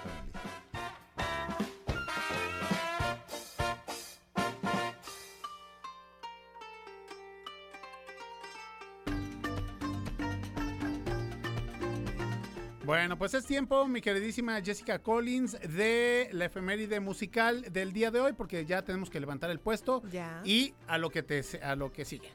Bueno, 12.93 13.17
pues 13.17 13.33
es 13.33 13.47
tiempo, 13.47 13.89
mi 13.89 14.03
queridísima 14.03 14.61
Jessica 14.61 14.99
Collins, 14.99 15.57
de 15.67 16.29
la 16.33 16.45
efeméride 16.45 17.01
musical 17.01 17.63
del 17.73 17.95
día 17.95 18.11
de 18.11 18.21
hoy, 18.21 18.35
porque 18.35 18.67
ya 18.67 18.83
tenemos 18.83 19.09
que 19.09 19.19
levantar 19.19 19.49
el 19.49 19.61
puesto 19.61 20.03
Ya. 20.11 20.43
y 20.45 20.75
a 20.87 20.99
lo 20.99 21.09
que 21.09 21.23
te 21.23 21.41
a 21.63 21.75
lo 21.75 21.91
que 21.91 22.05
sigue. 22.05 22.29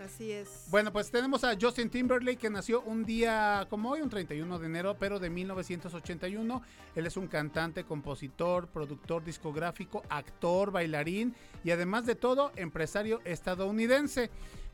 Así 0.00 0.30
es. 0.30 0.68
Bueno, 0.70 0.92
pues 0.92 1.10
tenemos 1.10 1.42
a 1.42 1.56
Justin 1.60 1.90
Timberlake 1.90 2.38
que 2.38 2.50
nació 2.50 2.82
un 2.82 3.04
día 3.04 3.66
como 3.68 3.90
hoy, 3.90 4.00
un 4.00 4.08
31 4.08 4.60
de 4.60 4.66
enero, 4.66 4.96
pero 4.96 5.18
de 5.18 5.28
1981. 5.28 6.62
Él 6.94 7.06
es 7.06 7.16
un 7.16 7.26
cantante, 7.26 7.82
compositor, 7.82 8.68
productor 8.68 9.24
discográfico, 9.24 10.04
actor, 10.08 10.70
bailarín 10.70 11.34
y 11.64 11.72
además 11.72 12.06
de 12.06 12.14
todo, 12.14 12.52
empresario 12.54 13.20
estadounidense. 13.24 14.30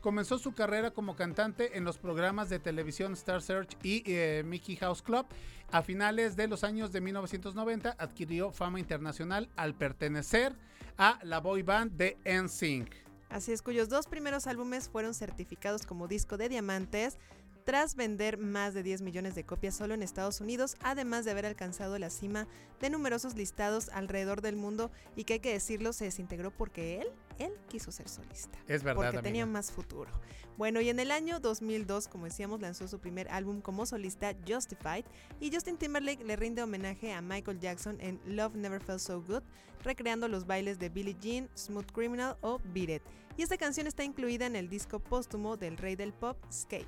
Comenzó 0.07 0.39
su 0.39 0.53
carrera 0.53 0.91
como 0.91 1.17
cantante 1.17 1.77
en 1.77 1.83
los 1.83 1.97
programas 1.97 2.47
de 2.47 2.59
televisión 2.59 3.11
Star 3.11 3.41
Search 3.41 3.75
y 3.83 4.03
eh, 4.05 4.41
Mickey 4.45 4.77
House 4.77 5.01
Club. 5.01 5.25
A 5.69 5.81
finales 5.81 6.37
de 6.37 6.47
los 6.47 6.63
años 6.63 6.93
de 6.93 7.01
1990 7.01 7.93
adquirió 7.99 8.53
fama 8.53 8.79
internacional 8.79 9.49
al 9.57 9.75
pertenecer 9.75 10.55
a 10.97 11.19
la 11.23 11.41
boy 11.41 11.61
band 11.61 11.91
de 11.97 12.17
NSYNC. 12.23 12.89
Así 13.27 13.51
es, 13.51 13.61
cuyos 13.61 13.89
dos 13.89 14.07
primeros 14.07 14.47
álbumes 14.47 14.87
fueron 14.87 15.13
certificados 15.13 15.85
como 15.85 16.07
disco 16.07 16.37
de 16.37 16.47
diamantes 16.47 17.17
tras 17.67 17.97
vender 17.97 18.37
más 18.37 18.73
de 18.73 18.81
10 18.81 19.01
millones 19.01 19.35
de 19.35 19.43
copias 19.43 19.75
solo 19.75 19.93
en 19.93 20.01
Estados 20.01 20.39
Unidos, 20.39 20.77
además 20.79 21.25
de 21.25 21.31
haber 21.31 21.45
alcanzado 21.45 21.99
la 21.99 22.09
cima 22.09 22.47
de 22.79 22.89
numerosos 22.89 23.35
listados 23.35 23.89
alrededor 23.89 24.41
del 24.41 24.55
mundo 24.55 24.89
y 25.17 25.25
que 25.25 25.33
hay 25.33 25.39
que 25.41 25.51
decirlo, 25.51 25.91
se 25.91 26.05
desintegró 26.05 26.49
porque 26.49 27.01
él, 27.01 27.09
él 27.39 27.51
quiso 27.67 27.91
ser 27.91 28.07
solista. 28.07 28.57
Es 28.69 28.83
verdad, 28.83 28.95
Porque 28.95 29.07
amiga. 29.09 29.21
tenía 29.21 29.45
más 29.45 29.73
futuro. 29.73 30.09
Bueno, 30.55 30.79
y 30.79 30.87
en 30.87 31.01
el 31.01 31.11
año 31.11 31.41
2002, 31.41 32.07
como 32.07 32.23
decíamos, 32.23 32.61
lanzó 32.61 32.87
su 32.87 32.99
primer 32.99 33.27
álbum 33.27 33.59
como 33.59 33.85
solista, 33.85 34.33
Justified, 34.47 35.03
y 35.41 35.53
Justin 35.53 35.75
Timberlake 35.75 36.23
le 36.23 36.37
rinde 36.37 36.63
homenaje 36.63 37.11
a 37.11 37.21
Michael 37.21 37.59
Jackson 37.59 37.97
en 37.99 38.17
Love 38.25 38.55
Never 38.55 38.81
Felt 38.81 39.01
So 39.01 39.21
Good, 39.21 39.43
recreando 39.83 40.29
los 40.29 40.47
bailes 40.47 40.79
de 40.79 40.87
Billie 40.87 41.17
Jean, 41.19 41.49
Smooth 41.57 41.91
Criminal 41.91 42.37
o 42.39 42.61
Beat 42.73 42.89
It. 42.89 43.01
Y 43.35 43.41
esta 43.41 43.57
canción 43.57 43.87
está 43.87 44.05
incluida 44.05 44.45
en 44.45 44.55
el 44.55 44.69
disco 44.69 45.01
póstumo 45.01 45.57
del 45.57 45.75
rey 45.75 45.97
del 45.97 46.13
pop, 46.13 46.37
Escape. 46.49 46.87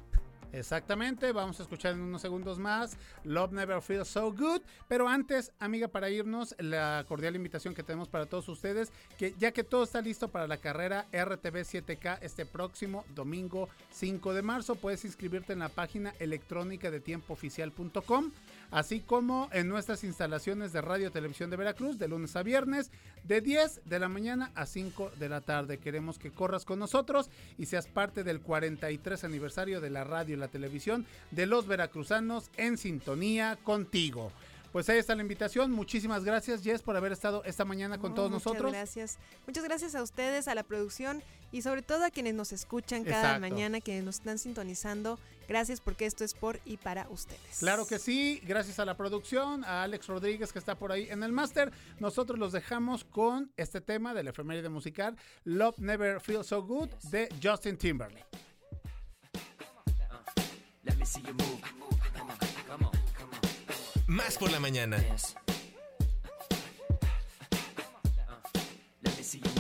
Exactamente, 0.52 1.32
vamos 1.32 1.60
a 1.60 1.64
escuchar 1.64 1.94
en 1.94 2.02
unos 2.02 2.24
segundos 2.24 2.58
más 2.58 2.98
Love 3.24 3.52
Never 3.52 3.82
Feels 3.84 4.08
So 4.08 4.34
Good, 4.34 4.62
pero 4.88 5.08
antes, 5.08 5.52
amiga, 5.60 5.88
para 5.88 6.10
irnos, 6.10 6.56
la 6.58 7.06
cordial 7.08 7.36
invitación 7.36 7.76
que 7.76 7.84
tenemos 7.84 8.10
para 8.10 8.26
todos 8.26 8.50
ustedes, 8.50 8.92
que 9.20 9.36
ya 9.38 9.52
que 9.52 9.64
todo 9.64 9.84
está 9.84 10.02
listo 10.02 10.30
para 10.30 10.48
la 10.48 10.58
carrera 10.58 11.06
RTV 11.12 11.62
7K 11.62 12.18
este 12.22 12.48
próximo 12.48 13.06
domingo 13.14 13.70
5 13.92 14.34
de 14.34 14.42
marzo, 14.42 14.74
puedes 14.76 15.06
inscribirte 15.06 15.54
en 15.54 15.60
la 15.60 15.70
página 15.70 16.16
electrónica 16.20 16.90
de 16.90 17.00
tiempooficial.com, 17.00 18.32
así 18.72 19.02
como 19.02 19.50
en 19.52 19.70
nuestras 19.70 20.04
instalaciones 20.04 20.74
de 20.74 20.82
Radio 20.82 21.12
Televisión 21.12 21.52
de 21.52 21.58
Veracruz 21.58 22.00
de 22.00 22.08
lunes 22.08 22.36
a 22.36 22.42
viernes 22.42 22.92
de 23.24 23.42
10 23.42 23.82
de 23.86 24.00
la 24.00 24.10
mañana 24.10 24.52
a 24.56 24.66
5 24.66 25.12
de 25.20 25.30
la 25.30 25.42
tarde. 25.42 25.78
Queremos 25.78 26.18
que 26.18 26.32
corras 26.32 26.66
con 26.66 26.80
nosotros 26.80 27.30
y 27.60 27.68
seas 27.68 27.86
parte 27.86 28.24
del 28.24 28.42
43 28.42 29.24
aniversario 29.24 29.80
de 29.80 29.92
la 29.92 30.04
radio 30.04 30.39
la 30.40 30.48
televisión 30.48 31.06
de 31.32 31.46
los 31.46 31.68
veracruzanos 31.68 32.50
en 32.58 32.78
sintonía 32.78 33.58
contigo. 33.64 34.32
Pues 34.72 34.88
ahí 34.88 35.00
está 35.00 35.16
la 35.16 35.24
invitación. 35.24 35.72
Muchísimas 35.72 36.24
gracias, 36.24 36.62
Jess, 36.64 36.84
por 36.84 36.96
haber 36.96 37.12
estado 37.12 37.44
esta 37.44 37.66
mañana 37.66 37.98
con 37.98 38.12
No, 38.12 38.16
todos 38.16 38.30
muchas 38.32 38.46
nosotros. 38.46 38.72
gracias. 38.72 39.18
Muchas 39.48 39.64
gracias 39.64 39.96
a 39.96 40.04
ustedes, 40.04 40.48
a 40.48 40.54
la 40.54 40.62
producción 40.62 41.24
y 41.52 41.64
sobre 41.64 41.82
todo 41.82 42.06
a 42.06 42.12
quienes 42.12 42.36
nos 42.36 42.52
escuchan 42.52 43.04
cada 43.04 43.38
Exacto. 43.38 43.40
mañana, 43.42 43.82
quienes 43.82 44.04
nos 44.04 44.18
están 44.18 44.38
sintonizando. 44.38 45.18
Gracias 45.48 45.82
porque 45.82 46.06
esto 46.06 46.24
es 46.24 46.36
por 46.36 46.60
y 46.66 46.78
para 46.78 47.10
ustedes. 47.10 47.58
Claro 47.58 47.88
que 47.88 47.98
sí, 47.98 48.40
gracias 48.46 48.78
a 48.78 48.86
la 48.86 48.96
producción, 48.96 49.64
a 49.64 49.82
Alex 49.82 50.06
Rodríguez 50.06 50.54
que 50.54 50.60
está 50.60 50.76
por 50.76 50.92
ahí 50.92 51.08
en 51.10 51.24
el 51.24 51.32
máster. 51.32 51.72
Nosotros 52.00 52.38
los 52.38 52.52
dejamos 52.52 53.04
con 53.06 53.52
este 53.58 53.82
tema 53.82 54.14
de 54.14 54.22
la 54.22 54.30
efeméride 54.30 54.70
musical 54.70 55.18
Love 55.46 55.80
Never 55.80 56.22
Feels 56.22 56.46
So 56.46 56.62
Good 56.62 56.90
de 57.10 57.28
Justin 57.42 57.76
Timberlake. 57.76 58.28
Let 60.90 60.98
me 60.98 61.06
see 61.06 61.22
you 61.22 61.34
move. 61.34 61.62
Más 64.08 64.38
por 64.40 64.52
la 64.52 64.60
mañana. 64.60 64.98
Let 69.04 69.16
me 69.16 69.24
see 69.24 69.38
you 69.38 69.59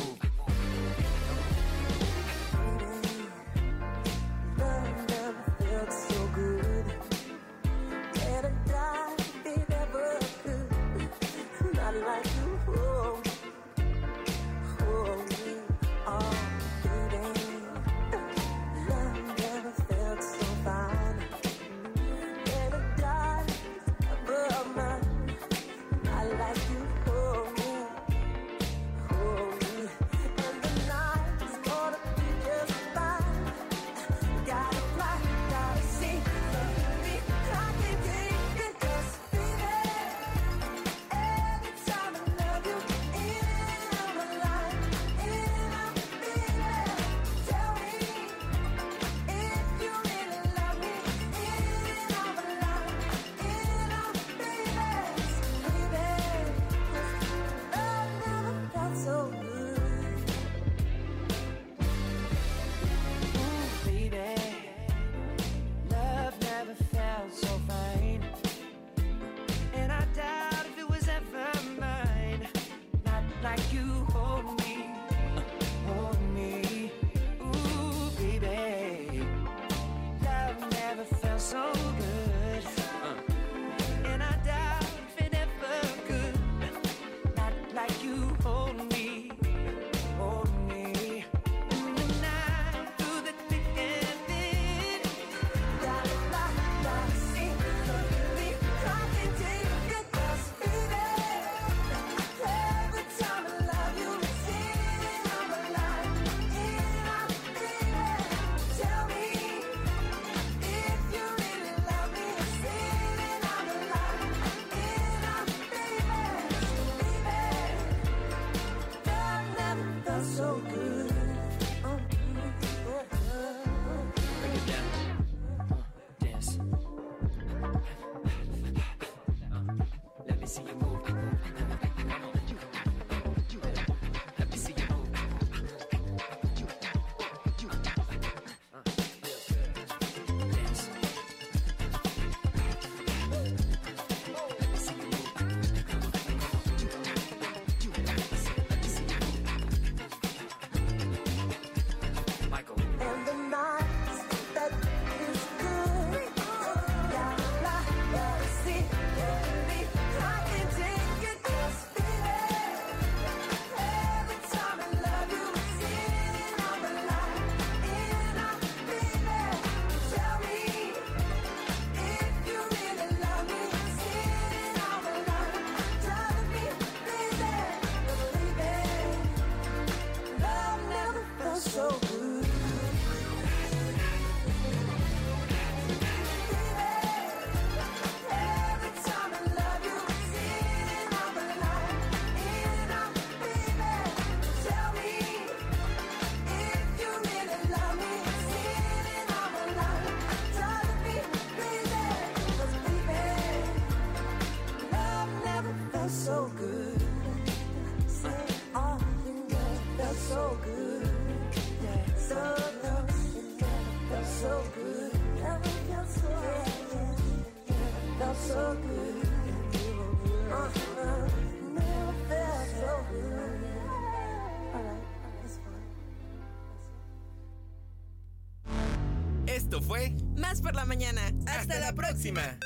Hasta 231.47 231.79
la 231.79 231.93
próxima. 231.93 232.58